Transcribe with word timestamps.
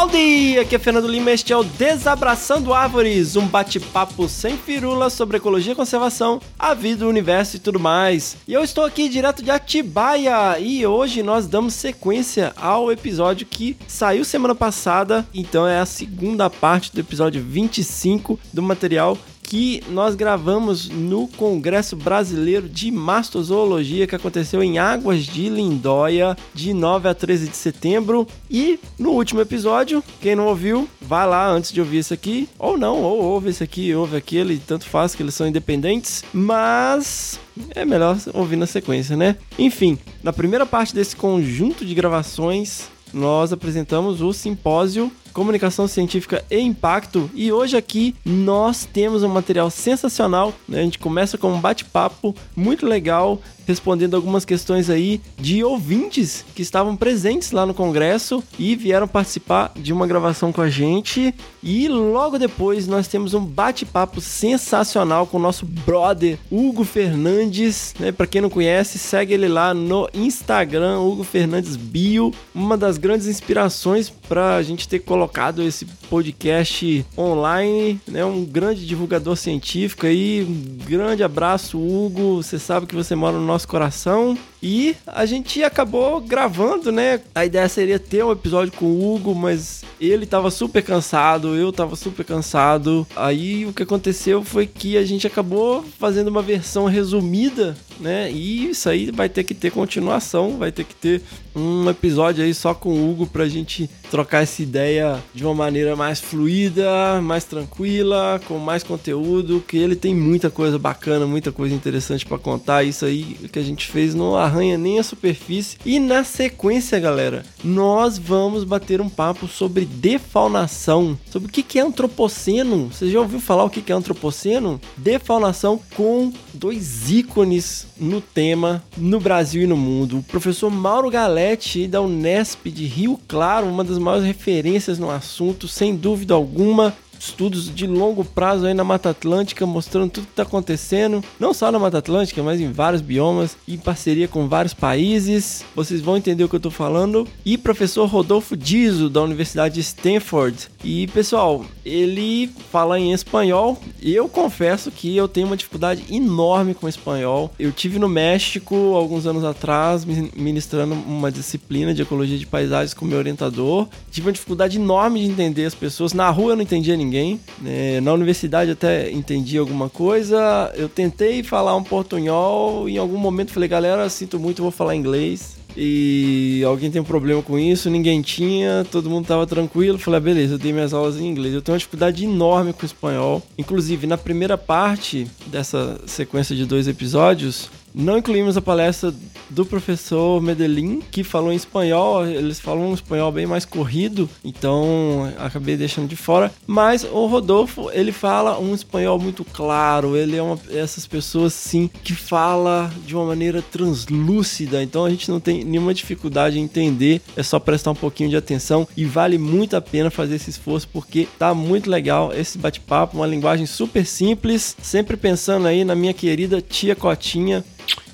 Howdy! 0.00 0.58
Aqui 0.58 0.76
é 0.76 0.78
Fernando 0.78 1.06
Lima 1.06 1.30
este 1.30 1.52
é 1.52 1.56
o 1.56 1.62
Desabraçando 1.62 2.72
Árvores, 2.72 3.36
um 3.36 3.46
bate-papo 3.46 4.26
sem 4.30 4.56
firula 4.56 5.10
sobre 5.10 5.36
ecologia, 5.36 5.74
conservação, 5.74 6.40
a 6.58 6.72
vida, 6.72 7.04
o 7.04 7.08
universo 7.10 7.56
e 7.56 7.58
tudo 7.58 7.78
mais. 7.78 8.38
E 8.48 8.54
eu 8.54 8.64
estou 8.64 8.82
aqui 8.82 9.10
direto 9.10 9.42
de 9.42 9.50
Atibaia 9.50 10.58
e 10.58 10.86
hoje 10.86 11.22
nós 11.22 11.46
damos 11.46 11.74
sequência 11.74 12.54
ao 12.56 12.90
episódio 12.90 13.46
que 13.46 13.76
saiu 13.86 14.24
semana 14.24 14.54
passada, 14.54 15.26
então 15.34 15.68
é 15.68 15.78
a 15.78 15.84
segunda 15.84 16.48
parte 16.48 16.94
do 16.94 17.00
episódio 17.00 17.42
25 17.42 18.40
do 18.54 18.62
material 18.62 19.18
que 19.50 19.82
nós 19.88 20.14
gravamos 20.14 20.88
no 20.88 21.26
Congresso 21.26 21.96
Brasileiro 21.96 22.68
de 22.68 22.88
Mastozoologia 22.92 24.06
que 24.06 24.14
aconteceu 24.14 24.62
em 24.62 24.78
Águas 24.78 25.24
de 25.24 25.48
Lindóia 25.48 26.36
de 26.54 26.72
9 26.72 27.08
a 27.08 27.14
13 27.14 27.48
de 27.48 27.56
setembro. 27.56 28.28
E 28.48 28.78
no 28.96 29.10
último 29.10 29.40
episódio, 29.40 30.04
quem 30.20 30.36
não 30.36 30.46
ouviu, 30.46 30.88
vai 31.00 31.26
lá 31.26 31.50
antes 31.50 31.72
de 31.72 31.80
ouvir 31.80 31.98
esse 31.98 32.14
aqui, 32.14 32.48
ou 32.56 32.78
não, 32.78 33.02
ou 33.02 33.24
ouve 33.24 33.50
esse 33.50 33.64
aqui, 33.64 33.92
ouve 33.92 34.16
aquele, 34.16 34.56
tanto 34.64 34.84
faz 34.86 35.16
que 35.16 35.22
eles 35.24 35.34
são 35.34 35.48
independentes, 35.48 36.22
mas 36.32 37.40
é 37.70 37.84
melhor 37.84 38.16
ouvir 38.32 38.54
na 38.54 38.68
sequência, 38.68 39.16
né? 39.16 39.34
Enfim, 39.58 39.98
na 40.22 40.32
primeira 40.32 40.64
parte 40.64 40.94
desse 40.94 41.16
conjunto 41.16 41.84
de 41.84 41.92
gravações, 41.92 42.88
nós 43.12 43.52
apresentamos 43.52 44.22
o 44.22 44.32
simpósio 44.32 45.10
Comunicação 45.32 45.86
Científica 45.88 46.44
e 46.50 46.58
Impacto. 46.58 47.30
E 47.34 47.52
hoje 47.52 47.76
aqui 47.76 48.14
nós 48.24 48.84
temos 48.84 49.22
um 49.22 49.28
material 49.28 49.70
sensacional. 49.70 50.52
Né? 50.68 50.80
A 50.80 50.82
gente 50.82 50.98
começa 50.98 51.38
com 51.38 51.52
um 51.52 51.60
bate-papo 51.60 52.34
muito 52.54 52.86
legal, 52.86 53.40
respondendo 53.70 54.14
algumas 54.14 54.44
questões 54.44 54.90
aí 54.90 55.20
de 55.38 55.64
ouvintes 55.64 56.44
que 56.54 56.62
estavam 56.62 56.94
presentes 56.96 57.52
lá 57.52 57.64
no 57.64 57.72
congresso 57.72 58.42
e 58.58 58.76
vieram 58.76 59.08
participar 59.08 59.72
de 59.74 59.92
uma 59.92 60.06
gravação 60.06 60.52
com 60.52 60.60
a 60.60 60.68
gente. 60.68 61.34
E 61.62 61.88
logo 61.88 62.38
depois 62.38 62.86
nós 62.86 63.08
temos 63.08 63.32
um 63.32 63.44
bate-papo 63.44 64.20
sensacional 64.20 65.26
com 65.26 65.36
o 65.36 65.40
nosso 65.40 65.64
brother 65.64 66.38
Hugo 66.50 66.84
Fernandes. 66.84 67.94
Né? 67.98 68.12
Para 68.12 68.26
quem 68.26 68.40
não 68.40 68.50
conhece, 68.50 68.98
segue 68.98 69.34
ele 69.34 69.48
lá 69.48 69.72
no 69.72 70.08
Instagram, 70.12 71.00
Hugo 71.00 71.24
Fernandes 71.24 71.76
Bio. 71.76 72.32
Uma 72.54 72.76
das 72.76 72.98
grandes 72.98 73.26
inspirações 73.26 74.10
para 74.10 74.56
a 74.56 74.62
gente 74.62 74.88
ter 74.88 75.00
colocado 75.00 75.62
esse 75.62 75.84
podcast 76.08 77.06
online, 77.16 78.00
né? 78.06 78.24
Um 78.24 78.44
grande 78.44 78.86
divulgador 78.86 79.36
científico 79.36 80.06
aí, 80.06 80.42
um 80.42 80.84
grande 80.84 81.22
abraço, 81.22 81.78
Hugo. 81.78 82.42
Você 82.42 82.58
sabe 82.58 82.86
que 82.86 82.94
você 82.94 83.14
mora 83.14 83.36
no 83.36 83.46
nosso 83.46 83.59
coração. 83.66 84.36
E 84.62 84.94
a 85.06 85.24
gente 85.24 85.62
acabou 85.62 86.20
gravando, 86.20 86.92
né? 86.92 87.20
A 87.34 87.44
ideia 87.46 87.68
seria 87.68 87.98
ter 87.98 88.24
um 88.24 88.32
episódio 88.32 88.72
com 88.72 88.86
o 88.86 89.14
Hugo, 89.14 89.34
mas 89.34 89.82
ele 90.00 90.26
tava 90.26 90.50
super 90.50 90.82
cansado, 90.82 91.56
eu 91.56 91.72
tava 91.72 91.96
super 91.96 92.24
cansado. 92.24 93.06
Aí 93.16 93.66
o 93.66 93.72
que 93.72 93.82
aconteceu 93.82 94.44
foi 94.44 94.66
que 94.66 94.96
a 94.96 95.04
gente 95.04 95.26
acabou 95.26 95.84
fazendo 95.98 96.28
uma 96.28 96.42
versão 96.42 96.86
resumida, 96.86 97.76
né? 97.98 98.30
E 98.30 98.70
isso 98.70 98.88
aí 98.88 99.10
vai 99.10 99.28
ter 99.28 99.44
que 99.44 99.54
ter 99.54 99.70
continuação, 99.70 100.58
vai 100.58 100.72
ter 100.72 100.84
que 100.84 100.94
ter 100.94 101.22
um 101.54 101.88
episódio 101.88 102.44
aí 102.44 102.54
só 102.54 102.72
com 102.74 102.90
o 102.90 103.10
Hugo 103.10 103.26
pra 103.26 103.48
gente 103.48 103.90
trocar 104.10 104.42
essa 104.42 104.62
ideia 104.62 105.18
de 105.34 105.44
uma 105.44 105.54
maneira 105.54 105.96
mais 105.96 106.20
fluida, 106.20 107.20
mais 107.22 107.44
tranquila, 107.44 108.40
com 108.46 108.58
mais 108.58 108.82
conteúdo, 108.82 109.62
que 109.66 109.76
ele 109.76 109.96
tem 109.96 110.14
muita 110.14 110.50
coisa 110.50 110.78
bacana, 110.78 111.26
muita 111.26 111.52
coisa 111.52 111.74
interessante 111.74 112.24
para 112.24 112.38
contar. 112.38 112.84
Isso 112.84 113.04
aí 113.04 113.36
que 113.52 113.58
a 113.58 113.62
gente 113.62 113.86
fez 113.86 114.14
não 114.14 114.30
arranha 114.50 114.76
nem 114.76 114.98
a 114.98 115.02
superfície. 115.02 115.78
E 115.86 115.98
na 115.98 116.24
sequência, 116.24 116.98
galera, 116.98 117.44
nós 117.62 118.18
vamos 118.18 118.64
bater 118.64 119.00
um 119.00 119.08
papo 119.08 119.46
sobre 119.46 119.84
defaunação, 119.84 121.18
sobre 121.30 121.48
o 121.48 121.52
que 121.52 121.78
é 121.78 121.82
antropoceno. 121.82 122.88
Você 122.88 123.10
já 123.10 123.20
ouviu 123.20 123.40
falar 123.40 123.64
o 123.64 123.70
que 123.70 123.90
é 123.90 123.94
antropoceno? 123.94 124.80
Defaunação 124.96 125.80
com 125.96 126.32
dois 126.52 127.10
ícones 127.10 127.86
no 127.98 128.20
tema 128.20 128.82
no 128.96 129.20
Brasil 129.20 129.62
e 129.62 129.66
no 129.66 129.76
mundo. 129.76 130.18
O 130.18 130.22
professor 130.22 130.70
Mauro 130.70 131.10
Galete 131.10 131.86
da 131.86 132.00
Unesp 132.00 132.66
de 132.66 132.84
Rio 132.84 133.18
Claro, 133.28 133.66
uma 133.66 133.84
das 133.84 133.98
maiores 133.98 134.26
referências 134.26 134.98
no 134.98 135.10
assunto, 135.10 135.68
sem 135.68 135.94
dúvida 135.94 136.34
alguma 136.34 136.94
estudos 137.20 137.72
de 137.72 137.86
longo 137.86 138.24
prazo 138.24 138.66
aí 138.66 138.72
na 138.72 138.82
Mata 138.82 139.10
Atlântica, 139.10 139.66
mostrando 139.66 140.10
tudo 140.10 140.24
que 140.24 140.32
está 140.32 140.42
acontecendo, 140.42 141.22
não 141.38 141.52
só 141.52 141.70
na 141.70 141.78
Mata 141.78 141.98
Atlântica, 141.98 142.42
mas 142.42 142.60
em 142.60 142.72
vários 142.72 143.02
biomas, 143.02 143.56
em 143.68 143.76
parceria 143.76 144.26
com 144.26 144.48
vários 144.48 144.72
países. 144.72 145.64
Vocês 145.76 146.00
vão 146.00 146.16
entender 146.16 146.42
o 146.42 146.48
que 146.48 146.54
eu 146.54 146.58
estou 146.58 146.72
falando. 146.72 147.28
E 147.44 147.58
professor 147.58 148.06
Rodolfo 148.06 148.56
Dizo, 148.56 149.10
da 149.10 149.22
Universidade 149.22 149.74
de 149.74 149.80
Stanford. 149.80 150.68
E 150.82 151.06
pessoal, 151.08 151.64
ele 151.84 152.50
fala 152.72 152.98
em 152.98 153.12
espanhol. 153.12 153.78
Eu 154.02 154.28
confesso 154.28 154.90
que 154.90 155.14
eu 155.14 155.28
tenho 155.28 155.46
uma 155.46 155.56
dificuldade 155.56 156.04
enorme 156.10 156.72
com 156.72 156.88
espanhol. 156.88 157.52
Eu 157.58 157.70
tive 157.70 157.98
no 157.98 158.08
México 158.08 158.74
alguns 158.94 159.26
anos 159.26 159.44
atrás, 159.44 160.04
ministrando 160.04 160.94
uma 160.94 161.30
disciplina 161.30 161.92
de 161.92 162.02
ecologia 162.02 162.38
de 162.38 162.46
paisagens 162.46 162.94
com 162.94 163.04
meu 163.04 163.18
orientador. 163.18 163.86
Tive 164.10 164.28
uma 164.28 164.32
dificuldade 164.32 164.78
enorme 164.78 165.20
de 165.20 165.26
entender 165.26 165.66
as 165.66 165.74
pessoas. 165.74 166.14
Na 166.14 166.30
rua 166.30 166.52
eu 166.52 166.56
não 166.56 166.62
entendia 166.62 166.96
ninguém 166.96 167.09
ninguém. 167.10 167.40
É, 167.66 168.00
na 168.00 168.12
universidade 168.12 168.70
até 168.70 169.10
entendi 169.10 169.58
alguma 169.58 169.90
coisa. 169.90 170.72
Eu 170.76 170.88
tentei 170.88 171.42
falar 171.42 171.74
um 171.74 171.82
portunhol 171.82 172.88
em 172.88 172.96
algum 172.96 173.18
momento 173.18 173.52
falei, 173.52 173.68
galera, 173.68 174.08
sinto 174.08 174.38
muito, 174.38 174.62
vou 174.62 174.70
falar 174.70 174.94
inglês. 174.94 175.58
E 175.76 176.62
alguém 176.66 176.90
tem 176.90 177.00
um 177.00 177.04
problema 177.04 177.42
com 177.42 177.56
isso, 177.56 177.88
ninguém 177.88 178.20
tinha, 178.22 178.84
todo 178.90 179.08
mundo 179.08 179.26
tava 179.26 179.46
tranquilo. 179.46 179.98
Falei, 179.98 180.18
ah, 180.18 180.20
beleza, 180.20 180.54
eu 180.54 180.58
dei 180.58 180.72
minhas 180.72 180.92
aulas 180.92 181.16
em 181.16 181.26
inglês. 181.26 181.54
Eu 181.54 181.62
tenho 181.62 181.74
uma 181.74 181.78
dificuldade 181.78 182.24
enorme 182.24 182.72
com 182.72 182.82
o 182.82 182.86
espanhol. 182.86 183.42
Inclusive, 183.56 184.06
na 184.06 184.18
primeira 184.18 184.58
parte 184.58 185.26
dessa 185.46 186.00
sequência 186.06 186.56
de 186.56 186.66
dois 186.66 186.88
episódios, 186.88 187.70
não 187.94 188.18
incluímos 188.18 188.56
a 188.56 188.62
palestra 188.62 189.12
do 189.48 189.66
professor 189.66 190.40
Medellín, 190.40 191.00
que 191.10 191.24
falou 191.24 191.52
em 191.52 191.56
espanhol. 191.56 192.26
Eles 192.26 192.60
falam 192.60 192.90
um 192.90 192.94
espanhol 192.94 193.32
bem 193.32 193.46
mais 193.46 193.64
corrido, 193.64 194.28
então 194.44 195.32
acabei 195.38 195.76
deixando 195.76 196.08
de 196.08 196.16
fora. 196.16 196.52
Mas 196.66 197.04
o 197.04 197.26
Rodolfo, 197.26 197.90
ele 197.92 198.12
fala 198.12 198.58
um 198.58 198.74
espanhol 198.74 199.18
muito 199.18 199.44
claro. 199.44 200.16
Ele 200.16 200.36
é 200.36 200.42
uma 200.42 200.58
essas 200.70 201.06
pessoas 201.06 201.52
sim 201.52 201.90
que 202.04 202.14
fala 202.14 202.90
de 203.06 203.14
uma 203.14 203.24
maneira 203.24 203.62
translúcida. 203.62 204.82
Então 204.82 205.04
a 205.04 205.10
gente 205.10 205.30
não 205.30 205.40
tem 205.40 205.64
nenhuma 205.64 205.92
dificuldade 205.92 206.58
em 206.58 206.62
entender. 206.62 207.20
É 207.36 207.42
só 207.42 207.58
prestar 207.58 207.90
um 207.90 207.94
pouquinho 207.94 208.30
de 208.30 208.36
atenção 208.36 208.86
e 208.96 209.04
vale 209.04 209.38
muito 209.38 209.76
a 209.76 209.80
pena 209.80 210.10
fazer 210.10 210.36
esse 210.36 210.50
esforço 210.50 210.88
porque 210.92 211.26
tá 211.38 211.52
muito 211.54 211.90
legal 211.90 212.32
esse 212.32 212.58
bate-papo, 212.58 213.16
uma 213.16 213.26
linguagem 213.26 213.66
super 213.66 214.06
simples, 214.06 214.76
sempre 214.80 215.16
pensando 215.16 215.66
aí 215.66 215.84
na 215.84 215.94
minha 215.94 216.14
querida 216.14 216.60
tia 216.60 216.94
Cotinha 216.94 217.64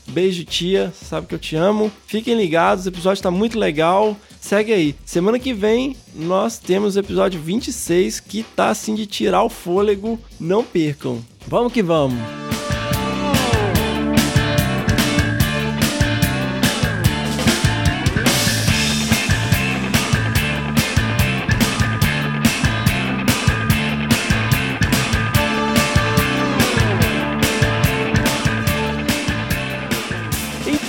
Beijo, 0.09 0.45
tia. 0.45 0.93
Sabe 0.95 1.27
que 1.27 1.35
eu 1.35 1.39
te 1.39 1.57
amo. 1.57 1.91
Fiquem 2.07 2.37
ligados, 2.37 2.87
o 2.87 2.89
episódio 2.89 3.23
tá 3.23 3.31
muito 3.31 3.59
legal. 3.59 4.17
Segue 4.41 4.73
aí. 4.73 4.95
Semana 5.05 5.39
que 5.39 5.53
vem 5.53 5.97
nós 6.15 6.59
temos 6.59 6.97
o 6.97 7.01
episódio 7.01 7.41
26 7.41 8.21
que 8.21 8.43
tá 8.43 8.69
assim 8.69 8.95
de 8.95 9.07
tirar 9.07 9.43
o 9.43 9.49
fôlego. 9.49 10.19
Não 10.39 10.63
percam. 10.63 11.25
Vamos 11.49 11.73
que 11.73 11.83
vamos. 11.83 12.46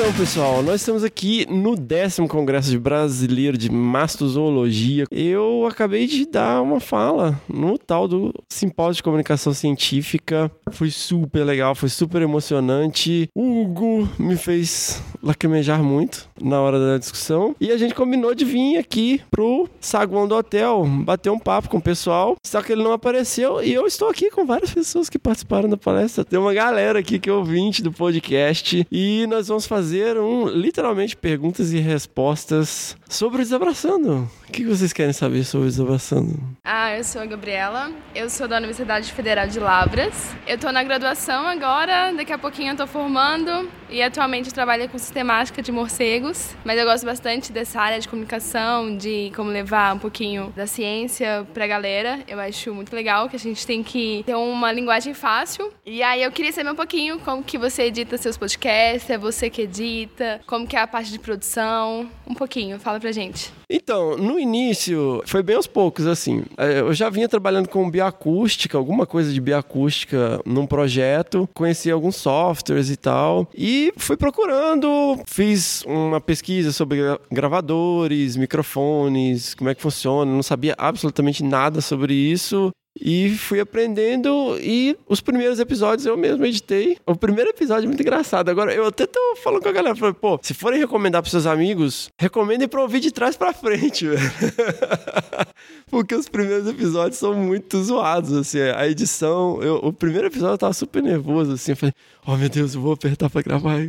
Então, 0.07 0.19
pessoal, 0.19 0.63
nós 0.63 0.79
estamos 0.79 1.03
aqui 1.03 1.45
no 1.49 1.75
décimo 1.75 2.29
Congresso 2.29 2.69
de 2.69 2.79
Brasileiro 2.79 3.57
de 3.57 3.69
Mastozoologia. 3.69 5.03
Eu 5.11 5.67
acabei 5.69 6.07
de 6.07 6.25
dar 6.25 6.61
uma 6.61 6.79
fala 6.79 7.37
no 7.45 7.77
tal 7.77 8.07
do 8.07 8.33
Simpósio 8.47 8.95
de 8.95 9.03
Comunicação 9.03 9.53
Científica. 9.53 10.49
Foi 10.71 10.89
super 10.89 11.43
legal, 11.43 11.75
foi 11.75 11.89
super 11.89 12.21
emocionante. 12.21 13.27
O 13.35 13.61
Hugo 13.61 14.07
me 14.17 14.37
fez 14.37 15.03
lacrimejar 15.21 15.83
muito. 15.83 16.29
na 16.41 16.61
hora 16.61 16.79
da 16.79 16.97
discussão. 16.97 17.53
E 17.59 17.69
a 17.69 17.77
gente 17.77 17.93
combinou 17.93 18.33
de 18.33 18.45
vir 18.45 18.77
aqui 18.77 19.21
pro 19.29 19.67
saguão 19.81 20.25
do 20.25 20.35
hotel, 20.35 20.85
bater 21.03 21.31
um 21.31 21.39
papo 21.39 21.67
com 21.67 21.79
o 21.79 21.81
pessoal. 21.81 22.37
Só 22.45 22.61
que 22.61 22.71
ele 22.71 22.83
não 22.83 22.93
apareceu 22.93 23.61
e 23.61 23.73
eu 23.73 23.85
estou 23.85 24.07
aqui 24.07 24.31
com 24.31 24.45
várias 24.45 24.73
pessoas 24.73 25.09
que 25.09 25.19
participaram 25.19 25.67
da 25.67 25.75
palestra. 25.75 26.23
Tem 26.23 26.39
uma 26.39 26.53
galera 26.53 26.99
aqui 26.99 27.19
que 27.19 27.29
é 27.29 27.33
ouvinte 27.33 27.83
do 27.83 27.91
podcast 27.91 28.87
e 28.89 29.25
nós 29.27 29.49
vamos 29.49 29.65
fazer 29.65 29.96
um 30.17 30.47
literalmente 30.47 31.15
perguntas 31.15 31.73
e 31.73 31.79
respostas 31.79 32.95
sobre 33.09 33.41
o 33.41 33.43
Desabraçando. 33.43 34.29
O 34.47 34.51
que 34.51 34.65
vocês 34.65 34.93
querem 34.93 35.13
saber 35.13 35.43
sobre 35.43 35.67
o 35.67 35.69
Desabraçando? 35.69 36.39
Ah, 36.63 36.95
eu 36.95 37.03
sou 37.03 37.21
a 37.21 37.25
Gabriela, 37.25 37.91
eu 38.15 38.29
sou 38.29 38.47
da 38.47 38.57
Universidade 38.57 39.11
Federal 39.11 39.47
de 39.47 39.59
Lavras. 39.59 40.35
Eu 40.47 40.57
tô 40.57 40.71
na 40.71 40.83
graduação 40.83 41.47
agora, 41.47 42.13
daqui 42.13 42.31
a 42.31 42.37
pouquinho 42.37 42.73
eu 42.73 42.77
tô 42.77 42.87
formando 42.87 43.69
e 43.89 44.01
atualmente 44.01 44.53
trabalho 44.53 44.87
com 44.89 44.97
sistemática 44.97 45.61
de 45.61 45.71
morcegos, 45.71 46.55
mas 46.63 46.77
eu 46.77 46.85
gosto 46.85 47.05
bastante 47.05 47.51
dessa 47.51 47.79
área 47.81 47.99
de 47.99 48.07
comunicação, 48.07 48.95
de 48.95 49.31
como 49.35 49.49
levar 49.49 49.95
um 49.95 49.99
pouquinho 49.99 50.53
da 50.55 50.67
ciência 50.67 51.47
pra 51.53 51.67
galera. 51.67 52.19
Eu 52.27 52.39
acho 52.39 52.73
muito 52.73 52.95
legal 52.95 53.29
que 53.29 53.35
a 53.35 53.39
gente 53.39 53.65
tem 53.65 53.83
que 53.83 54.23
ter 54.25 54.35
uma 54.35 54.71
linguagem 54.71 55.13
fácil. 55.13 55.71
E 55.85 56.03
aí 56.03 56.23
eu 56.23 56.31
queria 56.31 56.51
saber 56.51 56.71
um 56.71 56.75
pouquinho 56.75 57.19
como 57.19 57.43
que 57.43 57.57
você 57.57 57.83
edita 57.83 58.17
seus 58.17 58.37
podcasts, 58.37 59.09
é 59.09 59.17
você 59.17 59.49
que 59.49 59.63
edita, 59.63 60.41
como 60.45 60.67
que 60.67 60.75
é 60.75 60.81
a 60.81 60.87
parte 60.87 61.11
de 61.11 61.19
produção, 61.19 62.09
um 62.25 62.33
pouquinho, 62.33 62.79
fala 62.79 62.99
pra 62.99 63.11
gente. 63.11 63.51
Então, 63.69 64.15
no 64.15 64.39
início, 64.39 65.21
foi 65.25 65.43
bem 65.43 65.57
aos 65.57 65.67
poucos, 65.67 66.07
assim. 66.07 66.43
É, 66.57 66.79
eu 66.79 66.93
já 66.93 67.09
vinha 67.09 67.27
trabalhando 67.27 67.67
com 67.67 67.89
bioacústica, 67.89 68.77
alguma 68.77 69.05
coisa 69.05 69.33
de 69.33 69.41
bioacústica 69.41 70.39
num 70.45 70.65
projeto, 70.65 71.49
conheci 71.53 71.91
alguns 71.91 72.15
softwares 72.15 72.89
e 72.89 72.95
tal, 72.95 73.49
e 73.53 73.91
fui 73.97 74.15
procurando, 74.15 75.19
fiz 75.25 75.83
uma 75.85 76.21
pesquisa 76.21 76.71
sobre 76.71 77.01
gravadores, 77.29 78.37
microfones, 78.37 79.53
como 79.53 79.69
é 79.69 79.75
que 79.75 79.81
funciona, 79.81 80.31
não 80.31 80.43
sabia 80.43 80.73
absolutamente 80.77 81.43
nada 81.43 81.81
sobre 81.81 82.13
isso. 82.13 82.71
E 82.99 83.35
fui 83.37 83.59
aprendendo 83.59 84.57
e 84.59 84.97
os 85.07 85.21
primeiros 85.21 85.59
episódios 85.59 86.05
eu 86.05 86.17
mesmo 86.17 86.45
editei. 86.45 86.97
O 87.05 87.15
primeiro 87.15 87.49
episódio 87.51 87.85
é 87.85 87.87
muito 87.87 88.01
engraçado. 88.01 88.49
Agora, 88.49 88.73
eu 88.73 88.87
até 88.87 89.05
tô 89.05 89.35
falando 89.43 89.61
com 89.61 89.69
a 89.69 89.71
galera, 89.71 89.95
falei, 89.95 90.13
pô, 90.13 90.39
se 90.41 90.53
forem 90.53 90.79
recomendar 90.79 91.21
pros 91.21 91.31
seus 91.31 91.45
amigos, 91.45 92.09
recomendem 92.19 92.67
pra 92.67 92.81
ouvir 92.81 92.99
de 92.99 93.11
trás 93.11 93.37
pra 93.37 93.53
frente, 93.53 94.07
velho. 94.09 94.31
Porque 95.89 96.15
os 96.15 96.27
primeiros 96.27 96.67
episódios 96.67 97.17
são 97.17 97.33
muito 97.33 97.81
zoados, 97.83 98.33
assim. 98.33 98.59
A 98.59 98.87
edição, 98.87 99.61
eu, 99.61 99.75
o 99.75 99.93
primeiro 99.93 100.27
episódio 100.27 100.55
eu 100.55 100.57
tava 100.57 100.73
super 100.73 101.01
nervoso, 101.01 101.53
assim. 101.53 101.71
Eu 101.71 101.77
falei, 101.77 101.93
oh 102.25 102.35
meu 102.35 102.49
Deus, 102.49 102.75
eu 102.75 102.81
vou 102.81 102.93
apertar 102.93 103.29
pra 103.29 103.41
gravar. 103.41 103.87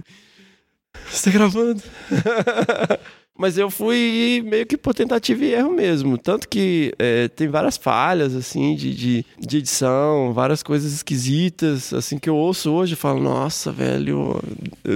Você 1.11 1.31
tá 1.31 1.39
gravando? 1.39 1.83
Mas 3.39 3.57
eu 3.57 3.71
fui 3.71 4.43
meio 4.45 4.67
que 4.67 4.77
por 4.77 4.93
tentativa 4.93 5.45
e 5.45 5.55
erro 5.55 5.71
mesmo. 5.71 6.19
Tanto 6.19 6.49
que 6.49 6.93
é, 6.99 7.29
tem 7.29 7.47
várias 7.47 7.77
falhas, 7.77 8.35
assim, 8.35 8.75
de, 8.75 8.93
de, 8.93 9.27
de, 9.39 9.59
edição, 9.59 10.33
várias 10.33 10.61
coisas 10.61 10.93
esquisitas, 10.93 11.93
assim, 11.95 12.19
que 12.19 12.29
eu 12.29 12.35
ouço 12.35 12.73
hoje 12.73 12.95
e 12.95 12.97
falo, 12.97 13.23
nossa, 13.23 13.71
velho, 13.71 14.41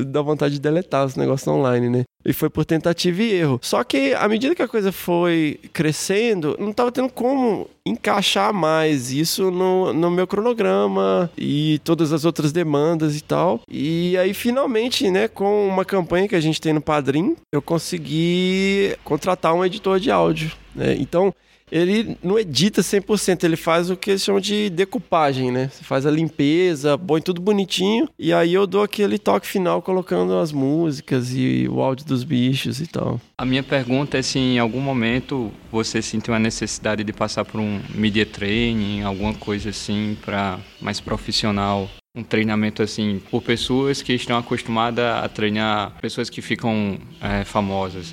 dá 0.08 0.20
vontade 0.20 0.54
de 0.54 0.60
deletar 0.60 1.06
os 1.06 1.14
negócios 1.14 1.46
online, 1.46 1.88
né? 1.88 2.04
E 2.24 2.32
foi 2.32 2.48
por 2.48 2.64
tentativa 2.64 3.22
e 3.22 3.32
erro. 3.32 3.58
Só 3.62 3.82
que 3.82 4.14
à 4.14 4.28
medida 4.28 4.54
que 4.54 4.62
a 4.62 4.68
coisa 4.68 4.92
foi 4.92 5.58
crescendo, 5.72 6.56
não 6.58 6.70
estava 6.70 6.92
tendo 6.92 7.08
como 7.08 7.68
encaixar 7.84 8.52
mais 8.52 9.10
isso 9.10 9.50
no, 9.50 9.92
no 9.92 10.10
meu 10.10 10.26
cronograma 10.26 11.30
e 11.36 11.80
todas 11.84 12.12
as 12.12 12.24
outras 12.24 12.52
demandas 12.52 13.16
e 13.16 13.22
tal. 13.22 13.60
E 13.68 14.16
aí, 14.16 14.32
finalmente, 14.32 15.10
né, 15.10 15.26
com 15.26 15.66
uma 15.68 15.84
campanha 15.84 16.28
que 16.28 16.36
a 16.36 16.40
gente 16.40 16.60
tem 16.60 16.72
no 16.72 16.80
Padrim, 16.80 17.36
eu 17.50 17.60
consegui 17.60 18.96
contratar 19.04 19.54
um 19.54 19.64
editor 19.64 19.98
de 19.98 20.10
áudio. 20.10 20.52
Né? 20.74 20.96
Então, 20.98 21.34
ele 21.72 22.18
não 22.22 22.38
edita 22.38 22.82
100%, 22.82 23.44
ele 23.44 23.56
faz 23.56 23.88
o 23.88 23.96
que 23.96 24.10
eles 24.10 24.22
chamam 24.22 24.42
de 24.42 24.68
decupagem, 24.68 25.50
né? 25.50 25.70
Você 25.72 25.82
faz 25.82 26.04
a 26.04 26.10
limpeza, 26.10 26.98
põe 26.98 27.22
tudo 27.22 27.40
bonitinho, 27.40 28.06
e 28.18 28.30
aí 28.30 28.52
eu 28.52 28.66
dou 28.66 28.82
aquele 28.82 29.18
toque 29.18 29.46
final 29.46 29.80
colocando 29.80 30.36
as 30.36 30.52
músicas 30.52 31.32
e 31.34 31.66
o 31.70 31.80
áudio 31.80 32.04
dos 32.04 32.24
bichos 32.24 32.78
e 32.78 32.86
tal. 32.86 33.18
A 33.38 33.46
minha 33.46 33.62
pergunta 33.62 34.18
é 34.18 34.22
se 34.22 34.38
em 34.38 34.58
algum 34.58 34.80
momento 34.80 35.50
você 35.70 36.02
sentiu 36.02 36.34
a 36.34 36.38
necessidade 36.38 37.02
de 37.02 37.12
passar 37.12 37.46
por 37.46 37.58
um 37.58 37.80
media 37.94 38.26
training, 38.26 39.00
alguma 39.00 39.32
coisa 39.32 39.70
assim, 39.70 40.16
para 40.22 40.58
mais 40.78 41.00
profissional 41.00 41.88
um 42.14 42.22
treinamento 42.22 42.82
assim 42.82 43.22
por 43.30 43.40
pessoas 43.40 44.02
que 44.02 44.12
estão 44.12 44.36
acostumadas 44.36 45.02
a 45.02 45.26
treinar 45.30 45.96
pessoas 45.98 46.28
que 46.28 46.42
ficam 46.42 46.98
é, 47.18 47.42
famosas. 47.42 48.12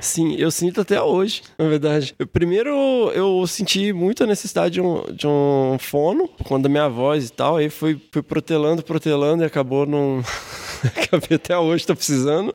Sim, 0.00 0.34
eu 0.36 0.50
sinto 0.50 0.80
até 0.80 1.00
hoje, 1.00 1.42
na 1.58 1.68
verdade. 1.68 2.14
Eu, 2.18 2.26
primeiro, 2.26 2.70
eu 3.14 3.46
senti 3.46 3.92
muito 3.92 4.24
a 4.24 4.26
necessidade 4.26 4.74
de 4.74 4.80
um, 4.80 5.02
de 5.12 5.26
um 5.26 5.78
fono, 5.78 6.28
quando 6.44 6.66
a 6.66 6.68
minha 6.68 6.88
voz 6.88 7.28
e 7.28 7.32
tal, 7.32 7.56
aí 7.56 7.70
fui, 7.70 8.00
fui 8.12 8.22
protelando, 8.22 8.82
protelando 8.82 9.42
e 9.42 9.46
acabou 9.46 9.86
não. 9.86 10.22
Acabei 10.84 11.36
até 11.36 11.56
hoje, 11.58 11.86
tô 11.86 11.94
precisando. 11.94 12.54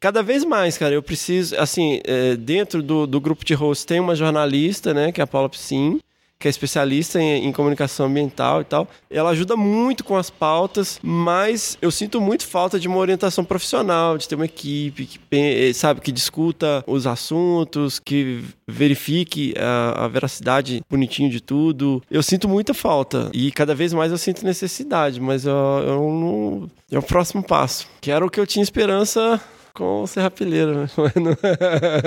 Cada 0.00 0.22
vez 0.22 0.44
mais, 0.44 0.76
cara, 0.76 0.94
eu 0.94 1.02
preciso, 1.02 1.56
assim, 1.56 2.00
é, 2.04 2.36
dentro 2.36 2.82
do, 2.82 3.06
do 3.06 3.20
grupo 3.20 3.44
de 3.44 3.54
host 3.54 3.86
tem 3.86 3.98
uma 3.98 4.14
jornalista, 4.14 4.92
né, 4.92 5.10
que 5.10 5.20
é 5.20 5.24
a 5.24 5.26
Paula 5.26 5.48
Piscin, 5.48 6.00
que 6.38 6.46
é 6.46 6.50
especialista 6.50 7.20
em, 7.20 7.46
em, 7.46 7.52
comunicação 7.52 8.06
ambiental 8.06 8.60
e 8.60 8.64
tal. 8.64 8.88
Ela 9.10 9.30
ajuda 9.30 9.56
muito 9.56 10.04
com 10.04 10.16
as 10.16 10.28
pautas, 10.28 10.98
mas 11.02 11.78
eu 11.80 11.90
sinto 11.90 12.20
muito 12.20 12.46
falta 12.46 12.78
de 12.78 12.86
uma 12.86 12.98
orientação 12.98 13.44
profissional, 13.44 14.18
de 14.18 14.28
ter 14.28 14.34
uma 14.34 14.44
equipe 14.44 15.06
que, 15.06 15.20
eh, 15.30 15.72
sabe, 15.72 16.00
que 16.00 16.12
discuta 16.12 16.84
os 16.86 17.06
assuntos, 17.06 17.98
que 17.98 18.44
verifique 18.68 19.54
a, 19.56 20.04
a 20.04 20.08
veracidade 20.08 20.82
bonitinho 20.90 21.30
de 21.30 21.40
tudo. 21.40 22.02
Eu 22.10 22.22
sinto 22.22 22.48
muita 22.48 22.74
falta 22.74 23.30
e 23.32 23.50
cada 23.50 23.74
vez 23.74 23.92
mais 23.92 24.12
eu 24.12 24.18
sinto 24.18 24.44
necessidade, 24.44 25.20
mas 25.20 25.46
eu, 25.46 25.54
eu 25.54 26.00
não. 26.10 26.70
É 26.90 26.98
o 26.98 27.02
próximo 27.02 27.42
passo. 27.42 27.86
Que 28.00 28.10
era 28.10 28.24
o 28.24 28.30
que 28.30 28.38
eu 28.38 28.46
tinha 28.46 28.62
esperança 28.62 29.40
com 29.76 30.02
o 30.02 30.06
Serrapilheiro, 30.06 30.74
né? 30.74 30.88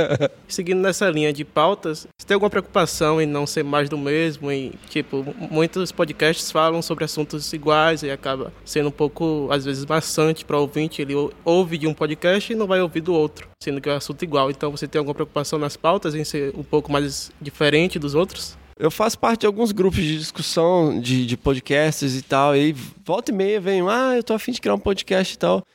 Seguindo 0.48 0.82
nessa 0.82 1.08
linha 1.10 1.32
de 1.32 1.46
pautas, 1.46 2.08
você 2.18 2.28
tem 2.28 2.34
alguma 2.34 2.50
preocupação 2.50 3.22
em 3.22 3.28
não 3.28 3.46
ser 3.46 3.64
mais 3.64 3.88
do 3.88 3.98
mesmo? 3.98 4.52
Em, 4.52 4.74
tipo, 4.90 5.24
muitos 5.52 5.92
podcasts 5.92 6.52
falam 6.52 6.82
sobre 6.82 7.06
assuntos 7.06 7.54
iguais 7.54 8.02
e 8.02 8.10
acaba 8.10 8.52
sendo 8.66 8.90
um 8.90 8.92
pouco, 8.92 9.48
às 9.52 9.66
vezes, 9.66 9.86
maçante 9.86 10.44
para 10.44 10.58
o 10.58 10.62
ouvinte. 10.62 11.02
Ele 11.02 11.14
ouve 11.46 11.78
de 11.78 11.86
um 11.86 11.94
podcast 11.94 12.52
e 12.52 12.56
não 12.56 12.66
vai 12.66 12.82
ouvir 12.82 13.02
do 13.02 13.14
outro, 13.14 13.48
sendo 13.62 13.80
que 13.80 13.88
é 13.88 13.94
um 13.94 13.98
assunto 13.98 14.24
igual. 14.24 14.50
Então, 14.50 14.72
você 14.72 14.88
tem 14.88 14.98
alguma 14.98 15.14
preocupação 15.14 15.60
nas 15.60 15.78
pautas 15.78 16.16
em 16.16 16.24
ser 16.24 16.52
um 16.58 16.64
pouco 16.64 16.92
mais 16.92 17.32
diferente 17.40 18.00
dos 18.00 18.16
outros? 18.16 18.58
Eu 18.80 18.90
faço 18.90 19.20
parte 19.20 19.42
de 19.42 19.46
alguns 19.46 19.72
grupos 19.72 20.00
de 20.00 20.18
discussão 20.18 21.00
de, 21.00 21.26
de 21.26 21.38
podcasts 21.38 22.16
e 22.16 22.22
tal, 22.22 22.56
e 22.56 22.74
volta 23.04 23.30
e 23.30 23.34
meia 23.34 23.60
vem, 23.60 23.82
ah, 23.88 24.14
eu 24.16 24.24
tô 24.24 24.34
afim 24.34 24.54
de 24.54 24.62
criar 24.62 24.74
um 24.74 24.80
podcast 24.80 25.36
e 25.36 25.38
tal. 25.38 25.66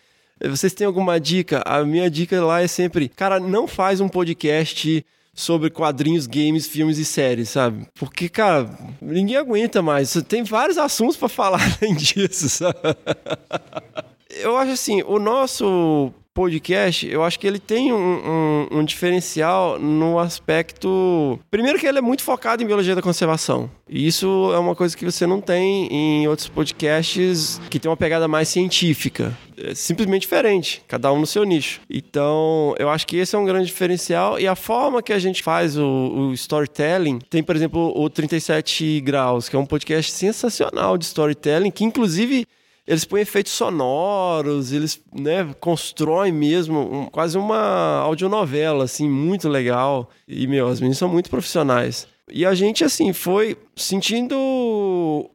Vocês 0.48 0.72
têm 0.72 0.86
alguma 0.86 1.18
dica? 1.18 1.62
A 1.64 1.84
minha 1.84 2.10
dica 2.10 2.42
lá 2.44 2.60
é 2.62 2.66
sempre, 2.66 3.08
cara, 3.08 3.40
não 3.40 3.66
faz 3.66 4.00
um 4.00 4.08
podcast 4.08 5.04
sobre 5.34 5.68
quadrinhos, 5.68 6.26
games, 6.26 6.66
filmes 6.66 6.98
e 6.98 7.04
séries, 7.04 7.48
sabe? 7.48 7.86
Porque, 7.94 8.28
cara, 8.28 8.70
ninguém 9.02 9.36
aguenta 9.36 9.82
mais. 9.82 10.12
Tem 10.28 10.44
vários 10.44 10.78
assuntos 10.78 11.16
para 11.16 11.28
falar 11.28 11.60
além 11.80 11.94
disso, 11.94 12.48
sabe? 12.48 12.78
Eu 14.30 14.56
acho 14.56 14.72
assim, 14.72 15.02
o 15.02 15.18
nosso 15.18 16.12
podcast, 16.34 17.06
eu 17.06 17.22
acho 17.22 17.38
que 17.38 17.46
ele 17.46 17.60
tem 17.60 17.92
um, 17.92 17.96
um, 17.96 18.78
um, 18.78 18.84
diferencial 18.84 19.78
no 19.78 20.18
aspecto. 20.18 21.38
Primeiro, 21.48 21.78
que 21.78 21.86
ele 21.86 21.98
é 21.98 22.02
muito 22.02 22.24
focado 22.24 22.62
em 22.62 22.66
biologia 22.66 22.96
da 22.96 23.00
conservação. 23.00 23.70
E 23.88 24.04
isso 24.04 24.50
é 24.52 24.58
uma 24.58 24.74
coisa 24.74 24.96
que 24.96 25.04
você 25.04 25.26
não 25.26 25.40
tem 25.40 25.86
em 25.92 26.26
outros 26.26 26.48
podcasts 26.48 27.60
que 27.70 27.78
tem 27.78 27.88
uma 27.88 27.96
pegada 27.96 28.26
mais 28.26 28.48
científica. 28.48 29.36
É 29.56 29.74
simplesmente 29.74 30.22
diferente, 30.22 30.82
cada 30.88 31.12
um 31.12 31.20
no 31.20 31.26
seu 31.26 31.44
nicho. 31.44 31.80
Então, 31.88 32.74
eu 32.78 32.90
acho 32.90 33.06
que 33.06 33.16
esse 33.16 33.36
é 33.36 33.38
um 33.38 33.44
grande 33.44 33.66
diferencial. 33.66 34.40
E 34.40 34.48
a 34.48 34.56
forma 34.56 35.00
que 35.00 35.12
a 35.12 35.18
gente 35.20 35.40
faz 35.40 35.78
o, 35.78 35.84
o 35.84 36.32
storytelling, 36.32 37.20
tem, 37.30 37.44
por 37.44 37.54
exemplo, 37.54 37.92
o 37.94 38.10
37 38.10 39.00
Graus, 39.02 39.48
que 39.48 39.54
é 39.54 39.58
um 39.58 39.66
podcast 39.66 40.10
sensacional 40.10 40.98
de 40.98 41.04
storytelling, 41.04 41.70
que 41.70 41.84
inclusive 41.84 42.44
eles 42.86 43.04
põem 43.04 43.22
efeitos 43.22 43.52
sonoros, 43.52 44.72
eles 44.72 45.00
né, 45.12 45.54
constroem 45.58 46.32
mesmo 46.32 46.80
um, 46.80 47.06
quase 47.06 47.38
uma 47.38 48.00
audionovela, 48.00 48.84
assim, 48.84 49.08
muito 49.08 49.48
legal. 49.48 50.10
E, 50.28 50.46
meu, 50.46 50.68
as 50.68 50.80
meninas 50.80 50.98
são 50.98 51.08
muito 51.08 51.30
profissionais. 51.30 52.06
E 52.30 52.44
a 52.46 52.54
gente, 52.54 52.84
assim, 52.84 53.12
foi 53.12 53.56
sentindo 53.76 54.34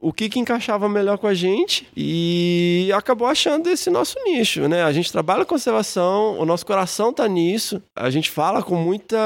o 0.01 0.11
que, 0.11 0.27
que 0.27 0.39
encaixava 0.39 0.89
melhor 0.89 1.17
com 1.17 1.27
a 1.27 1.33
gente 1.33 1.87
e 1.95 2.91
acabou 2.95 3.27
achando 3.27 3.69
esse 3.69 3.89
nosso 3.91 4.15
nicho, 4.23 4.67
né? 4.67 4.83
A 4.83 4.91
gente 4.91 5.11
trabalha 5.11 5.45
conservação, 5.45 6.39
o 6.39 6.45
nosso 6.45 6.65
coração 6.65 7.13
tá 7.13 7.27
nisso, 7.27 7.81
a 7.95 8.09
gente 8.09 8.31
fala 8.31 8.63
com 8.63 8.75
muita 8.75 9.17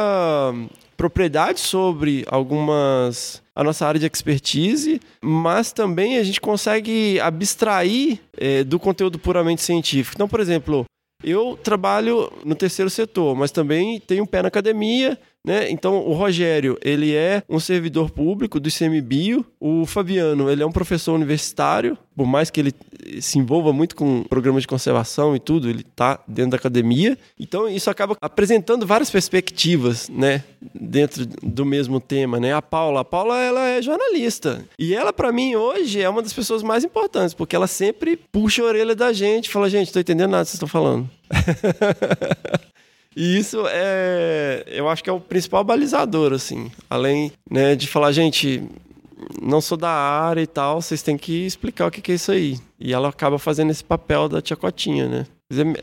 propriedade 0.97 1.61
sobre 1.61 2.25
algumas 2.27 3.41
a 3.55 3.63
nossa 3.63 3.86
área 3.86 4.00
de 4.00 4.05
expertise, 4.05 5.00
mas 5.22 5.72
também 5.72 6.17
a 6.17 6.24
gente 6.24 6.41
consegue 6.41 7.19
abstrair 7.19 8.19
é, 8.36 8.63
do 8.63 8.79
conteúdo 8.79 9.19
puramente 9.19 9.62
científico. 9.62 10.15
Então, 10.15 10.27
por 10.27 10.39
exemplo, 10.39 10.86
eu 11.24 11.57
trabalho 11.63 12.31
no 12.43 12.55
terceiro 12.55 12.89
setor, 12.89 13.36
mas 13.36 13.51
também 13.51 14.00
tenho 14.00 14.24
um 14.24 14.27
pé 14.27 14.41
na 14.41 14.48
academia, 14.48 15.17
né? 15.45 15.69
Então, 15.69 15.97
o 15.97 16.13
Rogério, 16.13 16.77
ele 16.81 17.13
é 17.13 17.43
um 17.50 17.59
servidor 17.59 18.09
público 18.09 18.59
do 18.59 18.69
ICMBio. 18.69 19.45
O 19.59 19.85
Fabiano, 19.85 20.50
ele 20.50 20.63
é 20.63 20.65
um 20.65 20.71
professor 20.71 21.13
universitário. 21.13 21.97
Por 22.15 22.25
mais 22.25 22.50
que 22.50 22.62
ele 22.62 22.73
se 23.19 23.38
envolva 23.39 23.73
muito 23.73 23.95
com 23.95 24.23
programas 24.23 24.63
de 24.63 24.67
conservação 24.67 25.35
e 25.35 25.39
tudo, 25.39 25.69
ele 25.69 25.81
está 25.81 26.19
dentro 26.27 26.51
da 26.51 26.57
academia. 26.57 27.17
Então, 27.38 27.67
isso 27.67 27.89
acaba 27.89 28.15
apresentando 28.21 28.85
várias 28.88 29.09
perspectivas, 29.09 30.07
né? 30.07 30.43
Dentro 30.73 31.25
do 31.25 31.65
mesmo 31.65 32.00
tema, 32.00 32.39
né? 32.39 32.53
A 32.53 32.62
Paula, 32.62 33.01
a 33.01 33.05
Paula, 33.05 33.41
ela 33.41 33.67
é 33.67 33.81
jornalista. 33.81 34.63
E 34.79 34.95
ela, 34.95 35.12
para 35.12 35.31
mim, 35.31 35.55
hoje, 35.55 36.01
é 36.01 36.07
uma 36.07 36.21
das 36.21 36.31
pessoas 36.31 36.63
mais 36.63 36.85
importantes, 36.85 37.33
porque 37.33 37.55
ela 37.55 37.67
sempre 37.67 38.15
puxa 38.15 38.62
a 38.62 38.65
orelha 38.65 38.95
da 38.95 39.12
gente, 39.12 39.50
fala, 39.50 39.69
gente, 39.69 39.88
estou 39.88 40.00
entendendo 40.00 40.31
nada 40.31 40.45
que 40.45 40.51
vocês 40.51 40.55
estão 40.55 40.69
falando. 40.69 41.09
E 43.15 43.38
isso 43.38 43.63
é, 43.67 44.63
eu 44.67 44.89
acho 44.89 45.03
que 45.03 45.10
é 45.10 45.13
o 45.13 45.20
principal 45.20 45.63
balizador, 45.63 46.34
assim. 46.34 46.72
Além 46.89 47.32
né, 47.50 47.75
de 47.75 47.88
falar, 47.88 48.12
gente, 48.12 48.63
não 49.41 49.62
sou 49.62 49.77
da 49.77 49.89
área 49.89 50.41
e 50.41 50.48
tal, 50.48 50.82
vocês 50.82 51.01
têm 51.01 51.17
que 51.17 51.46
explicar 51.46 51.88
o 51.88 51.91
que 51.91 52.12
é 52.12 52.15
isso 52.15 52.32
aí. 52.32 52.58
E 52.79 52.93
ela 52.93 53.10
acaba 53.10 53.38
fazendo 53.38 53.72
esse 53.72 53.84
papel 53.84 54.27
da 54.27 54.41
tia 54.41 54.55
Cotinha, 54.55 55.08
né? 55.08 55.25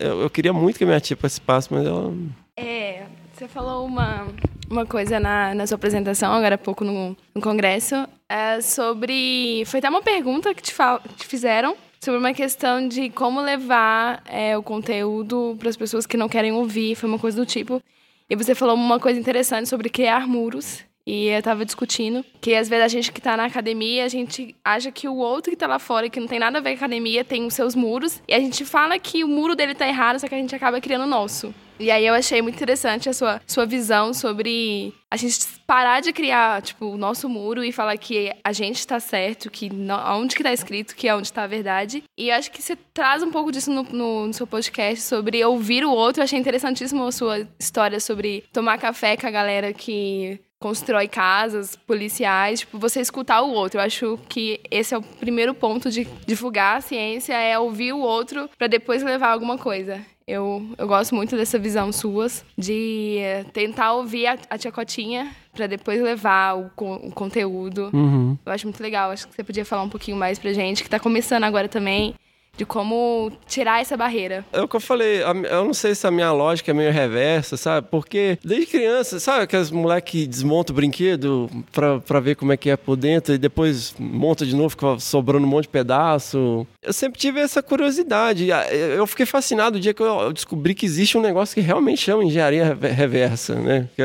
Eu 0.00 0.28
queria 0.28 0.52
muito 0.52 0.78
que 0.78 0.84
a 0.84 0.86
minha 0.86 1.00
tia 1.00 1.16
participasse, 1.16 1.68
mas 1.72 1.86
ela. 1.86 2.12
É, 2.56 3.04
você 3.32 3.46
falou 3.46 3.86
uma, 3.86 4.26
uma 4.68 4.84
coisa 4.84 5.20
na, 5.20 5.54
na 5.54 5.66
sua 5.66 5.76
apresentação, 5.76 6.32
agora 6.32 6.56
há 6.56 6.58
pouco 6.58 6.84
no, 6.84 7.16
no 7.34 7.40
congresso, 7.40 7.94
é 8.28 8.60
sobre. 8.60 9.62
Foi 9.66 9.78
até 9.78 9.88
uma 9.88 10.02
pergunta 10.02 10.52
que 10.54 10.62
te, 10.62 10.74
fal, 10.74 11.00
te 11.16 11.26
fizeram 11.26 11.76
sobre 12.02 12.18
uma 12.18 12.32
questão 12.32 12.88
de 12.88 13.10
como 13.10 13.40
levar 13.40 14.22
é, 14.26 14.56
o 14.56 14.62
conteúdo 14.62 15.54
para 15.58 15.68
as 15.68 15.76
pessoas 15.76 16.06
que 16.06 16.16
não 16.16 16.28
querem 16.28 16.52
ouvir, 16.52 16.94
foi 16.94 17.08
uma 17.08 17.18
coisa 17.18 17.36
do 17.36 17.46
tipo. 17.46 17.82
E 18.28 18.34
você 18.34 18.54
falou 18.54 18.74
uma 18.74 18.98
coisa 18.98 19.20
interessante 19.20 19.68
sobre 19.68 19.90
criar 19.90 20.26
muros. 20.26 20.84
E 21.06 21.26
eu 21.26 21.42
tava 21.42 21.64
discutindo 21.64 22.24
que 22.40 22.54
às 22.54 22.68
vezes 22.68 22.84
a 22.84 22.88
gente 22.88 23.12
que 23.12 23.20
tá 23.20 23.36
na 23.36 23.46
academia, 23.46 24.04
a 24.04 24.08
gente 24.08 24.54
acha 24.64 24.92
que 24.92 25.08
o 25.08 25.16
outro 25.16 25.50
que 25.50 25.56
tá 25.56 25.66
lá 25.66 25.78
fora, 25.78 26.08
que 26.08 26.20
não 26.20 26.28
tem 26.28 26.38
nada 26.38 26.58
a 26.58 26.60
ver 26.60 26.70
com 26.70 26.84
a 26.84 26.86
academia, 26.86 27.24
tem 27.24 27.46
os 27.46 27.54
seus 27.54 27.74
muros. 27.74 28.22
E 28.28 28.34
a 28.34 28.40
gente 28.40 28.64
fala 28.64 28.98
que 28.98 29.24
o 29.24 29.28
muro 29.28 29.56
dele 29.56 29.74
tá 29.74 29.86
errado, 29.86 30.18
só 30.18 30.28
que 30.28 30.34
a 30.34 30.38
gente 30.38 30.54
acaba 30.54 30.80
criando 30.80 31.04
o 31.04 31.08
nosso. 31.08 31.54
E 31.80 31.90
aí 31.90 32.06
eu 32.06 32.12
achei 32.12 32.42
muito 32.42 32.56
interessante 32.56 33.08
a 33.08 33.12
sua, 33.14 33.40
sua 33.46 33.64
visão 33.64 34.12
sobre 34.12 34.92
a 35.10 35.16
gente 35.16 35.38
parar 35.66 36.00
de 36.00 36.12
criar, 36.12 36.60
tipo, 36.60 36.84
o 36.84 36.98
nosso 36.98 37.26
muro 37.26 37.64
e 37.64 37.72
falar 37.72 37.96
que 37.96 38.30
a 38.44 38.52
gente 38.52 38.76
está 38.76 39.00
certo, 39.00 39.50
que 39.50 39.72
não, 39.72 40.20
onde 40.20 40.36
que 40.36 40.42
tá 40.42 40.52
escrito, 40.52 40.94
que 40.94 41.08
é 41.08 41.14
onde 41.14 41.28
está 41.28 41.44
a 41.44 41.46
verdade. 41.46 42.04
E 42.18 42.30
acho 42.30 42.50
que 42.50 42.60
você 42.60 42.76
traz 42.76 43.22
um 43.22 43.30
pouco 43.30 43.50
disso 43.50 43.70
no, 43.70 43.82
no, 43.84 44.26
no, 44.26 44.32
seu 44.34 44.46
podcast 44.46 45.02
sobre 45.02 45.42
ouvir 45.42 45.82
o 45.82 45.90
outro. 45.90 46.20
Eu 46.20 46.24
achei 46.24 46.38
interessantíssimo 46.38 47.02
a 47.06 47.12
sua 47.12 47.48
história 47.58 47.98
sobre 47.98 48.44
tomar 48.52 48.76
café 48.76 49.16
com 49.16 49.26
a 49.26 49.30
galera 49.30 49.72
que 49.72 50.38
constrói 50.60 51.08
casas 51.08 51.74
policiais, 51.74 52.60
tipo, 52.60 52.78
você 52.78 53.00
escutar 53.00 53.40
o 53.40 53.50
outro. 53.50 53.80
Eu 53.80 53.84
acho 53.84 54.18
que 54.28 54.60
esse 54.70 54.94
é 54.94 54.98
o 54.98 55.02
primeiro 55.02 55.54
ponto 55.54 55.90
de 55.90 56.06
divulgar 56.26 56.76
a 56.76 56.80
ciência, 56.82 57.32
é 57.32 57.58
ouvir 57.58 57.94
o 57.94 58.00
outro 58.00 58.48
para 58.58 58.66
depois 58.66 59.02
levar 59.02 59.30
alguma 59.30 59.56
coisa. 59.56 60.00
Eu, 60.28 60.64
eu 60.78 60.86
gosto 60.86 61.12
muito 61.14 61.34
dessa 61.34 61.58
visão 61.58 61.90
suas, 61.90 62.44
de 62.56 63.18
tentar 63.52 63.94
ouvir 63.94 64.26
a, 64.26 64.38
a 64.50 64.58
tia 64.58 64.70
Cotinha 64.70 65.34
para 65.52 65.66
depois 65.66 66.00
levar 66.00 66.56
o, 66.56 66.70
o 66.76 67.10
conteúdo. 67.10 67.90
Uhum. 67.92 68.38
Eu 68.46 68.52
acho 68.52 68.66
muito 68.66 68.80
legal. 68.80 69.10
Acho 69.10 69.26
que 69.26 69.34
você 69.34 69.42
podia 69.42 69.64
falar 69.64 69.82
um 69.82 69.88
pouquinho 69.88 70.16
mais 70.16 70.38
pra 70.38 70.52
gente, 70.52 70.84
que 70.84 70.90
tá 70.90 71.00
começando 71.00 71.42
agora 71.42 71.68
também 71.68 72.14
de 72.60 72.66
como 72.66 73.32
tirar 73.46 73.80
essa 73.80 73.96
barreira. 73.96 74.44
É 74.52 74.60
o 74.60 74.68
que 74.68 74.76
eu 74.76 74.80
falei, 74.80 75.22
eu 75.22 75.64
não 75.64 75.72
sei 75.72 75.94
se 75.94 76.06
a 76.06 76.10
minha 76.10 76.30
lógica 76.30 76.70
é 76.70 76.74
meio 76.74 76.92
reversa, 76.92 77.56
sabe? 77.56 77.88
Porque 77.90 78.38
desde 78.44 78.66
criança, 78.66 79.18
sabe 79.18 79.44
aqueles 79.44 79.70
moleques 79.70 80.10
que 80.10 80.26
desmontam 80.26 80.74
o 80.74 80.76
brinquedo 80.76 81.50
pra, 81.72 82.00
pra 82.00 82.20
ver 82.20 82.34
como 82.34 82.52
é 82.52 82.58
que 82.58 82.68
é 82.68 82.76
por 82.76 82.96
dentro 82.96 83.34
e 83.34 83.38
depois 83.38 83.94
monta 83.98 84.44
de 84.44 84.54
novo, 84.54 84.70
fica 84.70 84.98
sobrando 84.98 85.46
um 85.46 85.48
monte 85.48 85.64
de 85.64 85.70
pedaço. 85.70 86.66
Eu 86.82 86.92
sempre 86.92 87.18
tive 87.18 87.40
essa 87.40 87.62
curiosidade. 87.62 88.48
Eu 88.94 89.06
fiquei 89.06 89.24
fascinado 89.24 89.78
o 89.78 89.80
dia 89.80 89.94
que 89.94 90.02
eu 90.02 90.30
descobri 90.32 90.74
que 90.74 90.84
existe 90.84 91.16
um 91.16 91.22
negócio 91.22 91.54
que 91.54 91.62
realmente 91.62 92.02
chama 92.02 92.24
engenharia 92.24 92.76
reversa, 92.94 93.54
né? 93.54 93.88
Que 93.96 94.02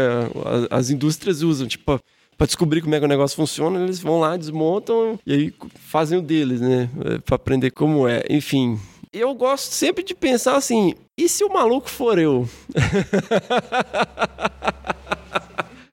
as 0.70 0.90
indústrias 0.90 1.42
usam, 1.42 1.68
tipo 1.68 2.00
para 2.38 2.48
descobrir 2.48 2.82
como 2.82 2.96
é 2.96 3.00
que 3.00 3.06
o 3.06 3.10
negócio 3.10 3.36
funciona, 3.36 3.82
eles 3.82 4.00
vão 4.00 4.20
lá, 4.20 4.38
desmontam 4.38 5.20
e 5.26 5.34
aí 5.34 5.54
fazem 5.88 6.20
o 6.20 6.22
deles, 6.22 6.62
né? 6.62 6.90
É, 7.06 7.18
para 7.20 7.36
aprender 7.36 7.72
como 7.72 8.08
é. 8.08 8.24
Enfim, 8.30 8.80
eu 9.14 9.34
gosto 9.34 9.72
sempre 9.72 10.04
de 10.04 10.14
pensar 10.14 10.56
assim: 10.56 10.94
e 11.18 11.30
se 11.30 11.44
o 11.44 11.52
maluco 11.52 11.90
for 11.90 12.20
eu? 12.20 12.48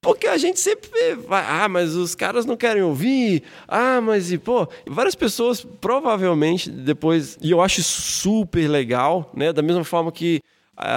Porque 0.02 0.26
a 0.26 0.37
gente 0.37 0.58
sempre 0.58 0.90
vai, 1.28 1.44
ah, 1.46 1.68
mas 1.68 1.94
os 1.94 2.16
caras 2.16 2.44
não 2.44 2.56
querem 2.56 2.82
ouvir, 2.82 3.44
ah, 3.68 4.00
mas 4.00 4.32
e 4.32 4.38
pô, 4.38 4.66
várias 4.84 5.14
pessoas 5.14 5.64
provavelmente 5.80 6.68
depois, 6.68 7.38
e 7.40 7.52
eu 7.52 7.61
acho 7.61 7.80
super 7.84 8.66
legal, 8.66 9.30
né? 9.32 9.52
Da 9.52 9.62
mesma 9.62 9.84
forma 9.84 10.11
que 10.11 10.40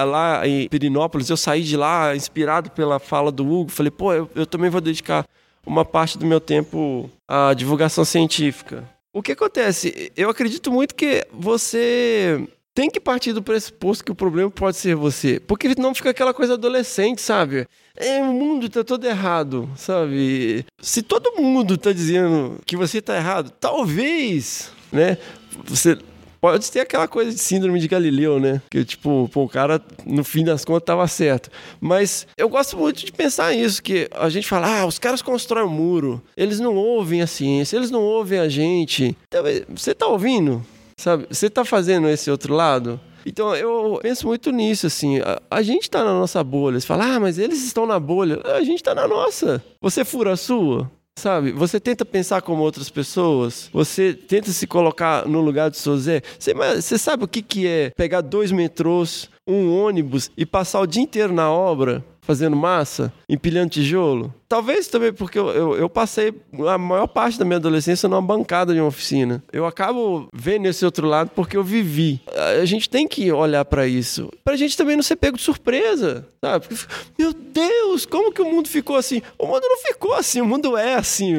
lá 0.04 0.48
em 0.48 0.68
Pirinópolis, 0.68 1.30
eu 1.30 1.38
saí 1.38 1.64
de 1.64 1.78
lá 1.78 2.16
inspirado 2.16 2.72
pela 2.72 3.00
fala 3.00 3.32
do 3.32 3.46
Hugo. 3.46 3.72
Falei, 3.72 3.92
pô, 3.92 4.14
eu, 4.14 4.30
eu 4.36 4.46
também 4.46 4.70
vou 4.70 4.82
dedicar 4.82 5.26
uma 5.66 5.84
parte 5.84 6.18
do 6.18 6.26
meu 6.26 6.40
tempo 6.40 7.10
à 7.28 7.54
divulgação 7.54 8.06
científica. 8.06 8.84
O 9.14 9.22
que 9.22 9.32
acontece? 9.32 10.12
Eu 10.16 10.30
acredito 10.30 10.72
muito 10.72 10.94
que 10.94 11.26
você 11.32 12.46
tem 12.76 12.90
que 12.90 13.00
partir 13.00 13.32
do 13.32 13.42
pressuposto 13.42 14.04
que 14.04 14.12
o 14.12 14.16
problema 14.16 14.52
pode 14.52 14.76
ser 14.76 14.96
você. 14.96 15.40
Porque 15.40 15.74
não 15.78 15.96
fica 15.96 16.10
aquela 16.10 16.34
coisa 16.34 16.56
adolescente, 16.56 17.22
sabe? 17.22 17.66
É, 17.96 18.22
o 18.22 18.34
mundo 18.34 18.68
tá 18.68 18.84
todo 18.84 19.06
errado, 19.06 19.70
sabe? 19.78 20.66
Se 20.82 21.02
todo 21.02 21.42
mundo 21.42 21.78
tá 21.78 21.94
dizendo 21.94 22.60
que 22.66 22.76
você 22.76 23.02
tá 23.02 23.16
errado, 23.16 23.50
talvez, 23.58 24.70
né? 24.92 25.18
Você 25.64 25.98
Pode 26.46 26.72
ter 26.72 26.82
aquela 26.82 27.08
coisa 27.08 27.32
de 27.32 27.40
síndrome 27.40 27.80
de 27.80 27.88
Galileu, 27.88 28.40
né? 28.40 28.62
Que, 28.70 28.86
tipo, 28.86 29.28
pô, 29.34 29.46
o 29.46 29.50
cara, 29.50 29.82
no 30.06 30.24
fim 30.24 30.44
das 30.44 30.64
contas, 30.64 30.86
tava 30.86 31.08
certo. 31.08 31.50
Mas 31.82 32.28
eu 32.38 32.48
gosto 32.48 32.78
muito 32.78 33.04
de 33.04 33.12
pensar 33.12 33.52
nisso, 33.56 33.82
que 33.82 34.08
a 34.14 34.30
gente 34.30 34.48
fala, 34.48 34.82
ah, 34.82 34.86
os 34.86 35.00
caras 35.00 35.24
constroem 35.24 35.66
um 35.66 35.72
muro, 35.72 36.22
eles 36.38 36.60
não 36.60 36.76
ouvem 36.76 37.24
a 37.24 37.26
ciência, 37.26 37.78
eles 37.78 37.90
não 37.90 38.04
ouvem 38.04 38.38
a 38.38 38.48
gente. 38.48 39.18
Então, 39.28 39.44
você 39.76 39.96
tá 39.96 40.06
ouvindo? 40.06 40.64
Sabe? 41.00 41.26
Você 41.32 41.50
tá 41.50 41.66
fazendo 41.66 42.08
esse 42.08 42.30
outro 42.30 42.54
lado? 42.54 43.00
Então 43.26 43.56
eu 43.56 43.98
penso 44.04 44.28
muito 44.28 44.52
nisso, 44.52 44.86
assim. 44.86 45.18
A, 45.22 45.42
a 45.50 45.64
gente 45.64 45.90
tá 45.90 46.04
na 46.04 46.14
nossa 46.14 46.44
bolha. 46.44 46.80
Você 46.80 46.86
fala, 46.86 47.16
ah, 47.16 47.20
mas 47.20 47.40
eles 47.40 47.66
estão 47.66 47.88
na 47.88 48.00
bolha. 48.00 48.40
A 48.56 48.62
gente 48.64 48.84
tá 48.84 48.94
na 48.94 49.08
nossa. 49.08 49.64
Você 49.82 50.06
fura 50.06 50.34
a 50.34 50.38
sua? 50.38 50.92
Sabe, 51.18 51.54
você 51.54 51.80
tenta 51.80 52.04
pensar 52.04 52.42
como 52.42 52.62
outras 52.62 52.90
pessoas, 52.90 53.70
você 53.72 54.14
tenta 54.14 54.52
se 54.52 54.68
colocar 54.68 55.26
no 55.26 55.40
lugar 55.40 55.72
de 55.72 55.78
Sozé. 55.78 56.22
Você, 56.38 56.54
você 56.54 56.98
sabe 56.98 57.24
o 57.24 57.28
que, 57.28 57.42
que 57.42 57.66
é 57.66 57.90
pegar 57.92 58.20
dois 58.20 58.52
metrôs, 58.52 59.30
um 59.48 59.76
ônibus 59.78 60.32
e 60.38 60.46
passar 60.46 60.82
o 60.82 60.88
dia 60.88 61.02
inteiro 61.02 61.34
na 61.34 61.52
obra 61.52 62.04
fazendo 62.22 62.56
massa, 62.56 63.14
empilhando 63.30 63.70
tijolo? 63.70 64.34
Talvez 64.48 64.88
também 64.88 65.12
porque 65.12 65.38
eu, 65.38 65.50
eu, 65.50 65.76
eu, 65.76 65.90
passei 65.90 66.34
a 66.68 66.78
maior 66.78 67.08
parte 67.08 67.38
da 67.38 67.46
minha 67.46 67.58
adolescência 67.58 68.08
numa 68.08 68.22
bancada 68.22 68.74
de 68.74 68.80
uma 68.80 68.88
oficina. 68.88 69.44
Eu 69.52 69.66
acabo 69.66 70.28
vendo 70.34 70.68
esse 70.68 70.86
outro 70.86 71.08
lado 71.08 71.32
porque 71.36 71.58
eu 71.58 71.64
vivi. 71.64 72.22
A 72.60 72.66
gente 72.66 72.90
tem 72.90 73.08
que 73.08 73.32
olhar 73.32 73.66
para 73.66 73.88
isso. 73.88 74.30
Pra 74.44 74.56
gente 74.56 74.78
também 74.78 74.96
não 74.96 75.04
ser 75.04 75.16
pego 75.16 75.38
de 75.38 75.44
surpresa, 75.44 76.28
sabe? 76.40 76.68
Porque, 76.68 76.86
meu 77.18 77.34
Deus, 77.34 78.06
como 78.06 78.32
que 78.32 78.42
o 78.42 78.46
mundo 78.46 78.70
ficou 78.70 78.96
assim? 78.96 79.22
O 79.38 79.48
mundo 79.48 79.64
não 79.64 79.78
ficou 79.78 80.14
assim, 80.14 80.42
o 80.42 80.46
mundo 80.46 80.78
é 80.78 80.94
assim. 80.94 81.34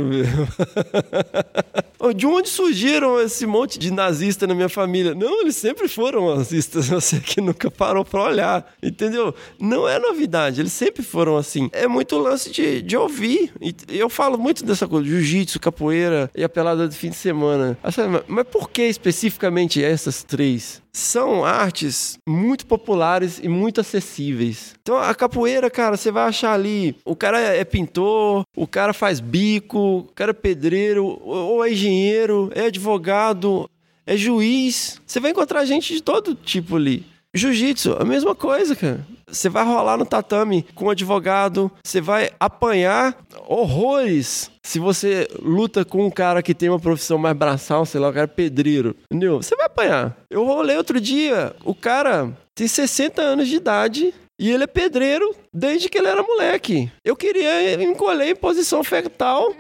de 2.14 2.26
onde 2.26 2.48
surgiram 2.48 3.20
esse 3.20 3.46
monte 3.46 3.78
de 3.78 3.90
nazistas 3.90 4.48
na 4.48 4.54
minha 4.54 4.68
família? 4.68 5.14
Não, 5.14 5.42
eles 5.42 5.56
sempre 5.56 5.88
foram 5.88 6.34
nazistas, 6.36 6.88
você 6.90 7.20
que 7.20 7.40
nunca 7.40 7.70
parou 7.70 7.96
pra 8.05 8.23
olhar, 8.23 8.75
entendeu? 8.83 9.35
Não 9.61 9.88
é 9.88 9.99
novidade, 9.99 10.61
eles 10.61 10.73
sempre 10.73 11.03
foram 11.03 11.37
assim. 11.37 11.69
É 11.73 11.87
muito 11.87 12.19
lance 12.19 12.50
de, 12.50 12.83
de 12.83 12.97
ouvir. 12.97 13.53
E 13.61 13.75
eu 13.99 14.09
falo 14.09 14.38
muito 14.38 14.65
dessa 14.65 14.87
coisa, 14.87 15.09
jiu-jitsu, 15.09 15.61
capoeira 15.61 16.31
e 16.35 16.43
a 16.45 16.49
pelada 16.49 16.88
de 16.88 16.97
fim 16.97 17.11
de 17.11 17.17
semana. 17.17 17.79
Mas 18.26 18.47
por 18.49 18.71
que 18.71 18.83
especificamente 18.83 19.83
essas 19.83 20.23
três? 20.23 20.83
São 20.93 21.45
artes 21.45 22.19
muito 22.26 22.67
populares 22.67 23.38
e 23.43 23.49
muito 23.49 23.81
acessíveis. 23.81 24.75
Então 24.81 24.97
a 24.97 25.15
capoeira, 25.15 25.69
cara, 25.71 25.97
você 25.97 26.11
vai 26.11 26.26
achar 26.26 26.55
ali, 26.55 26.97
o 27.05 27.15
cara 27.15 27.38
é 27.38 27.65
pintor, 27.65 28.45
o 28.57 28.67
cara 28.67 28.95
faz 28.95 29.21
bico, 29.21 29.79
o 29.79 30.05
cara 30.15 30.31
é 30.31 30.35
pedreiro, 30.35 31.21
ou 31.23 31.62
é 31.65 31.71
engenheiro, 31.71 32.50
é 32.55 32.67
advogado, 32.67 33.69
é 34.07 34.17
juiz. 34.17 35.00
Você 35.07 35.21
vai 35.21 35.33
encontrar 35.33 35.65
gente 35.65 35.93
de 35.93 36.03
todo 36.03 36.35
tipo 36.35 36.76
ali. 36.76 37.05
Jiu-jitsu, 37.37 37.97
a 38.00 38.05
mesma 38.05 38.35
coisa, 38.35 38.75
cara. 38.75 39.07
Você 39.26 39.49
vai 39.49 39.64
rolar 39.64 39.99
no 39.99 40.07
tatame 40.07 40.64
com 40.75 40.87
um 40.87 40.90
advogado, 40.90 41.71
você 41.85 42.00
vai 42.00 42.31
apanhar 42.40 43.16
horrores 43.47 44.50
se 44.62 44.78
você 44.78 45.28
luta 45.43 45.85
com 45.85 46.07
um 46.07 46.11
cara 46.11 46.43
que 46.43 46.55
tem 46.55 46.69
uma 46.71 46.81
profissão 46.81 47.19
mais 47.19 47.37
braçal, 47.37 47.85
sei 47.85 48.00
lá, 48.00 48.09
o 48.09 48.12
cara 48.12 48.25
é 48.25 48.26
pedreiro, 48.26 48.97
entendeu? 49.11 49.43
Você 49.43 49.55
vai 49.55 49.66
apanhar. 49.66 50.16
Eu 50.31 50.45
rolei 50.45 50.76
outro 50.76 51.00
dia, 51.00 51.55
o 51.64 51.75
cara 51.75 52.33
tem 52.55 52.66
60 52.66 53.21
anos 53.21 53.49
de 53.49 53.57
idade 53.57 54.14
e 54.38 54.50
ele 54.50 54.64
é 54.64 54.66
pedreiro 54.66 55.35
desde 55.52 55.88
que 55.88 55.99
ele 55.99 56.09
era 56.09 56.23
moleque. 56.23 56.90
Eu 57.05 57.14
queria 57.14 57.83
encolher 57.83 58.31
em 58.31 58.37
posição 58.37 58.83
fetal 58.83 59.52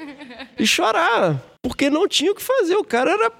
e 0.58 0.66
chorar, 0.66 1.42
porque 1.62 1.90
não 1.90 2.08
tinha 2.08 2.32
o 2.32 2.34
que 2.34 2.42
fazer. 2.42 2.76
O 2.76 2.84
cara 2.84 3.12
era 3.12 3.32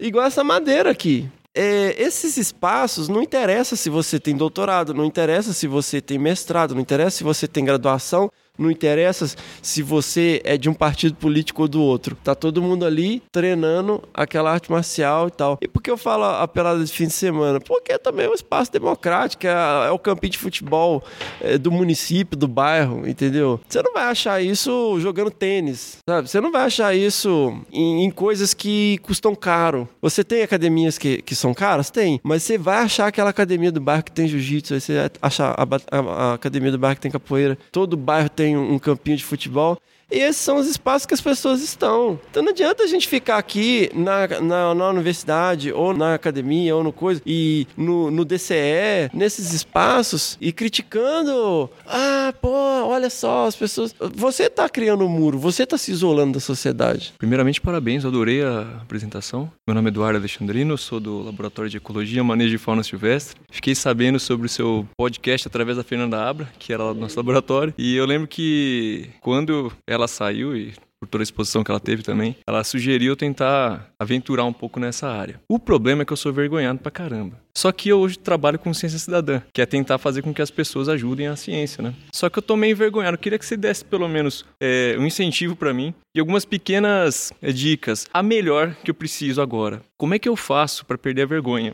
igual 0.00 0.26
essa 0.26 0.42
madeira 0.42 0.90
aqui. 0.90 1.28
É, 1.54 1.94
esses 2.02 2.38
espaços 2.38 3.08
não 3.08 3.22
interessa 3.22 3.76
se 3.76 3.90
você 3.90 4.18
tem 4.18 4.34
doutorado, 4.34 4.94
não 4.94 5.04
interessa 5.04 5.52
se 5.52 5.66
você 5.66 6.00
tem 6.00 6.18
mestrado, 6.18 6.74
não 6.74 6.80
interessa 6.80 7.18
se 7.18 7.24
você 7.24 7.46
tem 7.46 7.62
graduação, 7.64 8.30
não 8.58 8.70
interessa 8.70 9.34
se 9.62 9.82
você 9.82 10.40
é 10.44 10.56
de 10.56 10.68
um 10.68 10.74
partido 10.74 11.14
político 11.14 11.62
ou 11.62 11.68
do 11.68 11.82
outro. 11.82 12.16
Tá 12.22 12.34
todo 12.34 12.62
mundo 12.62 12.84
ali 12.84 13.22
treinando 13.32 14.02
aquela 14.12 14.52
arte 14.52 14.70
marcial 14.70 15.28
e 15.28 15.30
tal. 15.30 15.58
E 15.60 15.68
por 15.68 15.82
que 15.82 15.90
eu 15.90 15.96
falo 15.96 16.24
a 16.24 16.46
pelada 16.46 16.84
de 16.84 16.92
fim 16.92 17.06
de 17.06 17.12
semana? 17.12 17.60
Porque 17.60 17.98
também 17.98 18.26
é 18.26 18.28
um 18.28 18.34
espaço 18.34 18.70
democrático, 18.70 19.46
é, 19.46 19.86
é 19.88 19.90
o 19.90 19.98
campinho 19.98 20.32
de 20.32 20.38
futebol 20.38 21.02
é, 21.40 21.56
do 21.56 21.70
município, 21.70 22.36
do 22.36 22.46
bairro, 22.46 23.08
entendeu? 23.08 23.60
Você 23.68 23.82
não 23.82 23.92
vai 23.92 24.04
achar 24.04 24.42
isso 24.42 24.98
jogando 25.00 25.30
tênis, 25.30 25.98
sabe? 26.08 26.28
Você 26.28 26.40
não 26.40 26.52
vai 26.52 26.66
achar 26.66 26.94
isso 26.94 27.56
em, 27.72 28.04
em 28.04 28.10
coisas 28.10 28.52
que 28.52 28.98
custam 28.98 29.34
caro. 29.34 29.88
Você 30.00 30.22
tem 30.22 30.42
academias 30.42 30.98
que, 30.98 31.22
que 31.22 31.34
são 31.34 31.54
caras? 31.54 31.90
Tem. 31.90 32.20
Mas 32.22 32.42
você 32.42 32.58
vai 32.58 32.82
achar 32.82 33.06
aquela 33.06 33.30
academia 33.30 33.72
do 33.72 33.80
bairro 33.80 34.02
que 34.02 34.12
tem 34.12 34.28
jiu-jitsu, 34.28 34.78
você 34.78 34.94
vai 34.94 35.10
achar 35.22 35.54
a, 35.56 35.66
a, 35.90 36.00
a 36.00 36.34
academia 36.34 36.70
do 36.70 36.78
bairro 36.78 36.96
que 36.96 37.02
tem 37.02 37.10
capoeira. 37.10 37.56
Todo 37.70 37.96
bairro 37.96 38.28
tem 38.28 38.41
tem 38.42 38.56
um 38.56 38.78
campinho 38.78 39.16
de 39.16 39.24
futebol. 39.24 39.80
E 40.12 40.18
esses 40.18 40.42
são 40.42 40.58
os 40.58 40.66
espaços 40.66 41.06
que 41.06 41.14
as 41.14 41.20
pessoas 41.20 41.62
estão. 41.62 42.20
Então 42.30 42.42
não 42.42 42.50
adianta 42.50 42.82
a 42.82 42.86
gente 42.86 43.08
ficar 43.08 43.38
aqui 43.38 43.90
na, 43.94 44.28
na, 44.40 44.74
na 44.74 44.88
universidade, 44.90 45.72
ou 45.72 45.94
na 45.94 46.14
academia, 46.14 46.76
ou 46.76 46.84
no 46.84 46.92
coisa, 46.92 47.22
e 47.24 47.66
no, 47.76 48.10
no 48.10 48.24
DCE, 48.24 49.10
nesses 49.14 49.54
espaços, 49.54 50.36
e 50.40 50.52
criticando. 50.52 51.70
Ah, 51.86 52.34
pô, 52.40 52.50
olha 52.50 53.08
só, 53.08 53.46
as 53.46 53.56
pessoas. 53.56 53.94
Você 54.14 54.44
está 54.44 54.68
criando 54.68 55.04
um 55.04 55.08
muro, 55.08 55.38
você 55.38 55.62
está 55.62 55.78
se 55.78 55.90
isolando 55.90 56.34
da 56.34 56.40
sociedade. 56.40 57.14
Primeiramente, 57.16 57.60
parabéns, 57.60 58.04
adorei 58.04 58.42
a 58.42 58.60
apresentação. 58.82 59.50
Meu 59.66 59.74
nome 59.74 59.88
é 59.88 59.92
Eduardo 59.92 60.18
Alexandrino, 60.18 60.76
sou 60.76 61.00
do 61.00 61.22
Laboratório 61.22 61.70
de 61.70 61.78
Ecologia, 61.78 62.22
Manejo 62.22 62.50
de 62.50 62.58
Fauna 62.58 62.82
Silvestre. 62.82 63.40
Fiquei 63.50 63.74
sabendo 63.74 64.20
sobre 64.20 64.46
o 64.46 64.50
seu 64.50 64.86
podcast 64.96 65.48
através 65.48 65.78
da 65.78 65.84
Fernanda 65.84 66.22
Abra, 66.22 66.48
que 66.58 66.72
era 66.72 66.84
lá 66.84 66.92
do 66.92 67.00
nosso 67.00 67.16
laboratório, 67.16 67.72
e 67.78 67.96
eu 67.96 68.04
lembro 68.04 68.28
que 68.28 69.08
quando 69.20 69.72
ela 69.86 70.01
ela 70.02 70.08
saiu 70.08 70.56
e 70.56 70.72
por 71.00 71.08
toda 71.08 71.22
a 71.22 71.24
exposição 71.24 71.64
que 71.64 71.70
ela 71.70 71.80
teve 71.80 72.02
também, 72.02 72.36
ela 72.46 72.62
sugeriu 72.62 73.16
tentar 73.16 73.90
aventurar 73.98 74.44
um 74.44 74.52
pouco 74.52 74.78
nessa 74.78 75.08
área. 75.08 75.40
O 75.48 75.58
problema 75.58 76.02
é 76.02 76.04
que 76.04 76.12
eu 76.12 76.16
sou 76.16 76.32
vergonhado 76.32 76.78
pra 76.78 76.92
caramba. 76.92 77.41
Só 77.56 77.70
que 77.70 77.90
eu 77.90 78.00
hoje 78.00 78.18
trabalho 78.18 78.58
com 78.58 78.72
ciência 78.72 78.98
cidadã, 78.98 79.42
que 79.52 79.60
é 79.60 79.66
tentar 79.66 79.98
fazer 79.98 80.22
com 80.22 80.32
que 80.32 80.40
as 80.40 80.50
pessoas 80.50 80.88
ajudem 80.88 81.26
a 81.26 81.36
ciência, 81.36 81.82
né? 81.82 81.94
Só 82.12 82.30
que 82.30 82.38
eu 82.38 82.42
tô 82.42 82.56
meio 82.56 82.72
envergonhado. 82.72 83.14
Eu 83.14 83.18
queria 83.18 83.38
que 83.38 83.44
você 83.44 83.56
desse 83.56 83.84
pelo 83.84 84.08
menos 84.08 84.44
é, 84.60 84.96
um 84.98 85.06
incentivo 85.06 85.54
para 85.54 85.72
mim 85.72 85.94
e 86.14 86.20
algumas 86.20 86.44
pequenas 86.44 87.32
é, 87.42 87.52
dicas. 87.52 88.06
A 88.12 88.22
melhor 88.22 88.74
que 88.82 88.90
eu 88.90 88.94
preciso 88.94 89.40
agora. 89.40 89.82
Como 89.96 90.14
é 90.14 90.18
que 90.18 90.28
eu 90.28 90.34
faço 90.34 90.84
para 90.84 90.98
perder 90.98 91.22
a 91.22 91.26
vergonha? 91.26 91.72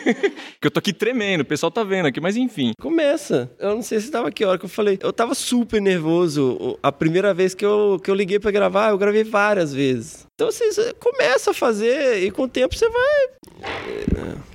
que 0.60 0.66
eu 0.66 0.70
tô 0.70 0.78
aqui 0.78 0.92
tremendo, 0.92 1.40
o 1.40 1.44
pessoal 1.44 1.70
tá 1.70 1.82
vendo 1.82 2.06
aqui, 2.06 2.20
mas 2.20 2.36
enfim. 2.36 2.72
Começa. 2.80 3.50
Eu 3.58 3.74
não 3.74 3.82
sei 3.82 4.00
se 4.00 4.10
tava 4.10 4.28
aqui 4.28 4.44
a 4.44 4.48
hora 4.48 4.58
que 4.58 4.66
eu 4.66 4.70
falei. 4.70 4.98
Eu 5.02 5.12
tava 5.12 5.34
super 5.34 5.80
nervoso. 5.80 6.78
A 6.82 6.92
primeira 6.92 7.32
vez 7.34 7.54
que 7.54 7.64
eu, 7.64 8.00
que 8.02 8.10
eu 8.10 8.14
liguei 8.14 8.38
para 8.38 8.50
gravar, 8.50 8.90
eu 8.90 8.98
gravei 8.98 9.24
várias 9.24 9.72
vezes. 9.72 10.25
Então 10.36 10.52
você 10.52 10.92
começa 11.00 11.50
a 11.52 11.54
fazer 11.54 12.22
e 12.22 12.30
com 12.30 12.42
o 12.42 12.48
tempo 12.48 12.76
você 12.76 12.86
vai. 12.90 13.28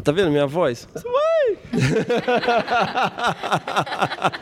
Tá 0.03 0.11
vendo 0.11 0.29
minha 0.29 0.45
voz? 0.45 0.87
Você 0.93 1.07
vai! 1.09 1.57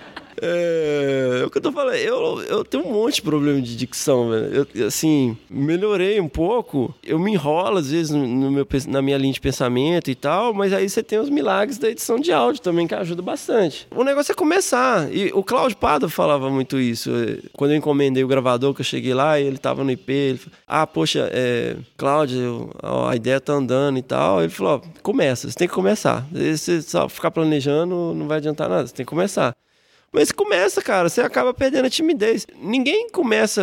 É, 0.42 1.40
é, 1.42 1.46
o 1.46 1.50
que 1.50 1.58
eu 1.58 1.62
tô 1.62 1.72
falando, 1.72 1.96
eu, 1.96 2.42
eu 2.44 2.64
tenho 2.64 2.86
um 2.86 2.92
monte 2.92 3.16
de 3.16 3.22
problema 3.22 3.62
de 3.62 3.76
dicção, 3.76 4.30
velho. 4.30 4.68
Eu, 4.74 4.88
assim, 4.88 5.38
melhorei 5.50 6.20
um 6.20 6.28
pouco. 6.28 6.94
Eu 7.04 7.20
me 7.20 7.32
enrolo, 7.32 7.78
às 7.78 7.92
vezes, 7.92 8.12
no 8.12 8.52
meu, 8.52 8.68
na 8.88 9.02
minha 9.02 9.18
linha 9.18 9.34
de 9.34 9.42
pensamento 9.42 10.10
e 10.10 10.16
tal, 10.16 10.54
mas 10.54 10.74
aí 10.74 10.90
você 10.90 11.04
tem 11.04 11.20
os 11.20 11.30
milagres 11.30 11.78
da 11.78 11.90
edição 11.90 12.20
de 12.20 12.32
áudio 12.32 12.62
também, 12.62 12.88
que 12.88 12.96
ajuda 12.96 13.22
bastante. 13.22 13.88
O 13.92 14.04
negócio 14.04 14.32
é 14.32 14.36
começar. 14.36 15.14
E 15.14 15.32
o 15.34 15.44
Cláudio 15.44 15.78
Pado 15.78 16.10
falava 16.10 16.50
muito 16.50 16.80
isso. 16.80 17.12
É, 17.12 17.40
quando 17.54 17.72
eu 17.72 17.78
encomendei 17.78 18.24
o 18.24 18.28
gravador, 18.28 18.74
que 18.74 18.82
eu 18.82 18.86
cheguei 18.86 19.14
lá 19.14 19.40
e 19.40 19.46
ele 19.46 19.58
tava 19.58 19.84
no 19.84 19.92
IP, 19.92 20.12
ele 20.12 20.38
falou, 20.38 20.58
ah, 20.68 20.88
poxa, 20.88 21.30
é, 21.32 21.76
Cláudio, 21.98 22.70
a 22.82 23.16
ideia 23.16 23.40
tá 23.40 23.54
andando 23.54 23.98
e 23.98 24.04
tal. 24.04 24.42
Ele 24.42 24.50
falou, 24.50 24.82
começa, 25.02 25.50
você 25.50 25.58
tem 25.58 25.68
que 25.68 25.74
começar. 25.74 26.26
Se 26.34 26.58
você 26.58 26.82
só 26.82 27.10
ficar 27.10 27.32
planejando, 27.32 28.14
não 28.16 28.28
vai 28.28 28.38
adiantar 28.38 28.70
nada, 28.70 28.88
você 28.88 28.94
tem 28.94 29.06
que 29.06 29.10
começar. 29.10 29.56
Mas 30.12 30.32
começa, 30.32 30.82
cara, 30.82 31.10
você 31.10 31.22
acaba 31.22 31.54
perdendo 31.54 31.86
a 31.86 31.90
timidez. 31.90 32.46
Ninguém 32.62 33.10
começa 33.10 33.62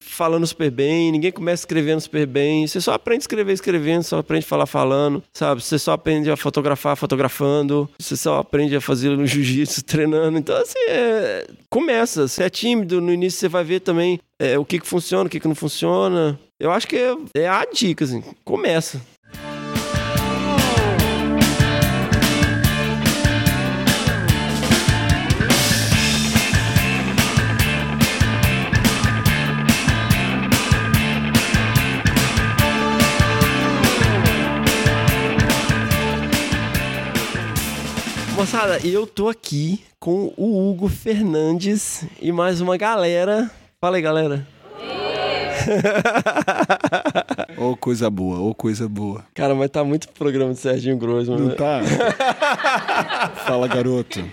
falando 0.00 0.46
super 0.46 0.70
bem, 0.70 1.12
ninguém 1.12 1.30
começa 1.30 1.62
escrevendo 1.62 2.00
super 2.00 2.26
bem. 2.26 2.66
Você 2.66 2.80
só 2.80 2.94
aprende 2.94 3.20
a 3.20 3.24
escrever 3.24 3.52
escrevendo, 3.52 4.02
só 4.02 4.18
aprende 4.18 4.44
a 4.44 4.48
falar 4.48 4.66
falando, 4.66 5.22
sabe? 5.32 5.62
Você 5.62 5.78
só 5.78 5.92
aprende 5.92 6.30
a 6.30 6.36
fotografar 6.36 6.96
fotografando, 6.96 7.88
você 7.98 8.16
só 8.16 8.38
aprende 8.38 8.74
a 8.74 8.80
fazer 8.80 9.10
no 9.10 9.26
jiu-jitsu 9.26 9.84
treinando. 9.86 10.38
Então, 10.38 10.56
assim, 10.56 10.78
é... 10.88 11.46
começa. 11.68 12.26
Se 12.26 12.42
é 12.42 12.50
tímido, 12.50 13.00
no 13.00 13.12
início 13.12 13.38
você 13.40 13.48
vai 13.48 13.64
ver 13.64 13.80
também 13.80 14.20
é, 14.38 14.58
o 14.58 14.64
que, 14.64 14.80
que 14.80 14.86
funciona, 14.86 15.26
o 15.26 15.30
que, 15.30 15.38
que 15.38 15.48
não 15.48 15.54
funciona. 15.54 16.38
Eu 16.58 16.70
acho 16.70 16.86
que 16.86 16.96
é, 16.96 17.14
é 17.34 17.48
a 17.48 17.64
dica, 17.64 18.04
assim. 18.04 18.22
Começa. 18.44 19.00
Moçada, 38.40 38.78
eu 38.82 39.06
tô 39.06 39.28
aqui 39.28 39.84
com 39.98 40.32
o 40.34 40.70
Hugo 40.70 40.88
Fernandes 40.88 42.06
e 42.22 42.32
mais 42.32 42.62
uma 42.62 42.74
galera. 42.78 43.50
Fala 43.78 43.96
aí, 43.96 44.02
galera. 44.02 44.46
Ô, 47.58 47.72
oh, 47.72 47.76
coisa 47.76 48.08
boa, 48.08 48.38
ô, 48.38 48.48
oh, 48.48 48.54
coisa 48.54 48.88
boa. 48.88 49.26
Cara, 49.34 49.54
mas 49.54 49.68
tá 49.68 49.84
muito 49.84 50.08
programa 50.08 50.54
de 50.54 50.58
Serginho 50.58 50.96
Grosso, 50.96 51.30
mano. 51.32 51.48
Não 51.48 51.54
tá? 51.54 51.82
Fala, 53.44 53.68
garoto. 53.68 54.24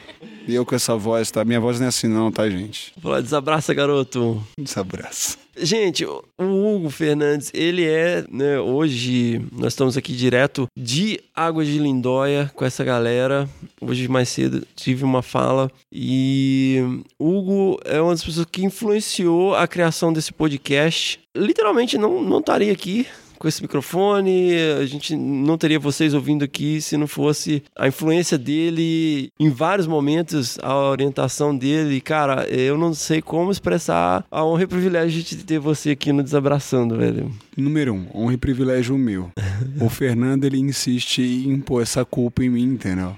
E 0.47 0.55
eu 0.55 0.65
com 0.65 0.75
essa 0.75 0.95
voz, 0.95 1.29
tá? 1.29 1.43
Minha 1.43 1.59
voz 1.59 1.77
não 1.77 1.87
é 1.87 1.89
assim 1.89 2.07
não, 2.07 2.31
tá, 2.31 2.49
gente? 2.49 2.93
Vou 2.95 3.11
falar, 3.11 3.21
desabraça, 3.21 3.73
garoto. 3.73 4.41
Desabraça. 4.57 5.37
Gente, 5.59 6.05
o 6.05 6.23
Hugo 6.39 6.89
Fernandes, 6.89 7.51
ele 7.53 7.83
é, 7.83 8.23
né, 8.31 8.59
hoje 8.59 9.41
nós 9.51 9.73
estamos 9.73 9.97
aqui 9.97 10.13
direto 10.13 10.67
de 10.77 11.19
Águas 11.35 11.67
de 11.67 11.79
Lindóia 11.79 12.49
com 12.55 12.63
essa 12.63 12.83
galera. 12.83 13.49
Hoje 13.81 14.07
mais 14.07 14.29
cedo 14.29 14.65
tive 14.75 15.03
uma 15.03 15.23
fala 15.23 15.69
e 15.91 16.81
Hugo 17.19 17.79
é 17.83 17.99
uma 17.99 18.11
das 18.11 18.23
pessoas 18.23 18.45
que 18.49 18.63
influenciou 18.63 19.55
a 19.55 19.67
criação 19.67 20.13
desse 20.13 20.31
podcast. 20.31 21.19
Literalmente 21.35 21.97
não, 21.97 22.23
não 22.23 22.39
estaria 22.39 22.71
aqui 22.71 23.07
com 23.37 23.47
esse 23.47 23.61
microfone, 23.61 24.53
a 24.79 24.85
gente 24.85 25.15
não 25.15 25.57
teria 25.57 25.79
vocês 25.79 26.13
ouvindo 26.13 26.43
aqui 26.43 26.81
se 26.81 26.97
não 26.97 27.07
fosse 27.07 27.63
a 27.75 27.87
influência 27.87 28.37
dele 28.37 29.31
em 29.39 29.49
vários 29.49 29.87
momentos, 29.87 30.57
a 30.61 30.75
orientação 30.75 31.55
dele. 31.55 32.01
Cara, 32.01 32.47
eu 32.47 32.77
não 32.77 32.93
sei 32.93 33.21
como 33.21 33.51
expressar 33.51 34.25
a 34.31 34.43
honra 34.43 34.63
e 34.63 34.67
privilégio 34.67 35.23
de 35.23 35.37
ter 35.37 35.59
você 35.59 35.91
aqui 35.91 36.11
no 36.11 36.23
Desabraçando, 36.23 36.97
velho. 36.97 37.31
Número 37.55 37.93
um, 37.93 38.07
honra 38.13 38.33
e 38.33 38.37
privilégio 38.37 38.97
meu. 38.97 39.31
o 39.81 39.89
Fernando, 39.89 40.45
ele 40.45 40.59
insiste 40.59 41.21
em 41.21 41.51
impor 41.51 41.81
essa 41.81 42.05
culpa 42.05 42.43
em 42.43 42.49
mim, 42.49 42.73
entendeu? 42.73 43.17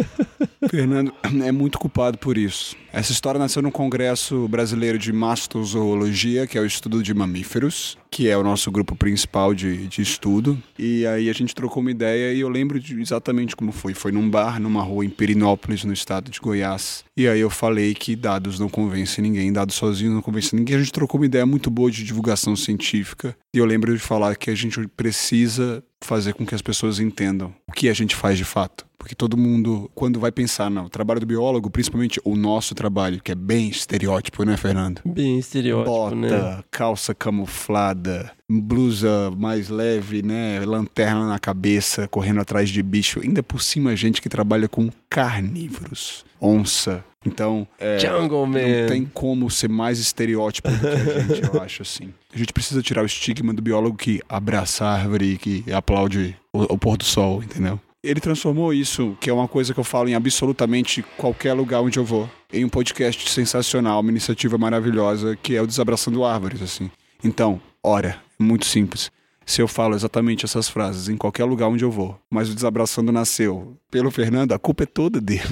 Fernando 0.70 1.12
é 1.44 1.52
muito 1.52 1.78
culpado 1.78 2.18
por 2.18 2.36
isso. 2.36 2.76
Essa 2.92 3.12
história 3.12 3.38
nasceu 3.38 3.62
no 3.62 3.70
Congresso 3.70 4.48
Brasileiro 4.48 4.98
de 4.98 5.12
Mastozoologia, 5.12 6.44
que 6.46 6.58
é 6.58 6.60
o 6.60 6.66
estudo 6.66 7.02
de 7.02 7.14
mamíferos. 7.14 7.96
que 8.10 8.28
é 8.28 8.36
o 8.36 8.42
nosso 8.42 8.70
grupo 8.70 8.96
principal 8.96 9.54
de, 9.54 9.86
de 9.86 10.02
estudo. 10.02 10.60
E 10.76 11.06
aí 11.06 11.30
a 11.30 11.32
gente 11.32 11.54
trocou 11.54 11.80
uma 11.80 11.90
ideia 11.92 12.34
e 12.34 12.40
eu 12.40 12.48
lembro 12.48 12.80
de 12.80 13.00
exatamente 13.00 13.54
como 13.54 13.70
foi. 13.70 13.94
Foi 13.94 14.10
num 14.10 14.28
bar, 14.28 14.60
numa 14.60 14.82
rua 14.82 15.04
em 15.04 15.08
Perinópolis, 15.08 15.84
no 15.84 15.92
estado 15.92 16.30
de 16.30 16.40
Goiás. 16.40 17.04
E 17.16 17.28
aí 17.28 17.40
eu 17.40 17.48
falei 17.48 17.94
que 17.94 18.16
dados 18.16 18.58
não 18.58 18.68
convencem 18.68 19.22
ninguém, 19.22 19.52
dados 19.52 19.76
sozinhos 19.76 20.12
não 20.12 20.22
convencem 20.22 20.58
ninguém. 20.58 20.76
A 20.76 20.80
gente 20.80 20.92
trocou 20.92 21.20
uma 21.20 21.26
ideia 21.26 21.46
muito 21.46 21.70
boa 21.70 21.90
de 21.90 22.02
divulgação 22.02 22.56
científica. 22.56 23.36
E 23.54 23.58
eu 23.58 23.64
lembro 23.64 23.94
de 23.94 24.00
falar 24.00 24.34
que 24.36 24.50
a 24.50 24.54
gente 24.54 24.86
precisa 24.88 25.82
fazer 26.02 26.34
com 26.34 26.46
que 26.46 26.54
as 26.54 26.62
pessoas 26.62 26.98
entendam 26.98 27.54
o 27.68 27.72
que 27.72 27.88
a 27.88 27.94
gente 27.94 28.16
faz 28.16 28.36
de 28.36 28.44
fato. 28.44 28.86
Porque 28.98 29.14
todo 29.14 29.36
mundo, 29.36 29.90
quando 29.94 30.20
vai 30.20 30.30
pensar 30.30 30.70
no 30.70 30.88
trabalho 30.88 31.20
do 31.20 31.26
biólogo, 31.26 31.70
principalmente 31.70 32.20
o 32.24 32.36
nosso 32.36 32.74
trabalho, 32.80 33.20
que 33.22 33.30
é 33.30 33.34
bem 33.34 33.68
estereótipo, 33.68 34.42
né, 34.42 34.56
Fernando? 34.56 35.02
Bem 35.04 35.38
estereótipo, 35.38 35.90
Bota, 35.90 36.16
né? 36.16 36.64
calça 36.70 37.14
camuflada, 37.14 38.32
blusa 38.48 39.30
mais 39.36 39.68
leve, 39.68 40.22
né? 40.22 40.60
Lanterna 40.64 41.28
na 41.28 41.38
cabeça, 41.38 42.08
correndo 42.08 42.40
atrás 42.40 42.70
de 42.70 42.82
bicho. 42.82 43.20
Ainda 43.22 43.42
por 43.42 43.60
cima, 43.60 43.94
gente 43.94 44.22
que 44.22 44.30
trabalha 44.30 44.66
com 44.66 44.88
carnívoros. 45.10 46.24
Onça. 46.40 47.04
Então, 47.26 47.68
é, 47.78 47.98
Jungle 47.98 48.46
Man. 48.46 48.60
não 48.60 48.88
tem 48.88 49.04
como 49.04 49.50
ser 49.50 49.68
mais 49.68 49.98
estereótipo 49.98 50.70
do 50.70 50.78
que 50.78 50.86
a 50.86 51.20
gente, 51.20 51.54
eu 51.54 51.60
acho, 51.60 51.82
assim. 51.82 52.14
A 52.34 52.38
gente 52.38 52.50
precisa 52.50 52.80
tirar 52.80 53.02
o 53.02 53.06
estigma 53.06 53.52
do 53.52 53.60
biólogo 53.60 53.94
que 53.94 54.22
abraça 54.26 54.86
a 54.86 54.94
árvore 54.94 55.32
e 55.34 55.36
que 55.36 55.70
aplaude 55.70 56.34
o, 56.50 56.62
o 56.62 56.78
pôr 56.78 56.96
do 56.96 57.04
sol, 57.04 57.42
entendeu? 57.42 57.78
Ele 58.02 58.18
transformou 58.18 58.72
isso, 58.72 59.14
que 59.20 59.28
é 59.28 59.32
uma 59.32 59.46
coisa 59.46 59.74
que 59.74 59.80
eu 59.80 59.84
falo 59.84 60.08
em 60.08 60.14
absolutamente 60.14 61.02
qualquer 61.18 61.52
lugar 61.52 61.82
onde 61.82 61.98
eu 61.98 62.04
vou, 62.04 62.30
em 62.50 62.64
um 62.64 62.68
podcast 62.68 63.28
sensacional, 63.28 64.00
uma 64.00 64.10
iniciativa 64.10 64.56
maravilhosa, 64.56 65.36
que 65.36 65.54
é 65.54 65.60
o 65.60 65.66
Desabraçando 65.66 66.24
Árvores, 66.24 66.62
assim. 66.62 66.90
Então, 67.22 67.60
ora, 67.82 68.18
é 68.40 68.42
muito 68.42 68.64
simples. 68.64 69.10
Se 69.44 69.60
eu 69.60 69.68
falo 69.68 69.94
exatamente 69.94 70.46
essas 70.46 70.68
frases 70.68 71.10
em 71.10 71.16
qualquer 71.16 71.44
lugar 71.44 71.68
onde 71.68 71.84
eu 71.84 71.90
vou, 71.90 72.18
mas 72.30 72.48
o 72.48 72.54
Desabraçando 72.54 73.12
nasceu 73.12 73.76
pelo 73.90 74.10
Fernando, 74.10 74.52
a 74.52 74.58
culpa 74.58 74.84
é 74.84 74.86
toda 74.86 75.20
dele. 75.20 75.42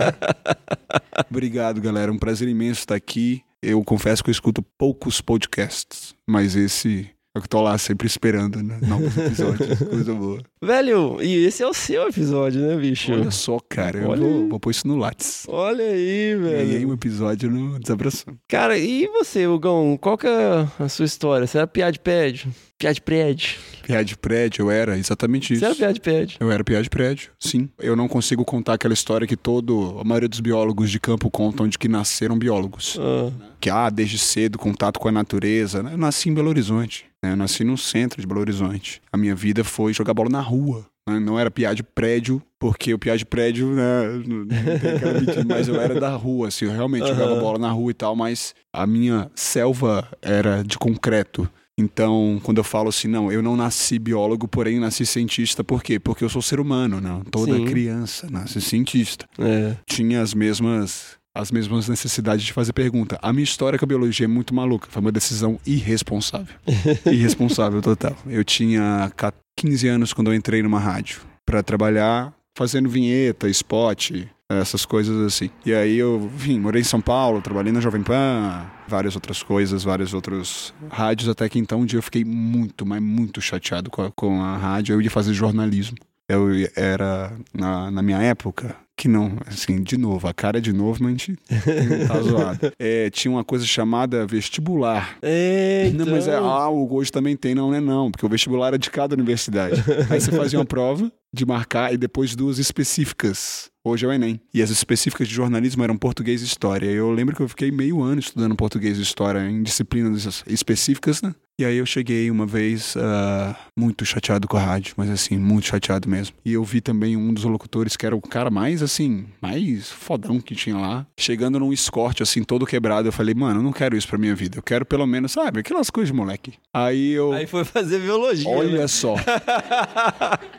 Obrigado, 1.30 1.82
galera. 1.82 2.10
Um 2.10 2.18
prazer 2.18 2.48
imenso 2.48 2.80
estar 2.80 2.94
aqui. 2.94 3.42
Eu 3.60 3.84
confesso 3.84 4.24
que 4.24 4.30
eu 4.30 4.32
escuto 4.32 4.62
poucos 4.78 5.20
podcasts, 5.20 6.14
mas 6.26 6.56
esse 6.56 7.10
é 7.34 7.38
o 7.38 7.42
que 7.42 7.48
tô 7.48 7.62
lá 7.62 7.78
sempre 7.78 8.06
esperando, 8.06 8.62
né? 8.62 8.78
Novos 8.82 9.16
episódios, 9.16 9.78
coisa 9.88 10.12
boa. 10.14 10.42
Velho, 10.62 11.22
e 11.22 11.46
esse 11.46 11.62
é 11.62 11.66
o 11.66 11.72
seu 11.72 12.08
episódio, 12.08 12.60
né, 12.60 12.76
bicho? 12.76 13.10
Olha 13.12 13.30
só, 13.30 13.58
cara, 13.68 14.00
eu 14.00 14.10
Olha 14.10 14.20
vou, 14.20 14.48
vou 14.50 14.60
pôr 14.60 14.70
isso 14.70 14.86
no 14.86 14.96
Lattes. 14.96 15.44
Olha 15.48 15.84
aí, 15.84 16.36
velho. 16.36 16.66
Ganhei 16.68 16.86
um 16.86 16.92
episódio 16.92 17.50
no 17.50 17.78
Desabraçando. 17.78 18.38
Cara, 18.46 18.76
e 18.76 19.06
você, 19.06 19.46
Hugão? 19.46 19.96
Qual 19.98 20.18
que 20.18 20.26
é 20.26 20.68
a 20.78 20.88
sua 20.90 21.06
história? 21.06 21.46
Você 21.46 21.56
era 21.56 21.66
piá 21.66 21.90
de 21.90 21.98
prédio? 21.98 22.52
Piá 22.82 22.92
de 22.92 23.00
prédio? 23.00 23.50
Piá 23.84 24.02
de 24.02 24.16
prédio, 24.16 24.62
eu 24.64 24.70
era 24.72 24.98
exatamente 24.98 25.52
isso. 25.52 25.60
Você 25.60 25.66
era 25.66 25.74
piá 25.76 25.92
de 25.92 26.00
prédio? 26.00 26.36
Eu 26.40 26.50
era 26.50 26.64
piá 26.64 26.82
de 26.82 26.90
prédio, 26.90 27.30
sim. 27.38 27.68
Eu 27.78 27.94
não 27.94 28.08
consigo 28.08 28.44
contar 28.44 28.74
aquela 28.74 28.92
história 28.92 29.24
que 29.24 29.36
todo, 29.36 29.98
a 30.00 30.04
maioria 30.04 30.28
dos 30.28 30.40
biólogos 30.40 30.90
de 30.90 30.98
campo 30.98 31.30
contam 31.30 31.68
de 31.68 31.78
que 31.78 31.86
nasceram 31.86 32.36
biólogos. 32.36 32.98
Ah, 33.00 33.30
Que, 33.60 33.70
ah, 33.70 33.88
desde 33.88 34.18
cedo, 34.18 34.58
contato 34.58 34.98
com 34.98 35.06
a 35.06 35.12
natureza. 35.12 35.80
né? 35.80 35.92
Eu 35.92 35.98
nasci 35.98 36.28
em 36.28 36.34
Belo 36.34 36.48
Horizonte. 36.48 37.04
né? 37.22 37.30
Eu 37.30 37.36
nasci 37.36 37.62
no 37.62 37.78
centro 37.78 38.20
de 38.20 38.26
Belo 38.26 38.40
Horizonte. 38.40 39.00
A 39.12 39.16
minha 39.16 39.34
vida 39.36 39.62
foi 39.62 39.92
jogar 39.94 40.12
bola 40.12 40.28
na 40.28 40.40
rua. 40.40 40.84
né? 41.08 41.20
Não 41.20 41.38
era 41.38 41.52
piá 41.52 41.72
de 41.72 41.84
prédio, 41.84 42.42
porque 42.58 42.92
o 42.92 42.98
piá 42.98 43.14
de 43.14 43.24
prédio, 43.24 43.68
né, 43.68 44.22
não 44.26 44.44
tem 44.78 44.90
aquela 44.96 45.44
mas 45.46 45.68
eu 45.68 45.80
era 45.80 46.00
da 46.00 46.10
rua, 46.16 46.48
assim, 46.48 46.64
eu 46.64 46.72
realmente 46.72 47.06
jogava 47.06 47.32
Aham. 47.34 47.40
bola 47.40 47.58
na 47.60 47.70
rua 47.70 47.92
e 47.92 47.94
tal, 47.94 48.16
mas 48.16 48.56
a 48.72 48.84
minha 48.88 49.30
selva 49.36 50.08
era 50.20 50.64
de 50.64 50.76
concreto. 50.76 51.48
Então, 51.78 52.40
quando 52.42 52.58
eu 52.58 52.64
falo 52.64 52.88
assim, 52.90 53.08
não, 53.08 53.32
eu 53.32 53.42
não 53.42 53.56
nasci 53.56 53.98
biólogo, 53.98 54.46
porém 54.46 54.78
nasci 54.78 55.06
cientista, 55.06 55.64
por 55.64 55.82
quê? 55.82 55.98
Porque 55.98 56.22
eu 56.22 56.28
sou 56.28 56.42
ser 56.42 56.60
humano, 56.60 57.00
não. 57.00 57.22
Toda 57.22 57.54
Sim. 57.56 57.64
criança 57.64 58.28
nasce 58.30 58.60
cientista. 58.60 59.26
é. 59.38 59.74
Tinha 59.86 60.20
as 60.22 60.34
mesmas 60.34 61.20
as 61.34 61.50
mesmas 61.50 61.88
necessidades 61.88 62.44
de 62.44 62.52
fazer 62.52 62.74
pergunta. 62.74 63.18
A 63.22 63.32
minha 63.32 63.42
história 63.42 63.78
com 63.78 63.86
a 63.86 63.88
biologia 63.88 64.26
é 64.26 64.28
muito 64.28 64.54
maluca. 64.54 64.86
Foi 64.90 65.00
uma 65.00 65.10
decisão 65.10 65.58
irresponsável. 65.66 66.54
irresponsável 67.10 67.80
total. 67.80 68.14
Eu 68.26 68.44
tinha 68.44 69.10
ca- 69.16 69.32
15 69.56 69.88
anos 69.88 70.12
quando 70.12 70.26
eu 70.30 70.34
entrei 70.34 70.62
numa 70.62 70.78
rádio 70.78 71.22
para 71.46 71.62
trabalhar 71.62 72.34
fazendo 72.54 72.86
vinheta, 72.86 73.48
spot, 73.48 74.10
essas 74.60 74.84
coisas 74.84 75.16
assim. 75.26 75.50
E 75.64 75.72
aí 75.72 75.96
eu, 75.96 76.30
enfim, 76.34 76.58
morei 76.58 76.82
em 76.82 76.84
São 76.84 77.00
Paulo, 77.00 77.40
trabalhei 77.40 77.72
na 77.72 77.80
Jovem 77.80 78.02
Pan, 78.02 78.64
várias 78.86 79.14
outras 79.14 79.42
coisas, 79.42 79.84
vários 79.84 80.12
outros 80.12 80.74
rádios, 80.90 81.28
até 81.28 81.48
que 81.48 81.58
então 81.58 81.80
um 81.80 81.86
dia 81.86 81.98
eu 81.98 82.02
fiquei 82.02 82.24
muito, 82.24 82.84
mas 82.84 83.00
muito 83.00 83.40
chateado 83.40 83.90
com 83.90 84.02
a, 84.02 84.10
com 84.10 84.42
a 84.42 84.56
rádio. 84.56 84.94
Eu 84.94 85.00
ia 85.00 85.10
fazer 85.10 85.32
jornalismo. 85.32 85.96
Eu 86.28 86.48
era, 86.76 87.32
na, 87.52 87.90
na 87.90 88.02
minha 88.02 88.22
época, 88.22 88.76
que 89.02 89.08
não, 89.08 89.32
assim, 89.48 89.82
de 89.82 89.96
novo, 89.96 90.28
a 90.28 90.32
cara 90.32 90.58
é 90.58 90.60
de 90.60 90.72
novo, 90.72 91.02
mas 91.02 91.08
a 91.08 91.16
gente 91.16 91.36
tá 92.06 92.22
zoado. 92.22 92.72
É, 92.78 93.10
tinha 93.10 93.32
uma 93.32 93.42
coisa 93.42 93.66
chamada 93.66 94.24
vestibular. 94.24 95.18
É, 95.20 95.88
então... 95.92 96.06
Não, 96.06 96.12
mas 96.12 96.28
é, 96.28 96.36
ah, 96.36 96.68
o 96.68 96.94
hoje 96.94 97.10
também 97.10 97.36
tem, 97.36 97.52
não, 97.52 97.70
não 97.70 97.74
é 97.74 97.80
não, 97.80 98.12
porque 98.12 98.24
o 98.24 98.28
vestibular 98.28 98.72
é 98.72 98.78
de 98.78 98.88
cada 98.90 99.16
universidade. 99.16 99.82
Aí 100.08 100.20
você 100.20 100.30
fazia 100.30 100.56
uma 100.56 100.64
prova 100.64 101.10
de 101.34 101.44
marcar 101.44 101.92
e 101.92 101.96
depois 101.96 102.36
duas 102.36 102.60
específicas. 102.60 103.70
Hoje 103.84 104.06
é 104.06 104.08
o 104.08 104.12
Enem. 104.12 104.40
E 104.54 104.62
as 104.62 104.70
específicas 104.70 105.26
de 105.26 105.34
jornalismo 105.34 105.82
eram 105.82 105.96
português 105.96 106.40
e 106.40 106.44
história. 106.44 106.86
Eu 106.86 107.10
lembro 107.10 107.34
que 107.34 107.42
eu 107.42 107.48
fiquei 107.48 107.72
meio 107.72 108.00
ano 108.00 108.20
estudando 108.20 108.54
português 108.54 108.98
e 108.98 109.02
história 109.02 109.40
em 109.40 109.64
disciplinas 109.64 110.44
específicas, 110.46 111.20
né? 111.20 111.34
E 111.60 111.64
aí 111.64 111.76
eu 111.76 111.86
cheguei 111.86 112.30
uma 112.30 112.46
vez 112.46 112.96
ah, 112.96 113.56
muito 113.78 114.04
chateado 114.04 114.48
com 114.48 114.56
a 114.56 114.60
rádio, 114.60 114.94
mas 114.96 115.10
assim, 115.10 115.36
muito 115.36 115.66
chateado 115.66 116.08
mesmo. 116.08 116.34
E 116.44 116.52
eu 116.54 116.64
vi 116.64 116.80
também 116.80 117.16
um 117.16 117.32
dos 117.32 117.44
locutores 117.44 117.96
que 117.96 118.06
era 118.06 118.16
o 118.16 118.20
cara 118.20 118.50
mais 118.50 118.82
assim, 118.92 119.26
mais 119.40 119.90
fodão 119.90 120.38
que 120.38 120.54
tinha 120.54 120.76
lá, 120.76 121.06
chegando 121.18 121.58
num 121.58 121.72
escorte 121.72 122.22
assim, 122.22 122.44
todo 122.44 122.66
quebrado. 122.66 123.08
Eu 123.08 123.12
falei, 123.12 123.34
mano, 123.34 123.60
eu 123.60 123.62
não 123.62 123.72
quero 123.72 123.96
isso 123.96 124.06
pra 124.06 124.18
minha 124.18 124.34
vida. 124.34 124.58
Eu 124.58 124.62
quero 124.62 124.84
pelo 124.84 125.06
menos, 125.06 125.32
sabe, 125.32 125.60
aquelas 125.60 125.88
coisas 125.88 126.10
de 126.10 126.16
moleque. 126.16 126.54
Aí 126.74 127.12
eu. 127.12 127.32
Aí 127.32 127.46
foi 127.46 127.64
fazer 127.64 127.98
biologia. 127.98 128.48
Olha 128.48 128.80
né? 128.80 128.86
só. 128.86 129.14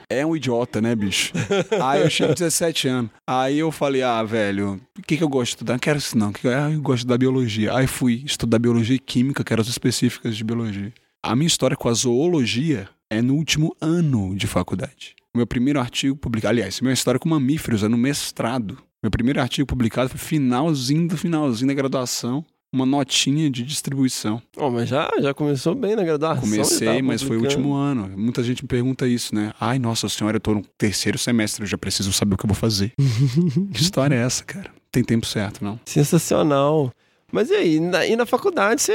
É 0.09 0.25
um 0.25 0.35
idiota, 0.35 0.81
né, 0.81 0.95
bicho? 0.95 1.33
Aí 1.81 2.01
eu 2.01 2.09
tinha 2.09 2.27
17 2.27 2.87
anos. 2.87 3.11
Aí 3.27 3.59
eu 3.59 3.71
falei, 3.71 4.01
ah, 4.03 4.21
velho, 4.23 4.79
o 4.97 5.01
que, 5.01 5.17
que 5.17 5.23
eu 5.23 5.29
gosto 5.29 5.51
de 5.51 5.55
estudar? 5.55 5.73
Não 5.73 5.79
quero 5.79 5.97
isso, 5.97 6.17
não. 6.17 6.31
Que- 6.31 6.47
Ah, 6.47 6.69
eu 6.71 6.81
gosto 6.81 7.07
da 7.07 7.17
biologia. 7.17 7.75
Aí 7.75 7.87
fui 7.87 8.21
estudar 8.25 8.59
biologia 8.59 8.95
e 8.95 8.99
química, 8.99 9.43
que 9.43 9.53
eram 9.53 9.61
as 9.61 9.67
específicas 9.67 10.35
de 10.35 10.43
biologia. 10.43 10.93
A 11.23 11.35
minha 11.35 11.47
história 11.47 11.75
com 11.75 11.89
a 11.89 11.93
zoologia 11.93 12.87
é 13.09 13.21
no 13.21 13.35
último 13.35 13.75
ano 13.81 14.35
de 14.35 14.45
faculdade. 14.45 15.15
Meu 15.35 15.47
primeiro 15.47 15.79
artigo 15.79 16.15
publicado. 16.15 16.51
Aliás, 16.51 16.79
minha 16.79 16.93
história 16.93 17.19
com 17.19 17.27
mamíferos 17.27 17.83
é 17.83 17.87
no 17.87 17.97
mestrado. 17.97 18.77
Meu 19.01 19.09
primeiro 19.09 19.41
artigo 19.41 19.65
publicado 19.65 20.09
foi 20.09 20.19
finalzinho 20.19 21.07
do 21.07 21.17
finalzinho 21.17 21.67
da 21.67 21.73
graduação. 21.73 22.45
Uma 22.71 22.85
notinha 22.85 23.49
de 23.49 23.63
distribuição. 23.63 24.41
Ó, 24.57 24.69
mas 24.69 24.89
já, 24.89 25.09
já 25.19 25.33
começou 25.33 25.73
bem 25.75 25.95
na 25.95 26.03
graduação. 26.03 26.41
Comecei, 26.41 27.01
mas 27.01 27.21
foi 27.21 27.37
o 27.37 27.41
último 27.41 27.73
ano. 27.73 28.09
Muita 28.15 28.43
gente 28.43 28.63
me 28.63 28.67
pergunta 28.67 29.07
isso, 29.07 29.33
né? 29.33 29.53
Ai, 29.59 29.77
nossa 29.79 30.07
senhora, 30.07 30.37
eu 30.37 30.41
tô 30.41 30.53
no 30.55 30.61
terceiro 30.77 31.17
semestre, 31.17 31.63
eu 31.63 31.67
já 31.67 31.77
preciso 31.77 32.11
saber 32.13 32.35
o 32.35 32.37
que 32.37 32.45
eu 32.45 32.49
vou 32.49 32.55
fazer. 32.55 32.93
que 33.73 33.81
história 33.81 34.15
é 34.15 34.19
essa, 34.23 34.43
cara? 34.43 34.71
Tem 34.91 35.03
tempo 35.03 35.25
certo, 35.25 35.63
não? 35.63 35.79
Sensacional. 35.85 36.91
Mas 37.33 37.49
e 37.49 37.53
aí, 37.55 37.79
na, 37.79 38.05
e 38.05 38.15
na 38.15 38.27
faculdade 38.27 38.79
você 38.79 38.93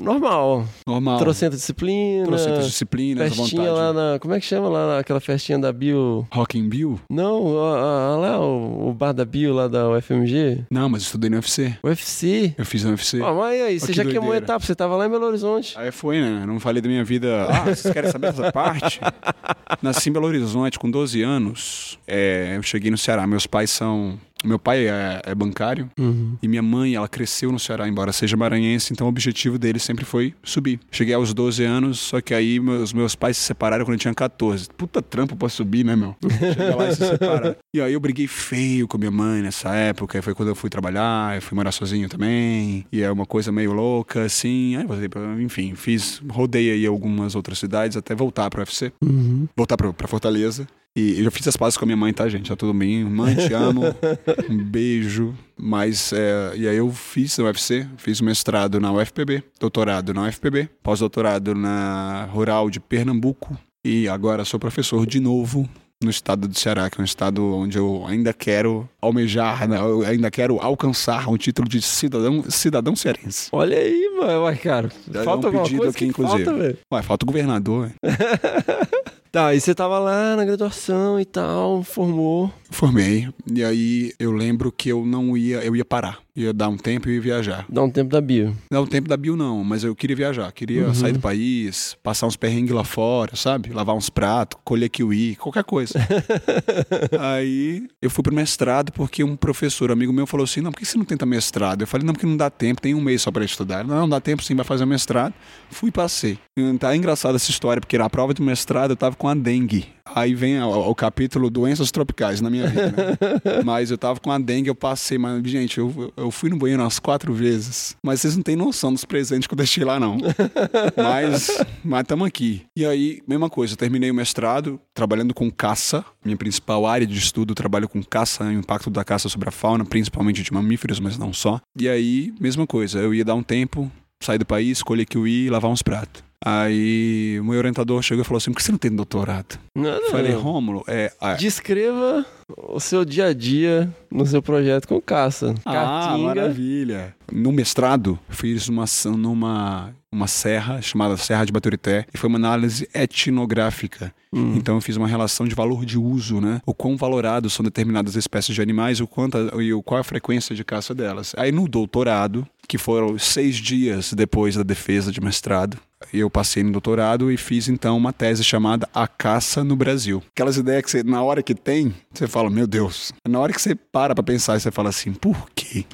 normal. 0.00 0.66
Normal. 0.86 1.18
Trocenta 1.18 1.56
disciplina. 1.56 2.26
Trocentas 2.26 2.66
disciplinas, 2.66 3.32
à 3.32 3.34
festinha 3.34 3.70
vontade. 3.70 3.78
lá 3.78 3.92
na. 4.12 4.18
Como 4.18 4.34
é 4.34 4.40
que 4.40 4.46
chama 4.46 4.68
lá 4.68 4.96
naquela 4.96 5.20
festinha 5.20 5.58
da 5.58 5.72
Bio? 5.72 6.26
Rock 6.32 6.58
in 6.58 6.68
Bill? 6.68 7.00
Não, 7.10 7.58
a- 7.58 8.12
a- 8.12 8.16
lá 8.16 8.40
o, 8.40 8.90
o 8.90 8.92
bar 8.94 9.12
da 9.12 9.24
Bio 9.24 9.54
lá 9.54 9.68
da 9.68 9.88
UFMG. 9.90 10.64
Não, 10.70 10.88
mas 10.88 11.02
eu 11.02 11.06
estudei 11.06 11.30
no 11.30 11.36
UFC. 11.36 11.74
UFC. 11.82 12.54
Eu 12.58 12.66
fiz 12.66 12.84
no 12.84 12.90
UFC. 12.90 13.20
Ah, 13.22 13.32
mas 13.32 13.58
e 13.58 13.62
aí, 13.62 13.76
Ó, 13.76 13.80
você 13.80 13.86
que 13.86 13.92
já 13.94 14.04
queimou 14.04 14.20
doideira. 14.28 14.44
etapa, 14.44 14.64
você 14.64 14.74
tava 14.74 14.96
lá 14.96 15.06
em 15.06 15.10
Belo 15.10 15.26
Horizonte. 15.26 15.78
Aí 15.78 15.90
foi, 15.90 16.20
né? 16.20 16.44
Não 16.46 16.60
falei 16.60 16.82
da 16.82 16.88
minha 16.88 17.04
vida. 17.04 17.46
Ah, 17.48 17.64
vocês 17.74 17.92
querem 17.92 18.10
saber 18.10 18.32
dessa 18.32 18.52
parte? 18.52 19.00
Nasci 19.82 20.10
em 20.10 20.12
Belo 20.12 20.26
Horizonte 20.26 20.78
com 20.78 20.90
12 20.90 21.22
anos. 21.22 21.98
É, 22.06 22.54
eu 22.56 22.62
cheguei 22.62 22.90
no 22.90 22.98
Ceará. 22.98 23.26
Meus 23.26 23.46
pais 23.46 23.70
são. 23.70 24.18
Meu 24.44 24.58
pai 24.58 24.86
é, 24.88 25.20
é 25.24 25.34
bancário 25.34 25.90
Uhum. 25.98 26.36
e 26.42 26.48
minha 26.48 26.62
mãe, 26.62 26.94
ela 26.94 27.08
cresceu 27.08 27.52
no 27.52 27.58
Ceará, 27.58 27.86
embora 27.88 28.12
seja 28.12 28.36
maranhense, 28.36 28.92
então 28.92 29.06
o 29.06 29.10
objetivo 29.10 29.58
dele 29.58 29.78
sempre 29.78 30.04
foi 30.04 30.34
subir. 30.42 30.80
Cheguei 30.90 31.14
aos 31.14 31.34
12 31.34 31.62
anos, 31.64 31.98
só 31.98 32.20
que 32.20 32.32
aí 32.32 32.58
meus, 32.58 32.92
meus 32.92 33.14
pais 33.14 33.36
se 33.36 33.42
separaram 33.42 33.84
quando 33.84 33.94
eu 33.94 33.98
tinha 34.00 34.14
14. 34.14 34.68
Puta 34.76 35.02
trampo 35.02 35.36
pra 35.36 35.48
subir, 35.48 35.84
né, 35.84 35.94
meu? 35.94 36.16
Chega 36.54 36.74
lá 36.76 36.88
e 36.88 36.94
se 36.94 37.06
separa. 37.06 37.58
E 37.74 37.80
aí 37.80 37.92
eu 37.92 38.00
briguei 38.00 38.26
feio 38.26 38.88
com 38.88 38.96
minha 38.98 39.10
mãe 39.10 39.42
nessa 39.42 39.74
época, 39.74 40.20
foi 40.22 40.34
quando 40.34 40.48
eu 40.48 40.54
fui 40.54 40.70
trabalhar, 40.70 41.36
eu 41.36 41.42
fui 41.42 41.54
morar 41.54 41.72
sozinho 41.72 42.08
também, 42.08 42.86
e 42.90 43.02
é 43.02 43.10
uma 43.10 43.26
coisa 43.26 43.52
meio 43.52 43.72
louca, 43.72 44.22
assim. 44.24 44.74
Aí 44.76 44.86
voltei 44.86 45.08
pra, 45.08 45.20
enfim, 45.40 45.74
fiz, 45.74 46.22
rodei 46.30 46.70
aí 46.70 46.86
algumas 46.86 47.34
outras 47.34 47.58
cidades 47.58 47.96
até 47.96 48.14
voltar 48.14 48.48
pro 48.48 48.60
UFC, 48.60 48.92
Uhum. 49.02 49.46
voltar 49.56 49.76
pra, 49.76 49.92
pra 49.92 50.08
Fortaleza. 50.08 50.66
E 50.96 51.18
eu 51.18 51.24
já 51.24 51.30
fiz 51.30 51.46
as 51.46 51.56
pazes 51.56 51.76
com 51.76 51.84
a 51.84 51.86
minha 51.86 51.96
mãe, 51.96 52.12
tá, 52.12 52.28
gente? 52.28 52.48
Tá 52.48 52.56
tudo 52.56 52.74
bem. 52.74 53.04
Mãe, 53.04 53.36
te 53.36 53.52
amo. 53.54 53.82
um 54.50 54.58
beijo. 54.58 55.34
Mas, 55.56 56.12
é, 56.12 56.52
e 56.56 56.66
aí 56.66 56.76
eu 56.76 56.90
fiz 56.90 57.38
no 57.38 57.44
UFC, 57.44 57.86
fiz 57.96 58.20
mestrado 58.20 58.80
na 58.80 58.92
UFPB, 58.92 59.42
doutorado 59.60 60.12
na 60.12 60.24
UFPB, 60.24 60.68
pós-doutorado 60.82 61.54
na 61.54 62.24
Rural 62.32 62.68
de 62.68 62.80
Pernambuco. 62.80 63.56
E 63.84 64.08
agora 64.08 64.44
sou 64.44 64.58
professor 64.58 65.06
de 65.06 65.20
novo 65.20 65.68
no 66.02 66.10
estado 66.10 66.48
do 66.48 66.58
Ceará, 66.58 66.88
que 66.88 66.98
é 66.98 67.02
um 67.02 67.04
estado 67.04 67.44
onde 67.54 67.76
eu 67.76 68.04
ainda 68.06 68.32
quero 68.32 68.88
almejar, 69.02 69.68
né? 69.68 69.78
eu 69.78 70.02
ainda 70.02 70.30
quero 70.30 70.58
alcançar 70.58 71.28
o 71.30 71.36
título 71.36 71.68
de 71.68 71.82
cidadão, 71.82 72.42
cidadão 72.48 72.96
cearense. 72.96 73.48
Olha 73.52 73.76
aí, 73.76 74.10
mano, 74.18 74.44
Ué, 74.44 74.56
cara. 74.56 74.88
Falta 74.88 75.46
é 75.48 75.50
um 75.50 75.58
alguma 75.58 75.62
pedido 75.62 75.78
coisa 75.78 75.90
aqui, 75.90 75.98
que 75.98 76.06
inclusive. 76.06 76.44
falta. 76.44 76.78
Ué, 76.92 77.02
falta 77.02 77.24
o 77.24 77.26
governador. 77.26 77.92
Tá, 79.32 79.54
e 79.54 79.60
você 79.60 79.74
tava 79.74 79.98
lá 80.00 80.34
na 80.34 80.44
graduação 80.44 81.20
e 81.20 81.24
tal, 81.24 81.84
formou. 81.84 82.52
Formei. 82.68 83.28
E 83.52 83.62
aí 83.62 84.12
eu 84.18 84.32
lembro 84.32 84.72
que 84.72 84.88
eu 84.88 85.04
não 85.06 85.36
ia, 85.36 85.58
eu 85.58 85.76
ia 85.76 85.84
parar. 85.84 86.18
Ia 86.36 86.52
dar 86.52 86.68
um 86.68 86.76
tempo 86.76 87.08
e 87.08 87.14
ia 87.16 87.20
viajar. 87.20 87.64
Dá 87.68 87.82
um 87.82 87.90
tempo 87.90 88.10
da 88.10 88.20
bio. 88.20 88.56
Não, 88.70 88.82
o 88.82 88.86
tempo 88.86 89.08
da 89.08 89.16
Bio 89.16 89.36
não, 89.36 89.62
mas 89.62 89.84
eu 89.84 89.94
queria 89.94 90.16
viajar. 90.16 90.50
Queria 90.52 90.86
Uhum. 90.86 90.94
sair 90.94 91.12
do 91.12 91.18
país, 91.20 91.96
passar 92.02 92.26
uns 92.26 92.36
perrengues 92.36 92.72
lá 92.74 92.82
fora, 92.84 93.34
sabe? 93.36 93.70
Lavar 93.70 93.94
uns 93.96 94.08
pratos, 94.08 94.58
colher 94.64 94.88
kiwi, 94.88 95.36
qualquer 95.36 95.64
coisa. 95.64 95.94
Aí 97.18 97.86
eu 98.00 98.08
fui 98.10 98.22
pro 98.22 98.34
mestrado 98.34 98.92
porque 98.92 99.22
um 99.24 99.36
professor, 99.36 99.90
amigo 99.90 100.12
meu, 100.12 100.26
falou 100.26 100.44
assim: 100.44 100.60
não, 100.60 100.70
por 100.72 100.78
que 100.78 100.86
você 100.86 100.96
não 100.96 101.04
tenta 101.04 101.26
mestrado? 101.26 101.82
Eu 101.82 101.86
falei: 101.86 102.06
não, 102.06 102.14
porque 102.14 102.26
não 102.26 102.36
dá 102.36 102.48
tempo, 102.50 102.80
tem 102.80 102.94
um 102.94 103.00
mês 103.00 103.22
só 103.22 103.30
pra 103.30 103.44
estudar. 103.44 103.84
Não, 103.84 103.96
não 104.00 104.08
dá 104.08 104.20
tempo 104.20 104.42
sim, 104.42 104.54
vai 104.54 104.64
fazer 104.64 104.86
mestrado. 104.86 105.34
Fui 105.70 105.88
e 105.88 105.92
passei. 105.92 106.38
Tá 106.78 106.94
engraçada 106.96 107.36
essa 107.36 107.50
história, 107.50 107.80
porque 107.80 107.98
na 107.98 108.08
prova 108.08 108.32
do 108.34 108.42
mestrado 108.42 108.90
eu 108.92 108.96
tava 108.96 109.16
com 109.20 109.28
a 109.28 109.34
dengue. 109.34 109.86
Aí 110.14 110.34
vem 110.34 110.58
o, 110.62 110.70
o 110.70 110.94
capítulo 110.94 111.50
doenças 111.50 111.90
tropicais 111.90 112.40
na 112.40 112.48
minha 112.48 112.66
vida, 112.66 112.90
né? 112.90 113.60
Mas 113.62 113.90
eu 113.90 113.98
tava 113.98 114.18
com 114.18 114.32
a 114.32 114.38
dengue, 114.38 114.70
eu 114.70 114.74
passei, 114.74 115.18
mas, 115.18 115.42
gente, 115.44 115.76
eu, 115.78 116.10
eu 116.16 116.30
fui 116.30 116.48
no 116.48 116.56
banheiro 116.56 116.82
umas 116.82 116.98
quatro 116.98 117.32
vezes. 117.34 117.94
Mas 118.02 118.22
vocês 118.22 118.34
não 118.34 118.42
têm 118.42 118.56
noção 118.56 118.90
dos 118.92 119.04
presentes 119.04 119.46
que 119.46 119.52
eu 119.52 119.56
deixei 119.58 119.84
lá, 119.84 120.00
não. 120.00 120.16
mas 120.96 121.62
mas 121.84 122.00
estamos 122.00 122.26
aqui. 122.26 122.62
E 122.74 122.86
aí, 122.86 123.20
mesma 123.28 123.50
coisa, 123.50 123.74
eu 123.74 123.76
terminei 123.76 124.10
o 124.10 124.14
mestrado 124.14 124.80
trabalhando 124.94 125.34
com 125.34 125.50
caça. 125.50 126.02
Minha 126.24 126.38
principal 126.38 126.86
área 126.86 127.06
de 127.06 127.18
estudo, 127.18 127.54
trabalho 127.54 127.88
com 127.88 128.02
caça, 128.02 128.44
o 128.44 128.52
impacto 128.52 128.88
da 128.88 129.04
caça 129.04 129.28
sobre 129.28 129.50
a 129.50 129.52
fauna, 129.52 129.84
principalmente 129.84 130.42
de 130.42 130.52
mamíferos, 130.52 130.98
mas 130.98 131.18
não 131.18 131.32
só. 131.32 131.60
E 131.78 131.86
aí, 131.88 132.32
mesma 132.40 132.66
coisa, 132.66 132.98
eu 133.00 133.12
ia 133.12 133.24
dar 133.24 133.34
um 133.34 133.42
tempo, 133.42 133.92
sair 134.22 134.38
do 134.38 134.46
país, 134.46 134.78
escolher 134.78 135.04
que 135.04 135.18
eu 135.18 135.26
ia 135.28 135.46
e 135.46 135.50
lavar 135.50 135.70
uns 135.70 135.82
pratos. 135.82 136.29
Aí 136.44 137.38
o 137.40 137.44
meu 137.44 137.58
orientador 137.58 138.00
chegou 138.02 138.22
e 138.22 138.24
falou 138.24 138.38
assim: 138.38 138.50
por 138.50 138.56
que 138.58 138.62
você 138.64 138.72
não 138.72 138.78
tem 138.78 138.90
doutorado? 138.90 139.58
Não, 139.74 140.00
não. 140.00 140.10
Falei, 140.10 140.32
Rômulo, 140.32 140.82
é. 140.88 141.12
ah, 141.20 141.34
Descreva 141.34 142.24
o 142.56 142.80
seu 142.80 143.04
dia 143.04 143.26
a 143.26 143.32
dia 143.34 143.94
no 144.10 144.24
seu 144.26 144.40
projeto 144.42 144.88
com 144.88 145.00
caça. 145.00 145.54
Ah, 145.64 145.72
Caatinga. 145.72 146.26
maravilha. 146.26 147.14
No 147.30 147.52
mestrado, 147.52 148.18
fiz 148.28 148.68
uma, 148.68 148.84
ação 148.84 149.16
numa 149.16 149.94
uma 150.12 150.26
serra 150.26 150.82
chamada 150.82 151.16
Serra 151.16 151.44
de 151.44 151.52
Baturité 151.52 152.04
e 152.12 152.18
foi 152.18 152.28
uma 152.28 152.38
análise 152.38 152.88
etnográfica. 152.92 154.12
Hum. 154.32 154.54
Então 154.56 154.74
eu 154.76 154.80
fiz 154.80 154.96
uma 154.96 155.06
relação 155.06 155.46
de 155.46 155.54
valor 155.54 155.84
de 155.84 155.96
uso, 155.98 156.40
né? 156.40 156.60
O 156.66 156.74
quão 156.74 156.96
valorados 156.96 157.52
são 157.52 157.62
determinadas 157.62 158.16
espécies 158.16 158.54
de 158.54 158.60
animais 158.62 159.00
o 159.00 159.06
quanto 159.06 159.36
a- 159.38 159.62
e 159.62 159.72
o, 159.72 159.82
qual 159.82 160.00
a 160.00 160.04
frequência 160.04 160.54
de 160.54 160.64
caça 160.64 160.94
delas. 160.94 161.32
Aí 161.36 161.52
no 161.52 161.68
doutorado, 161.68 162.46
que 162.66 162.76
foram 162.78 163.16
seis 163.18 163.56
dias 163.56 164.12
depois 164.12 164.56
da 164.56 164.62
defesa 164.64 165.12
de 165.12 165.20
mestrado, 165.20 165.76
eu 166.12 166.30
passei 166.30 166.62
no 166.62 166.72
doutorado 166.72 167.30
e 167.30 167.36
fiz 167.36 167.68
então 167.68 167.96
uma 167.96 168.12
tese 168.12 168.42
chamada 168.42 168.88
A 168.94 169.06
Caça 169.06 169.62
no 169.62 169.76
Brasil. 169.76 170.22
Aquelas 170.34 170.56
ideias 170.56 170.84
que 170.84 170.90
você, 170.90 171.02
na 171.02 171.22
hora 171.22 171.42
que 171.42 171.54
tem, 171.54 171.94
você 172.12 172.26
fala, 172.26 172.50
meu 172.50 172.66
Deus. 172.66 173.12
Na 173.28 173.38
hora 173.38 173.52
que 173.52 173.60
você 173.60 173.74
para 173.74 174.14
pra 174.14 174.24
pensar, 174.24 174.58
você 174.58 174.70
fala 174.70 174.88
assim, 174.88 175.12
por 175.12 175.48
quê? 175.54 175.84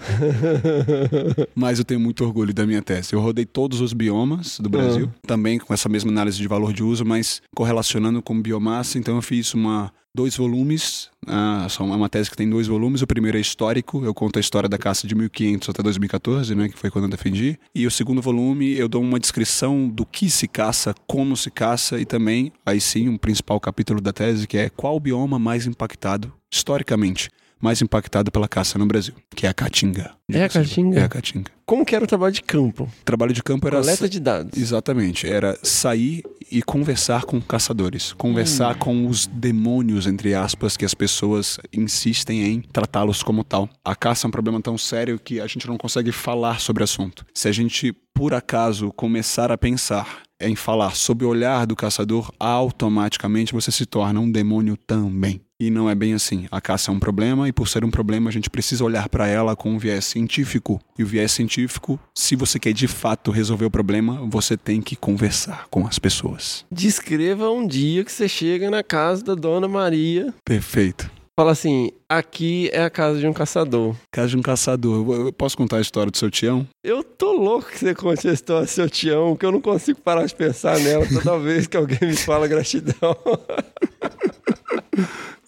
Mas 1.55 1.79
eu 1.79 1.85
tenho 1.85 2.01
muito 2.01 2.25
orgulho 2.25 2.55
da 2.55 2.67
minha 2.67 2.83
tese. 2.83 3.13
Eu 3.13 3.21
rodei 3.21 3.45
todos 3.45 3.81
os 3.81 3.93
biomas 3.93 4.59
do 4.61 4.69
Brasil, 4.69 5.11
também 5.27 5.59
com 5.59 5.75
essa 5.75 5.89
mesma 5.89 6.11
análise 6.11 6.39
de 6.39 6.49
valor 6.49 6.73
de 6.73 6.83
uso, 6.83 7.05
mas 7.05 7.43
correlacionando 7.55 8.23
com 8.23 8.41
biomassa. 8.41 8.99
Então 8.99 9.17
eu 9.17 9.23
fiz 9.23 9.53
uma 9.55 9.93
dois 10.15 10.37
volumes, 10.37 11.11
é 11.27 11.83
uma 11.83 12.09
tese 12.09 12.31
que 12.31 12.37
tem 12.37 12.49
dois 12.49 12.67
volumes. 12.67 13.03
O 13.03 13.07
primeiro 13.07 13.37
é 13.37 13.41
histórico, 13.41 14.05
eu 14.05 14.15
conto 14.15 14.39
a 14.39 14.41
história 14.41 14.69
da 14.69 14.79
caça 14.79 15.07
de 15.07 15.15
1500 15.15 15.69
até 15.69 15.83
2014, 15.83 16.55
né, 16.55 16.69
que 16.69 16.79
foi 16.79 16.91
quando 16.91 17.05
eu 17.05 17.11
defendi. 17.11 17.59
E 17.75 17.87
o 17.87 17.91
segundo 17.91 18.23
volume 18.23 18.73
eu 18.77 18.89
dou 18.89 19.03
uma 19.03 19.19
descrição 19.19 19.89
do 19.89 20.07
que 20.07 20.31
se 20.31 20.47
caça, 20.47 20.95
como 21.07 21.37
se 21.37 21.51
caça 21.51 21.99
e 21.99 22.05
também, 22.05 22.53
aí 22.65 22.81
sim, 22.81 23.09
um 23.09 23.17
principal 23.17 23.59
capítulo 23.61 24.01
da 24.01 24.13
tese 24.13 24.47
que 24.47 24.57
é 24.57 24.69
qual 24.69 24.99
bioma 25.01 25.39
mais 25.39 25.67
impactado 25.67 26.33
historicamente, 26.51 27.29
mais 27.61 27.81
impactado 27.83 28.31
pela 28.31 28.49
caça 28.49 28.79
no 28.79 28.87
Brasil, 28.87 29.15
que 29.35 29.47
é 29.47 29.49
a 29.49 29.55
caatinga. 29.55 30.13
É 30.31 30.45
a 30.45 30.49
caatinga? 30.49 31.01
É 31.01 31.05
a 31.05 31.09
caatinga. 31.09 31.51
Como 31.65 31.85
que 31.85 31.97
era 31.97 32.05
o 32.05 32.07
trabalho 32.07 32.33
de 32.33 32.43
campo? 32.43 32.85
O 32.85 33.05
trabalho 33.05 33.33
de 33.33 33.43
campo 33.43 33.67
era 33.67 33.79
Coleta 33.79 34.09
de 34.09 34.21
dados. 34.21 34.59
Exatamente, 34.59 35.27
era 35.27 35.59
sair 35.63 36.23
e 36.51 36.63
conversar 36.63 37.25
com 37.25 37.41
caçadores, 37.41 38.13
conversar 38.13 38.77
com 38.77 39.07
os 39.09 39.27
demônios, 39.27 40.07
entre 40.07 40.35
aspas, 40.35 40.77
que 40.77 40.85
as 40.85 40.95
pessoas 40.95 41.59
insistem 41.73 42.45
em 42.45 42.61
tratá-los 42.61 43.23
como 43.23 43.43
tal. 43.43 43.69
A 43.85 43.97
caça 43.97 44.27
é 44.27 44.29
um 44.29 44.31
problema 44.31 44.61
tão 44.61 44.79
sério 44.79 45.19
que 45.19 45.41
a 45.41 45.47
gente 45.47 45.67
não 45.67 45.77
consegue 45.77 46.13
falar 46.13 46.61
sobre 46.61 46.83
o 46.83 46.85
assunto. 46.85 47.27
Se 47.35 47.49
a 47.49 47.53
gente, 47.53 47.93
por 48.15 48.33
acaso, 48.33 48.93
começar 48.93 49.51
a 49.51 49.59
pensar 49.59 50.23
em 50.41 50.55
falar 50.55 50.95
sob 50.95 51.25
o 51.25 51.29
olhar 51.29 51.67
do 51.67 51.77
caçador, 51.77 52.33
automaticamente 52.39 53.53
você 53.53 53.71
se 53.71 53.87
torna 53.87 54.21
um 54.21 54.31
demônio 54.31 54.77
também. 54.77 55.41
E 55.59 55.71
não 55.71 55.89
é 55.89 55.95
bem 55.95 56.13
assim. 56.13 56.47
A 56.51 56.61
caça 56.61 56.91
é 56.91 56.95
um 56.95 56.99
problema 57.01 57.49
e 57.49 57.53
por 57.53 57.67
ser 57.67 57.83
um 57.83 57.91
problema 57.91 58.29
a 58.29 58.33
gente 58.33 58.51
precisa 58.51 58.85
olhar 58.85 59.09
para 59.09 59.27
ela 59.27 59.57
com 59.57 59.71
um 59.71 59.79
viés 59.79 60.05
científico. 60.05 60.79
E 60.99 61.03
o 61.03 61.07
viés 61.07 61.33
científico, 61.33 61.99
se 62.15 62.37
você 62.37 62.59
quer 62.59 62.75
de 62.75 62.87
fato 62.87 63.31
resolver 63.31 63.65
o 63.65 63.71
problema, 63.71 64.21
você 64.29 64.55
tem 64.55 64.83
que 64.83 64.95
conversar 64.95 65.67
com 65.71 65.87
as 65.87 65.99
pessoas. 65.99 66.67
Descreva 66.71 67.51
um 67.51 67.67
dia 67.67 68.05
que 68.05 68.13
você 68.13 68.29
chega 68.29 68.71
na 68.71 68.83
casa 68.83 69.25
da 69.25 69.35
Dona 69.35 69.67
Maria. 69.67 70.35
Perfeito. 70.45 71.11
Fala 71.39 71.53
assim, 71.53 71.91
aqui 72.09 72.69
é 72.73 72.83
a 72.85 72.91
casa 72.91 73.19
de 73.19 73.27
um 73.27 73.33
caçador. 73.33 73.95
Casa 74.13 74.29
de 74.29 74.37
um 74.37 74.43
caçador. 74.43 75.11
Eu- 75.27 75.33
posso 75.33 75.57
contar 75.57 75.79
a 75.79 75.81
história 75.81 76.11
do 76.11 76.17
seu 76.17 76.31
tião? 76.31 76.67
Eu 76.83 77.03
tô 77.03 77.33
louco 77.33 77.69
que 77.71 77.79
você 77.79 77.95
conte 77.95 78.29
a 78.29 78.33
história 78.33 78.65
do 78.67 78.71
seu 78.71 78.89
tião, 78.89 79.37
que 79.37 79.45
eu 79.45 79.53
não 79.53 79.61
consigo 79.61 80.01
parar 80.01 80.25
de 80.27 80.35
pensar 80.35 80.79
nela 80.79 81.07
toda 81.07 81.39
vez 81.41 81.67
que 81.67 81.77
alguém 81.77 81.99
me 82.03 82.17
fala 82.17 82.47
gratidão. 82.49 82.95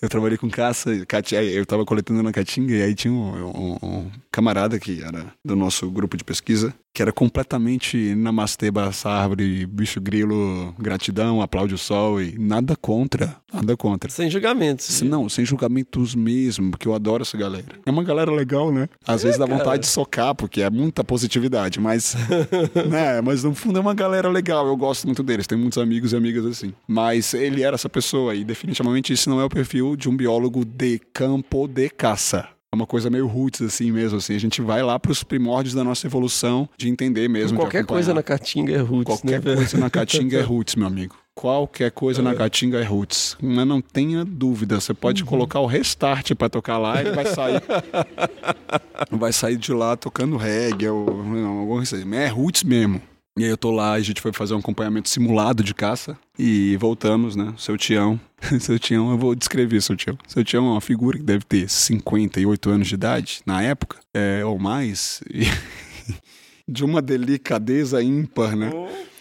Eu 0.01 0.09
trabalhei 0.09 0.39
com 0.39 0.49
caça, 0.49 0.91
eu 0.93 1.67
tava 1.67 1.85
coletando 1.85 2.23
na 2.23 2.31
Caatinga 2.31 2.73
e 2.73 2.81
aí 2.83 2.95
tinha 2.95 3.13
um, 3.13 3.49
um- 3.49 3.77
um 3.83 4.11
camarada 4.31 4.79
que 4.79 5.03
era 5.03 5.27
do 5.45 5.57
nosso 5.57 5.91
grupo 5.91 6.17
de 6.17 6.23
pesquisa, 6.23 6.73
que 6.95 7.03
era 7.03 7.11
completamente 7.13 8.15
namastê, 8.15 8.71
essa 8.89 9.11
árvore, 9.11 9.67
bicho 9.67 10.01
grilo, 10.01 10.73
gratidão, 10.79 11.43
aplaude 11.43 11.75
o 11.75 11.79
sol 11.79 12.23
e 12.23 12.39
nada 12.39 12.77
contra, 12.77 13.37
nada 13.53 13.77
contra. 13.77 14.09
Sem 14.09 14.31
julgamentos. 14.31 15.03
Não, 15.03 15.29
sem 15.29 15.45
julgamentos 15.45 16.15
mesmo, 16.15 16.48
porque 16.57 16.89
eu 16.89 16.95
adoro 16.95 17.23
essa 17.23 17.37
galera. 17.37 17.67
É 17.85 17.91
uma 17.91 18.05
galera 18.05 18.31
legal, 18.31 18.73
né? 18.73 18.89
Às 19.07 19.23
vezes 19.23 19.39
dá 19.39 19.47
cara. 19.47 19.59
vontade 19.59 19.83
de 19.83 19.89
socar, 19.89 20.35
porque 20.35 20.63
é 20.63 20.71
muita 20.71 21.05
positividade, 21.05 21.81
mas. 21.81 22.17
né, 22.89 23.21
mas 23.21 23.45
no 23.45 23.55
fundo 23.55 23.79
é 23.79 23.81
uma 23.81 23.95
galera 23.95 24.29
legal, 24.29 24.67
eu 24.67 24.77
gosto 24.77 25.07
muito 25.07 25.23
deles, 25.23 25.47
tenho 25.47 25.61
muitos 25.61 25.79
amigos 25.79 26.13
e 26.13 26.17
amigas 26.17 26.45
assim. 26.47 26.73
Mas 26.87 27.35
ele 27.35 27.63
era 27.63 27.75
essa 27.75 27.89
pessoa 27.89 28.35
e 28.35 28.45
definitivamente 28.45 29.13
isso 29.13 29.29
não 29.29 29.41
é 29.41 29.45
o 29.45 29.49
perfil 29.49 29.97
de 29.97 30.09
um 30.09 30.17
biólogo 30.17 30.65
de 30.65 31.01
campo 31.13 31.67
de 31.67 31.89
caça. 31.91 32.49
É 32.71 32.77
uma 32.77 32.87
coisa 32.87 33.09
meio 33.09 33.27
roots, 33.27 33.63
assim 33.63 33.91
mesmo, 33.91 34.19
assim. 34.19 34.35
A 34.35 34.39
gente 34.39 34.61
vai 34.61 34.83
lá 34.83 34.99
pros 34.99 35.25
primórdios 35.25 35.75
da 35.75 35.83
nossa 35.83 36.07
evolução, 36.07 36.69
de 36.77 36.89
entender 36.89 37.27
mesmo. 37.27 37.57
Qualquer 37.57 37.85
coisa 37.85 38.13
na 38.13 38.23
caatinga 38.23 38.75
é 38.75 38.79
roots, 38.79 39.07
Qualquer 39.07 39.43
né? 39.43 39.55
coisa 39.55 39.79
na 39.79 39.89
caatinga 39.89 40.37
é 40.37 40.43
roots, 40.43 40.75
meu 40.75 40.87
amigo. 40.87 41.17
Qualquer 41.41 41.93
coisa 41.93 42.21
na 42.21 42.35
caatinga 42.35 42.81
é 42.81 42.83
roots. 42.83 43.37
Mas 43.41 43.65
não 43.65 43.81
tenha 43.81 44.25
dúvida. 44.25 44.81
Você 44.81 44.93
pode 44.93 45.23
Uhum. 45.23 45.29
colocar 45.29 45.61
o 45.61 45.67
restart 45.67 46.35
pra 46.35 46.49
tocar 46.49 46.79
lá, 46.79 47.01
ele 47.01 47.13
vai 47.13 47.27
sair. 47.27 47.63
vai 49.13 49.33
sair 49.33 49.57
de 49.57 49.73
lá 49.73 49.97
tocando 49.97 50.37
reggae 50.37 50.89
ou 50.89 51.23
não, 51.25 51.59
alguma 51.61 51.77
coisa 51.77 51.95
assim. 51.97 52.05
Mas 52.05 52.19
é 52.19 52.27
roots 52.27 52.65
mesmo. 52.65 53.01
E 53.39 53.45
aí 53.45 53.51
eu 53.51 53.57
tô 53.57 53.71
lá, 53.71 53.93
a 53.93 54.01
gente 54.01 54.21
foi 54.21 54.33
fazer 54.33 54.55
um 54.55 54.59
acompanhamento 54.59 55.09
simulado 55.09 55.63
de 55.63 55.73
caça 55.73 56.19
e 56.37 56.77
voltamos, 56.77 57.37
né? 57.37 57.55
Seu 57.57 57.79
Tião. 57.79 58.19
Seu 58.59 58.77
Tião, 58.77 59.13
eu 59.13 59.17
vou 59.17 59.33
descrever 59.37 59.81
seu 59.81 59.95
Tião. 59.95 60.19
Seu 60.27 60.45
Tião 60.45 60.67
é 60.67 60.71
uma 60.73 60.81
figura 60.81 61.19
que 61.19 61.23
deve 61.25 61.45
ter 61.45 61.71
58 61.71 62.69
anos 62.69 62.89
de 62.89 62.95
idade, 62.95 63.43
na 63.47 63.63
época, 63.63 63.99
é, 64.13 64.45
ou 64.45 64.59
mais. 64.59 65.21
E 65.33 65.43
de 66.69 66.85
uma 66.85 67.01
delicadeza 67.01 68.03
ímpar, 68.03 68.57
né? 68.57 68.73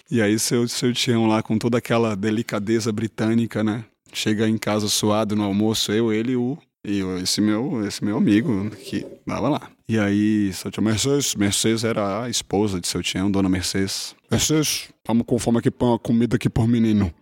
E 0.09 0.21
aí 0.21 0.39
seu, 0.39 0.67
seu 0.67 0.93
Tião 0.93 1.27
lá 1.27 1.43
com 1.43 1.57
toda 1.57 1.77
aquela 1.77 2.15
delicadeza 2.15 2.91
britânica, 2.91 3.63
né? 3.63 3.83
Chega 4.13 4.47
em 4.47 4.57
casa 4.57 4.87
suado 4.87 5.35
no 5.35 5.43
almoço, 5.43 5.91
eu, 5.91 6.13
ele 6.13 6.31
e 6.31 6.35
o 6.37 6.57
e 6.87 7.01
esse 7.21 7.41
meu, 7.41 7.85
esse 7.85 8.01
meu 8.01 8.15
amigo 8.15 8.69
que 8.69 9.05
tava 9.25 9.49
lá. 9.49 9.69
E 9.89 9.99
aí, 9.99 10.53
seu 10.53 10.71
tio 10.71 10.81
Mercedes, 10.81 11.35
Mercedes 11.35 11.83
era 11.83 12.23
a 12.23 12.29
esposa 12.29 12.79
de 12.79 12.87
seu 12.87 13.03
Tião, 13.03 13.29
dona 13.29 13.49
Mercedes. 13.49 14.15
Mercedes, 14.31 14.89
estamos 14.97 15.25
com 15.25 15.37
fome 15.37 15.57
aqui 15.57 15.69
pra 15.69 15.87
uma 15.87 15.99
comida 15.99 16.37
aqui 16.37 16.49
por 16.49 16.65
menino. 16.65 17.13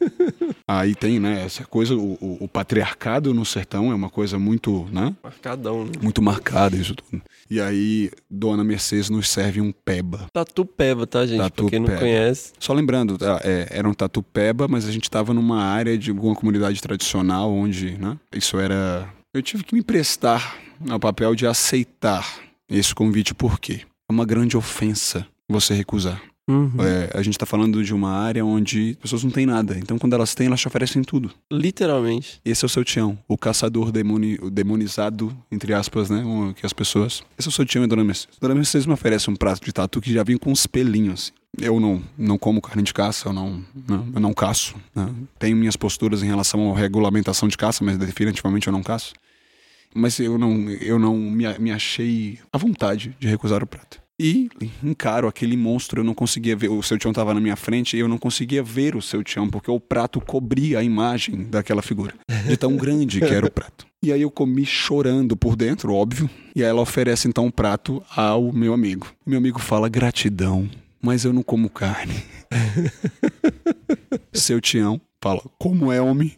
Aí 0.66 0.94
tem, 0.94 1.18
né, 1.18 1.42
essa 1.44 1.64
coisa, 1.64 1.94
o, 1.94 2.12
o- 2.20 2.38
o 2.44 2.48
patriarcado 2.48 3.34
no 3.34 3.44
sertão 3.44 3.90
é 3.90 3.94
uma 3.94 4.08
coisa 4.08 4.38
muito, 4.38 4.86
né? 4.92 5.14
Marcadão, 5.22 5.84
né? 5.84 5.92
Muito 6.00 6.22
marcada 6.22 6.76
isso 6.76 6.94
tudo. 6.94 7.20
E 7.50 7.60
aí, 7.60 8.10
Dona 8.30 8.64
Mercedes 8.64 9.10
nos 9.10 9.28
serve 9.28 9.60
um 9.60 9.72
peba. 9.72 10.26
Tatu 10.32 10.64
Peba, 10.64 11.06
tá, 11.06 11.26
gente? 11.26 11.38
Tatu 11.38 11.64
pra 11.64 11.70
quem 11.70 11.80
não 11.80 11.96
conhece. 11.98 12.52
Só 12.58 12.72
lembrando, 12.72 13.18
tá, 13.18 13.40
é, 13.44 13.66
era 13.70 13.88
um 13.88 13.92
tatu 13.94 14.22
peba, 14.22 14.66
mas 14.68 14.86
a 14.88 14.92
gente 14.92 15.10
tava 15.10 15.34
numa 15.34 15.62
área 15.62 15.98
de 15.98 16.10
alguma 16.10 16.34
comunidade 16.34 16.80
tradicional 16.80 17.52
onde, 17.52 17.98
né? 17.98 18.16
Isso 18.34 18.58
era. 18.58 19.08
Eu 19.34 19.42
tive 19.42 19.64
que 19.64 19.74
me 19.74 19.82
prestar 19.82 20.56
ao 20.88 20.98
papel 21.00 21.34
de 21.34 21.46
aceitar 21.46 22.40
esse 22.70 22.94
convite, 22.94 23.34
por 23.34 23.58
quê? 23.58 23.80
É 24.08 24.12
uma 24.12 24.24
grande 24.24 24.56
ofensa 24.56 25.26
você 25.48 25.74
recusar. 25.74 26.22
Uhum. 26.48 26.72
É, 26.80 27.16
a 27.16 27.22
gente 27.22 27.38
tá 27.38 27.46
falando 27.46 27.84
de 27.84 27.94
uma 27.94 28.10
área 28.10 28.44
onde 28.44 28.90
as 28.90 28.96
pessoas 28.96 29.22
não 29.24 29.30
têm 29.30 29.46
nada. 29.46 29.78
Então, 29.78 29.96
quando 29.98 30.12
elas 30.14 30.34
têm, 30.34 30.48
elas 30.48 30.60
te 30.60 30.66
oferecem 30.66 31.02
tudo. 31.02 31.30
Literalmente. 31.50 32.40
Esse 32.44 32.64
é 32.64 32.66
o 32.66 32.68
seu 32.68 32.84
Tião, 32.84 33.16
o 33.28 33.38
caçador 33.38 33.92
demoni, 33.92 34.38
o 34.42 34.50
demonizado, 34.50 35.34
entre 35.52 35.72
aspas, 35.72 36.10
né? 36.10 36.22
o- 36.24 36.52
Que 36.52 36.66
as 36.66 36.72
pessoas. 36.72 37.22
Esse 37.38 37.46
é 37.46 37.50
o 37.50 37.52
seu 37.52 37.64
Tião 37.64 37.84
e 37.84 37.86
Dona 37.86 38.02
Mercedes. 38.04 38.36
Dona 38.40 38.54
Mercedes 38.54 38.86
me 38.86 38.92
oferece 38.92 39.30
um 39.30 39.36
prato 39.36 39.64
de 39.64 39.72
tatu 39.72 40.00
que 40.00 40.12
já 40.12 40.22
vem 40.24 40.36
com 40.36 40.50
uns 40.50 40.66
pelinhos. 40.66 41.32
assim. 41.32 41.64
Eu 41.66 41.78
não, 41.78 42.02
não 42.18 42.36
como 42.38 42.60
carne 42.60 42.82
de 42.82 42.92
caça, 42.94 43.28
eu 43.28 43.32
não, 43.32 43.62
não, 43.86 44.08
eu 44.14 44.20
não 44.20 44.32
caço. 44.34 44.74
né? 44.94 45.08
Tenho 45.38 45.56
minhas 45.56 45.76
posturas 45.76 46.22
em 46.22 46.26
relação 46.26 46.74
à 46.74 46.78
regulamentação 46.78 47.46
de 47.48 47.56
caça, 47.56 47.84
mas 47.84 47.96
definitivamente 47.98 48.66
eu 48.66 48.72
não 48.72 48.82
caço. 48.82 49.12
Mas 49.94 50.18
eu 50.18 50.38
não, 50.38 50.68
eu 50.70 50.98
não 50.98 51.16
me, 51.16 51.44
me 51.58 51.70
achei 51.70 52.38
à 52.52 52.56
vontade 52.58 53.14
de 53.20 53.28
recusar 53.28 53.62
o 53.62 53.66
prato. 53.66 54.01
E 54.22 54.48
encaro 54.84 55.26
aquele 55.26 55.56
monstro, 55.56 55.98
eu 55.98 56.04
não 56.04 56.14
conseguia 56.14 56.54
ver. 56.54 56.68
O 56.68 56.80
seu 56.80 56.96
Tião 56.96 57.10
estava 57.10 57.34
na 57.34 57.40
minha 57.40 57.56
frente 57.56 57.96
e 57.96 57.98
eu 58.00 58.06
não 58.06 58.16
conseguia 58.16 58.62
ver 58.62 58.94
o 58.94 59.02
seu 59.02 59.24
Tião, 59.24 59.50
porque 59.50 59.68
o 59.68 59.80
prato 59.80 60.20
cobria 60.20 60.78
a 60.78 60.82
imagem 60.84 61.42
daquela 61.50 61.82
figura. 61.82 62.14
De 62.46 62.56
tão 62.56 62.76
grande 62.76 63.18
que 63.18 63.34
era 63.34 63.44
o 63.44 63.50
prato. 63.50 63.84
E 64.00 64.12
aí 64.12 64.22
eu 64.22 64.30
comi 64.30 64.64
chorando 64.64 65.36
por 65.36 65.56
dentro, 65.56 65.92
óbvio. 65.92 66.30
E 66.54 66.62
aí 66.62 66.70
ela 66.70 66.80
oferece 66.80 67.26
então 67.26 67.48
o 67.48 67.52
prato 67.52 68.00
ao 68.14 68.52
meu 68.52 68.72
amigo. 68.72 69.12
Meu 69.26 69.38
amigo 69.38 69.58
fala 69.58 69.88
gratidão, 69.88 70.70
mas 71.00 71.24
eu 71.24 71.32
não 71.32 71.42
como 71.42 71.68
carne. 71.68 72.22
seu 74.32 74.60
Tião 74.60 75.00
fala, 75.20 75.42
como 75.58 75.90
é 75.90 76.00
homem? 76.00 76.36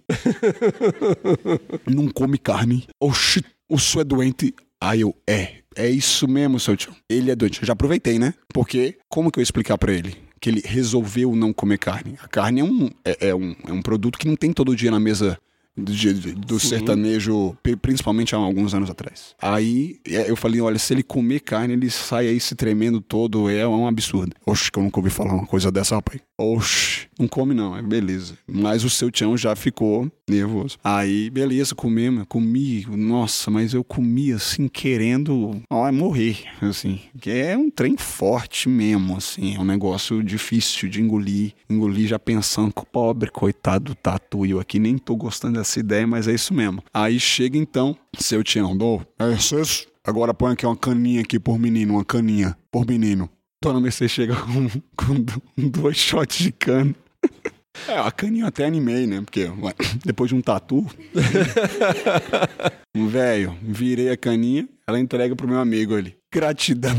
não 1.86 2.08
come 2.08 2.38
carne. 2.38 2.86
Oxi, 2.98 3.44
o 3.68 3.78
senhor 3.78 4.00
é 4.00 4.04
doente. 4.04 4.54
Aí 4.80 5.00
eu, 5.00 5.14
é, 5.26 5.63
é 5.76 5.88
isso 5.90 6.26
mesmo, 6.28 6.58
seu 6.60 6.76
tio. 6.76 6.92
Ele 7.08 7.30
é 7.30 7.36
doente. 7.36 7.60
Eu 7.60 7.66
já 7.66 7.72
aproveitei, 7.72 8.18
né? 8.18 8.34
Porque, 8.52 8.96
como 9.08 9.30
que 9.30 9.38
eu 9.38 9.42
ia 9.42 9.44
explicar 9.44 9.76
pra 9.78 9.92
ele? 9.92 10.16
Que 10.40 10.50
ele 10.50 10.62
resolveu 10.64 11.34
não 11.34 11.52
comer 11.52 11.78
carne. 11.78 12.16
A 12.22 12.28
carne 12.28 12.60
é 12.60 12.64
um, 12.64 12.90
é, 13.04 13.28
é 13.28 13.34
um, 13.34 13.54
é 13.66 13.72
um 13.72 13.80
produto 13.82 14.18
que 14.18 14.28
não 14.28 14.36
tem 14.36 14.52
todo 14.52 14.76
dia 14.76 14.90
na 14.90 15.00
mesa 15.00 15.38
do, 15.76 15.92
do 16.36 16.60
sertanejo, 16.60 17.56
pri- 17.62 17.74
principalmente 17.76 18.34
há 18.34 18.38
alguns 18.38 18.74
anos 18.74 18.88
atrás. 18.90 19.34
Aí 19.40 19.98
é, 20.06 20.30
eu 20.30 20.36
falei, 20.36 20.60
olha, 20.60 20.78
se 20.78 20.92
ele 20.94 21.02
comer 21.02 21.40
carne, 21.40 21.72
ele 21.74 21.90
sai 21.90 22.28
aí 22.28 22.38
se 22.38 22.54
tremendo 22.54 23.00
todo, 23.00 23.50
é 23.50 23.66
um 23.66 23.86
absurdo. 23.86 24.36
Oxe, 24.46 24.70
que 24.70 24.78
eu 24.78 24.82
nunca 24.82 25.00
ouvi 25.00 25.10
falar 25.10 25.32
uma 25.34 25.46
coisa 25.46 25.72
dessa, 25.72 25.96
rapaz. 25.96 26.20
Oxe, 26.38 27.08
não 27.18 27.28
come 27.28 27.54
não, 27.54 27.76
é 27.76 27.82
beleza. 27.82 28.36
Mas 28.46 28.84
o 28.84 28.90
seu 28.90 29.10
tião 29.10 29.36
já 29.36 29.54
ficou 29.54 30.10
nervoso. 30.28 30.76
Aí, 30.82 31.28
beleza, 31.30 31.74
comemos, 31.74 32.24
comi, 32.28 32.86
nossa, 32.90 33.50
mas 33.50 33.74
eu 33.74 33.84
comi 33.84 34.32
assim, 34.32 34.68
querendo, 34.68 35.60
ó, 35.70 35.90
morrer, 35.92 36.38
assim. 36.60 37.00
Que 37.20 37.30
é 37.30 37.56
um 37.58 37.70
trem 37.70 37.96
forte 37.96 38.68
mesmo, 38.68 39.16
assim, 39.16 39.54
é 39.56 39.60
um 39.60 39.64
negócio 39.64 40.22
difícil 40.22 40.88
de 40.88 41.00
engolir. 41.00 41.52
Engolir 41.68 42.08
já 42.08 42.18
pensando, 42.18 42.72
pobre, 42.92 43.30
coitado 43.30 43.84
do 43.86 43.94
tatu, 43.94 44.46
eu 44.46 44.58
aqui 44.60 44.78
nem 44.78 44.96
tô 44.96 45.14
gostando 45.16 45.58
dessa 45.58 45.78
ideia, 45.80 46.06
mas 46.06 46.26
é 46.28 46.34
isso 46.34 46.54
mesmo. 46.54 46.82
Aí 46.92 47.20
chega 47.20 47.58
então, 47.58 47.96
seu 48.18 48.42
tião, 48.42 48.76
dou, 48.76 49.02
é 49.18 49.32
isso? 49.32 49.86
Agora 50.06 50.34
põe 50.34 50.52
aqui 50.52 50.66
uma 50.66 50.76
caninha 50.76 51.20
aqui 51.22 51.38
por 51.38 51.58
menino, 51.58 51.94
uma 51.94 52.04
caninha 52.04 52.56
por 52.70 52.86
menino. 52.86 53.28
Dona 53.62 53.80
Mercedes 53.80 54.12
chega 54.12 54.36
com, 54.44 54.68
com 54.96 55.14
do- 55.20 55.42
dois 55.70 55.96
shots 55.96 56.38
de 56.38 56.52
cana. 56.52 56.94
É, 57.86 57.98
a 57.98 58.10
caninha 58.10 58.44
eu 58.44 58.48
até 58.48 58.64
animei, 58.64 59.06
né? 59.06 59.20
Porque 59.20 59.44
ué, 59.44 59.74
depois 60.06 60.30
de 60.30 60.34
um 60.34 60.40
tatu. 60.40 60.86
um 62.94 63.08
velho, 63.08 63.54
virei 63.60 64.10
a 64.10 64.16
caninha, 64.16 64.66
ela 64.86 64.98
entrega 64.98 65.36
pro 65.36 65.48
meu 65.48 65.58
amigo 65.58 65.94
ali. 65.94 66.16
Gratidão. 66.32 66.94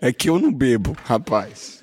É 0.00 0.12
que 0.12 0.28
eu 0.28 0.38
não 0.38 0.52
bebo, 0.52 0.94
rapaz. 1.04 1.82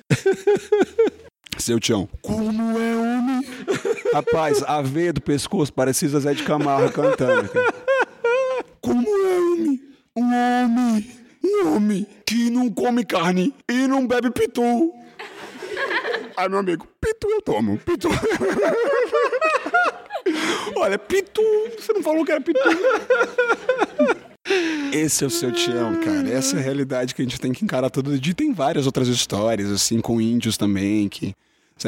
Seu 1.58 1.78
Tião. 1.78 2.08
Como 2.22 2.78
é 2.78 2.96
homem? 2.96 3.46
Rapaz, 4.14 4.62
a 4.62 4.80
veia 4.80 5.12
do 5.12 5.20
pescoço 5.20 5.72
parecia 5.72 6.08
Zé 6.08 6.32
de 6.32 6.42
Camargo 6.44 6.92
cantando. 6.92 7.48
cara. 7.48 7.74
Como 8.80 9.06
é 9.06 9.38
homem? 9.38 9.80
Um 10.16 10.34
homem. 10.34 11.10
Um 11.44 11.74
homem 11.74 12.06
que 12.26 12.48
não 12.48 12.70
come 12.70 13.04
carne 13.04 13.54
e 13.68 13.86
não 13.86 14.06
bebe 14.06 14.30
pitu. 14.30 15.01
Aí 16.36 16.48
meu 16.48 16.58
amigo, 16.58 16.86
pitu 17.00 17.28
eu 17.28 17.42
tomo, 17.42 17.78
pitu. 17.78 18.08
Olha, 20.76 20.98
pitu, 20.98 21.42
você 21.78 21.92
não 21.92 22.02
falou 22.02 22.24
que 22.24 22.32
era 22.32 22.40
pitu. 22.40 22.58
Esse 24.92 25.24
é 25.24 25.26
o 25.26 25.30
seu 25.30 25.52
Tião, 25.52 26.00
cara. 26.00 26.28
Essa 26.28 26.56
é 26.56 26.58
a 26.60 26.62
realidade 26.62 27.14
que 27.14 27.22
a 27.22 27.24
gente 27.24 27.40
tem 27.40 27.52
que 27.52 27.64
encarar 27.64 27.90
todo 27.90 28.18
dia. 28.18 28.34
Tem 28.34 28.52
várias 28.52 28.86
outras 28.86 29.08
histórias, 29.08 29.70
assim, 29.70 30.00
com 30.00 30.20
índios 30.20 30.56
também, 30.56 31.08
que 31.08 31.34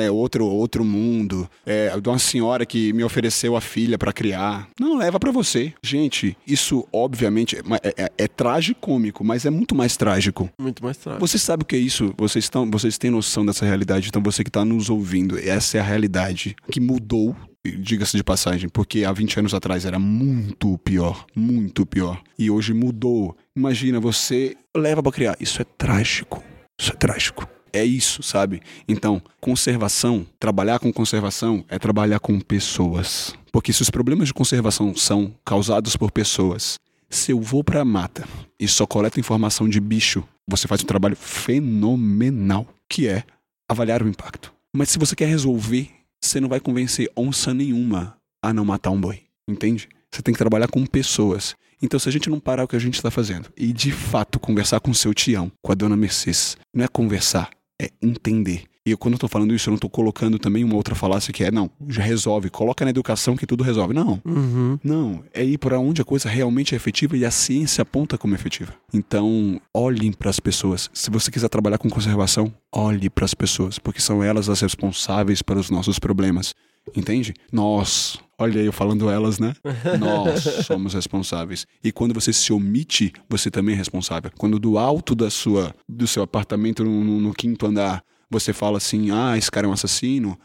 é 0.00 0.11
outro, 0.11 0.46
outro 0.46 0.85
mundo. 0.85 1.48
É, 1.64 1.98
de 1.98 2.09
uma 2.09 2.18
senhora 2.18 2.66
que 2.66 2.92
me 2.92 3.04
ofereceu 3.04 3.57
a 3.57 3.61
filha 3.61 3.98
pra 3.98 4.12
criar. 4.12 4.68
Não, 4.78 4.96
leva 4.96 5.18
pra 5.18 5.30
você. 5.30 5.72
Gente, 5.83 6.37
isso 6.46 6.87
obviamente 6.92 7.57
é, 7.57 8.04
é, 8.04 8.12
é 8.18 8.28
tragicômico, 8.28 9.24
mas 9.24 9.44
é 9.44 9.50
muito 9.50 9.74
mais 9.74 9.96
trágico. 9.96 10.50
Muito 10.59 10.83
mais 10.83 10.96
trágico. 10.96 11.26
Você 11.26 11.38
sabe 11.38 11.62
o 11.62 11.66
que 11.66 11.76
é 11.76 11.78
isso? 11.78 12.14
Vocês, 12.16 12.44
estão, 12.44 12.70
vocês 12.70 12.98
têm 12.98 13.11
noção 13.11 13.44
dessa 13.44 13.64
realidade? 13.64 14.09
Então 14.09 14.22
você 14.22 14.42
que 14.42 14.50
está 14.50 14.64
nos 14.64 14.90
ouvindo, 14.90 15.38
essa 15.38 15.78
é 15.78 15.80
a 15.80 15.85
realidade 15.85 16.57
que 16.70 16.80
mudou, 16.80 17.37
diga-se 17.64 18.16
de 18.16 18.24
passagem, 18.24 18.68
porque 18.68 19.04
há 19.04 19.12
20 19.12 19.40
anos 19.40 19.54
atrás 19.54 19.85
era 19.85 19.98
muito 19.98 20.76
pior, 20.78 21.26
muito 21.35 21.87
pior. 21.87 22.22
E 22.38 22.50
hoje 22.50 22.74
mudou. 22.74 23.37
Imagina, 23.57 24.00
você 24.00 24.57
leva 24.76 25.02
para 25.02 25.12
criar. 25.12 25.37
Isso 25.40 25.61
é 25.62 25.64
trágico. 25.64 26.42
Isso 26.78 26.92
é 26.92 26.96
trágico. 26.96 27.48
É 27.75 27.85
isso, 27.85 28.23
sabe? 28.23 28.63
Então, 28.87 29.21
conservação, 29.41 30.25
trabalhar 30.39 30.79
com 30.79 30.93
conservação 30.93 31.65
é 31.69 31.77
trabalhar 31.77 32.21
com 32.21 32.39
pessoas. 32.39 33.35
Porque 33.51 33.73
se 33.73 33.83
os 33.83 33.91
problemas 33.91 34.29
de 34.29 34.35
conservação 34.35 34.95
são 34.95 35.35
causados 35.45 35.97
por 35.97 36.13
pessoas, 36.13 36.79
se 37.11 37.33
eu 37.33 37.41
vou 37.41 37.65
pra 37.65 37.85
mata 37.85 38.29
e 38.61 38.69
só 38.69 38.87
coleto 38.87 39.19
informação 39.19 39.69
de 39.69 39.81
bicho, 39.81 40.23
você 40.47 40.69
faz 40.69 40.83
um 40.83 40.87
trabalho 40.87 41.17
fenomenal, 41.17 42.65
que 42.89 43.09
é 43.09 43.25
avaliar 43.69 44.05
o 44.05 44.09
impacto. 44.09 44.53
Mas 44.73 44.91
se 44.91 44.99
você 44.99 45.17
quer 45.17 45.27
resolver, 45.27 45.91
você 46.23 46.39
não 46.39 46.49
vai 46.49 46.61
convencer 46.61 47.11
onça 47.17 47.53
nenhuma 47.53 48.17
a 48.41 48.53
não 48.53 48.65
matar 48.65 48.91
um 48.91 49.01
boi, 49.01 49.23
entende? 49.49 49.89
Você 50.13 50.23
tem 50.23 50.33
que 50.33 50.39
trabalhar 50.39 50.69
com 50.69 50.87
pessoas. 50.87 51.57
Então, 51.83 51.99
se 51.99 52.09
a 52.09 52.13
gente 52.13 52.31
não 52.31 52.39
parar 52.39 52.63
o 52.63 52.69
que 52.69 52.77
a 52.77 52.81
gente 52.81 52.95
está 52.95 53.11
fazendo 53.11 53.53
e 53.57 53.73
de 53.73 53.91
fato 53.91 54.39
conversar 54.39 54.79
com 54.79 54.95
seu 54.95 55.13
tião, 55.13 55.51
com 55.61 55.73
a 55.73 55.75
dona 55.75 55.97
Mercedes, 55.97 56.57
não 56.73 56.85
é 56.85 56.89
conversar, 56.89 57.51
é 57.81 57.91
entender. 58.03 58.65
E 58.87 58.91
eu, 58.91 58.99
quando 58.99 59.15
eu 59.15 59.19
tô 59.19 59.29
falando 59.29 59.55
isso, 59.55 59.71
eu 59.71 59.73
não 59.73 59.79
tô 59.79 59.89
colocando 59.89 60.39
também 60.39 60.63
uma 60.63 60.75
outra 60.75 60.95
falácia 60.95 61.33
que 61.33 61.43
é, 61.43 61.51
não, 61.51 61.71
já 61.89 62.03
resolve, 62.03 62.51
coloca 62.51 62.85
na 62.85 62.91
educação 62.91 63.35
que 63.35 63.47
tudo 63.47 63.65
resolve. 63.65 63.95
Não. 63.95 64.21
Uhum. 64.23 64.79
Não, 64.85 65.25
é 65.33 65.43
ir 65.43 65.57
para 65.57 65.79
onde 65.79 66.03
a 66.03 66.05
coisa 66.05 66.29
realmente 66.29 66.75
é 66.75 66.77
efetiva 66.77 67.17
e 67.17 67.25
a 67.25 67.31
ciência 67.31 67.81
aponta 67.81 68.19
como 68.19 68.35
efetiva. 68.35 68.75
Então, 68.93 69.59
olhem 69.73 70.13
para 70.13 70.29
as 70.29 70.39
pessoas. 70.39 70.91
Se 70.93 71.11
você 71.11 71.31
quiser 71.31 71.49
trabalhar 71.49 71.79
com 71.79 71.89
conservação, 71.89 72.53
olhe 72.71 73.09
para 73.09 73.25
as 73.25 73.33
pessoas, 73.33 73.79
porque 73.79 74.03
são 74.03 74.23
elas 74.23 74.51
as 74.51 74.61
responsáveis 74.61 75.41
pelos 75.41 75.71
nossos 75.71 75.99
problemas. 75.99 76.55
Entende? 76.94 77.35
Nós, 77.53 78.18
olha 78.38 78.61
aí 78.61 78.66
eu 78.66 78.73
falando 78.73 79.09
elas, 79.09 79.38
né? 79.38 79.55
Nós 79.99 80.42
somos 80.66 80.94
responsáveis. 80.94 81.66
E 81.83 81.90
quando 81.90 82.12
você 82.14 82.33
se 82.33 82.53
omite, 82.53 83.12
você 83.29 83.51
também 83.51 83.75
é 83.75 83.79
responsável. 83.79 84.31
Quando 84.37 84.59
do 84.59 84.77
alto 84.79 85.14
da 85.14 85.31
sua, 85.31 85.75
do 85.88 86.07
seu 86.07 86.23
apartamento 86.23 86.85
no, 86.85 87.03
no- 87.05 87.20
no 87.20 87.33
quinto 87.35 87.66
andar, 87.66 88.03
você 88.31 88.53
fala 88.53 88.79
assim, 88.79 89.11
ah, 89.11 89.37
esse 89.37 89.51
cara 89.51 89.67
é 89.67 89.71
um 89.71 89.73
assassino, 89.73 90.39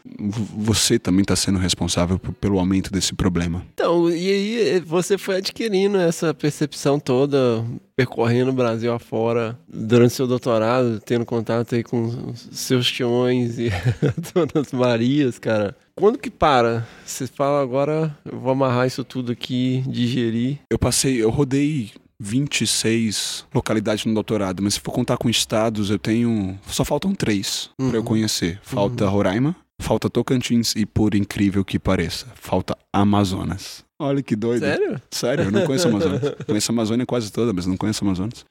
você 0.56 0.98
também 0.98 1.22
está 1.22 1.36
sendo 1.36 1.58
responsável 1.58 2.18
pelo 2.18 2.58
aumento 2.58 2.92
desse 2.92 3.14
problema. 3.14 3.64
Então, 3.74 4.10
e 4.10 4.30
aí 4.30 4.80
você 4.80 5.16
foi 5.18 5.36
adquirindo 5.36 5.98
essa 5.98 6.32
percepção 6.32 6.98
toda, 6.98 7.64
percorrendo 7.96 8.50
o 8.50 8.54
Brasil 8.54 8.92
afora, 8.92 9.58
durante 9.68 10.14
seu 10.14 10.26
doutorado, 10.26 11.00
tendo 11.00 11.24
contato 11.24 11.74
aí 11.74 11.82
com 11.82 12.34
seus 12.34 12.90
tiões 12.90 13.58
e 13.58 13.70
Donas 14.34 14.72
Marias, 14.72 15.38
cara. 15.38 15.76
Quando 15.94 16.18
que 16.18 16.30
para? 16.30 16.86
Você 17.04 17.26
fala 17.26 17.62
agora, 17.62 18.16
eu 18.24 18.38
vou 18.38 18.52
amarrar 18.52 18.86
isso 18.86 19.04
tudo 19.04 19.32
aqui, 19.32 19.84
digerir. 19.86 20.58
Eu 20.70 20.78
passei, 20.78 21.22
eu 21.22 21.28
rodei 21.28 21.90
26 22.20 23.46
localidades 23.52 24.04
no 24.04 24.12
doutorado, 24.12 24.62
mas 24.62 24.74
se 24.74 24.80
for 24.80 24.92
contar 24.92 25.16
com 25.16 25.30
estados, 25.30 25.88
eu 25.88 25.98
tenho. 25.98 26.58
Só 26.66 26.84
faltam 26.84 27.14
três 27.14 27.70
pra 27.78 27.96
eu 27.96 28.04
conhecer. 28.04 28.60
Falta 28.62 29.08
Roraima, 29.08 29.56
falta 29.78 30.10
Tocantins 30.10 30.76
e, 30.76 30.84
por 30.84 31.14
incrível 31.14 31.64
que 31.64 31.78
pareça, 31.78 32.26
falta 32.34 32.76
Amazonas. 32.92 33.82
Olha 33.98 34.22
que 34.22 34.36
doido. 34.36 34.60
Sério? 34.60 35.02
Sério, 35.10 35.44
eu 35.44 35.50
não 35.50 35.64
conheço 35.64 35.88
Amazonas. 35.88 36.20
conheço 36.46 36.70
a 36.70 36.74
Amazônia 36.74 37.06
quase 37.06 37.32
toda, 37.32 37.54
mas 37.54 37.64
não 37.64 37.76
conheço 37.76 38.04
Amazonas. 38.04 38.44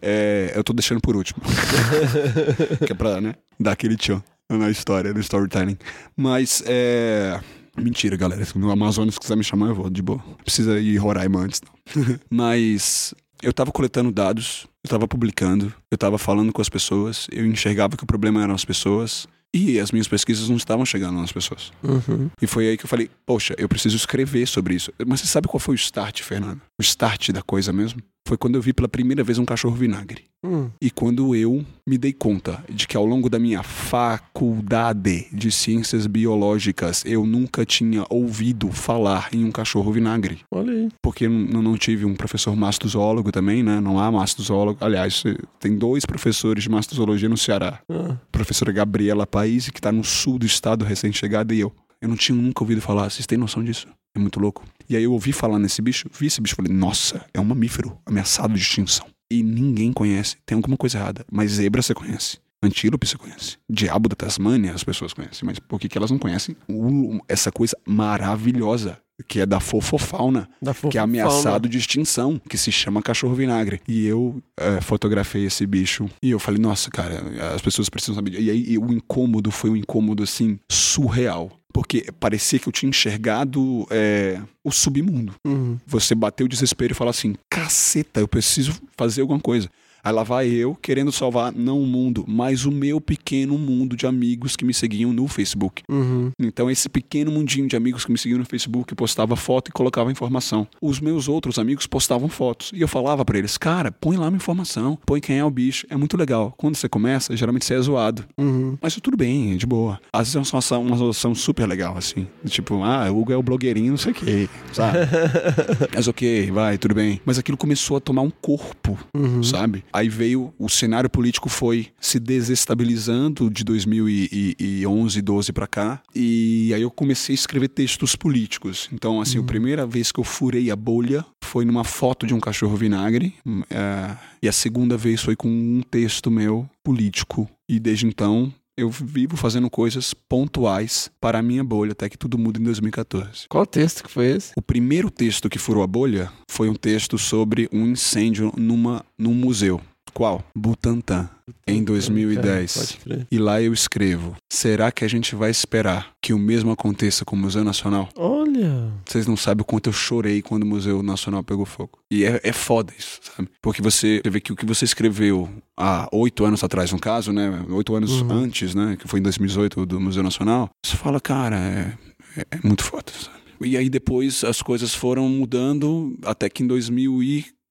É, 0.00 0.52
eu 0.56 0.64
tô 0.64 0.72
deixando 0.72 1.00
por 1.00 1.14
último. 1.14 1.42
que 2.84 2.92
é 2.92 2.94
pra, 2.94 3.20
né, 3.20 3.34
dar 3.60 3.72
aquele 3.72 3.96
tchan 3.96 4.22
na 4.48 4.70
história, 4.70 5.12
no 5.12 5.20
storytelling. 5.20 5.78
Mas, 6.16 6.62
é... 6.66 7.40
Mentira, 7.76 8.16
galera. 8.16 8.44
Se 8.44 8.58
no 8.58 8.70
Amazonas 8.70 9.18
quiser 9.18 9.36
me 9.36 9.44
chamar, 9.44 9.68
eu 9.68 9.74
vou, 9.74 9.90
de 9.90 10.02
boa. 10.02 10.22
Precisa 10.44 10.78
ir 10.78 10.96
Roraima 10.96 11.40
antes, 11.40 11.60
não. 11.60 12.18
Mas 12.30 13.14
eu 13.42 13.52
tava 13.52 13.72
coletando 13.72 14.12
dados, 14.12 14.66
eu 14.84 14.90
tava 14.90 15.08
publicando, 15.08 15.74
eu 15.90 15.98
tava 15.98 16.18
falando 16.18 16.52
com 16.52 16.62
as 16.62 16.68
pessoas, 16.68 17.26
eu 17.32 17.44
enxergava 17.46 17.96
que 17.96 18.04
o 18.04 18.06
problema 18.06 18.42
eram 18.42 18.54
as 18.54 18.64
pessoas. 18.64 19.26
E 19.54 19.78
as 19.78 19.92
minhas 19.92 20.08
pesquisas 20.08 20.48
não 20.48 20.56
estavam 20.56 20.86
chegando 20.86 21.20
nas 21.20 21.30
pessoas. 21.30 21.72
Uhum. 21.82 22.30
E 22.40 22.46
foi 22.46 22.68
aí 22.68 22.78
que 22.78 22.86
eu 22.86 22.88
falei, 22.88 23.10
poxa, 23.26 23.54
eu 23.58 23.68
preciso 23.68 23.94
escrever 23.96 24.46
sobre 24.46 24.74
isso. 24.74 24.90
Mas 25.06 25.20
você 25.20 25.26
sabe 25.26 25.46
qual 25.46 25.60
foi 25.60 25.74
o 25.74 25.76
start, 25.76 26.22
Fernando? 26.22 26.62
O 26.78 26.82
start 26.82 27.32
da 27.32 27.42
coisa 27.42 27.70
mesmo? 27.70 28.00
Foi 28.26 28.36
quando 28.36 28.54
eu 28.54 28.62
vi 28.62 28.72
pela 28.72 28.88
primeira 28.88 29.24
vez 29.24 29.38
um 29.38 29.44
cachorro 29.44 29.74
vinagre. 29.74 30.24
Hum. 30.44 30.70
E 30.80 30.90
quando 30.90 31.36
eu 31.36 31.64
me 31.86 31.96
dei 31.96 32.12
conta 32.12 32.64
de 32.68 32.86
que 32.86 32.96
ao 32.96 33.06
longo 33.06 33.28
da 33.28 33.38
minha 33.38 33.62
faculdade 33.62 35.26
de 35.32 35.52
ciências 35.52 36.06
biológicas 36.06 37.04
eu 37.04 37.24
nunca 37.24 37.64
tinha 37.64 38.04
ouvido 38.10 38.70
falar 38.70 39.28
em 39.32 39.44
um 39.44 39.52
cachorro 39.52 39.92
vinagre. 39.92 40.40
Olha 40.50 40.72
aí. 40.72 40.88
Porque 41.00 41.26
eu 41.26 41.30
não 41.30 41.62
não 41.62 41.76
tive 41.76 42.04
um 42.04 42.14
professor 42.14 42.54
mastozoólogo 42.56 43.32
também, 43.32 43.62
né? 43.62 43.80
Não 43.80 43.98
há 43.98 44.10
mastozoólogo. 44.10 44.84
Aliás, 44.84 45.22
tem 45.58 45.76
dois 45.76 46.04
professores 46.04 46.64
de 46.64 46.70
mastozoologia 46.70 47.28
no 47.28 47.36
Ceará. 47.36 47.80
Ah. 47.88 48.16
Professora 48.30 48.72
Gabriela 48.72 49.26
País, 49.26 49.70
que 49.70 49.78
está 49.78 49.92
no 49.92 50.04
sul 50.04 50.38
do 50.38 50.46
estado, 50.46 50.84
recém-chegada, 50.84 51.54
e 51.54 51.60
eu. 51.60 51.72
Eu 52.00 52.08
não 52.08 52.16
tinha 52.16 52.36
nunca 52.36 52.64
ouvido 52.64 52.80
falar. 52.80 53.10
Vocês 53.10 53.26
têm 53.26 53.38
noção 53.38 53.62
disso? 53.62 53.86
É 54.14 54.18
muito 54.18 54.38
louco. 54.38 54.64
E 54.88 54.96
aí 54.96 55.04
eu 55.04 55.12
ouvi 55.12 55.32
falar 55.32 55.58
nesse 55.58 55.80
bicho, 55.80 56.08
vi 56.12 56.26
esse 56.26 56.40
bicho 56.40 56.54
e 56.54 56.56
falei, 56.56 56.72
nossa, 56.72 57.24
é 57.32 57.40
um 57.40 57.44
mamífero 57.44 57.98
ameaçado 58.04 58.54
de 58.54 58.60
extinção. 58.60 59.06
E 59.30 59.42
ninguém 59.42 59.92
conhece. 59.92 60.36
Tem 60.44 60.54
alguma 60.54 60.76
coisa 60.76 60.98
errada. 60.98 61.24
Mas 61.32 61.52
zebra 61.52 61.80
você 61.80 61.94
conhece. 61.94 62.38
Antílope 62.62 63.06
você 63.06 63.16
conhece. 63.18 63.56
Diabo 63.68 64.08
da 64.08 64.14
Tasmânia 64.16 64.72
as 64.72 64.84
pessoas 64.84 65.12
conhecem. 65.12 65.44
Mas 65.44 65.58
por 65.58 65.80
que, 65.80 65.88
que 65.88 65.98
elas 65.98 66.10
não 66.10 66.18
conhecem 66.18 66.56
o- 66.68 67.18
essa 67.28 67.50
coisa 67.50 67.76
maravilhosa 67.86 68.98
que 69.28 69.40
é 69.40 69.46
da 69.46 69.60
fofofauna, 69.60 70.48
Da 70.60 70.74
que 70.74 70.98
é 70.98 71.00
ameaçado 71.00 71.68
de 71.68 71.78
extinção, 71.78 72.40
que 72.48 72.58
se 72.58 72.72
chama 72.72 73.00
cachorro 73.00 73.34
vinagre. 73.34 73.80
E 73.86 74.04
eu 74.06 74.42
eh, 74.58 74.80
fotografei 74.80 75.44
esse 75.44 75.64
bicho 75.64 76.08
e 76.20 76.30
eu 76.30 76.40
falei, 76.40 76.60
nossa, 76.60 76.90
cara, 76.90 77.22
as 77.54 77.62
pessoas 77.62 77.88
precisam 77.88 78.16
saber. 78.16 78.40
E 78.40 78.50
aí 78.50 78.64
e 78.72 78.78
o 78.78 78.92
incômodo 78.92 79.50
foi 79.52 79.70
um 79.70 79.76
incômodo 79.76 80.22
assim 80.24 80.58
surreal. 80.70 81.50
Porque 81.72 82.04
parecia 82.20 82.58
que 82.58 82.68
eu 82.68 82.72
tinha 82.72 82.90
enxergado 82.90 83.86
eh, 83.90 84.38
o 84.62 84.70
submundo. 84.70 85.34
Uhum. 85.46 85.78
Você 85.86 86.14
bateu 86.14 86.44
o 86.44 86.48
desespero 86.48 86.92
e 86.92 86.94
fala 86.94 87.10
assim: 87.10 87.34
caceta, 87.48 88.20
eu 88.20 88.28
preciso 88.28 88.74
fazer 88.96 89.22
alguma 89.22 89.40
coisa. 89.40 89.70
Aí 90.04 90.12
lá 90.12 90.24
vai 90.24 90.48
eu 90.48 90.74
querendo 90.74 91.12
salvar 91.12 91.52
não 91.52 91.80
o 91.80 91.86
mundo, 91.86 92.24
mas 92.26 92.64
o 92.64 92.72
meu 92.72 93.00
pequeno 93.00 93.56
mundo 93.56 93.96
de 93.96 94.04
amigos 94.04 94.56
que 94.56 94.64
me 94.64 94.74
seguiam 94.74 95.12
no 95.12 95.28
Facebook. 95.28 95.84
Uhum. 95.88 96.32
Então, 96.40 96.68
esse 96.68 96.88
pequeno 96.88 97.30
mundinho 97.30 97.68
de 97.68 97.76
amigos 97.76 98.04
que 98.04 98.10
me 98.10 98.18
seguiam 98.18 98.38
no 98.38 98.44
Facebook 98.44 98.94
postava 98.96 99.36
foto 99.36 99.68
e 99.68 99.72
colocava 99.72 100.10
informação. 100.10 100.66
Os 100.80 100.98
meus 100.98 101.28
outros 101.28 101.56
amigos 101.56 101.86
postavam 101.86 102.28
fotos. 102.28 102.72
E 102.74 102.80
eu 102.80 102.88
falava 102.88 103.24
pra 103.24 103.38
eles, 103.38 103.56
cara, 103.56 103.92
põe 103.92 104.16
lá 104.16 104.26
uma 104.26 104.36
informação, 104.36 104.98
põe 105.06 105.20
quem 105.20 105.38
é 105.38 105.44
o 105.44 105.50
bicho. 105.50 105.86
É 105.88 105.96
muito 105.96 106.16
legal. 106.16 106.52
Quando 106.56 106.74
você 106.74 106.88
começa, 106.88 107.36
geralmente 107.36 107.64
você 107.64 107.74
é 107.74 107.80
zoado. 107.80 108.24
Uhum. 108.36 108.76
Mas 108.82 108.96
tudo 108.96 109.16
bem, 109.16 109.52
é 109.52 109.56
de 109.56 109.66
boa. 109.66 110.00
Às 110.12 110.32
vezes 110.32 110.52
é 110.52 110.54
uma 110.56 110.58
ação, 110.58 110.82
uma 110.82 111.10
ação 111.10 111.32
super 111.32 111.66
legal, 111.66 111.96
assim. 111.96 112.26
Tipo, 112.46 112.82
ah, 112.82 113.08
o 113.08 113.20
Hugo 113.20 113.32
é 113.32 113.36
o 113.36 113.42
blogueirinho, 113.42 113.90
não 113.90 113.96
sei 113.96 114.10
o 114.10 114.14
quê, 114.16 114.48
sabe? 114.72 114.98
Mas 115.94 116.08
ok, 116.08 116.50
vai, 116.50 116.76
tudo 116.76 116.94
bem. 116.94 117.20
Mas 117.24 117.38
aquilo 117.38 117.56
começou 117.56 117.96
a 117.96 118.00
tomar 118.00 118.22
um 118.22 118.30
corpo, 118.30 118.98
sabe? 119.44 119.84
Aí 119.92 120.08
veio, 120.08 120.52
o 120.58 120.68
cenário 120.68 121.10
político 121.10 121.48
foi 121.48 121.88
se 122.00 122.18
desestabilizando 122.18 123.50
de 123.50 123.64
2011, 123.64 125.22
12 125.22 125.52
pra 125.52 125.66
cá. 125.66 126.02
E 126.14 126.72
aí 126.74 126.82
eu 126.82 126.90
comecei 126.90 127.34
a 127.34 127.36
escrever 127.36 127.68
textos 127.68 128.16
políticos. 128.16 128.88
Então, 128.92 129.20
assim, 129.20 129.38
a 129.38 129.42
primeira 129.42 129.86
vez 129.86 130.10
que 130.10 130.20
eu 130.20 130.24
furei 130.24 130.70
a 130.70 130.76
bolha 130.76 131.24
foi 131.42 131.64
numa 131.64 131.84
foto 131.84 132.26
de 132.26 132.34
um 132.34 132.40
cachorro 132.40 132.76
vinagre. 132.76 133.34
é, 133.70 134.16
e 134.42 134.48
a 134.48 134.52
segunda 134.52 134.96
vez 134.96 135.22
foi 135.22 135.36
com 135.36 135.48
um 135.48 135.82
texto 135.82 136.30
meu 136.30 136.68
político. 136.82 137.48
E 137.68 137.78
desde 137.78 138.06
então 138.06 138.52
eu 138.76 138.88
vivo 138.90 139.36
fazendo 139.36 139.68
coisas 139.68 140.14
pontuais 140.14 141.10
para 141.20 141.38
a 141.38 141.42
minha 141.42 141.62
bolha, 141.62 141.92
até 141.92 142.08
que 142.08 142.16
tudo 142.16 142.38
muda 142.38 142.58
em 142.58 142.64
2014. 142.64 143.46
Qual 143.48 143.66
texto 143.66 144.02
que 144.02 144.10
foi 144.10 144.26
esse? 144.26 144.52
O 144.56 144.62
primeiro 144.62 145.10
texto 145.10 145.48
que 145.48 145.58
furou 145.58 145.82
a 145.82 145.86
bolha 145.86 146.32
foi 146.50 146.68
um 146.68 146.74
texto 146.74 147.18
sobre 147.18 147.68
um 147.72 147.86
incêndio 147.86 148.52
numa, 148.56 149.04
num 149.18 149.34
museu. 149.34 149.80
Qual? 150.14 150.44
Butantan, 150.54 151.28
em 151.66 151.82
2010. 151.82 152.76
Pode 152.76 152.96
crer. 152.98 153.26
E 153.30 153.38
lá 153.38 153.62
eu 153.62 153.72
escrevo: 153.72 154.36
será 154.52 154.92
que 154.92 155.04
a 155.04 155.08
gente 155.08 155.34
vai 155.34 155.50
esperar 155.50 156.10
que 156.20 156.34
o 156.34 156.38
mesmo 156.38 156.70
aconteça 156.70 157.24
com 157.24 157.34
o 157.34 157.38
Museu 157.38 157.64
Nacional? 157.64 158.08
Olha. 158.52 158.92
Vocês 159.06 159.26
não 159.26 159.36
sabem 159.36 159.62
o 159.62 159.64
quanto 159.64 159.88
eu 159.88 159.92
chorei 159.92 160.42
quando 160.42 160.64
o 160.64 160.66
Museu 160.66 161.02
Nacional 161.02 161.42
pegou 161.42 161.64
fogo. 161.64 161.98
E 162.10 162.24
é, 162.24 162.40
é 162.42 162.52
foda 162.52 162.92
isso, 162.98 163.20
sabe? 163.22 163.48
Porque 163.60 163.80
você 163.80 164.20
você 164.22 164.30
vê 164.30 164.40
que 164.40 164.52
o 164.52 164.56
que 164.56 164.66
você 164.66 164.84
escreveu 164.84 165.48
há 165.76 166.08
oito 166.12 166.44
anos 166.44 166.62
atrás, 166.62 166.92
no 166.92 166.98
caso, 166.98 167.32
né? 167.32 167.64
Oito 167.70 167.94
anos 167.94 168.22
antes, 168.30 168.74
né? 168.74 168.96
Que 168.98 169.08
foi 169.08 169.20
em 169.20 169.22
2018 169.22 169.86
do 169.86 170.00
Museu 170.00 170.22
Nacional. 170.22 170.70
Você 170.84 170.96
fala, 170.96 171.20
cara, 171.20 171.56
é, 171.56 171.98
é, 172.36 172.46
é 172.50 172.66
muito 172.66 172.84
foda, 172.84 173.12
sabe? 173.12 173.42
E 173.64 173.76
aí 173.76 173.88
depois 173.88 174.42
as 174.42 174.60
coisas 174.60 174.94
foram 174.94 175.28
mudando 175.28 176.18
até 176.24 176.48
que 176.48 176.62
em 176.62 176.66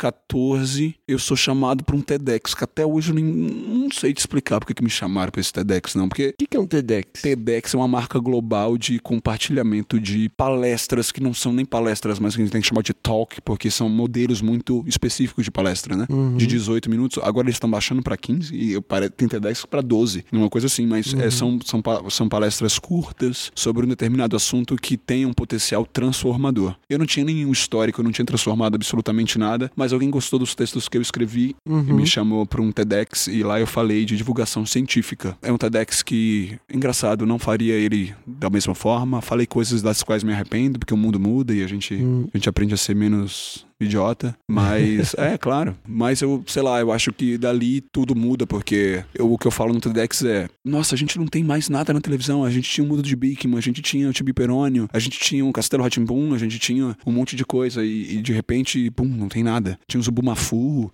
2014 0.01 0.95
eu 1.07 1.19
sou 1.19 1.35
chamado 1.37 1.83
para 1.83 1.95
um 1.95 2.01
TEDx, 2.01 2.53
que 2.53 2.63
até 2.63 2.85
hoje 2.85 3.11
eu 3.11 3.15
nem, 3.15 3.23
não 3.23 3.91
sei 3.91 4.13
te 4.13 4.19
explicar 4.19 4.59
porque 4.59 4.73
que 4.73 4.83
me 4.83 4.89
chamaram 4.89 5.31
para 5.31 5.41
esse 5.41 5.51
TEDx, 5.53 5.95
não. 5.95 6.07
Porque 6.07 6.29
O 6.29 6.33
que, 6.37 6.47
que 6.47 6.57
é 6.57 6.59
um 6.59 6.65
TEDx? 6.65 7.21
TEDx 7.21 7.73
é 7.73 7.77
uma 7.77 7.87
marca 7.87 8.19
global 8.19 8.77
de 8.77 8.99
compartilhamento 8.99 9.99
de 9.99 10.29
palestras 10.29 11.11
que 11.11 11.21
não 11.21 11.33
são 11.33 11.51
nem 11.53 11.65
palestras, 11.65 12.19
mas 12.19 12.35
que 12.35 12.41
a 12.41 12.45
gente 12.45 12.51
tem 12.51 12.61
que 12.61 12.67
chamar 12.67 12.81
de 12.81 12.93
talk, 12.93 13.41
porque 13.41 13.69
são 13.69 13.89
modelos 13.89 14.41
muito 14.41 14.83
específicos 14.87 15.43
de 15.45 15.51
palestra, 15.51 15.95
né? 15.95 16.05
De 16.37 16.47
18 16.47 16.89
minutos. 16.89 17.19
Agora 17.23 17.45
eles 17.45 17.55
estão 17.55 17.69
baixando 17.69 18.01
para 18.01 18.15
15 18.17 18.55
e 18.55 18.71
eu 18.73 18.81
pare- 18.81 19.09
tem 19.09 19.27
TEDx 19.27 19.65
para 19.65 19.81
12, 19.81 20.25
uma 20.31 20.49
coisa 20.49 20.67
assim, 20.67 20.85
mas 20.87 21.13
é, 21.13 21.29
são, 21.29 21.59
são, 21.65 21.81
pa- 21.81 22.01
são 22.09 22.27
palestras 22.29 22.79
curtas 22.79 23.51
sobre 23.53 23.85
um 23.85 23.89
determinado 23.89 24.35
assunto 24.35 24.75
que 24.75 24.95
tem 24.97 25.25
um 25.25 25.33
potencial 25.33 25.85
transformador. 25.85 26.75
Eu 26.89 26.97
não 26.99 27.05
tinha 27.05 27.25
nenhum 27.25 27.51
histórico, 27.51 27.99
eu 27.99 28.03
não 28.03 28.11
tinha 28.11 28.25
transformado 28.25 28.75
absolutamente 28.75 29.37
nada, 29.37 29.69
mas 29.75 29.90
alguém 29.91 30.09
gostou 30.09 30.39
dos 30.39 30.55
textos 30.55 30.87
que 30.87 30.97
eu 30.97 31.01
escrevi 31.01 31.55
e 31.67 31.93
me 31.93 32.05
chamou 32.05 32.45
para 32.45 32.61
um 32.61 32.71
TEDx 32.71 33.27
e 33.27 33.43
lá 33.43 33.59
eu 33.59 33.67
falei 33.67 34.05
de 34.05 34.17
divulgação 34.17 34.65
científica. 34.65 35.37
É 35.41 35.51
um 35.51 35.57
TEDx 35.57 36.01
que, 36.01 36.57
engraçado, 36.71 37.25
não 37.25 37.39
faria 37.39 37.73
ele 37.73 38.13
da 38.25 38.49
mesma 38.49 38.75
forma. 38.75 39.21
Falei 39.21 39.45
coisas 39.45 39.81
das 39.81 40.03
quais 40.03 40.23
me 40.23 40.33
arrependo, 40.33 40.79
porque 40.79 40.93
o 40.93 40.97
mundo 40.97 41.19
muda 41.19 41.53
e 41.53 41.63
a 41.63 41.67
gente, 41.67 41.95
a 42.33 42.37
gente 42.37 42.49
aprende 42.49 42.73
a 42.73 42.77
ser 42.77 42.95
menos 42.95 43.65
idiota. 43.85 44.35
Mas, 44.49 45.13
é, 45.17 45.37
claro. 45.37 45.75
Mas 45.87 46.21
eu, 46.21 46.43
sei 46.47 46.61
lá, 46.61 46.79
eu 46.79 46.91
acho 46.91 47.11
que 47.13 47.37
dali 47.37 47.81
tudo 47.81 48.15
muda, 48.15 48.45
porque 48.47 49.03
eu- 49.13 49.31
o 49.31 49.37
que 49.37 49.47
eu 49.47 49.51
falo 49.51 49.73
no 49.73 49.79
TEDx 49.81 50.23
é: 50.23 50.47
nossa, 50.65 50.95
a 50.95 50.97
gente 50.97 51.17
não 51.17 51.25
tem 51.27 51.43
mais 51.43 51.69
nada 51.69 51.93
na 51.93 52.01
televisão. 52.01 52.43
A 52.43 52.49
gente 52.49 52.69
tinha 52.69 52.83
o 52.85 52.87
Mundo 52.87 53.01
de 53.01 53.15
Bikman, 53.15 53.57
a 53.57 53.61
gente 53.61 53.81
tinha 53.81 54.09
o 54.09 54.13
Tibi 54.13 54.33
Perônio, 54.33 54.87
a 54.91 54.99
gente 54.99 55.19
tinha 55.19 55.45
o 55.45 55.51
Castelo 55.51 55.83
Ratimbum, 55.83 56.33
a 56.33 56.37
gente 56.37 56.59
tinha 56.59 56.95
um 57.05 57.11
monte 57.11 57.35
de 57.35 57.45
coisa. 57.45 57.83
E, 57.83 58.17
e 58.17 58.21
de 58.21 58.33
repente, 58.33 58.89
pum, 58.91 59.05
não 59.05 59.27
tem 59.29 59.43
nada. 59.43 59.77
Tinha 59.87 59.99
o 59.99 60.03
Zubumafu. 60.03 60.91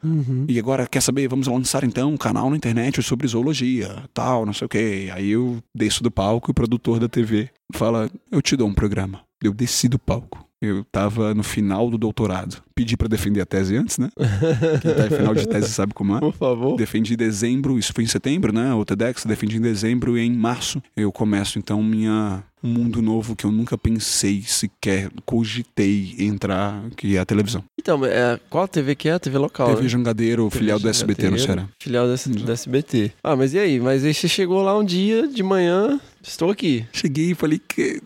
E 0.47 0.59
agora, 0.59 0.87
quer 0.87 1.01
saber? 1.01 1.27
Vamos 1.27 1.47
lançar 1.47 1.83
então 1.83 2.11
um 2.13 2.17
canal 2.17 2.49
na 2.49 2.55
internet 2.57 3.01
sobre 3.03 3.27
zoologia, 3.27 4.03
tal, 4.13 4.45
não 4.45 4.53
sei 4.53 4.65
o 4.65 4.69
quê. 4.69 5.09
Aí 5.13 5.29
eu 5.29 5.57
desço 5.75 6.03
do 6.03 6.11
palco 6.11 6.49
e 6.49 6.51
o 6.51 6.53
produtor 6.53 6.99
da 6.99 7.07
TV 7.09 7.49
fala: 7.73 8.09
Eu 8.31 8.41
te 8.41 8.55
dou 8.55 8.67
um 8.67 8.73
programa. 8.73 9.21
Eu 9.43 9.53
desci 9.53 9.87
do 9.87 9.99
palco. 9.99 10.46
Eu 10.59 10.83
tava 10.91 11.35
no 11.35 11.43
final 11.43 11.87
do 11.89 11.99
doutorado. 11.99 12.63
Pedi 12.73 12.97
pra 12.97 13.07
defender 13.07 13.41
a 13.41 13.45
tese 13.45 13.75
antes, 13.75 13.99
né? 13.99 14.09
Quem 14.81 14.93
tá 14.95 15.05
em 15.05 15.09
final 15.17 15.35
de 15.35 15.47
tese 15.47 15.69
sabe 15.69 15.93
como 15.93 16.15
é. 16.17 16.19
Por 16.19 16.33
favor. 16.33 16.75
Defendi 16.75 17.13
em 17.13 17.17
dezembro, 17.17 17.77
isso 17.77 17.93
foi 17.93 18.03
em 18.03 18.07
setembro, 18.07 18.51
né? 18.51 18.73
O 18.73 18.83
TEDx, 18.83 19.23
defendi 19.25 19.57
em 19.57 19.61
dezembro 19.61 20.17
e 20.17 20.21
em 20.21 20.31
março 20.33 20.81
eu 20.95 21.11
começo 21.11 21.59
então 21.59 21.83
minha 21.83 22.43
um 22.63 22.69
mundo 22.69 23.03
novo 23.03 23.35
que 23.35 23.45
eu 23.45 23.51
nunca 23.51 23.77
pensei, 23.77 24.41
sequer 24.41 25.11
cogitei 25.25 26.15
entrar, 26.17 26.83
que 26.97 27.15
é 27.15 27.19
a 27.19 27.25
televisão. 27.25 27.63
Então, 27.79 28.03
é, 28.03 28.39
qual 28.49 28.67
TV 28.67 28.95
que 28.95 29.07
é? 29.07 29.13
A 29.13 29.19
TV 29.19 29.37
local, 29.37 29.67
TV 29.69 29.83
né? 29.83 29.87
Jangadeiro, 29.89 30.49
filial 30.49 30.79
do 30.79 30.89
SBT 30.89 31.29
no 31.29 31.37
Jangadeiro, 31.37 31.45
Ceará. 31.61 31.69
Filial 31.79 32.07
do, 32.07 32.13
S- 32.13 32.29
do 32.29 32.51
SBT. 32.51 33.11
Ah, 33.23 33.35
mas 33.35 33.53
e 33.53 33.59
aí? 33.59 33.79
Mas 33.79 34.03
aí 34.03 34.11
você 34.11 34.27
chegou 34.27 34.63
lá 34.63 34.75
um 34.75 34.83
dia 34.83 35.27
de 35.27 35.43
manhã, 35.43 36.01
estou 36.21 36.49
aqui. 36.49 36.83
Cheguei 36.91 37.31
e 37.31 37.35
falei 37.35 37.59
que 37.59 38.01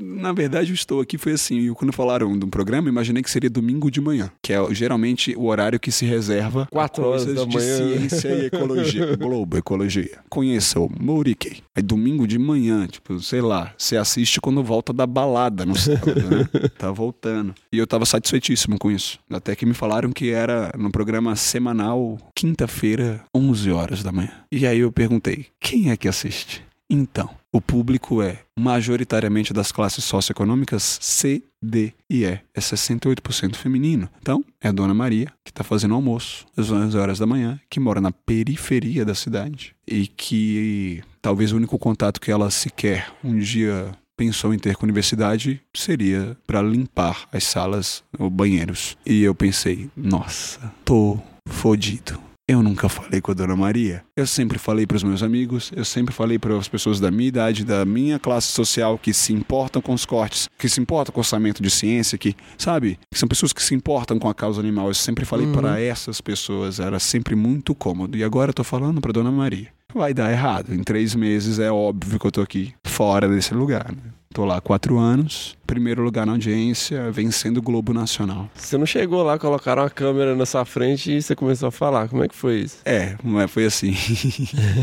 na 0.00 0.32
verdade, 0.32 0.70
eu 0.70 0.74
estou 0.74 1.00
aqui 1.00 1.18
foi 1.18 1.32
assim. 1.32 1.60
eu, 1.66 1.74
Quando 1.74 1.92
falaram 1.92 2.38
do 2.38 2.46
programa, 2.48 2.88
eu 2.88 2.92
imaginei 2.92 3.22
que 3.22 3.30
seria 3.30 3.50
domingo 3.50 3.90
de 3.90 4.00
manhã, 4.00 4.30
que 4.42 4.52
é 4.52 4.74
geralmente 4.74 5.34
o 5.36 5.46
horário 5.46 5.78
que 5.78 5.92
se 5.92 6.04
reserva 6.04 6.66
Quatro 6.70 7.04
horas 7.04 7.24
coisas 7.24 7.44
da 7.44 7.48
de 7.48 7.56
manhã. 7.56 7.76
ciência 7.98 8.28
e 8.28 8.46
ecologia. 8.46 9.14
Globo, 9.16 9.56
ecologia. 9.56 10.18
Conheça 10.28 10.80
o 10.80 10.90
Mouriquei. 11.00 11.58
Aí 11.76 11.82
domingo 11.82 12.26
de 12.26 12.38
manhã, 12.38 12.86
tipo, 12.86 13.20
sei 13.20 13.40
lá, 13.40 13.72
você 13.76 13.96
assiste 13.96 14.40
quando 14.40 14.62
volta 14.62 14.92
da 14.92 15.06
balada 15.06 15.64
no 15.66 15.76
sábado, 15.76 16.14
né? 16.28 16.48
Tá 16.78 16.90
voltando. 16.90 17.54
E 17.72 17.78
eu 17.78 17.86
tava 17.86 18.06
satisfeitíssimo 18.06 18.78
com 18.78 18.90
isso. 18.90 19.18
Até 19.30 19.54
que 19.54 19.66
me 19.66 19.74
falaram 19.74 20.10
que 20.12 20.30
era 20.30 20.72
no 20.78 20.90
programa 20.90 21.36
semanal, 21.36 22.18
quinta-feira, 22.34 23.22
11 23.34 23.70
horas 23.70 24.02
da 24.02 24.10
manhã. 24.12 24.30
E 24.50 24.66
aí 24.66 24.78
eu 24.78 24.90
perguntei, 24.90 25.46
quem 25.60 25.90
é 25.90 25.96
que 25.96 26.08
assiste? 26.08 26.62
Então, 26.88 27.30
o 27.52 27.60
público 27.60 28.22
é 28.22 28.38
majoritariamente 28.58 29.52
das 29.52 29.72
classes 29.72 30.04
socioeconômicas 30.04 30.98
C, 31.00 31.42
D 31.60 31.92
e 32.08 32.24
E. 32.24 32.24
É 32.24 32.60
68% 32.60 33.56
feminino. 33.56 34.08
Então, 34.20 34.44
é 34.60 34.68
a 34.68 34.72
Dona 34.72 34.94
Maria, 34.94 35.26
que 35.44 35.50
está 35.50 35.64
fazendo 35.64 35.94
almoço 35.94 36.46
às 36.56 36.70
11 36.70 36.96
horas 36.96 37.18
da 37.18 37.26
manhã, 37.26 37.60
que 37.68 37.80
mora 37.80 38.00
na 38.00 38.12
periferia 38.12 39.04
da 39.04 39.14
cidade 39.14 39.74
e 39.86 40.06
que 40.06 41.02
talvez 41.20 41.52
o 41.52 41.56
único 41.56 41.78
contato 41.78 42.20
que 42.20 42.30
ela 42.30 42.50
sequer 42.50 43.12
um 43.24 43.38
dia 43.38 43.92
pensou 44.16 44.52
em 44.52 44.58
ter 44.58 44.76
com 44.76 44.84
a 44.84 44.86
universidade 44.86 45.62
seria 45.74 46.36
para 46.46 46.60
limpar 46.60 47.26
as 47.32 47.44
salas 47.44 48.04
ou 48.18 48.28
banheiros. 48.28 48.96
E 49.04 49.22
eu 49.22 49.34
pensei, 49.34 49.88
nossa, 49.96 50.72
tô 50.84 51.18
fodido. 51.48 52.29
Eu 52.50 52.64
nunca 52.64 52.88
falei 52.88 53.20
com 53.20 53.30
a 53.30 53.34
Dona 53.34 53.54
Maria. 53.54 54.02
Eu 54.16 54.26
sempre 54.26 54.58
falei 54.58 54.84
para 54.84 54.96
os 54.96 55.04
meus 55.04 55.22
amigos, 55.22 55.70
eu 55.72 55.84
sempre 55.84 56.12
falei 56.12 56.36
para 56.36 56.58
as 56.58 56.66
pessoas 56.66 56.98
da 56.98 57.08
minha 57.08 57.28
idade, 57.28 57.64
da 57.64 57.84
minha 57.84 58.18
classe 58.18 58.48
social 58.48 58.98
que 58.98 59.14
se 59.14 59.32
importam 59.32 59.80
com 59.80 59.94
os 59.94 60.04
cortes, 60.04 60.48
que 60.58 60.68
se 60.68 60.80
importam 60.80 61.12
com 61.12 61.20
o 61.20 61.22
orçamento 61.22 61.62
de 61.62 61.70
ciência, 61.70 62.18
que, 62.18 62.34
sabe, 62.58 62.98
que 63.08 63.16
são 63.16 63.28
pessoas 63.28 63.52
que 63.52 63.62
se 63.62 63.72
importam 63.72 64.18
com 64.18 64.28
a 64.28 64.34
causa 64.34 64.58
animal. 64.58 64.88
Eu 64.88 64.94
sempre 64.94 65.24
falei 65.24 65.46
para 65.46 65.80
essas 65.80 66.20
pessoas, 66.20 66.80
era 66.80 66.98
sempre 66.98 67.36
muito 67.36 67.72
cômodo. 67.72 68.18
E 68.18 68.24
agora 68.24 68.50
eu 68.50 68.54
tô 68.54 68.64
falando 68.64 69.00
para 69.00 69.12
Dona 69.12 69.30
Maria. 69.30 69.68
Vai 69.94 70.12
dar 70.12 70.32
errado. 70.32 70.74
Em 70.74 70.82
três 70.82 71.14
meses 71.14 71.60
é 71.60 71.70
óbvio 71.70 72.18
que 72.18 72.26
eu 72.26 72.32
tô 72.32 72.40
aqui 72.40 72.74
fora 72.84 73.28
desse 73.28 73.54
lugar. 73.54 73.92
Né? 73.92 74.10
Tô 74.32 74.44
lá 74.44 74.58
há 74.58 74.60
quatro 74.60 74.96
anos, 74.96 75.56
primeiro 75.66 76.04
lugar 76.04 76.24
na 76.24 76.30
audiência, 76.32 77.10
vencendo 77.10 77.56
o 77.56 77.62
Globo 77.62 77.92
Nacional. 77.92 78.48
Você 78.54 78.78
não 78.78 78.86
chegou 78.86 79.24
lá, 79.24 79.36
colocaram 79.36 79.82
uma 79.82 79.90
câmera 79.90 80.36
na 80.36 80.46
sua 80.46 80.64
frente 80.64 81.10
e 81.10 81.20
você 81.20 81.34
começou 81.34 81.66
a 81.66 81.72
falar. 81.72 82.08
Como 82.08 82.22
é 82.22 82.28
que 82.28 82.36
foi 82.36 82.60
isso? 82.60 82.76
É, 82.84 83.16
mas 83.24 83.50
foi 83.50 83.64
assim. 83.64 83.92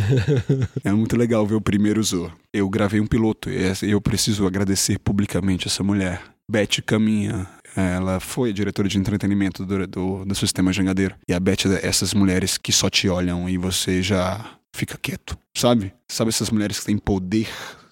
é 0.84 0.91
muito 0.91 1.16
legal 1.16 1.48
ver 1.48 1.56
o 1.56 1.62
primeiro 1.62 2.04
Zo. 2.04 2.30
Eu 2.52 2.70
gravei 2.70 3.00
um 3.00 3.08
piloto 3.08 3.50
e 3.50 3.89
eu 3.89 4.02
preciso 4.02 4.45
agradecer 4.45 5.00
publicamente 5.00 5.68
essa 5.68 5.82
mulher. 5.82 6.22
Beth 6.52 6.82
Caminha. 6.86 7.48
Ela 7.74 8.20
foi 8.20 8.50
a 8.50 8.54
diretora 8.54 8.89
de 8.89 8.98
entretenimento 8.98 9.66
do, 9.66 9.88
do, 9.88 10.26
do 10.26 10.36
Sistema 10.36 10.74
Jangadeiro. 10.74 11.16
E 11.26 11.34
a 11.34 11.39
Beth 11.39 11.68
é 11.68 11.70
dessas 11.70 12.14
mulheres 12.14 12.58
que 12.58 12.74
só 12.74 12.89
te 12.89 13.08
olham 13.08 13.48
e 13.48 13.58
você 13.58 14.02
já 14.02 14.43
fica 14.76 14.98
quieto, 14.98 15.38
sabe? 15.56 15.93
Sabe 16.08 16.30
essas 16.30 16.50
mulheres 16.50 16.80
que 16.80 16.86
têm 16.88 16.98
poder 16.98 17.48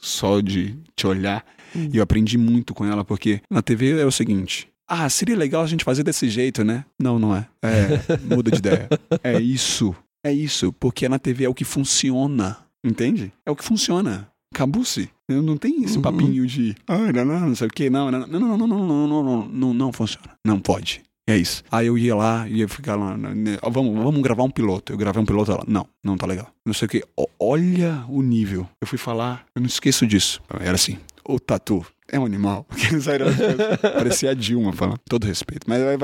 só 0.05 0.39
de 0.39 0.77
te 0.95 1.07
olhar? 1.07 1.45
E 1.75 1.97
eu 1.97 2.03
aprendi 2.03 2.37
muito 2.37 2.73
com 2.73 2.85
ela, 2.85 3.03
porque 3.03 3.41
na 3.49 3.61
TV 3.61 3.99
é 3.99 4.05
o 4.05 4.11
seguinte. 4.11 4.69
Ah, 4.87 5.09
seria 5.09 5.35
legal 5.35 5.63
a 5.63 5.67
gente 5.67 5.83
fazer 5.83 6.03
desse 6.03 6.29
jeito, 6.29 6.63
né? 6.63 6.85
Não, 7.01 7.17
não 7.17 7.35
é. 7.35 7.47
É, 7.61 8.17
muda 8.33 8.51
de 8.51 8.59
ideia. 8.59 8.87
É 9.23 9.39
isso. 9.41 9.95
É 10.23 10.31
isso. 10.31 10.71
Porque 10.73 11.09
na 11.09 11.17
TV 11.17 11.45
é 11.45 11.49
o 11.49 11.53
que 11.53 11.65
funciona. 11.65 12.57
Entende? 12.83 13.33
É 13.45 13.51
o 13.51 13.55
que 13.55 13.63
funciona. 13.63 14.29
Acabou-se. 14.53 15.09
Não 15.27 15.57
tem 15.57 15.83
esse 15.83 15.99
papinho 15.99 16.45
de. 16.45 16.75
Ah, 16.87 17.11
não, 17.11 17.25
não, 17.25 17.39
não 17.47 17.55
sei 17.55 17.67
o 17.67 17.69
quê. 17.71 17.89
Não, 17.89 18.11
não, 18.11 18.27
não, 18.27 18.39
não, 18.39 18.57
não, 18.57 18.67
não, 18.67 18.67
não, 18.67 18.87
não, 18.87 19.07
não, 19.07 19.23
não, 19.23 19.47
não, 19.47 19.73
não 19.73 19.91
funciona. 19.91 20.37
Não 20.45 20.59
pode. 20.59 21.01
É 21.27 21.35
isso. 21.35 21.63
Aí 21.71 21.87
eu 21.87 21.97
ia 21.97 22.15
lá, 22.15 22.47
ia 22.47 22.67
ficar 22.67 22.95
lá. 22.95 23.17
né, 23.17 23.57
ó, 23.61 23.69
Vamos, 23.69 23.95
vamos 23.95 24.21
gravar 24.21 24.43
um 24.43 24.49
piloto. 24.49 24.93
Eu 24.93 24.97
gravei 24.97 25.21
um 25.21 25.25
piloto 25.25 25.51
ela. 25.51 25.63
Não, 25.67 25.87
não 26.03 26.15
tá 26.17 26.27
legal. 26.27 26.47
Não 26.65 26.73
sei 26.73 26.85
o 26.85 26.89
quê. 26.89 27.03
Ó, 27.17 27.25
Olha 27.39 28.03
o 28.09 28.21
nível. 28.21 28.67
Eu 28.81 28.87
fui 28.87 28.97
falar, 28.97 29.45
eu 29.55 29.59
não 29.59 29.67
esqueço 29.67 30.07
disso. 30.07 30.41
Era 30.59 30.73
assim. 30.75 30.97
O 31.27 31.39
tatu 31.39 31.85
é 32.07 32.19
um 32.19 32.25
animal. 32.25 32.67
Parecia 33.81 34.29
a 34.29 34.33
Dilma 34.35 34.71
falando. 34.73 34.99
Todo 35.09 35.25
respeito. 35.25 35.67
Mas 35.67 35.81
vai. 35.81 35.97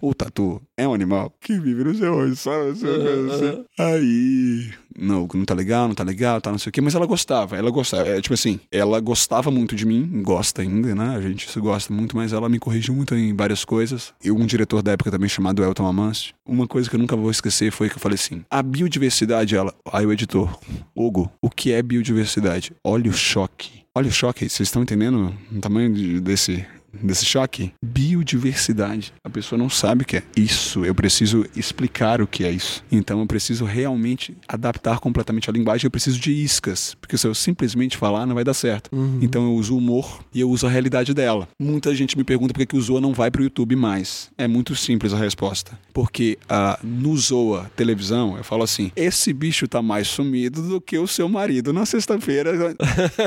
O 0.00 0.14
tatu 0.14 0.62
é 0.76 0.86
um 0.86 0.94
animal 0.94 1.34
que 1.40 1.58
vive 1.58 1.82
no 1.82 1.94
seu 1.94 2.14
olho. 2.14 2.36
Sabe? 2.36 2.70
Assim. 2.70 3.64
Aí. 3.78 4.70
Não, 4.96 5.26
não 5.32 5.44
tá 5.44 5.54
legal, 5.54 5.88
não 5.88 5.94
tá 5.94 6.04
legal, 6.04 6.40
tá 6.40 6.50
não 6.52 6.58
sei 6.58 6.70
o 6.70 6.72
quê. 6.72 6.80
Mas 6.80 6.94
ela 6.94 7.06
gostava, 7.06 7.56
ela 7.56 7.70
gostava. 7.70 8.08
É, 8.08 8.20
tipo 8.20 8.34
assim, 8.34 8.60
ela 8.70 9.00
gostava 9.00 9.50
muito 9.50 9.74
de 9.74 9.84
mim, 9.86 10.22
gosta 10.22 10.62
ainda, 10.62 10.94
né? 10.94 11.16
A 11.16 11.20
gente 11.20 11.50
se 11.50 11.58
gosta 11.58 11.92
muito, 11.92 12.16
mas 12.16 12.32
ela 12.32 12.48
me 12.48 12.58
corrigiu 12.58 12.94
muito 12.94 13.14
em 13.14 13.34
várias 13.34 13.64
coisas. 13.64 14.12
E 14.22 14.30
um 14.30 14.46
diretor 14.46 14.82
da 14.82 14.92
época 14.92 15.10
também 15.10 15.28
chamado 15.28 15.64
Elton 15.64 15.86
Amâncio. 15.86 16.34
Uma 16.46 16.66
coisa 16.66 16.88
que 16.88 16.94
eu 16.94 17.00
nunca 17.00 17.16
vou 17.16 17.30
esquecer 17.30 17.72
foi 17.72 17.88
que 17.88 17.96
eu 17.96 18.00
falei 18.00 18.16
assim: 18.16 18.44
a 18.48 18.62
biodiversidade, 18.62 19.56
ela. 19.56 19.74
Aí 19.92 20.06
o 20.06 20.12
editor, 20.12 20.56
Hugo, 20.94 21.30
o 21.42 21.50
que 21.50 21.72
é 21.72 21.82
biodiversidade? 21.82 22.72
Olha 22.84 23.10
o 23.10 23.14
choque. 23.14 23.79
Olha 23.96 24.08
o 24.08 24.12
choque, 24.12 24.48
vocês 24.48 24.68
estão 24.68 24.82
entendendo 24.82 25.34
o 25.50 25.60
tamanho 25.60 25.92
de- 25.92 26.20
desse, 26.20 26.64
desse 26.94 27.24
choque? 27.26 27.72
Biodiversidade. 28.20 29.12
A 29.24 29.30
pessoa 29.30 29.58
não 29.58 29.68
sabe 29.68 30.02
o 30.02 30.06
que 30.06 30.18
é 30.18 30.22
isso. 30.36 30.84
Eu 30.84 30.94
preciso 30.94 31.44
explicar 31.56 32.20
o 32.20 32.26
que 32.26 32.44
é 32.44 32.50
isso. 32.50 32.84
Então 32.90 33.20
eu 33.20 33.26
preciso 33.26 33.64
realmente 33.64 34.36
adaptar 34.46 34.98
completamente 34.98 35.48
a 35.48 35.52
linguagem. 35.52 35.86
Eu 35.86 35.90
preciso 35.90 36.20
de 36.20 36.32
iscas. 36.32 36.96
Porque 37.00 37.16
se 37.16 37.26
eu 37.26 37.34
simplesmente 37.34 37.96
falar, 37.96 38.26
não 38.26 38.34
vai 38.34 38.44
dar 38.44 38.54
certo. 38.54 38.90
Então 39.22 39.44
eu 39.44 39.54
uso 39.54 39.74
o 39.74 39.78
humor 39.78 40.20
e 40.34 40.40
eu 40.40 40.50
uso 40.50 40.66
a 40.66 40.70
realidade 40.70 41.14
dela. 41.14 41.48
Muita 41.58 41.94
gente 41.94 42.16
me 42.16 42.24
pergunta 42.24 42.52
por 42.52 42.60
que 42.60 42.66
que 42.66 42.76
o 42.76 42.80
Zoa 42.80 43.00
não 43.00 43.12
vai 43.12 43.30
pro 43.30 43.42
YouTube 43.42 43.74
mais. 43.76 44.30
É 44.36 44.46
muito 44.46 44.76
simples 44.76 45.12
a 45.12 45.16
resposta. 45.16 45.78
Porque 45.92 46.38
ah, 46.48 46.78
no 46.82 47.16
Zoa 47.16 47.70
televisão, 47.74 48.36
eu 48.36 48.44
falo 48.44 48.62
assim: 48.62 48.92
esse 48.94 49.32
bicho 49.32 49.66
tá 49.66 49.82
mais 49.82 50.08
sumido 50.08 50.62
do 50.62 50.80
que 50.80 50.98
o 50.98 51.06
seu 51.06 51.28
marido 51.28 51.72
na 51.72 51.86
sexta-feira. 51.86 52.52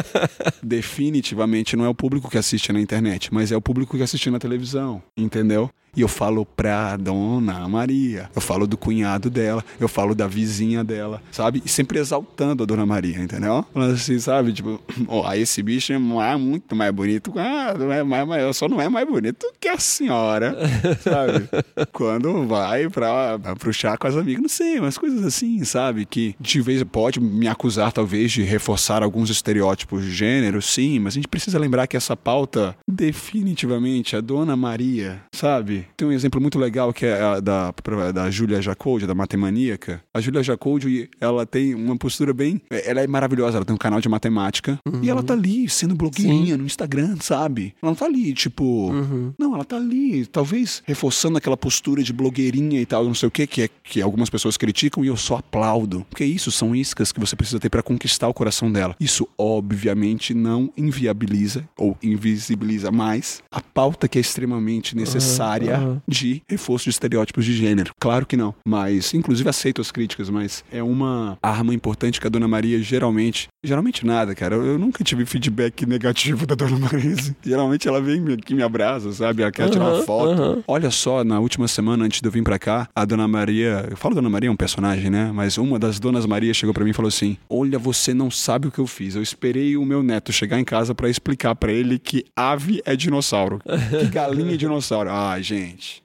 Definitivamente 0.62 1.76
não 1.76 1.86
é 1.86 1.90
o 1.90 1.96
público 1.96 2.30
que 2.30 2.38
assiste 2.38 2.72
na 2.72 2.80
internet, 2.80 3.34
mas 3.34 3.52
é 3.52 3.58
o 3.58 3.62
público 3.62 3.98
que 3.98 4.04
assiste 4.04 4.30
na 4.30 4.40
televisão, 4.40 4.83
entendeu? 5.18 5.70
E 5.96 6.02
eu 6.02 6.08
falo 6.08 6.46
pra 6.46 6.98
dona 6.98 7.68
Maria, 7.70 8.30
eu 8.36 8.42
falo 8.42 8.66
do 8.66 8.76
cunhado 8.78 9.30
dela, 9.30 9.64
eu 9.80 9.88
falo 9.88 10.16
da 10.16 10.28
vizinha 10.28 10.84
dela, 10.84 11.22
sabe? 11.32 11.62
E 11.64 11.70
sempre 11.70 12.00
exaltando 12.00 12.64
a 12.64 12.66
dona 12.66 12.86
Maria, 12.86 13.20
entendeu? 13.20 13.64
Falando 13.74 13.94
assim, 13.94 14.18
sabe? 14.20 14.54
Tipo, 14.54 14.82
ó, 15.08 15.32
esse 15.34 15.62
bicho 15.62 15.94
é 15.94 15.98
mais- 16.00 16.40
muito 16.40 16.76
mais 16.76 16.92
bonito, 16.94 17.32
ah, 17.38 17.76
não 17.78 17.92
é 17.92 18.04
mais, 18.04 18.58
só 18.58 18.68
não 18.68 18.82
é 18.82 18.90
mais 18.90 19.08
bonito 19.08 19.46
que 19.60 19.68
a 19.68 19.78
senhora, 19.78 20.58
sabe? 21.02 21.48
Quando 21.92 22.48
vai 22.48 22.90
pra, 22.90 23.38
pro 23.60 23.72
chá 23.74 23.96
com 23.98 24.08
as 24.08 24.16
amigas, 24.18 24.42
não 24.42 24.50
sei, 24.50 24.80
umas 24.80 24.98
coisas 24.98 25.24
assim, 25.24 25.64
sabe? 25.64 26.06
Que 26.06 26.36
de 26.40 26.60
vez 26.62 26.84
pode 26.84 27.20
me 27.20 27.48
acusar, 27.48 27.92
talvez, 27.92 28.32
de 28.32 28.42
reforçar 28.42 29.04
alguns 29.04 29.30
estereótipos 29.30 30.04
de 30.04 30.12
gênero, 30.12 30.62
sim, 30.62 30.98
mas 31.00 31.14
a 31.14 31.16
gente 31.16 31.28
precisa 31.28 31.60
lembrar 31.60 31.86
que 31.88 31.96
essa 31.96 32.16
pauta, 32.18 32.76
definitivamente, 32.90 34.16
a 34.16 34.22
dona 34.22 34.56
Maria, 34.56 35.22
sabe? 35.34 35.83
Tem 35.96 36.08
um 36.08 36.12
exemplo 36.12 36.40
muito 36.42 36.58
legal 36.60 36.94
que 36.94 37.06
é 37.06 37.22
a 37.22 37.40
da, 37.40 37.74
da 38.14 38.30
Júlia 38.30 38.62
Jacoldi, 38.62 39.06
da 39.06 39.16
Matemaníaca. 39.16 40.02
A 40.14 40.22
Júlia 40.22 40.44
Jacoldi, 40.44 41.10
ela 41.20 41.46
tem 41.46 41.74
uma 41.76 41.98
postura 41.98 42.34
bem. 42.34 42.62
Ela 42.70 43.02
é 43.02 43.08
maravilhosa, 43.08 43.58
ela 43.58 43.66
tem 43.66 43.76
um 43.76 43.80
canal 43.80 44.02
de 44.02 44.10
matemática 44.10 44.78
e 45.02 45.10
ela 45.10 45.24
tá 45.24 45.34
ali 45.34 45.70
sendo 45.70 45.96
blogueirinha 45.96 46.58
no 46.58 46.66
Instagram, 46.66 47.18
sabe? 47.20 47.74
Ela 47.82 47.92
não 47.92 47.96
tá 47.96 48.06
ali, 48.06 48.34
tipo. 48.34 48.92
Não, 49.38 49.56
ela 49.56 49.66
tá 49.66 49.78
ali, 49.78 50.26
talvez 50.26 50.82
reforçando 50.86 51.38
aquela 51.38 51.58
postura 51.58 52.04
de 52.04 52.14
blogueirinha 52.14 52.80
e 52.80 52.86
tal, 52.86 53.04
não 53.06 53.14
sei 53.14 53.28
o 53.28 53.32
que, 53.32 53.48
que 53.48 53.62
é 53.64 53.70
que 53.84 54.02
algumas 54.02 54.30
pessoas 54.30 54.58
criticam 54.58 55.04
e 55.04 55.08
eu 55.08 55.18
só 55.18 55.38
aplaudo. 55.38 56.06
Porque 56.10 56.24
isso 56.24 56.52
são 56.52 56.76
iscas 56.76 57.12
que 57.12 57.20
você 57.20 57.36
precisa 57.36 57.60
ter 57.60 57.70
pra 57.70 57.84
conquistar 57.84 58.28
o 58.28 58.34
coração 58.34 58.72
dela. 58.72 58.96
Isso, 59.00 59.28
obviamente, 59.38 60.34
não 60.34 60.72
inviabiliza 60.78 61.68
ou 61.78 61.98
invisibiliza 62.02 62.92
mais 62.92 63.42
a 63.52 63.62
pauta 63.62 64.08
que 64.08 64.18
é 64.18 64.22
extremamente 64.22 64.96
necessária 64.96 65.73
de 66.08 66.42
reforço 66.48 66.86
de 66.86 66.90
estereótipos 66.92 67.46
de 67.46 67.54
gênero. 67.54 67.94
Claro 68.00 68.26
que 68.26 68.38
não. 68.38 68.54
Mas, 68.66 69.14
inclusive, 69.14 69.50
aceito 69.50 69.82
as 69.82 69.92
críticas, 69.92 70.30
mas 70.30 70.64
é 70.72 70.82
uma 70.82 71.38
arma 71.42 71.74
importante 71.74 72.20
que 72.20 72.28
a 72.28 72.30
Dona 72.30 72.48
Maria 72.48 72.82
geralmente. 72.82 73.48
Geralmente 73.64 74.06
nada, 74.06 74.36
cara. 74.36 74.56
Eu, 74.56 74.66
eu 74.66 74.80
nunca 74.80 75.04
tive 75.04 75.26
feedback 75.26 75.86
negativo 75.86 76.46
da 76.46 76.56
Dona 76.56 76.78
Maria. 76.78 77.16
Geralmente 77.44 77.88
ela 77.88 78.02
vem 78.02 78.34
aqui 78.34 78.54
me 78.54 78.64
abraça, 78.64 79.12
sabe? 79.12 79.42
Ela 79.42 79.52
quer 79.52 79.70
tirar 79.70 79.94
uma 79.94 80.04
foto. 80.04 80.64
Olha 80.68 80.92
só, 80.92 81.24
na 81.24 81.40
última 81.40 81.68
semana, 81.68 82.06
antes 82.06 82.22
de 82.22 82.28
eu 82.28 82.32
vir 82.32 82.44
pra 82.44 82.60
cá, 82.60 82.88
a 82.96 83.06
Dona 83.06 83.28
Maria. 83.28 83.88
Eu 83.90 83.98
falo 83.98 84.16
Dona 84.16 84.30
Maria 84.30 84.50
é 84.50 84.52
um 84.52 84.56
personagem, 84.56 85.10
né? 85.10 85.32
Mas 85.34 85.58
uma 85.58 85.80
das 85.80 86.00
Donas 86.00 86.26
Maria 86.26 86.54
chegou 86.54 86.74
pra 86.74 86.84
mim 86.84 86.92
e 86.92 86.94
falou 86.94 87.10
assim: 87.10 87.38
Olha, 87.50 87.80
você 87.80 88.14
não 88.14 88.30
sabe 88.30 88.68
o 88.68 88.72
que 88.72 88.80
eu 88.80 88.88
fiz. 88.88 89.16
Eu 89.16 89.22
esperei 89.22 89.78
o 89.78 89.86
meu 89.86 90.04
neto 90.04 90.32
chegar 90.32 90.60
em 90.60 90.64
casa 90.64 90.94
pra 90.94 91.10
explicar 91.10 91.56
pra 91.56 91.72
ele 91.72 92.00
que 92.00 92.26
ave 92.36 92.82
é 92.86 92.96
dinossauro. 92.96 93.60
Que 93.90 94.08
galinha 94.08 94.54
é 94.54 94.58
dinossauro. 94.58 95.10
Ai, 95.10 95.44
gente. 95.44 95.63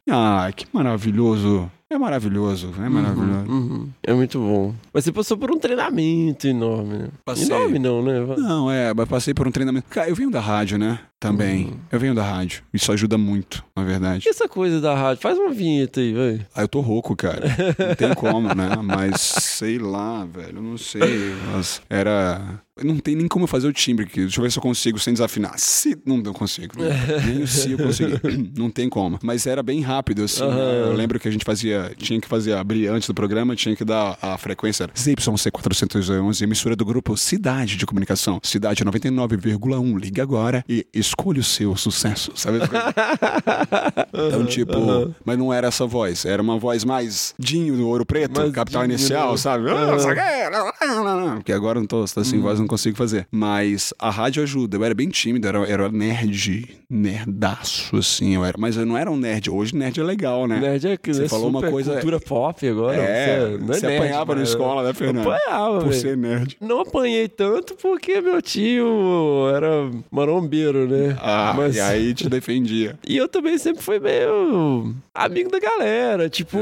Ai, 0.09 0.53
que 0.53 0.67
maravilhoso. 0.73 1.71
É 1.91 1.97
maravilhoso, 1.97 2.75
é 2.79 2.89
maravilhoso. 2.89 3.51
Uhum. 3.51 3.89
É 4.03 4.13
muito 4.13 4.39
bom. 4.39 4.75
Mas 4.93 5.05
você 5.05 5.13
passou 5.13 5.39
por 5.39 5.51
um 5.51 5.59
treinamento 5.59 6.47
enorme, 6.47 6.99
né? 6.99 7.09
Passei. 7.25 7.47
Enorme 7.47 7.79
não, 7.79 8.03
né? 8.03 8.21
Não, 8.37 8.71
é, 8.71 8.93
mas 8.93 9.09
passei 9.09 9.33
por 9.33 9.49
um 9.49 9.51
treinamento. 9.51 9.87
Cara, 9.89 10.07
eu 10.07 10.15
venho 10.15 10.31
da 10.31 10.39
rádio, 10.39 10.77
né? 10.77 11.01
Também. 11.19 11.69
Uhum. 11.69 11.79
Eu 11.91 11.99
venho 11.99 12.15
da 12.15 12.23
rádio. 12.23 12.63
Isso 12.75 12.93
ajuda 12.93 13.17
muito, 13.17 13.65
na 13.75 13.85
verdade. 13.85 14.27
E 14.27 14.29
essa 14.29 14.47
coisa 14.47 14.83
da 14.83 14.95
rádio? 14.95 15.23
Faz 15.23 15.39
uma 15.39 15.51
vinheta 15.51 16.01
aí, 16.01 16.13
velho. 16.13 16.47
Ah, 16.55 16.61
eu 16.61 16.69
tô 16.69 16.81
rouco, 16.81 17.17
cara. 17.17 17.47
Não 17.79 17.95
tem 17.95 18.15
como, 18.15 18.55
né? 18.55 18.69
Mas 18.85 19.19
sei 19.21 19.79
lá, 19.79 20.27
velho. 20.27 20.59
Eu 20.59 20.63
não 20.63 20.77
sei. 20.77 21.35
Mas 21.51 21.81
era. 21.89 22.61
Não 22.83 22.97
tem 22.99 23.15
nem 23.17 23.29
como 23.29 23.45
eu 23.45 23.49
fazer 23.49 23.69
o 23.69 23.73
timbre 23.73 24.05
aqui. 24.07 24.21
Deixa 24.21 24.39
eu 24.39 24.43
ver 24.43 24.51
se 24.53 24.59
eu 24.59 24.63
consigo 24.63 24.99
sem 24.99 25.13
desafinar. 25.13 25.55
Se. 25.59 25.97
Não, 26.05 26.19
não 26.19 26.33
consigo. 26.33 26.75
Nem 27.27 27.43
o 27.43 27.47
se 27.47 27.73
eu 27.73 27.79
consegui. 27.79 28.19
Não 28.57 28.71
tem 28.71 28.89
como. 28.89 29.19
Mas 29.23 29.47
era 29.47 29.63
bem 29.63 29.81
rápido, 29.81 30.23
assim. 30.25 30.41
né? 30.43 30.49
Aham. 30.49 30.61
Eu 30.89 30.93
lembro 30.95 31.19
que 31.19 31.29
a 31.29 31.31
gente 31.31 31.45
fazia. 31.45 31.93
Tinha 31.97 32.21
que 32.21 32.29
fazer 32.29 32.55
abrir 32.55 32.89
antes 32.89 33.09
do 33.09 33.15
programa, 33.15 33.55
tinha 33.55 33.75
que 33.77 33.85
dar 33.85 34.19
a 34.21 34.37
frequência. 34.39 34.85
Era 34.85 34.93
ZYC411, 34.93 36.43
emissora 36.43 36.77
do 36.77 36.85
grupo 36.85 37.17
Cidade 37.17 37.77
de 37.77 37.87
Comunicação. 37.87 38.41
Cidade 38.43 38.85
99,1. 38.85 39.99
Liga 39.99 40.23
agora 40.23 40.65
e 40.69 40.87
escolha 40.93 41.41
o 41.41 41.45
seu 41.45 41.77
sucesso. 41.77 42.33
Sabe? 42.35 42.59
Então, 44.13 44.45
tipo, 44.47 45.15
mas 45.25 45.39
não 45.39 45.53
era 45.53 45.69
essa 45.69 45.87
voz, 45.87 46.25
era 46.25 46.43
uma 46.43 46.59
voz 46.59 46.85
mais 46.85 47.35
Dinho 47.39 47.77
do 47.77 47.87
Ouro 47.87 48.05
Preto, 48.05 48.41
Mais 48.41 48.53
Capital 48.53 48.85
Inicial, 48.85 49.37
sabe? 49.37 49.65
Não 49.65 49.75
não, 49.87 50.73
não, 50.81 51.05
não, 51.05 51.21
não. 51.27 51.35
Porque 51.37 51.53
agora 51.53 51.79
eu 51.79 51.83
não 51.83 51.87
tô 51.87 52.05
tá 52.05 52.25
sem 52.25 52.41
voz, 52.41 52.59
não 52.59 52.67
consigo 52.69 52.97
fazer. 52.97 53.27
Mas 53.31 53.93
a 53.99 54.11
rádio 54.11 54.43
ajuda, 54.43 54.77
eu 54.77 54.85
era 54.85 54.95
bem 54.95 55.09
tímido, 55.09 55.49
era, 55.49 55.59
era 55.69 55.89
nerd, 55.91 56.69
nerdaço, 56.89 57.97
assim, 57.97 58.35
eu 58.35 58.45
era. 58.45 58.57
Mas 58.59 58.77
eu 58.77 58.87
não 58.87 58.97
era 58.97 59.11
um 59.11 59.17
nerd, 59.17 59.51
hoje 59.51 59.75
nerd 59.75 59.99
é 60.01 60.05
legal, 60.05 60.47
né? 60.47 60.61
Nerd 60.61 60.87
é 60.89 60.97
que 60.97 61.13
Você 61.13 61.25
é 61.25 61.29
falou 61.29 61.49
uma 61.49 61.63
coisa- 61.69 61.93
cultura 61.95 62.21
pop 62.21 62.69
agora. 62.69 62.97
É, 62.97 63.41
você, 63.41 63.59
não 63.59 63.75
é 63.75 63.79
você 63.79 63.87
nerd, 63.87 63.97
apanhava 64.03 64.35
na 64.35 64.43
escola, 64.43 64.83
né, 64.85 64.93
Fernando? 64.93 65.31
Apanhava, 65.33 65.79
Por 65.81 65.89
velho. 65.89 66.01
ser 66.01 66.17
nerd. 66.17 66.57
Não 66.61 66.81
apanhei 66.81 67.29
tanto 67.29 67.75
porque 67.75 68.21
meu 68.21 68.41
tio 68.43 69.49
era 69.55 69.91
marombeiro, 70.11 70.87
né? 70.89 71.17
Ah, 71.21 71.55
Mas- 71.57 71.77
e 71.77 71.81
aí 71.81 72.15
te 72.15 72.29
defendia. 72.29 72.99
E 73.09 73.17
eu 73.17 73.27
também 73.29 73.57
sempre 73.59 73.83
fui 73.83 73.99
meio 73.99 74.95
amigo 75.15 75.51
da 75.51 75.59
galera, 75.59 76.29
tipo, 76.29 76.59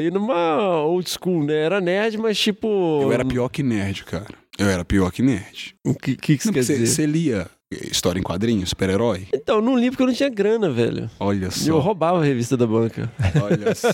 ir 0.00 0.12
numa 0.12 0.82
old 0.84 1.08
school, 1.10 1.42
né? 1.44 1.54
Era 1.54 1.80
nerd, 1.80 2.16
mas 2.18 2.38
tipo. 2.38 3.00
Eu 3.02 3.12
era 3.12 3.24
pior 3.24 3.48
que 3.48 3.62
nerd, 3.62 4.04
cara. 4.04 4.26
Eu 4.58 4.68
era 4.68 4.84
pior 4.84 5.10
que 5.10 5.22
nerd. 5.22 5.74
O 5.84 5.94
que, 5.94 6.16
que, 6.16 6.38
que 6.38 6.46
Não, 6.46 6.52
quer 6.52 6.62
você, 6.62 6.78
dizer? 6.78 6.86
você 6.86 7.06
lia 7.06 7.50
história 7.90 8.18
em 8.18 8.22
quadrinhos, 8.22 8.70
super-herói? 8.70 9.26
Então, 9.32 9.60
não 9.60 9.76
li 9.78 9.90
porque 9.90 10.02
eu 10.02 10.06
não 10.06 10.14
tinha 10.14 10.28
grana, 10.28 10.70
velho. 10.70 11.10
Olha 11.20 11.44
E 11.44 11.44
eu 11.44 11.50
só. 11.50 11.78
roubava 11.78 12.20
a 12.20 12.24
revista 12.24 12.56
da 12.56 12.66
banca. 12.66 13.10
Olha 13.42 13.74
só. 13.74 13.90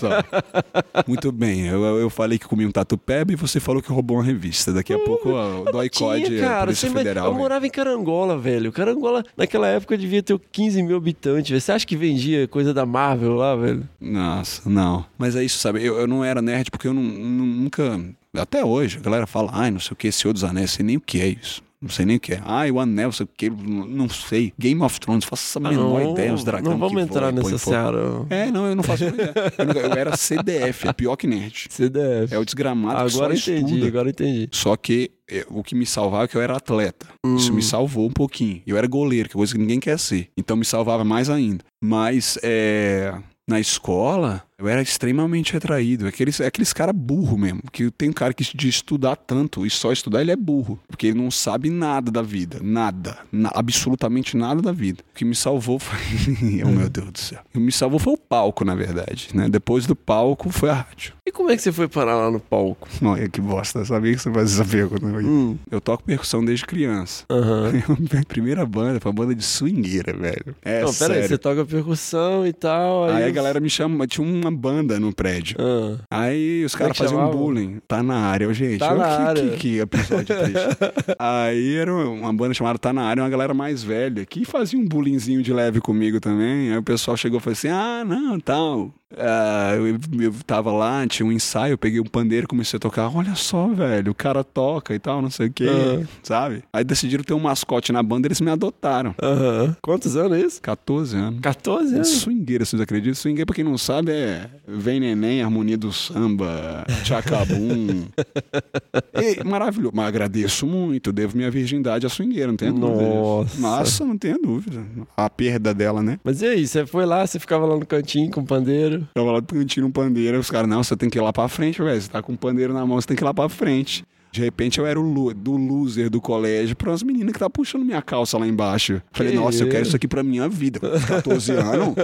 Muito 1.07 1.31
bem. 1.31 1.67
Eu, 1.67 1.83
eu 1.99 2.09
falei 2.09 2.37
que 2.37 2.45
comi 2.47 2.65
um 2.65 2.71
tatu 2.71 2.97
peba 2.97 3.31
e 3.33 3.35
você 3.35 3.59
falou 3.59 3.81
que 3.81 3.91
roubou 3.91 4.17
uma 4.17 4.23
revista. 4.23 4.71
Daqui 4.73 4.93
a 4.93 4.99
pouco 4.99 5.29
ó, 5.31 5.61
o 5.61 5.71
Doicode 5.71 6.25
Tinha, 6.25 6.37
é 6.37 6.41
cara. 6.41 6.63
Polícia 6.65 6.89
vai- 6.89 7.03
Federal. 7.03 7.27
eu 7.27 7.33
morava 7.33 7.65
em 7.65 7.69
Carangola, 7.69 8.37
velho. 8.37 8.71
Carangola, 8.71 9.23
naquela 9.35 9.67
época, 9.67 9.97
devia 9.97 10.21
ter 10.23 10.39
15 10.51 10.83
mil 10.83 10.97
habitantes. 10.97 11.49
velho. 11.49 11.61
Você 11.61 11.71
acha 11.71 11.85
que 11.85 11.95
vendia 11.95 12.47
coisa 12.47 12.73
da 12.73 12.85
Marvel 12.85 13.33
lá, 13.35 13.55
velho? 13.55 13.87
Nossa, 13.99 14.69
não. 14.69 15.05
Mas 15.17 15.35
é 15.35 15.43
isso, 15.43 15.57
sabe? 15.59 15.83
Eu, 15.83 15.97
eu 15.99 16.07
não 16.07 16.23
era 16.23 16.41
nerd 16.41 16.69
porque 16.71 16.87
eu 16.87 16.93
não- 16.93 17.01
nunca. 17.03 17.99
Até 18.33 18.63
hoje, 18.63 18.97
a 18.97 19.01
galera 19.01 19.27
fala, 19.27 19.49
ai, 19.53 19.69
não 19.71 19.79
sei 19.79 19.91
o 19.91 19.95
que, 19.95 20.09
Senhor 20.11 20.33
dos 20.33 20.43
Anéis, 20.43 20.71
sei 20.71 20.85
nem 20.85 20.95
o 20.97 21.01
que 21.01 21.19
é 21.19 21.27
isso. 21.27 21.61
Não 21.81 21.89
sei 21.89 22.05
nem 22.05 22.17
o 22.17 22.19
que 22.19 22.33
é. 22.33 22.41
Ai, 22.45 22.69
o 22.69 22.79
anel, 22.79 23.11
sei 23.11 23.23
o 23.25 23.29
que, 23.35 23.49
não 23.49 24.07
sei. 24.07 24.53
Game 24.59 24.79
of 24.83 24.99
Thrones, 24.99 25.25
faço 25.25 25.57
a 25.57 25.61
menor 25.61 25.99
Ah, 25.99 26.03
não, 26.03 26.11
ideia, 26.11 26.31
os 26.33 26.43
dragões. 26.43 26.69
Não 26.71 26.77
vamos 26.77 27.01
entrar 27.01 27.31
nessa 27.33 27.57
seara. 27.57 27.97
É, 28.29 28.51
não, 28.51 28.67
eu 28.67 28.75
não 28.75 28.83
faço 28.83 29.05
ideia. 29.05 29.33
Eu, 29.57 29.81
eu 29.81 29.91
era 29.93 30.15
CDF, 30.15 30.87
é 30.87 30.93
pior 30.93 31.15
que 31.15 31.25
nerd. 31.25 31.65
CDF. 31.71 32.33
É 32.33 32.37
o 32.37 32.45
desgramado 32.45 33.03
que 33.05 33.09
só 33.11 33.17
Agora 33.19 33.35
entendi, 33.35 33.63
estuda. 33.73 33.87
agora 33.87 34.09
entendi. 34.11 34.47
Só 34.51 34.75
que 34.77 35.09
eh, 35.27 35.45
o 35.49 35.63
que 35.63 35.73
me 35.73 35.85
salvava 35.87 36.25
é 36.25 36.27
que 36.27 36.35
eu 36.37 36.41
era 36.41 36.55
atleta. 36.55 37.07
Isso 37.35 37.51
Hum. 37.51 37.55
me 37.55 37.63
salvou 37.63 38.05
um 38.07 38.11
pouquinho. 38.11 38.61
Eu 38.67 38.77
era 38.77 38.85
goleiro, 38.85 39.27
que 39.29 39.35
é 39.35 39.37
coisa 39.37 39.53
que 39.53 39.59
ninguém 39.59 39.79
quer 39.79 39.97
ser. 39.97 40.27
Então 40.37 40.55
me 40.55 40.65
salvava 40.65 41.03
mais 41.03 41.29
ainda. 41.31 41.63
Mas 41.83 42.37
é, 42.43 43.11
na 43.49 43.59
escola, 43.59 44.43
eu 44.61 44.67
era 44.69 44.81
extremamente 44.81 45.53
retraído. 45.53 46.07
Aqueles, 46.07 46.39
é 46.39 46.45
aqueles 46.47 46.71
cara 46.71 46.93
burro 46.93 47.37
mesmo. 47.37 47.61
Que 47.71 47.89
tem 47.91 48.09
um 48.09 48.13
cara 48.13 48.33
que 48.33 48.43
de 48.55 48.69
estudar 48.69 49.15
tanto 49.15 49.65
e 49.65 49.69
só 49.69 49.91
estudar, 49.91 50.21
ele 50.21 50.31
é 50.31 50.35
burro. 50.35 50.79
Porque 50.87 51.07
ele 51.07 51.17
não 51.17 51.31
sabe 51.31 51.69
nada 51.69 52.11
da 52.11 52.21
vida. 52.21 52.59
Nada. 52.61 53.17
Na- 53.31 53.51
absolutamente 53.53 54.37
nada 54.37 54.61
da 54.61 54.71
vida. 54.71 55.03
O 55.11 55.15
que 55.17 55.25
me 55.25 55.35
salvou 55.35 55.79
foi. 55.79 55.97
oh, 56.65 56.69
meu 56.69 56.89
Deus 56.89 57.11
do 57.11 57.19
céu. 57.19 57.39
O 57.49 57.51
que 57.53 57.59
me 57.59 57.71
salvou 57.71 57.99
foi 57.99 58.13
o 58.13 58.17
palco, 58.17 58.63
na 58.63 58.75
verdade. 58.75 59.29
Né? 59.33 59.49
Depois 59.49 59.85
do 59.85 59.95
palco 59.95 60.49
foi 60.51 60.69
a 60.69 60.73
rádio. 60.73 61.13
E 61.27 61.31
como 61.31 61.49
é 61.49 61.55
que 61.55 61.61
você 61.61 61.71
foi 61.71 61.87
parar 61.87 62.15
lá 62.15 62.29
no 62.31 62.39
palco? 62.39 62.87
Olha 63.01 63.27
que 63.29 63.39
bosta, 63.41 63.79
eu 63.79 63.85
sabia 63.85 64.13
que 64.13 64.21
você 64.21 64.31
fazia 64.31 64.61
essa 64.61 64.69
pergunta. 64.69 65.05
Hum, 65.05 65.57
Eu 65.71 65.79
toco 65.81 66.03
percussão 66.03 66.43
desde 66.43 66.65
criança. 66.65 67.23
aham. 67.29 67.71
Minha 68.11 68.23
primeira 68.27 68.65
banda 68.65 68.99
foi 68.99 69.11
uma 69.11 69.15
banda 69.15 69.35
de 69.35 69.43
swingueira, 69.43 70.13
velho. 70.13 70.55
É 70.61 70.81
Não, 70.83 70.93
pera 70.93 71.13
aí, 71.13 71.21
sério. 71.21 71.27
você 71.29 71.37
toca 71.37 71.65
percussão 71.65 72.45
e 72.45 72.53
tal. 72.53 73.05
Aí, 73.05 73.23
Aí 73.23 73.23
a 73.25 73.29
galera 73.31 73.59
me 73.59 73.69
chama, 73.69 74.05
tinha 74.07 74.25
uma 74.27 74.50
banda 74.55 74.99
no 74.99 75.13
prédio. 75.13 75.55
Ah, 75.59 75.97
Aí 76.09 76.63
os 76.65 76.73
é 76.75 76.77
caras 76.77 76.93
que 76.93 77.03
faziam 77.03 77.19
chamava? 77.19 77.37
bullying. 77.37 77.79
Tá 77.87 78.01
na 78.03 78.15
área, 78.15 78.53
gente. 78.53 78.79
Tá 78.79 78.93
Ô, 78.93 78.97
na 78.97 79.05
que, 79.05 79.21
área. 79.21 79.49
Que, 79.51 79.57
que 79.57 79.79
episódio 79.79 80.35
triste. 80.37 80.77
Aí 81.19 81.75
era 81.75 81.93
uma 81.93 82.33
banda 82.33 82.53
chamada 82.53 82.77
Tá 82.79 82.91
na 82.91 83.03
área, 83.03 83.23
uma 83.23 83.29
galera 83.29 83.53
mais 83.53 83.83
velha, 83.83 84.25
que 84.25 84.43
fazia 84.45 84.79
um 84.79 84.85
bullyingzinho 84.87 85.41
de 85.41 85.53
leve 85.53 85.79
comigo 85.81 86.19
também. 86.19 86.71
Aí 86.71 86.77
o 86.77 86.83
pessoal 86.83 87.15
chegou 87.17 87.39
e 87.39 87.41
falou 87.41 87.53
assim: 87.53 87.69
ah, 87.69 88.03
não, 88.05 88.39
tal. 88.39 88.91
Ah, 89.17 89.73
eu, 89.75 89.87
eu 90.21 90.33
tava 90.45 90.71
lá, 90.71 91.05
tinha 91.07 91.25
um 91.25 91.31
ensaio, 91.31 91.73
eu 91.73 91.77
peguei 91.77 91.99
um 91.99 92.05
pandeiro, 92.05 92.47
comecei 92.47 92.77
a 92.77 92.79
tocar. 92.79 93.09
Olha 93.15 93.35
só, 93.35 93.67
velho, 93.67 94.11
o 94.11 94.15
cara 94.15 94.43
toca 94.43 94.93
e 94.93 94.99
tal, 94.99 95.21
não 95.21 95.29
sei 95.29 95.47
o 95.47 95.51
quê, 95.51 95.67
Ah. 95.69 96.05
sabe? 96.23 96.63
Aí 96.73 96.83
decidiram 96.83 97.23
ter 97.23 97.33
um 97.33 97.39
mascote 97.39 97.91
na 97.91 98.01
banda, 98.01 98.27
eles 98.27 98.41
me 98.41 98.49
adotaram. 98.51 99.13
Aham. 99.21 99.75
Quantos 99.81 100.15
anos 100.15 100.37
é 100.37 100.41
isso? 100.41 100.61
14 100.61 101.15
anos. 101.17 101.39
14 101.41 101.95
anos? 101.95 102.07
Swingueira, 102.07 102.65
vocês 102.65 102.81
acreditam? 102.81 103.15
Swingueira, 103.15 103.45
pra 103.45 103.55
quem 103.55 103.63
não 103.63 103.77
sabe, 103.77 104.11
é 104.11 104.49
Vem 104.67 104.99
Neném, 104.99 105.41
Harmonia 105.41 105.77
do 105.77 105.91
Samba, 105.91 106.85
Tchacabum. 107.03 108.05
e, 109.15 109.43
maravilhoso. 109.43 109.93
Mas 109.95 110.07
agradeço 110.07 110.65
muito, 110.65 111.11
devo 111.11 111.35
minha 111.37 111.51
virgindade 111.51 112.05
à 112.05 112.09
swingueira, 112.09 112.47
não 112.47 112.55
tenho 112.57 112.73
dúvida. 112.73 113.09
Nossa. 113.09 113.59
Nossa, 113.61 114.05
não 114.05 114.17
tenho 114.17 114.37
dúvida. 114.39 114.83
A 115.17 115.29
perda 115.29 115.73
dela, 115.73 116.01
né? 116.01 116.19
Mas 116.23 116.41
e 116.41 116.45
aí, 116.47 116.67
você 116.67 116.85
foi 116.85 117.05
lá, 117.05 117.25
você 117.25 117.39
ficava 117.39 117.65
lá 117.65 117.75
no 117.77 117.85
cantinho 117.85 118.29
com 118.31 118.41
o 118.41 118.45
pandeiro? 118.45 119.00
Tava 119.13 119.31
lá 119.31 119.41
cantinho 119.41 119.87
um 119.87 119.91
pandeiro, 119.91 120.39
os 120.39 120.49
caras, 120.49 120.69
não, 120.69 120.83
você 120.83 120.95
tem 120.95 121.09
que 121.09 121.17
ir 121.17 121.21
lá 121.21 121.33
pra 121.33 121.47
frente, 121.47 121.81
velho. 121.81 122.01
Você 122.01 122.09
tá 122.09 122.21
com 122.21 122.33
o 122.33 122.37
pandeiro 122.37 122.73
na 122.73 122.85
mão, 122.85 122.99
você 122.99 123.07
tem 123.07 123.17
que 123.17 123.23
ir 123.23 123.25
lá 123.25 123.33
pra 123.33 123.49
frente. 123.49 124.03
De 124.31 124.41
repente 124.41 124.79
eu 124.79 124.85
era 124.85 124.99
o 124.99 125.33
do 125.33 125.57
loser 125.57 126.09
do 126.09 126.21
colégio 126.21 126.75
para 126.75 126.91
as 126.93 127.03
meninas 127.03 127.33
que 127.33 127.39
tá 127.39 127.49
puxando 127.49 127.83
minha 127.83 128.01
calça 128.01 128.37
lá 128.37 128.47
embaixo. 128.47 129.01
Falei, 129.11 129.33
Que 129.33 129.37
nossa, 129.37 129.63
eu 129.63 129.69
quero 129.69 129.83
isso? 129.83 129.95
aqui 129.95 130.07
pra 130.07 130.23
minha 130.23 130.47
vida. 130.47 130.79
Com 130.79 130.99
14 130.99 131.51
anos, 131.53 131.95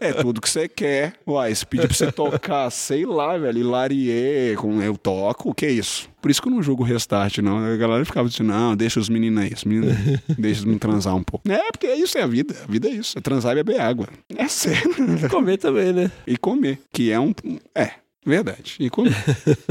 é 0.00 0.12
tudo 0.12 0.40
que 0.40 0.48
você 0.48 0.66
quer. 0.68 1.14
Uai, 1.26 1.54
se 1.54 1.66
pedir 1.66 1.86
pra 1.86 1.96
você 1.96 2.10
tocar, 2.10 2.70
sei 2.70 3.04
lá, 3.04 3.36
velho, 3.36 3.58
Hilarie, 3.58 4.56
com 4.56 4.80
eu 4.82 4.96
toco, 4.96 5.50
o 5.50 5.54
que 5.54 5.66
é 5.66 5.70
isso? 5.70 6.08
Por 6.20 6.30
isso 6.30 6.42
que 6.42 6.48
eu 6.48 6.52
não 6.52 6.62
julgo 6.62 6.82
o 6.82 6.86
restart, 6.86 7.38
não. 7.38 7.58
A 7.58 7.76
galera 7.76 8.04
ficava 8.04 8.28
dizendo, 8.28 8.48
não, 8.48 8.74
deixa 8.74 8.98
os 8.98 9.08
meninos 9.08 9.44
aí, 9.44 9.52
os 9.54 9.64
meninos, 9.64 9.94
deixa 10.38 10.60
os 10.60 10.64
meninos 10.64 10.80
transar 10.80 11.14
um 11.14 11.22
pouco. 11.22 11.48
É, 11.50 11.70
porque 11.70 11.86
é 11.86 11.96
isso, 11.96 12.18
é 12.18 12.22
a 12.22 12.26
vida. 12.26 12.56
A 12.66 12.70
vida 12.70 12.88
é 12.88 12.92
isso, 12.92 13.16
é 13.16 13.20
transar 13.20 13.52
e 13.52 13.62
beber 13.62 13.80
água. 13.80 14.08
É 14.36 14.48
sério. 14.48 14.90
Comer 15.30 15.58
também, 15.58 15.92
né? 15.92 16.10
E 16.26 16.36
comer, 16.36 16.78
que 16.92 17.12
é 17.12 17.20
um... 17.20 17.32
É, 17.74 17.90
verdade. 18.24 18.76
E 18.80 18.90
comer. 18.90 19.14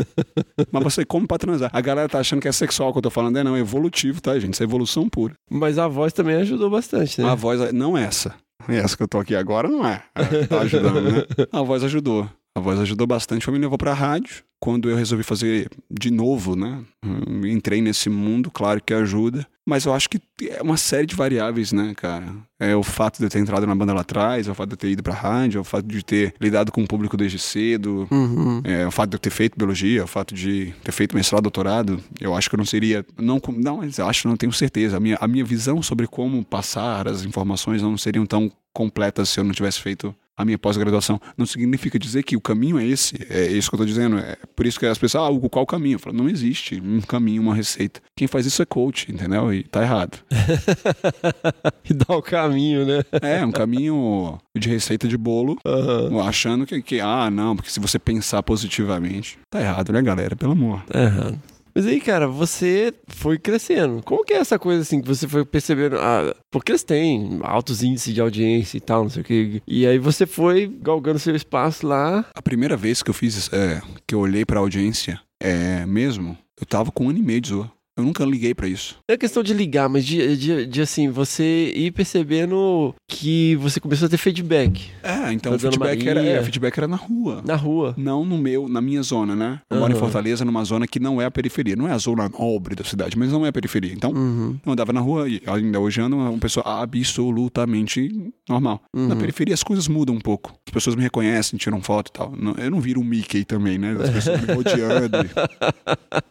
Mas 0.71 0.83
você 0.83 1.05
come 1.05 1.27
pra 1.27 1.37
transar. 1.37 1.69
A 1.73 1.81
galera 1.81 2.09
tá 2.09 2.19
achando 2.19 2.41
que 2.41 2.47
é 2.47 2.51
sexual 2.51 2.91
que 2.91 2.97
eu 2.97 3.01
tô 3.03 3.09
falando. 3.09 3.37
É 3.37 3.43
não, 3.43 3.55
é 3.55 3.59
evolutivo, 3.59 4.21
tá, 4.21 4.37
gente? 4.39 4.53
Isso 4.53 4.63
é 4.63 4.65
evolução 4.65 5.09
pura. 5.09 5.33
Mas 5.49 5.77
a 5.77 5.87
voz 5.87 6.13
também 6.13 6.35
ajudou 6.37 6.69
bastante, 6.69 7.21
né? 7.21 7.29
A 7.29 7.35
voz, 7.35 7.71
não 7.73 7.97
essa. 7.97 8.35
Essa 8.67 8.97
que 8.97 9.03
eu 9.03 9.07
tô 9.07 9.19
aqui 9.19 9.35
agora 9.35 9.67
não 9.69 9.87
é. 9.87 10.03
É, 10.15 10.45
Tá 10.47 10.61
ajudando, 10.61 11.01
né? 11.01 11.23
A 11.51 11.61
voz 11.61 11.83
ajudou. 11.83 12.29
A 12.57 12.59
voz 12.59 12.79
ajudou 12.79 13.05
bastante, 13.05 13.45
foi 13.45 13.53
me 13.53 13.59
levou 13.59 13.77
pra 13.77 13.93
rádio. 13.93 14.43
Quando 14.59 14.89
eu 14.89 14.97
resolvi 14.97 15.23
fazer 15.23 15.69
de 15.91 16.09
novo, 16.09 16.55
né? 16.55 16.79
Hum, 17.05 17.45
Entrei 17.45 17.79
nesse 17.79 18.09
mundo, 18.09 18.49
claro 18.49 18.81
que 18.83 18.91
ajuda. 18.91 19.45
Mas 19.63 19.85
eu 19.85 19.93
acho 19.93 20.09
que 20.09 20.19
é 20.49 20.59
uma 20.63 20.75
série 20.77 21.05
de 21.05 21.13
variáveis, 21.15 21.71
né, 21.71 21.93
cara? 21.95 22.25
É 22.59 22.75
o 22.75 22.81
fato 22.81 23.19
de 23.19 23.25
eu 23.25 23.29
ter 23.29 23.37
entrado 23.37 23.67
na 23.67 23.75
banda 23.75 23.93
lá 23.93 24.01
atrás, 24.01 24.47
é 24.47 24.51
o 24.51 24.55
fato 24.55 24.69
de 24.69 24.73
eu 24.73 24.77
ter 24.77 24.89
ido 24.89 25.03
pra 25.03 25.13
rádio, 25.13 25.59
é 25.59 25.61
o 25.61 25.63
fato 25.63 25.85
de 25.85 26.03
ter 26.03 26.33
lidado 26.41 26.71
com 26.71 26.81
o 26.81 26.87
público 26.87 27.15
desde 27.15 27.37
cedo, 27.37 28.07
Uhum. 28.09 28.61
é, 28.63 28.87
o 28.87 28.91
fato 28.91 29.11
de 29.11 29.15
eu 29.17 29.19
ter 29.19 29.29
feito 29.29 29.55
biologia, 29.55 30.03
o 30.03 30.07
fato 30.07 30.33
de 30.33 30.73
ter 30.83 30.91
feito 30.91 31.15
mestrado, 31.15 31.43
doutorado, 31.43 32.01
eu 32.19 32.33
acho 32.33 32.49
que 32.49 32.55
eu 32.55 32.57
não 32.57 32.65
seria. 32.65 33.05
Não, 33.19 33.39
não 33.57 33.77
mas 33.77 33.99
eu 33.99 34.07
acho, 34.07 34.27
não 34.27 34.35
tenho 34.35 34.51
certeza. 34.53 34.97
A 34.97 34.99
minha, 34.99 35.17
a 35.21 35.27
minha 35.27 35.45
visão 35.45 35.83
sobre 35.83 36.07
como 36.07 36.43
passar 36.43 37.07
as 37.07 37.23
informações 37.23 37.83
não 37.83 37.95
seriam 37.95 38.25
tão 38.25 38.51
completas 38.73 39.29
se 39.29 39.39
eu 39.39 39.43
não 39.43 39.51
tivesse 39.51 39.79
feito 39.81 40.15
a 40.37 40.45
minha 40.45 40.57
pós-graduação. 40.57 41.19
Não 41.35 41.45
significa 41.45 41.97
dizer 41.97 42.21
que 42.23 42.37
o 42.37 42.41
caminho 42.41 42.77
é 42.77 42.85
esse. 42.85 43.15
É 43.29 43.47
isso 43.47 43.69
que 43.69 43.75
eu 43.75 43.79
tô 43.79 43.85
dizendo. 43.85 44.19
É 44.19 44.37
por 44.55 44.65
isso 44.67 44.79
que 44.79 44.85
as 44.85 44.97
pessoas, 44.97 45.23
ah, 45.23 45.29
Hugo, 45.29 45.49
qual 45.49 45.63
o 45.63 45.67
caminho? 45.67 45.95
Eu 45.95 45.99
falo, 45.99 46.15
não 46.15 46.29
existe 46.29 46.79
um 46.79 47.01
caminho, 47.01 47.41
uma 47.41 47.55
receita. 47.55 47.99
Quem 48.15 48.27
faz 48.27 48.45
isso 48.45 48.61
é 48.61 48.65
coach, 48.65 49.11
entendeu? 49.11 49.51
E 49.51 49.63
tá 49.63 49.81
errado. 49.81 50.19
e 51.89 51.93
dá 51.93 52.15
o 52.15 52.21
caminho, 52.21 52.85
né? 52.85 53.03
É, 53.21 53.43
um 53.43 53.51
caminho 53.51 54.37
de 54.55 54.69
receita 54.69 55.07
de 55.07 55.17
bolo, 55.17 55.57
Aham. 55.65 56.21
achando 56.21 56.65
que, 56.65 56.81
que, 56.81 57.01
ah, 57.01 57.29
não, 57.31 57.55
porque 57.55 57.71
se 57.71 57.79
você 57.79 57.97
pensar 57.97 58.43
positivamente. 58.43 59.39
Tá 59.49 59.59
errado, 59.59 59.91
né, 59.91 60.01
galera? 60.01 60.35
Pelo 60.35 60.51
amor. 60.51 60.83
Tá 60.85 61.01
errado. 61.01 61.39
Mas 61.77 61.85
aí, 61.85 62.01
cara, 62.01 62.27
você 62.27 62.91
foi 63.07 63.37
crescendo. 63.37 64.01
Como 64.01 64.25
que 64.25 64.33
é 64.33 64.37
essa 64.37 64.57
coisa 64.57 64.81
assim 64.81 64.99
que 64.99 65.07
você 65.07 65.27
foi 65.27 65.45
percebendo? 65.45 65.99
Ah, 65.99 66.35
porque 66.49 66.71
eles 66.71 66.81
têm 66.81 67.37
altos 67.43 67.83
índices 67.83 68.15
de 68.15 68.19
audiência 68.19 68.77
e 68.77 68.81
tal, 68.81 69.03
não 69.03 69.11
sei 69.11 69.21
o 69.21 69.23
que. 69.23 69.61
E 69.67 69.85
aí 69.85 69.99
você 69.99 70.25
foi 70.25 70.65
galgando 70.81 71.19
seu 71.19 71.35
espaço 71.35 71.85
lá. 71.85 72.25
A 72.33 72.41
primeira 72.41 72.75
vez 72.75 73.03
que 73.03 73.11
eu 73.11 73.13
fiz, 73.13 73.53
é, 73.53 73.79
que 74.07 74.15
eu 74.15 74.19
olhei 74.21 74.43
pra 74.43 74.59
audiência, 74.59 75.21
é 75.39 75.85
mesmo, 75.85 76.35
eu 76.59 76.65
tava 76.65 76.91
com 76.91 77.05
um 77.05 77.09
ano 77.11 77.19
e 77.19 77.21
meio 77.21 77.41
de 77.41 77.49
zoa. 77.49 77.71
Eu 77.97 78.03
nunca 78.03 78.23
liguei 78.23 78.53
pra 78.53 78.67
isso. 78.67 78.95
Não 79.09 79.13
é 79.15 79.17
questão 79.17 79.41
de 79.41 79.53
ligar, 79.53 79.89
mas 79.89 80.05
de, 80.05 80.37
de, 80.37 80.65
de, 80.67 80.81
assim, 80.81 81.09
você 81.09 81.71
ir 81.75 81.91
percebendo 81.91 82.93
que 83.09 83.55
você 83.55 83.79
começou 83.79 84.05
a 84.05 84.09
ter 84.09 84.17
feedback. 84.17 84.89
É, 85.01 85.33
então 85.33 85.51
Da 85.51 85.57
o 85.57 85.59
feedback 85.59 86.07
era, 86.07 86.23
é, 86.23 86.43
feedback 86.43 86.77
era 86.77 86.87
na 86.87 86.95
rua. 86.95 87.41
Na 87.45 87.55
rua. 87.55 87.93
Não 87.97 88.23
no 88.23 88.37
meu, 88.37 88.67
na 88.69 88.79
minha 88.81 89.01
zona, 89.01 89.35
né? 89.35 89.59
Eu 89.69 89.79
moro 89.79 89.91
em. 89.93 89.97
Fortaleza, 89.97 90.45
numa 90.45 90.63
zona 90.63 90.85
que 90.87 90.99
não 90.99 91.19
é 91.19 91.25
a 91.25 91.31
periferia. 91.31 91.75
Não 91.75 91.87
é 91.87 91.91
a 91.91 91.97
zona 91.97 92.29
nobre 92.29 92.75
da 92.75 92.83
cidade, 92.83 93.17
mas 93.17 93.31
não 93.31 93.43
é 93.45 93.49
a 93.49 93.51
periferia. 93.51 93.91
Então, 93.91 94.11
Uhum. 94.11 94.59
eu 94.63 94.71
andava 94.71 94.93
na 94.93 94.99
rua 94.99 95.27
e 95.27 95.41
ainda 95.47 95.79
hoje 95.79 95.99
ando 95.99 96.15
uma 96.17 96.37
pessoa 96.37 96.63
absolutamente 96.83 98.31
normal. 98.47 98.81
Na 98.93 99.01
Uhum. 99.13 99.17
periferia 99.19 99.53
as 99.55 99.63
coisas 99.63 99.87
mudam 99.87 100.15
um 100.15 100.19
pouco. 100.19 100.53
As 100.67 100.71
pessoas 100.73 100.95
me 100.95 101.01
reconhecem, 101.01 101.57
tiram 101.57 101.81
foto 101.81 102.09
e 102.09 102.11
tal. 102.11 102.33
Eu 102.57 102.69
não 102.69 102.79
viro 102.79 103.01
um 103.01 103.03
Mickey 103.03 103.43
também, 103.43 103.77
né? 103.79 103.95
As 103.99 104.09
pessoas 104.11 104.39
me 104.41 104.47
rodeando. 104.53 105.17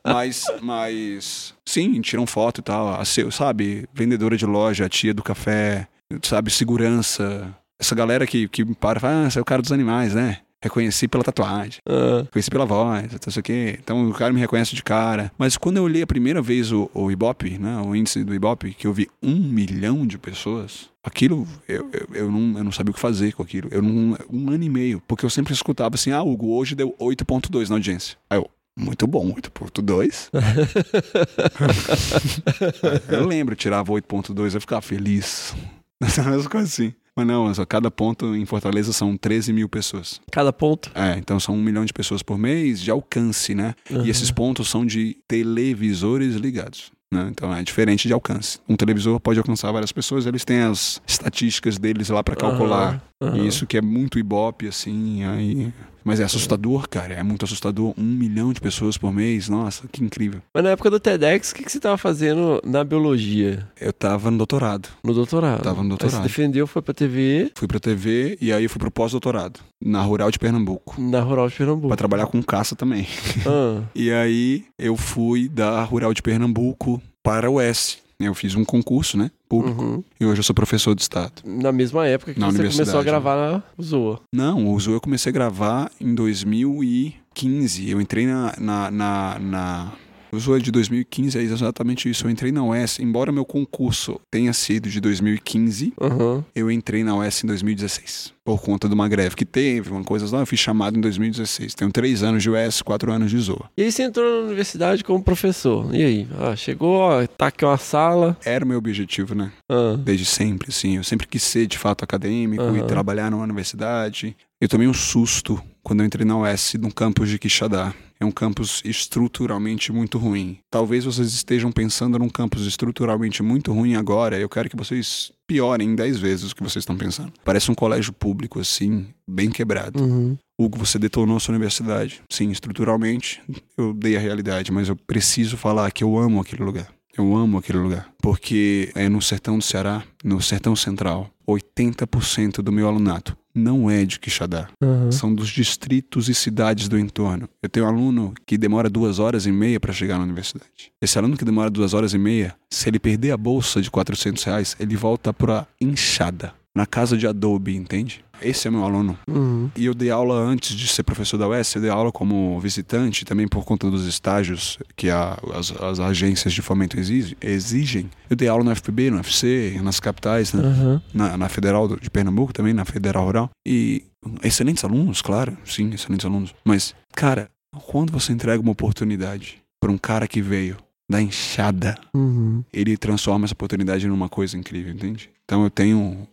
mas, 0.06 0.44
mas, 0.62 1.54
sim, 1.66 2.00
tiram 2.00 2.26
foto 2.26 2.60
e 2.60 2.62
tal. 2.62 3.00
A 3.00 3.04
seu, 3.04 3.30
sabe? 3.30 3.86
Vendedora 3.92 4.36
de 4.36 4.46
loja, 4.46 4.86
a 4.86 4.88
tia 4.88 5.12
do 5.12 5.22
café, 5.22 5.88
sabe? 6.22 6.50
Segurança. 6.50 7.54
Essa 7.78 7.94
galera 7.94 8.26
que, 8.26 8.48
que 8.48 8.64
me 8.64 8.74
para 8.74 8.98
e 8.98 9.00
fala, 9.00 9.26
ah, 9.26 9.30
você 9.30 9.38
é 9.38 9.42
o 9.42 9.44
cara 9.44 9.60
dos 9.60 9.72
animais, 9.72 10.14
né? 10.14 10.38
Reconheci 10.62 11.06
pela 11.06 11.22
tatuagem. 11.22 11.80
Ah, 11.86 12.26
Conheci 12.32 12.50
pela 12.50 12.64
voz, 12.64 13.12
não 13.12 13.32
sei 13.32 13.40
o 13.40 13.42
quê. 13.42 13.78
Então 13.78 14.08
o 14.08 14.14
cara 14.14 14.32
me 14.32 14.40
reconhece 14.40 14.74
de 14.74 14.82
cara. 14.82 15.30
Mas 15.36 15.56
quando 15.56 15.76
eu 15.76 15.82
olhei 15.82 16.02
a 16.02 16.06
primeira 16.06 16.40
vez 16.40 16.72
o, 16.72 16.90
o 16.94 17.10
Ibope, 17.10 17.58
né? 17.58 17.78
O 17.84 17.94
índice 17.94 18.24
do 18.24 18.34
Ibope, 18.34 18.72
que 18.72 18.86
eu 18.86 18.92
vi 18.92 19.08
um 19.22 19.36
milhão 19.36 20.06
de 20.06 20.16
pessoas, 20.16 20.88
aquilo 21.04 21.46
eu, 21.68 21.88
eu, 21.92 22.08
eu 22.14 22.32
não, 22.32 22.58
eu 22.58 22.64
não 22.64 22.72
sabia 22.72 22.90
o 22.90 22.94
que 22.94 23.00
fazer 23.00 23.32
com 23.34 23.42
aquilo. 23.42 23.68
Eu 23.70 23.82
não, 23.82 24.16
um 24.32 24.50
ano 24.50 24.64
e 24.64 24.70
meio. 24.70 25.02
Porque 25.06 25.24
eu 25.24 25.30
sempre 25.30 25.52
escutava 25.52 25.94
assim, 25.94 26.10
ah, 26.10 26.22
Hugo, 26.22 26.48
hoje 26.54 26.74
deu 26.74 26.96
8.2 26.98 27.68
na 27.68 27.76
audiência. 27.76 28.16
Aí 28.30 28.38
eu, 28.38 28.50
muito 28.78 29.06
bom, 29.06 29.34
8.2. 29.34 30.28
eu 33.08 33.26
lembro, 33.26 33.56
tirava 33.56 33.92
8.2, 33.92 34.54
eu 34.54 34.60
ficava 34.60 34.82
feliz. 34.82 35.54
Essas 36.00 36.46
coisas 36.46 36.72
assim. 36.72 36.92
Mas 37.16 37.26
não, 37.26 37.52
só 37.54 37.64
cada 37.64 37.90
ponto 37.90 38.36
em 38.36 38.44
Fortaleza 38.44 38.92
são 38.92 39.16
13 39.16 39.50
mil 39.50 39.70
pessoas. 39.70 40.20
cada 40.30 40.52
ponto. 40.52 40.90
É, 40.94 41.16
então 41.16 41.40
são 41.40 41.54
um 41.54 41.62
milhão 41.62 41.86
de 41.86 41.92
pessoas 41.92 42.22
por 42.22 42.36
mês 42.36 42.78
de 42.78 42.90
alcance, 42.90 43.54
né? 43.54 43.74
E 44.04 44.10
esses 44.10 44.30
pontos 44.30 44.68
são 44.68 44.84
de 44.84 45.16
televisores 45.26 46.34
ligados. 46.34 46.92
Né? 47.10 47.26
Então 47.30 47.54
é 47.54 47.62
diferente 47.62 48.06
de 48.06 48.12
alcance. 48.12 48.58
Um 48.68 48.76
televisor 48.76 49.18
pode 49.18 49.38
alcançar 49.38 49.72
várias 49.72 49.92
pessoas, 49.92 50.26
eles 50.26 50.44
têm 50.44 50.58
as 50.60 51.00
estatísticas 51.06 51.78
deles 51.78 52.10
lá 52.10 52.22
pra 52.22 52.36
calcular. 52.36 53.02
Aham, 53.22 53.38
E 53.38 53.46
isso 53.46 53.66
que 53.66 53.78
é 53.78 53.80
muito 53.80 54.18
ibope, 54.18 54.68
assim, 54.68 55.24
aí. 55.24 55.72
Mas 56.06 56.20
é 56.20 56.24
assustador, 56.24 56.88
cara. 56.88 57.14
É 57.14 57.22
muito 57.24 57.44
assustador. 57.44 57.92
Um 57.98 58.04
milhão 58.04 58.52
de 58.52 58.60
pessoas 58.60 58.96
por 58.96 59.12
mês. 59.12 59.48
Nossa, 59.48 59.88
que 59.90 60.04
incrível. 60.04 60.40
Mas 60.54 60.62
na 60.62 60.70
época 60.70 60.88
do 60.88 61.00
TEDx, 61.00 61.50
o 61.50 61.54
que, 61.56 61.64
que 61.64 61.72
você 61.72 61.80
tava 61.80 61.98
fazendo 61.98 62.60
na 62.64 62.84
biologia? 62.84 63.66
Eu 63.80 63.92
tava 63.92 64.30
no 64.30 64.38
doutorado. 64.38 64.88
No 65.02 65.12
doutorado. 65.12 65.62
Tava 65.62 65.78
no 65.78 65.82
Aí 65.82 65.88
doutorado. 65.88 66.16
você 66.16 66.22
defendeu, 66.22 66.66
foi 66.66 66.80
pra 66.80 66.94
TV 66.94 67.50
Fui 67.56 67.66
pra 67.66 67.80
TV 67.80 68.38
e 68.40 68.52
aí 68.52 68.68
fui 68.68 68.78
pro 68.78 68.90
pós-doutorado. 68.90 69.58
Na 69.84 70.00
Rural 70.00 70.30
de 70.30 70.38
Pernambuco. 70.38 70.94
na 71.00 71.20
Rural 71.20 71.48
de 71.48 71.56
Pernambuco. 71.56 71.88
Pra 71.88 71.96
trabalhar 71.96 72.26
com 72.26 72.40
caça 72.42 72.76
também. 72.76 73.06
Ah, 73.44 73.82
E 73.94 74.12
aí 74.12 74.64
eu 74.78 74.96
fui 74.96 75.48
da 75.48 75.82
Rural 75.82 76.14
de 76.14 76.22
Pernambuco 76.22 77.02
para 77.22 77.50
o 77.50 77.60
S. 77.60 77.98
Eu 78.20 78.32
fiz 78.34 78.54
um 78.54 78.64
concurso, 78.64 79.18
né? 79.18 79.30
Público. 79.48 79.82
uhum. 79.82 80.04
E 80.20 80.24
hoje 80.26 80.40
eu 80.40 80.44
sou 80.44 80.54
professor 80.54 80.94
de 80.94 81.02
Estado. 81.02 81.32
Na 81.44 81.70
mesma 81.72 82.06
época 82.06 82.34
que 82.34 82.40
Na 82.40 82.46
você 82.46 82.56
começou 82.58 82.80
a 82.80 82.80
universidade, 82.80 83.04
gravar 83.04 83.36
na 83.36 83.62
Zoa. 83.82 84.20
Não, 84.32 84.68
o 84.72 84.80
Zoom 84.80 84.94
eu 84.94 85.00
comecei 85.00 85.30
a 85.30 85.32
gravar 85.32 85.90
em 86.00 86.14
2015. 86.14 87.90
Eu 87.90 88.00
entrei 88.00 88.26
na. 88.26 88.54
na, 88.58 88.90
na, 88.90 89.38
na... 89.38 89.92
O 90.36 90.38
Zoom 90.38 90.56
é 90.56 90.58
de 90.58 90.70
2015, 90.70 91.38
é 91.38 91.42
exatamente 91.42 92.10
isso. 92.10 92.26
Eu 92.26 92.30
entrei 92.30 92.52
na 92.52 92.62
UES, 92.62 93.00
embora 93.00 93.32
meu 93.32 93.46
concurso 93.46 94.20
tenha 94.30 94.52
sido 94.52 94.90
de 94.90 95.00
2015, 95.00 95.94
Aham. 95.98 96.44
eu 96.54 96.70
entrei 96.70 97.02
na 97.02 97.16
UES 97.16 97.42
em 97.42 97.46
2016. 97.46 98.36
Por 98.44 98.60
conta 98.60 98.86
de 98.86 98.94
uma 98.94 99.08
greve 99.08 99.34
que 99.34 99.44
teve, 99.44 99.90
uma 99.90 100.04
coisa 100.04 100.30
lá, 100.30 100.42
eu 100.42 100.46
fui 100.46 100.56
chamado 100.58 100.96
em 100.96 101.00
2016. 101.00 101.74
Tenho 101.74 101.90
três 101.90 102.22
anos 102.22 102.42
de 102.42 102.50
UES, 102.50 102.80
quatro 102.82 103.10
anos 103.10 103.30
de 103.30 103.38
Zoa. 103.40 103.68
E 103.76 103.82
aí 103.82 103.90
você 103.90 104.04
entrou 104.04 104.42
na 104.42 104.46
universidade 104.46 105.02
como 105.02 105.20
professor. 105.22 105.92
E 105.92 106.04
aí? 106.04 106.28
Ah, 106.38 106.54
chegou, 106.54 106.96
ó, 106.96 107.26
tá 107.26 107.46
aqui 107.48 107.64
uma 107.64 107.78
sala. 107.78 108.36
Era 108.44 108.64
o 108.64 108.68
meu 108.68 108.78
objetivo, 108.78 109.34
né? 109.34 109.50
Ah, 109.68 109.96
desde 109.98 110.26
sempre, 110.26 110.68
assim. 110.68 110.96
Eu 110.96 111.02
sempre 111.02 111.26
quis 111.26 111.42
ser 111.42 111.66
de 111.66 111.76
fato 111.78 112.04
acadêmico 112.04 112.76
e 112.76 112.82
trabalhar 112.84 113.30
numa 113.30 113.42
universidade. 113.42 114.36
Eu 114.58 114.68
tomei 114.68 114.88
um 114.88 114.94
susto 114.94 115.62
quando 115.82 116.00
eu 116.00 116.06
entrei 116.06 116.24
na 116.24 116.38
UES 116.38 116.74
no 116.80 116.92
campus 116.92 117.28
de 117.28 117.38
Quixadá. 117.38 117.94
É 118.18 118.24
um 118.24 118.30
campus 118.30 118.80
estruturalmente 118.86 119.92
muito 119.92 120.16
ruim. 120.16 120.58
Talvez 120.70 121.04
vocês 121.04 121.34
estejam 121.34 121.70
pensando 121.70 122.18
num 122.18 122.30
campus 122.30 122.66
estruturalmente 122.66 123.42
muito 123.42 123.70
ruim 123.70 123.96
agora. 123.96 124.38
Eu 124.38 124.48
quero 124.48 124.70
que 124.70 124.76
vocês 124.76 125.30
piorem 125.46 125.94
10 125.94 126.18
vezes 126.18 126.50
o 126.50 126.56
que 126.56 126.62
vocês 126.62 126.82
estão 126.82 126.96
pensando. 126.96 127.34
Parece 127.44 127.70
um 127.70 127.74
colégio 127.74 128.14
público, 128.14 128.58
assim, 128.58 129.08
bem 129.28 129.50
quebrado. 129.50 130.02
uhum. 130.02 130.38
Hugo, 130.58 130.78
você 130.78 130.98
detonou 130.98 131.38
sua 131.38 131.52
universidade. 131.52 132.22
Sim, 132.32 132.50
estruturalmente 132.50 133.42
eu 133.76 133.92
dei 133.92 134.16
a 134.16 134.20
realidade, 134.20 134.72
mas 134.72 134.88
eu 134.88 134.96
preciso 134.96 135.58
falar 135.58 135.90
que 135.90 136.02
eu 136.02 136.16
amo 136.16 136.40
aquele 136.40 136.64
lugar. 136.64 136.88
Eu 137.16 137.36
amo 137.36 137.58
aquele 137.58 137.78
lugar. 137.78 138.10
Porque 138.20 138.90
é 138.94 139.08
no 139.08 139.22
sertão 139.22 139.58
do 139.58 139.64
Ceará, 139.64 140.02
no 140.22 140.40
sertão 140.42 140.76
central, 140.76 141.30
80% 141.48 142.62
do 142.62 142.72
meu 142.72 142.88
alunato 142.88 143.36
não 143.56 143.90
é 143.90 144.04
de 144.04 144.20
Quixadá. 144.20 144.68
Aham. 144.82 145.10
São 145.10 145.34
dos 145.34 145.48
distritos 145.48 146.28
e 146.28 146.34
cidades 146.34 146.88
do 146.88 146.98
entorno. 146.98 147.48
Eu 147.62 147.68
tenho 147.68 147.86
um 147.86 147.88
aluno 147.88 148.34
que 148.44 148.58
demora 148.58 148.90
duas 148.90 149.18
horas 149.18 149.46
e 149.46 149.52
meia 149.52 149.80
para 149.80 149.94
chegar 149.94 150.18
na 150.18 150.24
universidade. 150.24 150.92
Esse 151.00 151.18
aluno 151.18 151.36
que 151.36 151.44
demora 151.44 151.70
duas 151.70 151.94
horas 151.94 152.12
e 152.12 152.18
meia, 152.18 152.54
se 152.70 152.88
ele 152.88 152.98
perder 152.98 153.30
a 153.30 153.36
bolsa 153.36 153.80
de 153.80 153.90
400 153.90 154.44
reais, 154.44 154.76
ele 154.78 154.94
volta 154.94 155.32
pra 155.32 155.66
enxada. 155.80 156.52
Na 156.76 156.84
casa 156.86 157.16
de 157.16 157.26
Adobe, 157.26 157.74
entende? 157.74 158.22
Esse 158.42 158.68
é 158.68 158.70
meu 158.70 158.84
aluno. 158.84 159.18
Uhum. 159.26 159.70
E 159.74 159.86
eu 159.86 159.94
dei 159.94 160.10
aula 160.10 160.34
antes 160.34 160.76
de 160.76 160.86
ser 160.86 161.02
professor 161.02 161.38
da 161.38 161.48
UES, 161.48 161.74
eu 161.74 161.80
dei 161.80 161.88
aula 161.90 162.12
como 162.12 162.60
visitante, 162.60 163.24
também 163.24 163.48
por 163.48 163.64
conta 163.64 163.90
dos 163.90 164.04
estágios 164.06 164.78
que 164.94 165.08
a- 165.08 165.38
as, 165.54 165.72
as 165.80 165.98
agências 165.98 166.52
de 166.52 166.60
fomento 166.60 167.00
exige- 167.00 167.34
exigem. 167.40 168.10
Eu 168.28 168.36
dei 168.36 168.46
aula 168.46 168.62
no 168.62 168.70
FPB, 168.70 169.10
no 169.10 169.16
UFC, 169.16 169.80
nas 169.82 169.98
capitais, 169.98 170.52
né? 170.52 170.62
Aham. 170.62 171.02
na, 171.14 171.36
na 171.38 171.48
Federal 171.48 171.88
de 171.96 172.10
Pernambuco 172.10 172.52
também, 172.52 172.74
na 172.74 172.84
Federal 172.84 173.24
Rural. 173.24 173.50
E 173.66 174.04
excelentes 174.42 174.84
alunos, 174.84 175.22
claro, 175.22 175.56
sim, 175.64 175.88
excelentes 175.94 176.26
alunos. 176.26 176.54
Mas, 176.62 176.94
cara, 177.14 177.48
quando 177.86 178.12
você 178.12 178.34
entrega 178.34 178.60
uma 178.60 178.72
oportunidade 178.72 179.62
para 179.80 179.90
um 179.90 179.96
cara 179.96 180.28
que 180.28 180.42
veio 180.42 180.76
da 181.10 181.22
enxada, 181.22 181.96
Uhum. 182.14 182.62
ele 182.72 182.96
transforma 182.98 183.46
essa 183.46 183.54
oportunidade 183.54 184.06
numa 184.06 184.28
coisa 184.28 184.58
incrível, 184.58 184.92
entende? 184.92 185.30
Então 185.44 185.62
eu 185.64 185.70
tenho, 185.70 186.26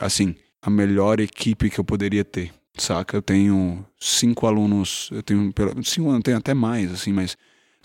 assim, 0.00 0.34
a 0.60 0.70
melhor 0.70 1.20
equipe 1.20 1.70
que 1.70 1.78
eu 1.78 1.84
poderia 1.84 2.24
ter, 2.24 2.52
saca? 2.76 3.16
Eu 3.16 3.22
tenho 3.22 3.84
cinco 3.98 4.46
alunos, 4.46 5.08
eu 5.12 5.22
tenho, 5.22 5.52
cinco, 5.84 6.12
eu 6.12 6.22
tenho 6.22 6.36
até 6.38 6.54
mais, 6.54 6.92
assim, 6.92 7.12
mas 7.12 7.36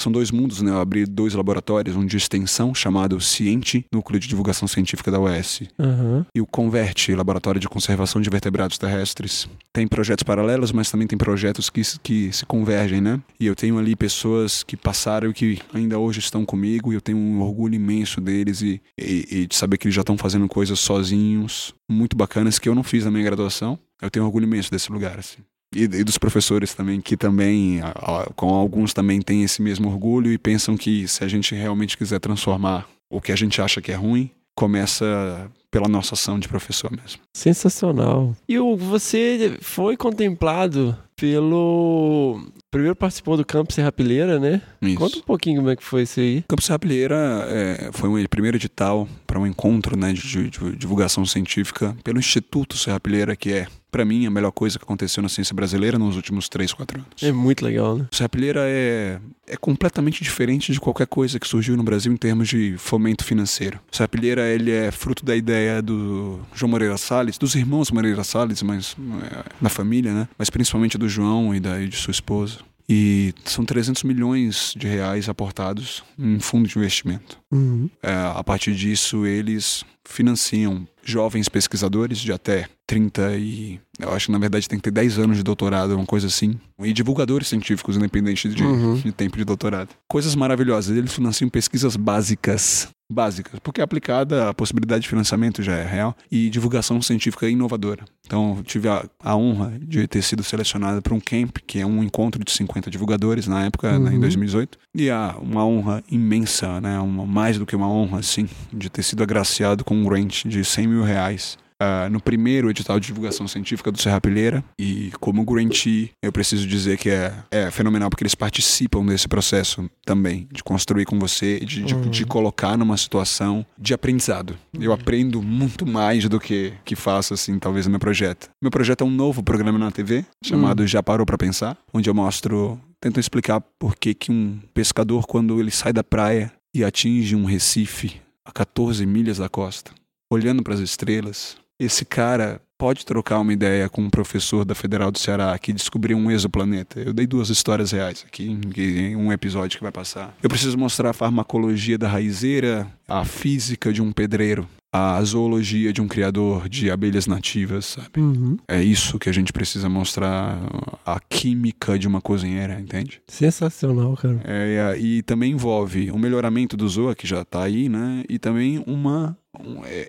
são 0.04 0.12
dois 0.12 0.32
mundos, 0.32 0.62
né? 0.62 0.72
Eu 0.72 0.80
abri 0.80 1.06
dois 1.06 1.34
laboratórios, 1.34 1.95
um 1.95 2.06
de 2.06 2.16
extensão 2.18 2.74
chamado 2.74 3.20
Ciente, 3.20 3.86
Núcleo 3.91 4.20
de 4.20 4.28
Divulgação 4.28 4.68
Científica 4.68 5.12
da 5.12 5.20
UES, 5.20 5.64
Aham. 5.80 6.26
e 6.34 6.41
o 6.41 6.45
Converte, 6.45 7.14
Laboratório 7.14 7.60
de 7.60 7.68
Conservação 7.70 8.22
de 8.22 8.30
Vertebrados 8.30 8.78
Terrestres. 8.78 9.47
Tem 9.74 9.88
projetos 9.88 10.24
paralelos, 10.24 10.72
mas 10.72 10.89
também 10.89 11.08
tem 11.08 11.18
projetos 11.18 11.70
que, 11.70 11.84
se- 11.84 12.00
que 12.00 12.32
se 12.32 12.45
convergem, 12.45 13.02
né? 13.02 13.20
E 13.39 13.45
eu 13.45 13.56
tenho 13.56 13.78
ali 13.78 13.95
pessoas 13.95 14.64
que 14.64 14.76
passaram 14.78 15.30
e 15.30 15.34
que 15.34 15.60
ainda 15.74 15.97
hoje 16.00 16.20
estão 16.20 16.45
comigo, 16.45 16.91
e 16.91 16.95
eu 16.95 17.02
tenho 17.02 17.18
um 17.18 17.41
orgulho 17.41 17.76
imenso 17.76 18.20
deles 18.22 18.62
e, 18.62 18.82
e, 18.97 19.28
e 19.32 19.47
de 19.47 19.56
saber 19.56 19.78
que 19.78 19.88
eles 19.88 19.95
já 19.95 20.02
estão 20.02 20.18
fazendo 20.18 20.47
coisas 20.47 20.80
sozinhos, 20.80 21.74
muito 21.89 22.16
bacanas, 22.16 22.60
que 22.60 22.70
eu 22.70 22.76
não 22.76 22.84
fiz 22.84 23.06
na 23.06 23.12
minha 23.12 23.24
graduação. 23.24 23.78
Eu 24.02 24.10
tenho 24.10 24.26
orgulho 24.26 24.45
imenso 24.45 24.72
desse 24.72 24.91
lugar, 24.91 25.20
assim. 25.20 25.39
E, 25.76 25.84
e 25.84 26.03
dos 26.03 26.17
professores 26.17 26.74
também, 26.74 26.99
que 26.99 27.15
também, 27.15 27.80
a- 27.82 27.89
a- 27.89 28.30
com 28.36 28.49
alguns 28.49 28.93
também 28.93 29.22
têm 29.22 29.43
esse 29.43 29.61
mesmo 29.61 29.88
orgulho 29.89 30.32
e 30.32 30.38
pensam 30.38 30.76
que 30.76 31.07
se 31.07 31.24
a 31.24 31.28
gente 31.28 31.53
realmente 31.53 31.97
quiser 31.97 32.20
transformar 32.20 32.88
o 33.09 33.22
que 33.22 33.32
a 33.32 33.36
gente 33.36 33.61
acha 33.61 33.82
que 33.82 33.91
é 33.91 33.95
ruim, 33.95 34.32
começa 34.55 35.49
pela 35.72 35.88
nossa 35.88 36.15
ação 36.15 36.39
de 36.39 36.47
professor 36.47 36.91
mesmo. 36.91 37.22
Sensacional. 37.36 38.36
E 38.47 38.57
o, 38.59 38.76
você 38.76 39.57
foi 39.61 39.95
contemplado 39.95 40.97
pelo 41.15 42.41
primeiro 42.72 42.95
participou 42.95 43.38
do 43.38 43.45
Campo 43.45 43.72
Serrapilheira, 43.74 44.39
né? 44.39 44.61
Isso. 44.82 44.95
Conta 44.95 45.17
um 45.17 45.22
pouquinho 45.22 45.57
como 45.57 45.70
é 45.70 45.76
que 45.76 45.84
foi 45.84 46.03
isso 46.03 46.20
aí. 46.20 46.43
Campus 46.47 46.67
Rapilheira 46.67 47.15
é, 47.49 47.89
foi 47.93 48.09
um 48.09 48.26
primeiro 48.28 48.57
edital 48.57 49.07
para 49.26 49.39
um 49.39 49.45
encontro 49.47 49.97
né, 49.97 50.13
de, 50.13 50.22
de- 50.22 50.49
de 50.49 50.76
divulgação 50.76 51.26
científica 51.26 51.95
pelo 52.03 52.20
Instituto 52.20 52.78
Serrapilheira, 52.78 53.36
que 53.36 53.51
é, 53.53 53.67
para 53.92 54.06
mim, 54.06 54.26
a 54.26 54.30
melhor 54.30 54.52
coisa 54.52 54.78
que 54.78 54.84
aconteceu 54.84 55.22
na 55.24 55.30
ciência 55.30 55.56
brasileira 55.56 55.98
nos 55.98 56.16
últimos 56.16 56.48
3, 56.48 56.74
4 56.74 57.00
anos. 57.00 57.24
É 57.24 57.32
muito 57.32 57.64
legal, 57.64 57.98
né? 57.98 58.06
O 58.12 58.16
Serrapilheira 58.16 58.62
é, 58.64 59.20
é 59.48 59.58
completamente 59.58 60.24
diferente 60.24 60.72
de 60.72 60.80
qualquer 60.80 61.08
coisa 61.08 61.40
que 61.40 61.48
surgiu 61.48 61.76
no 61.76 61.84
Brasil 61.84 62.12
em 62.12 62.18
termos 62.18 62.48
de 62.48 62.76
fomento 62.78 63.24
financeiro. 63.24 63.80
O 63.92 63.96
Serrapilheira 63.96 64.48
ele 64.48 64.72
é 64.72 64.92
fruto 64.92 65.26
da 65.26 65.36
ideia 65.36 65.82
do 65.82 66.40
João 66.54 66.70
Moreira 66.70 66.98
Salles, 66.98 67.38
dos 67.38 67.56
irmãos 67.56 67.92
Moreira 67.92 68.24
Salles, 68.24 68.62
mas 68.62 68.96
é, 69.24 69.44
da 69.62 69.70
família, 69.70 70.14
né? 70.14 70.28
Mas 70.38 70.50
principalmente 70.50 70.98
do 70.98 71.10
João 71.10 71.54
e, 71.56 71.60
da, 71.60 71.82
e 71.82 71.88
de 71.88 71.96
sua 71.96 72.12
esposa. 72.12 72.68
E 72.90 73.34
são 73.46 73.64
300 73.64 74.02
milhões 74.04 74.74
de 74.76 74.88
reais 74.88 75.30
aportados 75.30 76.04
em 76.18 76.40
fundo 76.40 76.68
de 76.68 76.76
investimento. 76.78 77.38
Uhum. 77.52 77.88
É, 78.02 78.12
a 78.12 78.44
partir 78.44 78.74
disso, 78.74 79.28
eles 79.28 79.86
financiam 80.04 80.88
jovens 81.06 81.48
pesquisadores 81.48 82.18
de 82.18 82.32
até 82.34 82.68
30 82.88 83.38
e. 83.38 83.80
Eu 84.00 84.12
acho 84.14 84.26
que 84.28 84.32
na 84.32 84.40
verdade 84.40 84.68
tem 84.68 84.80
que 84.80 84.84
ter 84.84 84.92
10 84.92 85.20
anos 85.20 85.38
de 85.38 85.44
doutorado, 85.44 85.96
uma 85.96 86.06
coisa 86.06 86.26
assim. 86.28 86.60
E 86.82 86.92
divulgadores 86.92 87.48
científicos, 87.48 87.96
independente 87.96 88.50
de, 88.50 88.64
Uhum. 88.64 88.96
de 88.96 89.12
tempo 89.12 89.38
de 89.38 89.44
doutorado. 89.44 89.90
Coisas 90.08 90.34
maravilhosas. 90.34 90.96
Eles 90.98 91.14
financiam 91.14 91.48
pesquisas 91.50 91.96
básicas. 91.96 92.88
Básicas, 93.12 93.60
porque 93.60 93.82
aplicada 93.82 94.49
a 94.49 94.53
possibilidade 94.53 95.01
de 95.01 95.10
financiamento 95.10 95.64
já 95.64 95.74
é 95.76 95.84
real 95.86 96.16
e 96.32 96.49
divulgação 96.49 97.01
científica 97.01 97.49
inovadora. 97.49 98.05
Então, 98.26 98.62
tive 98.64 98.88
a, 98.88 99.03
a 99.24 99.36
honra 99.36 99.74
de 99.82 100.07
ter 100.07 100.22
sido 100.22 100.43
selecionado 100.43 101.01
para 101.01 101.14
um 101.16 101.20
camp, 101.20 101.57
que 101.66 101.80
é 101.80 101.86
um 101.86 102.03
encontro 102.03 102.43
de 102.43 102.51
50 102.51 102.91
divulgadores 102.91 103.47
na 103.47 103.66
época, 103.66 103.97
né, 103.97 104.12
em 104.12 104.14
Uhum. 104.16 104.20
2018. 104.20 104.78
E 104.93 105.10
há 105.10 105.36
uma 105.41 105.66
honra 105.66 106.03
imensa, 106.12 106.80
né, 106.80 106.99
uma, 106.99 107.26
mais 107.26 107.57
do 107.57 107.66
que 107.66 107.76
uma 107.76 107.89
honra, 107.89 108.20
assim, 108.20 108.47
de 108.72 108.89
ter 108.89 109.01
sido 109.01 109.24
agraciado 109.24 109.84
com 109.84 109.95
um 109.95 110.03
grant 110.07 110.45
de 110.45 110.64
100 110.64 110.88
mil 110.88 111.03
reais 111.03 111.57
ah, 111.80 112.10
no 112.10 112.20
primeiro 112.22 112.70
edital 112.70 113.00
de 113.00 113.08
divulgação 113.08 113.48
científica 113.48 113.92
do 113.92 114.02
Serrapilheira. 114.02 114.64
E 114.78 115.12
como 115.20 115.44
grantee, 115.46 116.12
eu 116.22 116.32
preciso 116.32 116.68
dizer 116.68 116.98
que 116.98 117.10
é, 117.10 117.34
é 117.50 117.72
fenomenal, 117.72 118.10
porque 118.10 118.24
eles 118.24 118.36
participam 118.36 119.06
desse 119.06 119.28
processo 119.28 119.90
também, 120.06 120.48
de 120.52 120.64
construir 120.64 121.06
com 121.06 121.18
você, 121.20 121.60
de, 121.60 121.84
de, 121.84 121.94
Uhum. 121.94 122.10
de 122.10 122.26
colocar 122.26 122.78
numa 122.78 122.98
situação 122.98 123.66
de 123.78 123.94
aprendizado. 123.94 124.58
Eu 124.80 124.92
aprendo 124.94 125.42
muito 125.42 125.86
mais 125.86 126.28
do 126.30 126.40
que, 126.40 126.74
que 126.86 126.96
faço, 126.96 127.34
assim, 127.34 127.58
talvez 127.60 127.86
no 127.86 127.92
meu 127.92 128.00
projeto. 128.00 128.50
Meu 128.62 128.72
projeto 128.72 129.04
é 129.04 129.08
um 129.08 129.12
novo 129.12 129.42
programa 129.44 129.78
na 129.78 129.92
TV, 129.92 130.26
chamado 130.44 130.86
Já 130.88 131.02
Parou 131.04 131.26
Pra 131.26 131.38
Pensar, 131.38 131.78
onde 131.94 132.10
eu 132.10 132.14
mostro, 132.14 132.80
tento 133.02 133.20
explicar 133.20 133.62
por 133.80 133.96
que 133.96 134.14
que 134.14 134.32
um 134.32 134.60
pescador, 134.74 135.26
quando 135.26 135.60
ele 135.60 135.72
sai 135.72 135.92
da 135.94 136.04
praia 136.04 136.52
e 136.76 136.84
atinge 136.84 137.36
um 137.36 137.46
recife 137.46 138.22
a 138.46 138.52
14 138.52 139.06
milhas 139.06 139.38
da 139.38 139.50
costa, 139.50 139.92
olhando 140.32 140.62
para 140.64 140.74
as 140.74 140.80
estrelas, 140.80 141.58
esse 141.80 142.04
cara 142.04 142.62
pode 142.78 143.06
trocar 143.06 143.40
uma 143.40 143.52
ideia 143.52 143.90
com 143.90 144.02
um 144.02 144.10
professor 144.10 144.64
da 144.64 144.74
Federal 144.74 145.12
do 145.12 145.20
Ceará 145.20 145.58
que 145.60 145.74
descobriu 145.74 146.18
um 146.18 146.32
exoplaneta. 146.32 147.00
Eu 147.02 147.14
dei 147.14 147.28
duas 147.28 147.50
histórias 147.50 147.92
reais 147.92 148.26
aqui 148.26 148.46
em 148.46 149.16
um 149.18 149.34
episódio 149.34 149.78
que 149.78 149.84
vai 149.84 149.92
passar. 149.92 150.34
Eu 150.42 150.50
preciso 150.50 150.78
mostrar 150.78 151.10
a 151.10 151.14
farmacologia 151.14 151.98
da 151.98 152.08
raizeira, 152.08 152.88
a 153.08 153.26
física 153.26 153.92
de 153.92 154.02
um 154.02 154.14
pedreiro, 154.14 154.66
a 154.92 155.22
zoologia 155.24 155.94
de 155.94 156.02
um 156.02 156.08
criador 156.08 156.68
de 156.68 156.90
abelhas 156.90 157.28
nativas, 157.28 157.86
sabe? 157.86 158.20
Uhum. 158.20 158.58
É 158.68 158.82
isso 158.82 159.20
que 159.20 159.30
a 159.30 159.34
gente 159.34 159.54
precisa 159.54 159.88
mostrar, 159.88 160.58
a 161.06 161.20
química 161.20 161.98
de 161.98 162.08
uma 162.08 162.22
cozinheira, 162.22 162.80
entende? 162.80 163.22
Sensacional, 163.28 164.16
cara. 164.16 164.40
É, 164.44 164.98
e, 164.98 165.22
também 165.24 165.52
envolve 165.52 166.12
o 166.12 166.18
melhoramento 166.18 166.76
do 166.76 166.88
Zoa, 166.88 167.14
que 167.14 167.28
já 167.28 167.42
está 167.42 167.64
aí, 167.64 167.88
né? 167.88 168.24
E 168.28 168.40
também 168.40 168.84
uma 168.88 169.38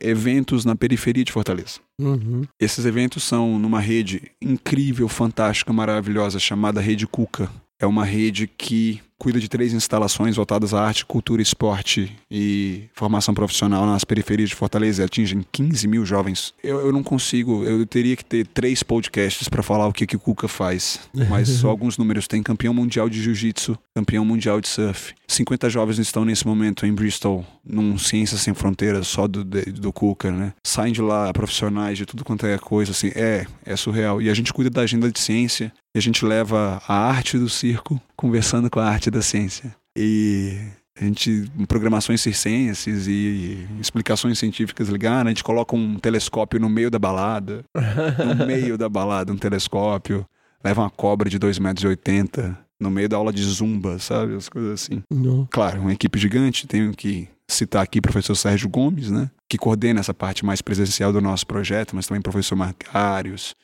eventos 0.00 0.64
na 0.64 0.76
periferia 0.76 1.24
de 1.24 1.32
Fortaleza. 1.32 1.80
Uhum. 2.00 2.42
Esses 2.60 2.84
eventos 2.84 3.22
são 3.22 3.58
numa 3.58 3.80
rede 3.80 4.30
incrível, 4.40 5.08
fantástica, 5.08 5.72
maravilhosa, 5.72 6.38
chamada 6.38 6.80
Rede 6.80 7.06
Cuca. 7.06 7.50
É 7.78 7.86
uma 7.86 8.04
rede 8.04 8.46
que 8.46 9.00
cuida 9.20 9.38
de 9.38 9.50
três 9.50 9.74
instalações 9.74 10.34
voltadas 10.34 10.72
à 10.72 10.82
arte, 10.82 11.04
cultura, 11.04 11.42
esporte 11.42 12.10
e 12.30 12.84
formação 12.94 13.34
profissional 13.34 13.84
nas 13.84 14.02
periferias 14.02 14.48
de 14.48 14.54
Fortaleza 14.54 15.04
atingem 15.04 15.44
15 15.52 15.86
mil 15.86 16.06
jovens. 16.06 16.54
Eu, 16.64 16.80
eu 16.86 16.90
não 16.90 17.02
consigo, 17.02 17.62
eu 17.64 17.84
teria 17.84 18.16
que 18.16 18.24
ter 18.24 18.46
três 18.46 18.82
podcasts 18.82 19.46
para 19.46 19.62
falar 19.62 19.86
o 19.86 19.92
que, 19.92 20.06
que 20.06 20.16
o 20.16 20.18
Cuca 20.18 20.48
faz, 20.48 21.00
mas 21.28 21.50
só 21.50 21.68
alguns 21.70 21.98
números. 21.98 22.26
Tem 22.26 22.42
campeão 22.42 22.72
mundial 22.72 23.10
de 23.10 23.22
jiu-jitsu, 23.22 23.76
campeão 23.94 24.24
mundial 24.24 24.58
de 24.58 24.68
surf. 24.68 25.12
50 25.28 25.68
jovens 25.68 25.98
estão 25.98 26.24
nesse 26.24 26.46
momento 26.46 26.86
em 26.86 26.92
Bristol, 26.92 27.44
num 27.62 27.98
Ciências 27.98 28.40
Sem 28.40 28.54
Fronteiras, 28.54 29.06
só 29.06 29.28
do, 29.28 29.44
do 29.44 29.92
Cuca, 29.92 30.32
né? 30.32 30.54
Saem 30.64 30.94
de 30.94 31.02
lá 31.02 31.30
profissionais 31.32 31.98
de 31.98 32.06
tudo 32.06 32.24
quanto 32.24 32.46
é 32.46 32.56
coisa, 32.56 32.92
assim. 32.92 33.12
É, 33.14 33.46
é 33.66 33.76
surreal. 33.76 34.22
E 34.22 34.30
a 34.30 34.34
gente 34.34 34.52
cuida 34.52 34.70
da 34.70 34.80
agenda 34.80 35.12
de 35.12 35.20
ciência 35.20 35.70
e 35.94 35.98
a 35.98 36.02
gente 36.02 36.24
leva 36.24 36.82
a 36.86 36.94
arte 36.94 37.38
do 37.38 37.48
circo 37.48 38.00
conversando 38.16 38.70
com 38.70 38.78
a 38.80 38.86
arte 38.86 39.10
da 39.10 39.22
ciência. 39.22 39.74
E 39.96 40.56
a 41.00 41.04
gente, 41.04 41.50
programações 41.66 42.20
circenses 42.20 43.06
e 43.06 43.66
explicações 43.80 44.38
científicas 44.38 44.88
ligadas, 44.88 45.26
a 45.26 45.30
gente 45.30 45.44
coloca 45.44 45.74
um 45.74 45.98
telescópio 45.98 46.60
no 46.60 46.68
meio 46.68 46.90
da 46.90 46.98
balada, 46.98 47.64
no 47.74 48.44
meio 48.46 48.78
da 48.78 48.88
balada, 48.88 49.32
um 49.32 49.36
telescópio, 49.36 50.24
leva 50.62 50.82
uma 50.82 50.90
cobra 50.90 51.28
de 51.28 51.38
2,80 51.38 51.60
metros 51.60 52.56
no 52.78 52.90
meio 52.90 53.08
da 53.08 53.16
aula 53.16 53.32
de 53.32 53.42
zumba, 53.42 53.98
sabe? 53.98 54.34
As 54.34 54.48
coisas 54.48 54.72
assim. 54.82 55.02
Não. 55.10 55.46
Claro, 55.50 55.82
uma 55.82 55.92
equipe 55.92 56.18
gigante, 56.18 56.66
tenho 56.66 56.92
que 56.92 57.28
citar 57.46 57.82
aqui 57.82 57.98
o 57.98 58.02
professor 58.02 58.34
Sérgio 58.34 58.68
Gomes, 58.68 59.10
né? 59.10 59.30
Que 59.48 59.58
coordena 59.58 60.00
essa 60.00 60.14
parte 60.14 60.44
mais 60.44 60.62
presencial 60.62 61.12
do 61.12 61.20
nosso 61.20 61.46
projeto, 61.46 61.94
mas 61.96 62.06
também 62.06 62.20
o 62.20 62.22
professor 62.22 62.56
Marcários 62.56 63.54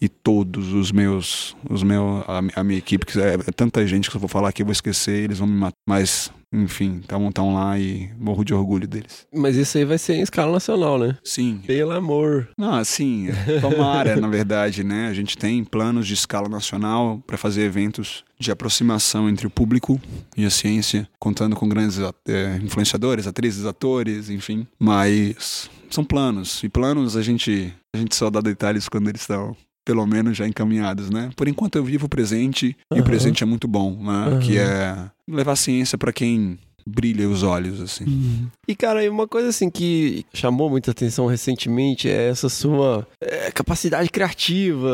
e 0.00 0.08
todos 0.08 0.72
os 0.72 0.90
meus, 0.90 1.54
os 1.68 1.82
meus 1.82 2.24
a, 2.26 2.60
a 2.60 2.64
minha 2.64 2.78
equipe, 2.78 3.04
que 3.04 3.20
é, 3.20 3.34
é 3.34 3.52
tanta 3.54 3.86
gente 3.86 4.06
que 4.08 4.12
se 4.12 4.16
eu 4.16 4.20
vou 4.20 4.28
falar 4.28 4.48
aqui 4.48 4.62
eu 4.62 4.66
vou 4.66 4.72
esquecer, 4.72 5.24
eles 5.24 5.38
vão 5.38 5.46
me 5.46 5.54
matar. 5.54 5.76
Mas, 5.86 6.32
enfim, 6.52 7.00
estão 7.02 7.54
lá 7.54 7.78
e 7.78 8.10
morro 8.18 8.42
de 8.42 8.54
orgulho 8.54 8.88
deles. 8.88 9.26
Mas 9.34 9.56
isso 9.56 9.76
aí 9.76 9.84
vai 9.84 9.98
ser 9.98 10.14
em 10.14 10.22
escala 10.22 10.50
nacional, 10.50 10.98
né? 10.98 11.18
Sim. 11.22 11.60
Pelo 11.66 11.92
amor. 11.92 12.48
Não, 12.56 12.74
assim, 12.74 13.28
tomara, 13.60 14.16
na 14.16 14.28
verdade, 14.28 14.82
né? 14.82 15.08
A 15.08 15.14
gente 15.14 15.36
tem 15.36 15.62
planos 15.64 16.06
de 16.06 16.14
escala 16.14 16.48
nacional 16.48 17.22
para 17.26 17.36
fazer 17.36 17.62
eventos 17.62 18.24
de 18.38 18.50
aproximação 18.50 19.28
entre 19.28 19.46
o 19.46 19.50
público 19.50 20.00
e 20.34 20.46
a 20.46 20.50
ciência, 20.50 21.06
contando 21.18 21.54
com 21.54 21.68
grandes 21.68 21.98
eh, 22.26 22.58
influenciadores, 22.62 23.26
atrizes, 23.26 23.66
atores, 23.66 24.30
enfim. 24.30 24.66
Mas 24.78 25.68
são 25.90 26.02
planos. 26.02 26.62
E 26.64 26.68
planos 26.70 27.16
a 27.16 27.22
gente, 27.22 27.74
a 27.92 27.98
gente 27.98 28.16
só 28.16 28.30
dá 28.30 28.40
detalhes 28.40 28.88
quando 28.88 29.08
eles 29.08 29.20
estão 29.20 29.54
pelo 29.84 30.06
menos 30.06 30.36
já 30.36 30.46
encaminhados, 30.46 31.10
né? 31.10 31.30
Por 31.36 31.48
enquanto 31.48 31.76
eu 31.76 31.84
vivo 31.84 32.06
o 32.06 32.08
presente 32.08 32.76
e 32.94 33.00
o 33.00 33.04
presente 33.04 33.42
é 33.42 33.46
muito 33.46 33.66
bom, 33.66 33.96
né? 34.02 34.26
Aham. 34.26 34.38
Que 34.40 34.58
é 34.58 35.10
levar 35.28 35.52
a 35.52 35.56
ciência 35.56 35.96
para 35.96 36.12
quem 36.12 36.58
brilha 36.86 37.28
os 37.28 37.42
olhos, 37.42 37.80
assim. 37.80 38.48
E, 38.70 38.74
cara, 38.76 39.10
uma 39.10 39.26
coisa 39.26 39.48
assim 39.48 39.68
que 39.68 40.24
chamou 40.32 40.70
muita 40.70 40.92
atenção 40.92 41.26
recentemente 41.26 42.08
é 42.08 42.28
essa 42.28 42.48
sua 42.48 43.04
é, 43.20 43.50
capacidade 43.50 44.08
criativa. 44.10 44.88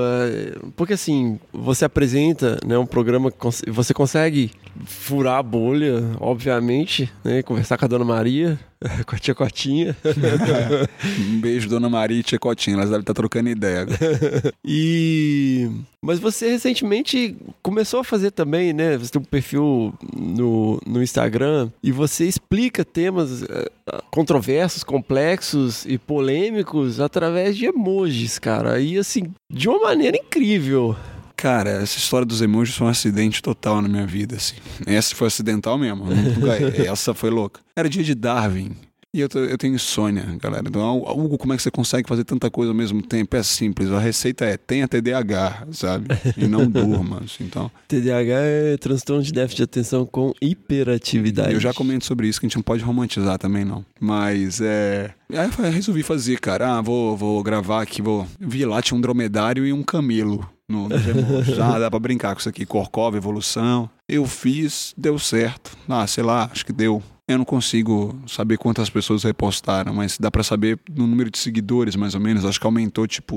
Porque, 0.74 0.94
assim, 0.94 1.38
você 1.52 1.84
apresenta 1.84 2.58
né, 2.66 2.78
um 2.78 2.86
programa 2.86 3.30
que 3.30 3.36
cons- 3.36 3.60
você 3.68 3.92
consegue 3.92 4.50
furar 4.86 5.38
a 5.38 5.42
bolha, 5.42 6.02
obviamente, 6.20 7.12
né? 7.22 7.42
Conversar 7.42 7.76
com 7.76 7.84
a 7.84 7.88
Dona 7.88 8.04
Maria, 8.04 8.58
com 9.06 9.14
a 9.14 9.18
tia 9.18 9.34
Cotinha. 9.34 9.94
um 11.30 11.40
beijo, 11.40 11.68
Dona 11.68 11.88
Maria 11.90 12.18
e 12.18 12.22
Tia 12.22 12.38
Cotinha, 12.38 12.76
elas 12.76 12.88
devem 12.88 13.00
estar 13.00 13.14
trocando 13.14 13.50
ideia 13.50 13.82
agora. 13.82 13.98
E. 14.64 15.70
Mas 16.02 16.18
você 16.20 16.48
recentemente 16.50 17.36
começou 17.62 18.00
a 18.00 18.04
fazer 18.04 18.30
também, 18.30 18.72
né? 18.72 18.96
Você 18.96 19.10
tem 19.12 19.20
um 19.20 19.24
perfil 19.24 19.92
no, 20.16 20.80
no 20.86 21.02
Instagram 21.02 21.68
e 21.82 21.90
você 21.90 22.26
explica 22.26 22.84
temas 22.84 23.42
eh, 23.42 23.65
controversos, 24.10 24.82
complexos 24.82 25.84
e 25.86 25.98
polêmicos 25.98 27.00
através 27.00 27.56
de 27.56 27.66
emojis, 27.66 28.38
cara. 28.38 28.80
E 28.80 28.98
assim, 28.98 29.32
de 29.50 29.68
uma 29.68 29.80
maneira 29.80 30.16
incrível. 30.16 30.96
Cara, 31.36 31.68
essa 31.82 31.98
história 31.98 32.24
dos 32.24 32.40
emojis 32.40 32.74
foi 32.74 32.86
um 32.86 32.90
acidente 32.90 33.42
total 33.42 33.82
na 33.82 33.88
minha 33.88 34.06
vida, 34.06 34.36
assim. 34.36 34.56
Essa 34.86 35.14
foi 35.14 35.26
acidental 35.26 35.76
mesmo. 35.76 36.06
nunca- 36.06 36.56
Essa 36.90 37.12
foi 37.12 37.28
louca. 37.30 37.60
Era 37.76 37.88
dia 37.88 38.02
de 38.02 38.14
Darwin. 38.14 38.70
E 39.14 39.20
eu, 39.20 39.28
eu 39.34 39.56
tenho 39.56 39.74
insônia, 39.74 40.24
galera. 40.40 40.64
Então, 40.68 40.98
Hugo, 40.98 41.38
como 41.38 41.52
é 41.52 41.56
que 41.56 41.62
você 41.62 41.70
consegue 41.70 42.06
fazer 42.08 42.24
tanta 42.24 42.50
coisa 42.50 42.72
ao 42.72 42.76
mesmo 42.76 43.00
tempo? 43.00 43.34
É 43.34 43.42
simples. 43.42 43.90
A 43.90 43.98
receita 43.98 44.44
é 44.44 44.56
tenha 44.58 44.86
TDAH, 44.86 45.68
sabe? 45.72 46.08
E 46.36 46.46
não 46.46 46.68
durma. 46.70 47.22
assim. 47.24 47.44
Então, 47.44 47.70
TDAH 47.88 48.34
é 48.34 48.76
transtorno 48.76 49.22
de 49.22 49.32
déficit 49.32 49.56
de 49.58 49.62
atenção 49.62 50.04
com 50.04 50.34
hiperatividade. 50.40 51.54
eu 51.54 51.60
já 51.60 51.72
comento 51.72 52.04
sobre 52.04 52.28
isso, 52.28 52.38
que 52.38 52.46
a 52.46 52.48
gente 52.48 52.56
não 52.56 52.62
pode 52.62 52.82
romantizar 52.82 53.38
também, 53.38 53.64
não. 53.64 53.84
Mas 53.98 54.60
é. 54.60 55.14
Aí 55.32 55.48
eu 55.58 55.70
resolvi 55.70 56.02
fazer, 56.02 56.38
cara. 56.38 56.76
Ah, 56.76 56.82
vou, 56.82 57.16
vou 57.16 57.42
gravar 57.42 57.82
aqui, 57.82 58.02
vou. 58.02 58.26
Vi 58.38 58.64
lá, 58.66 58.82
tinha 58.82 58.98
um 58.98 59.00
dromedário 59.00 59.64
e 59.66 59.72
um 59.72 59.82
camelo. 59.82 60.46
no, 60.68 60.88
nos 60.90 61.06
emojis. 61.06 61.56
ah, 61.60 61.78
dá 61.78 61.90
pra 61.90 61.98
brincar 61.98 62.34
com 62.34 62.40
isso 62.40 62.48
aqui. 62.50 62.66
Corcova, 62.66 63.16
evolução. 63.16 63.88
Eu 64.06 64.26
fiz, 64.26 64.92
deu 64.96 65.18
certo. 65.18 65.76
Ah, 65.88 66.06
sei 66.06 66.22
lá, 66.22 66.50
acho 66.52 66.66
que 66.66 66.72
deu. 66.72 67.02
Eu 67.28 67.38
não 67.38 67.44
consigo 67.44 68.16
saber 68.28 68.56
quantas 68.56 68.88
pessoas 68.88 69.24
repostaram, 69.24 69.92
mas 69.92 70.16
dá 70.16 70.30
pra 70.30 70.44
saber 70.44 70.78
no 70.88 71.08
número 71.08 71.28
de 71.28 71.38
seguidores, 71.38 71.96
mais 71.96 72.14
ou 72.14 72.20
menos. 72.20 72.44
Acho 72.44 72.60
que 72.60 72.66
aumentou, 72.66 73.06
tipo, 73.06 73.36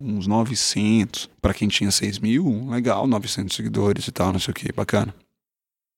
uns 0.00 0.26
900. 0.26 1.30
Pra 1.40 1.54
quem 1.54 1.68
tinha 1.68 1.90
6 1.90 2.18
mil, 2.18 2.68
legal, 2.68 3.06
900 3.06 3.54
seguidores 3.54 4.08
e 4.08 4.12
tal, 4.12 4.32
não 4.32 4.40
sei 4.40 4.50
o 4.50 4.54
que, 4.54 4.72
bacana. 4.72 5.14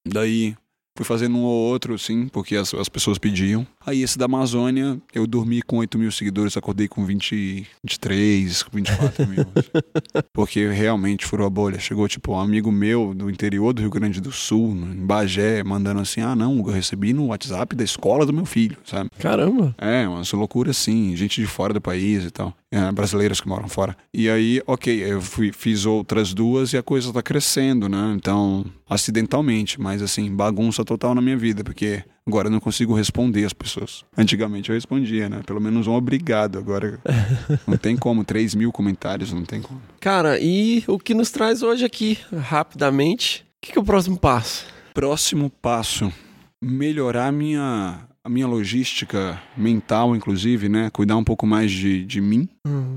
Daí 0.06 0.54
fui 0.96 1.04
fazendo 1.04 1.36
um 1.36 1.42
ou 1.42 1.70
outro, 1.70 1.98
sim, 1.98 2.28
porque 2.28 2.56
as, 2.56 2.74
as 2.74 2.88
pessoas 2.88 3.18
pediam. 3.18 3.66
Aí 3.84 4.02
esse 4.02 4.18
da 4.18 4.26
Amazônia, 4.26 5.00
eu 5.14 5.26
dormi 5.26 5.62
com 5.62 5.78
8 5.78 5.98
mil 5.98 6.12
seguidores, 6.12 6.56
acordei 6.56 6.88
com 6.88 7.04
20, 7.04 7.66
23, 7.82 8.64
24 8.72 9.26
mil. 9.26 9.46
porque 10.32 10.68
realmente 10.68 11.26
furou 11.26 11.46
a 11.46 11.50
bolha. 11.50 11.78
Chegou, 11.78 12.06
tipo, 12.08 12.32
um 12.32 12.40
amigo 12.40 12.70
meu 12.70 13.14
do 13.14 13.30
interior 13.30 13.72
do 13.72 13.80
Rio 13.80 13.90
Grande 13.90 14.20
do 14.20 14.32
Sul, 14.32 14.72
em 14.72 15.06
Bagé, 15.06 15.62
mandando 15.62 16.00
assim: 16.00 16.20
ah, 16.20 16.34
não, 16.34 16.58
eu 16.58 16.72
recebi 16.72 17.12
no 17.12 17.26
WhatsApp 17.26 17.74
da 17.74 17.84
escola 17.84 18.26
do 18.26 18.32
meu 18.32 18.44
filho, 18.44 18.76
sabe? 18.84 19.10
Caramba. 19.18 19.74
É, 19.78 20.06
umas 20.06 20.30
loucuras 20.32 20.76
assim, 20.76 21.16
gente 21.16 21.40
de 21.40 21.46
fora 21.46 21.72
do 21.72 21.80
país 21.80 22.24
e 22.24 22.30
tal. 22.30 22.54
É, 22.72 22.92
brasileiros 22.92 23.40
que 23.40 23.48
moram 23.48 23.68
fora. 23.68 23.96
E 24.14 24.30
aí, 24.30 24.62
ok, 24.64 25.02
eu 25.02 25.20
fui, 25.20 25.50
fiz 25.52 25.86
outras 25.86 26.32
duas 26.32 26.72
e 26.72 26.78
a 26.78 26.82
coisa 26.84 27.12
tá 27.12 27.20
crescendo, 27.20 27.88
né? 27.88 28.14
Então, 28.14 28.64
acidentalmente, 28.88 29.80
mas 29.80 30.00
assim, 30.00 30.32
bagunça 30.32 30.84
total 30.84 31.12
na 31.12 31.20
minha 31.20 31.36
vida, 31.36 31.64
porque 31.64 32.04
agora 32.24 32.46
eu 32.46 32.52
não 32.52 32.60
consigo 32.60 32.94
responder 32.94 33.44
as 33.44 33.52
pessoas. 33.52 34.04
Antigamente 34.16 34.70
eu 34.70 34.76
respondia, 34.76 35.28
né? 35.28 35.42
Pelo 35.44 35.60
menos 35.60 35.88
um 35.88 35.94
obrigado. 35.94 36.58
Agora 36.58 37.00
não 37.66 37.76
tem 37.76 37.96
como, 37.96 38.24
3 38.24 38.54
mil 38.54 38.70
comentários, 38.70 39.32
não 39.32 39.44
tem 39.44 39.60
como. 39.60 39.82
Cara, 39.98 40.38
e 40.40 40.84
o 40.86 40.96
que 40.96 41.12
nos 41.12 41.32
traz 41.32 41.62
hoje 41.62 41.84
aqui, 41.84 42.18
rapidamente, 42.32 43.44
o 43.58 43.60
que, 43.60 43.72
que 43.72 43.78
é 43.78 43.82
o 43.82 43.84
próximo 43.84 44.16
passo? 44.16 44.64
Próximo 44.94 45.50
passo: 45.50 46.12
melhorar 46.62 47.32
minha, 47.32 48.06
a 48.24 48.28
minha 48.28 48.46
logística 48.46 49.40
mental, 49.56 50.14
inclusive, 50.14 50.68
né? 50.68 50.90
Cuidar 50.90 51.16
um 51.16 51.24
pouco 51.24 51.46
mais 51.46 51.70
de, 51.70 52.04
de 52.04 52.20
mim, 52.20 52.48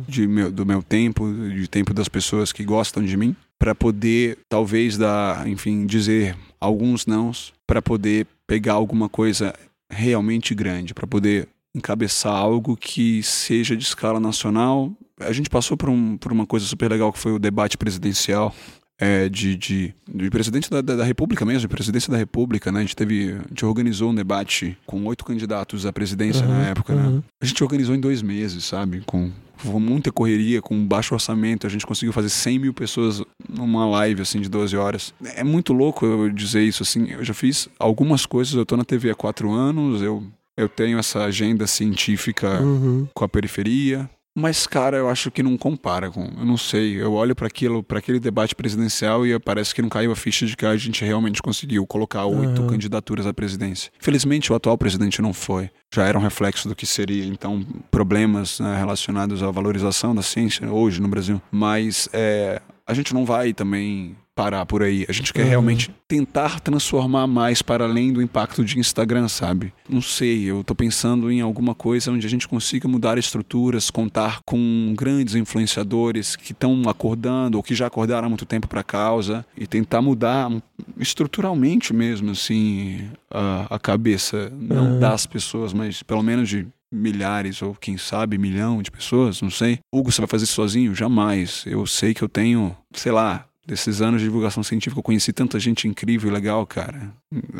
de 0.07 0.27
meu, 0.27 0.51
do 0.51 0.65
meu 0.65 0.83
tempo, 0.83 1.31
de 1.31 1.67
tempo 1.67 1.93
das 1.93 2.09
pessoas 2.09 2.51
que 2.51 2.63
gostam 2.63 3.03
de 3.03 3.15
mim, 3.15 3.35
para 3.57 3.73
poder, 3.73 4.37
talvez, 4.49 4.97
dar, 4.97 5.47
enfim, 5.47 5.85
dizer 5.85 6.35
alguns 6.59 7.05
nãos, 7.05 7.53
para 7.65 7.81
poder 7.81 8.27
pegar 8.45 8.73
alguma 8.73 9.07
coisa 9.07 9.53
realmente 9.89 10.53
grande, 10.53 10.93
para 10.93 11.07
poder 11.07 11.47
encabeçar 11.75 12.33
algo 12.33 12.75
que 12.75 13.23
seja 13.23 13.75
de 13.75 13.83
escala 13.83 14.19
nacional. 14.19 14.91
A 15.19 15.31
gente 15.31 15.49
passou 15.49 15.77
por, 15.77 15.89
um, 15.89 16.17
por 16.17 16.31
uma 16.31 16.45
coisa 16.45 16.65
super 16.65 16.91
legal 16.91 17.13
que 17.13 17.19
foi 17.19 17.31
o 17.31 17.39
debate 17.39 17.77
presidencial 17.77 18.53
é, 18.99 19.27
de, 19.27 19.55
de, 19.55 19.93
de 20.07 20.29
presidente 20.29 20.69
da, 20.69 20.81
da, 20.81 20.95
da 20.97 21.03
República 21.03 21.43
mesmo, 21.45 21.61
de 21.61 21.67
presidência 21.67 22.11
da 22.11 22.17
República, 22.17 22.71
né? 22.71 22.79
A 22.79 22.81
gente 22.83 22.95
teve, 22.95 23.33
a 23.33 23.47
gente 23.49 23.65
organizou 23.65 24.11
um 24.11 24.15
debate 24.15 24.77
com 24.85 25.03
oito 25.05 25.25
candidatos 25.25 25.85
à 25.85 25.91
presidência 25.93 26.45
na 26.45 26.67
época, 26.67 26.93
né? 26.95 27.21
A 27.41 27.45
gente 27.45 27.63
organizou 27.63 27.95
em 27.95 27.99
dois 27.99 28.21
meses, 28.21 28.63
sabe? 28.65 29.01
Com, 29.05 29.31
com 29.63 29.79
muita 29.79 30.11
correria, 30.11 30.61
com 30.61 30.85
baixo 30.85 31.13
orçamento, 31.13 31.65
a 31.65 31.69
gente 31.69 31.85
conseguiu 31.85 32.13
fazer 32.13 32.29
100 32.29 32.59
mil 32.59 32.73
pessoas 32.73 33.21
numa 33.49 33.85
live, 33.87 34.21
assim, 34.21 34.39
de 34.39 34.47
12 34.49 34.75
horas. 34.77 35.13
É 35.35 35.43
muito 35.43 35.73
louco 35.73 36.05
eu 36.05 36.29
dizer 36.29 36.61
isso, 36.63 36.83
assim, 36.83 37.09
eu 37.09 37.23
já 37.23 37.33
fiz 37.33 37.67
algumas 37.79 38.25
coisas, 38.25 38.53
eu 38.53 38.65
tô 38.65 38.77
na 38.77 38.83
TV 38.85 39.09
há 39.09 39.15
quatro 39.15 39.51
anos, 39.51 40.01
eu, 40.01 40.23
eu 40.55 40.69
tenho 40.69 40.99
essa 40.99 41.23
agenda 41.23 41.65
científica 41.65 42.61
Uhum. 42.61 43.07
com 43.13 43.23
a 43.25 43.29
periferia. 43.29 44.09
Mas, 44.35 44.65
cara, 44.65 44.97
eu 44.97 45.09
acho 45.09 45.29
que 45.29 45.43
não 45.43 45.55
compara 45.55 46.09
com. 46.09 46.23
Eu 46.23 46.45
não 46.45 46.57
sei. 46.57 46.99
Eu 46.99 47.13
olho 47.13 47.35
para 47.35 47.45
aquilo, 47.45 47.83
para 47.83 47.99
aquele 47.99 48.19
debate 48.19 48.55
presidencial 48.55 49.25
e 49.27 49.37
parece 49.39 49.75
que 49.75 49.81
não 49.81 49.89
caiu 49.89 50.11
a 50.11 50.15
ficha 50.15 50.45
de 50.45 50.57
que 50.57 50.65
a 50.65 50.75
gente 50.75 51.05
realmente 51.05 51.41
conseguiu 51.41 51.85
colocar 51.85 52.25
oito 52.25 52.65
candidaturas 52.65 53.27
à 53.27 53.33
presidência. 53.33 53.91
Felizmente, 53.99 54.51
o 54.51 54.55
atual 54.55 54.77
presidente 54.77 55.21
não 55.21 55.33
foi. 55.33 55.69
Já 55.93 56.05
era 56.05 56.17
um 56.17 56.21
reflexo 56.21 56.67
do 56.67 56.75
que 56.75 56.87
seria, 56.87 57.25
então, 57.25 57.63
problemas 57.91 58.59
né, 58.59 58.75
relacionados 58.75 59.43
à 59.43 59.51
valorização 59.51 60.15
da 60.15 60.23
ciência 60.23 60.71
hoje 60.71 60.99
no 60.99 61.07
Brasil. 61.07 61.39
Mas 61.51 62.09
é, 62.11 62.59
a 62.87 62.93
gente 62.95 63.13
não 63.13 63.25
vai 63.25 63.53
também 63.53 64.15
parar 64.35 64.65
por 64.65 64.81
aí. 64.81 65.05
A 65.07 65.11
gente 65.11 65.33
quer 65.33 65.45
realmente 65.45 65.93
tentar 66.07 66.59
transformar 66.59 67.27
mais 67.27 67.61
para 67.61 67.85
além 67.85 68.11
do 68.11 68.21
impacto 68.21 68.63
de 68.63 68.79
Instagram, 68.79 69.27
sabe? 69.27 69.73
Não 69.87 70.01
sei, 70.01 70.43
eu 70.43 70.63
tô 70.63 70.73
pensando 70.73 71.31
em 71.31 71.41
alguma 71.41 71.75
coisa 71.75 72.11
onde 72.11 72.25
a 72.25 72.29
gente 72.29 72.47
consiga 72.47 72.87
mudar 72.87 73.17
estruturas, 73.17 73.89
contar 73.89 74.39
com 74.45 74.93
grandes 74.97 75.35
influenciadores 75.35 76.35
que 76.35 76.51
estão 76.51 76.83
acordando 76.87 77.57
ou 77.57 77.63
que 77.63 77.75
já 77.75 77.87
acordaram 77.87 78.27
há 78.27 78.29
muito 78.29 78.45
tempo 78.45 78.67
para 78.67 78.81
a 78.81 78.83
causa 78.83 79.45
e 79.57 79.67
tentar 79.67 80.01
mudar 80.01 80.51
estruturalmente 80.97 81.93
mesmo, 81.93 82.31
assim, 82.31 83.09
a, 83.29 83.75
a 83.75 83.79
cabeça, 83.79 84.51
não 84.55 84.99
das 84.99 85.25
pessoas, 85.25 85.73
mas 85.73 86.03
pelo 86.03 86.23
menos 86.23 86.49
de 86.49 86.67
milhares 86.93 87.61
ou 87.61 87.73
quem 87.73 87.97
sabe 87.97 88.37
milhão 88.37 88.81
de 88.81 88.91
pessoas, 88.91 89.41
não 89.41 89.49
sei. 89.49 89.79
Hugo, 89.91 90.11
você 90.11 90.21
vai 90.21 90.27
fazer 90.27 90.43
isso 90.43 90.53
sozinho? 90.53 90.93
Jamais. 90.93 91.63
Eu 91.65 91.85
sei 91.87 92.13
que 92.13 92.21
eu 92.21 92.29
tenho, 92.29 92.75
sei 92.93 93.11
lá, 93.11 93.45
desses 93.65 94.01
anos 94.01 94.19
de 94.21 94.27
divulgação 94.27 94.61
científica, 94.63 94.99
eu 94.99 95.03
conheci 95.03 95.31
tanta 95.31 95.59
gente 95.59 95.87
incrível 95.87 96.29
e 96.29 96.33
legal, 96.33 96.65
cara. 96.65 97.13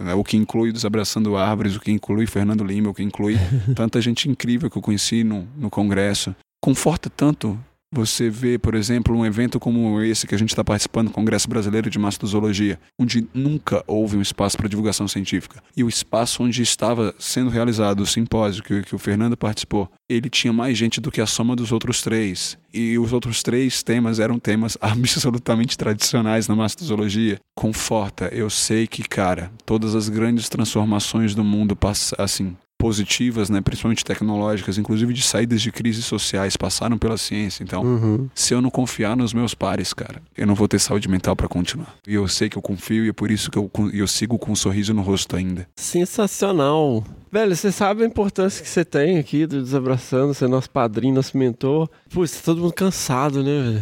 É 0.08 0.14
O 0.14 0.24
que 0.24 0.38
inclui 0.38 0.72
Desabraçando 0.72 1.38
Árvores, 1.38 1.76
o 1.76 1.80
que 1.80 1.92
inclui 1.92 2.28
Fernando 2.28 2.64
Lima, 2.64 2.90
o 2.90 2.94
que 2.94 3.04
inclui 3.04 3.38
tanta 3.76 4.02
gente 4.02 4.30
incrível 4.30 4.70
que 4.70 4.78
eu 4.78 4.82
conheci 4.82 5.24
no, 5.24 5.48
no 5.56 5.70
congresso. 5.70 6.36
Conforta 6.62 7.10
tanto 7.10 7.60
você 7.94 8.30
ver, 8.30 8.60
por 8.60 8.76
exemplo, 8.76 9.16
um 9.16 9.26
evento 9.26 9.60
como 9.60 10.02
esse 10.02 10.26
que 10.28 10.36
a 10.36 10.38
gente 10.38 10.50
está 10.50 10.64
participando, 10.64 11.12
Congresso 11.12 11.48
Brasileiro 11.48 11.90
de 11.90 12.00
Mastozoologia, 12.00 12.80
onde 13.00 13.28
nunca 13.34 13.84
houve 13.88 14.18
um 14.18 14.22
espaço 14.22 14.58
para 14.58 14.68
divulgação 14.68 15.08
científica. 15.08 15.62
E 15.76 15.84
o 15.84 15.90
espaço 15.90 16.44
onde 16.44 16.62
estava 16.62 17.14
sendo 17.20 17.50
realizado 17.50 18.02
o 18.02 18.06
simpósio 18.06 18.64
que, 18.64 18.82
que 18.82 18.96
o 18.96 19.00
Fernando 19.00 19.38
participou, 19.38 19.90
ele 20.10 20.30
tinha 20.30 20.52
mais 20.54 20.78
gente 20.78 21.00
do 21.00 21.12
que 21.12 21.22
a 21.22 21.26
soma 21.26 21.56
dos 21.56 21.72
outros 21.72 22.02
três. 22.02 22.58
E 22.74 22.98
os 22.98 23.14
outros 23.14 23.44
três 23.44 23.84
temas 23.84 24.20
eram 24.20 24.40
temas 24.40 24.78
absolutamente 24.82 25.78
tradicionais 25.78 26.48
na 26.48 26.56
mastozoologia. 26.56 27.40
Conforta, 27.56 28.30
eu 28.34 28.50
sei 28.50 28.88
que, 28.88 29.04
cara, 29.04 29.52
todas 29.66 29.94
as 29.96 30.10
grandes 30.10 30.50
transformações 30.50 31.36
do 31.36 31.44
mundo, 31.44 31.76
pass- 31.76 32.14
assim, 32.18 32.56
positivas, 32.84 33.50
né, 33.50 33.62
principalmente 33.62 34.04
tecnológicas, 34.04 34.78
inclusive 34.78 35.14
de 35.14 35.22
saídas 35.22 35.62
de 35.62 35.72
crises 35.72 36.04
sociais, 36.06 36.58
passaram 36.58 36.98
pela 36.98 37.18
ciência. 37.18 37.64
Então, 37.64 37.82
Uhum. 37.82 38.30
se 38.36 38.54
eu 38.54 38.62
não 38.62 38.70
confiar 38.70 39.16
nos 39.16 39.34
meus 39.34 39.54
pares, 39.54 39.94
cara, 39.94 40.22
eu 40.38 40.46
não 40.46 40.54
vou 40.54 40.68
ter 40.68 40.80
saúde 40.80 41.08
mental 41.08 41.34
para 41.34 41.48
continuar. 41.48 41.96
E 42.06 42.14
eu 42.14 42.28
sei 42.28 42.50
que 42.50 42.58
eu 42.58 42.62
confio 42.62 43.06
e 43.06 43.10
é 43.10 43.14
por 43.14 43.32
isso 43.32 43.50
que 43.50 43.58
eu, 43.58 43.72
eu 43.94 44.06
sigo 44.06 44.38
com 44.38 44.52
um 44.52 44.56
sorriso 44.56 44.94
no 44.94 45.02
rosto 45.02 45.36
ainda. 45.38 45.66
Sensacional. 45.78 47.04
Velho, 47.34 47.56
você 47.56 47.72
sabe 47.72 48.04
a 48.04 48.06
importância 48.06 48.62
que 48.62 48.70
você 48.70 48.86
tem 48.86 49.18
aqui 49.18 49.48
do 49.48 49.60
Desabraçando, 49.60 50.36
ser 50.36 50.48
nosso 50.48 50.70
padrinho, 50.70 51.16
nosso 51.16 51.36
mentor. 51.36 51.90
Putz, 52.12 52.36
tá 52.36 52.42
todo 52.46 52.62
mundo 52.62 52.74
cansado, 52.74 53.42
né, 53.42 53.82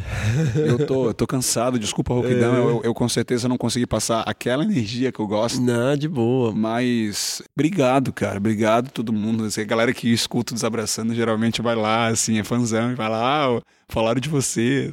velho? 0.55 0.71
Eu 0.71 0.87
tô, 0.87 1.07
eu 1.07 1.13
tô 1.13 1.27
cansado, 1.27 1.77
desculpa 1.77 2.13
a 2.13 2.15
rouquidão, 2.15 2.55
eu, 2.55 2.81
eu 2.83 2.93
com 2.93 3.09
certeza 3.09 3.49
não 3.49 3.57
consegui 3.57 3.85
passar 3.85 4.21
aquela 4.21 4.63
energia 4.63 5.11
que 5.11 5.19
eu 5.19 5.27
gosto. 5.27 5.59
Não, 5.59 5.97
de 5.97 6.07
boa. 6.07 6.53
Mas 6.53 7.41
obrigado, 7.53 8.13
cara. 8.13 8.37
Obrigado 8.37 8.87
a 8.87 8.89
todo 8.89 9.11
mundo. 9.11 9.43
Assim, 9.43 9.61
a 9.61 9.65
galera 9.65 9.93
que 9.93 10.07
escuta 10.07 10.53
o 10.53 10.55
Desabraçando 10.55 11.13
geralmente 11.13 11.61
vai 11.61 11.75
lá, 11.75 12.07
assim, 12.07 12.39
é 12.39 12.43
fãzão 12.45 12.91
e 12.91 12.95
vai 12.95 13.09
lá, 13.09 13.47
ah, 13.47 13.61
falaram 13.89 14.21
de 14.21 14.29
você. 14.29 14.91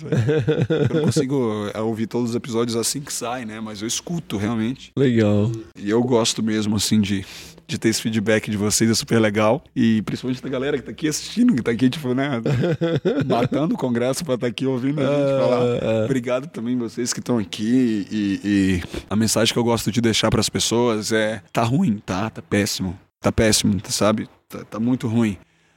Eu 0.90 0.96
não 0.96 1.04
consigo 1.04 1.70
é, 1.72 1.80
ouvir 1.80 2.08
todos 2.08 2.30
os 2.30 2.36
episódios 2.36 2.76
assim 2.76 3.00
que 3.00 3.12
sai, 3.12 3.44
né? 3.44 3.60
Mas 3.60 3.82
eu 3.82 3.86
escuto 3.86 4.36
realmente. 4.36 4.90
Legal. 4.96 5.52
E 5.76 5.88
eu 5.88 6.02
gosto 6.02 6.42
mesmo, 6.42 6.76
assim, 6.76 7.00
de, 7.00 7.24
de 7.68 7.78
ter 7.78 7.90
esse 7.90 8.00
feedback 8.00 8.50
de 8.50 8.56
vocês, 8.56 8.90
é 8.90 8.94
super 8.94 9.20
legal. 9.20 9.62
E 9.76 10.00
principalmente 10.02 10.42
da 10.42 10.48
galera 10.48 10.78
que 10.78 10.84
tá 10.84 10.90
aqui 10.90 11.06
assistindo, 11.06 11.54
que 11.54 11.62
tá 11.62 11.70
aqui, 11.70 11.90
tipo, 11.90 12.14
né, 12.14 12.40
matando 13.28 13.74
o 13.74 13.78
congresso 13.78 14.24
pra 14.24 14.34
estar 14.34 14.46
aqui 14.46 14.66
ouvindo 14.66 15.00
a 15.00 15.04
gente 15.04 15.38
falar. 15.38 16.04
Obrigado 16.06 16.46
também 16.48 16.78
vocês 16.78 17.12
que 17.12 17.20
estão 17.20 17.38
aqui. 17.38 18.06
E, 18.10 18.40
e 18.42 18.82
a 19.10 19.14
mensagem 19.14 19.52
que 19.52 19.58
eu 19.58 19.64
gosto 19.64 19.92
de 19.92 20.00
deixar 20.00 20.30
pras 20.30 20.48
pessoas 20.48 21.12
é: 21.12 21.42
tá 21.52 21.62
ruim, 21.62 21.98
tá? 21.98 22.30
Tá 22.30 22.40
péssimo. 22.40 22.98
Tá 23.20 23.30
péssimo, 23.30 23.78
tá, 23.80 23.90
sabe? 23.90 24.28
Tá, 24.48 24.64
tá 24.64 24.80
muito 24.80 25.06
ruim. 25.06 25.36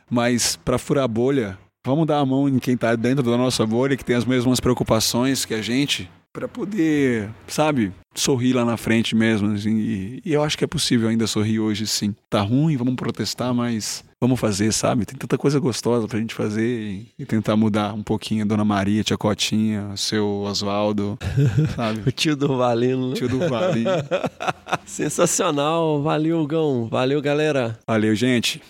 Mas 0.09 0.55
pra 0.55 0.77
furar 0.77 1.03
a 1.03 1.07
bolha, 1.07 1.57
vamos 1.85 2.07
dar 2.07 2.19
a 2.19 2.25
mão 2.25 2.47
em 2.47 2.57
quem 2.57 2.77
tá 2.77 2.95
dentro 2.95 3.23
da 3.23 3.37
nossa 3.37 3.65
bolha, 3.65 3.97
que 3.97 4.05
tem 4.05 4.15
as 4.15 4.23
mesmas 4.23 4.61
preocupações 4.61 5.43
que 5.43 5.53
a 5.53 5.61
gente, 5.61 6.09
pra 6.33 6.47
poder, 6.47 7.29
sabe, 7.47 7.91
sorrir 8.15 8.53
lá 8.53 8.63
na 8.65 8.77
frente 8.77 9.15
mesmo. 9.15 9.51
assim, 9.53 9.77
e, 9.77 10.21
e 10.25 10.33
eu 10.33 10.43
acho 10.43 10.57
que 10.57 10.63
é 10.63 10.67
possível 10.67 11.09
ainda 11.09 11.27
sorrir 11.27 11.59
hoje, 11.59 11.85
sim. 11.87 12.15
Tá 12.29 12.41
ruim, 12.41 12.77
vamos 12.77 12.95
protestar, 12.95 13.53
mas 13.53 14.03
vamos 14.19 14.39
fazer, 14.39 14.71
sabe? 14.71 15.05
Tem 15.05 15.17
tanta 15.17 15.37
coisa 15.37 15.59
gostosa 15.59 16.07
pra 16.07 16.19
gente 16.19 16.33
fazer 16.33 16.63
e, 16.63 17.07
e 17.19 17.25
tentar 17.25 17.55
mudar 17.55 17.93
um 17.93 18.03
pouquinho. 18.03 18.45
Dona 18.45 18.63
Maria, 18.65 19.03
Tia 19.03 19.17
Cotinha, 19.17 19.91
seu 19.95 20.27
Oswaldo, 20.41 21.17
sabe? 21.75 22.01
O 22.07 22.11
tio 22.11 22.35
do 22.35 22.57
Valino? 22.57 23.13
Tio 23.13 23.27
do 23.27 23.39
Vale. 23.49 23.83
Sensacional. 24.85 26.01
Valeu, 26.01 26.45
Gão. 26.45 26.87
Valeu, 26.87 27.21
galera. 27.21 27.79
Valeu, 27.87 28.15
gente. 28.15 28.61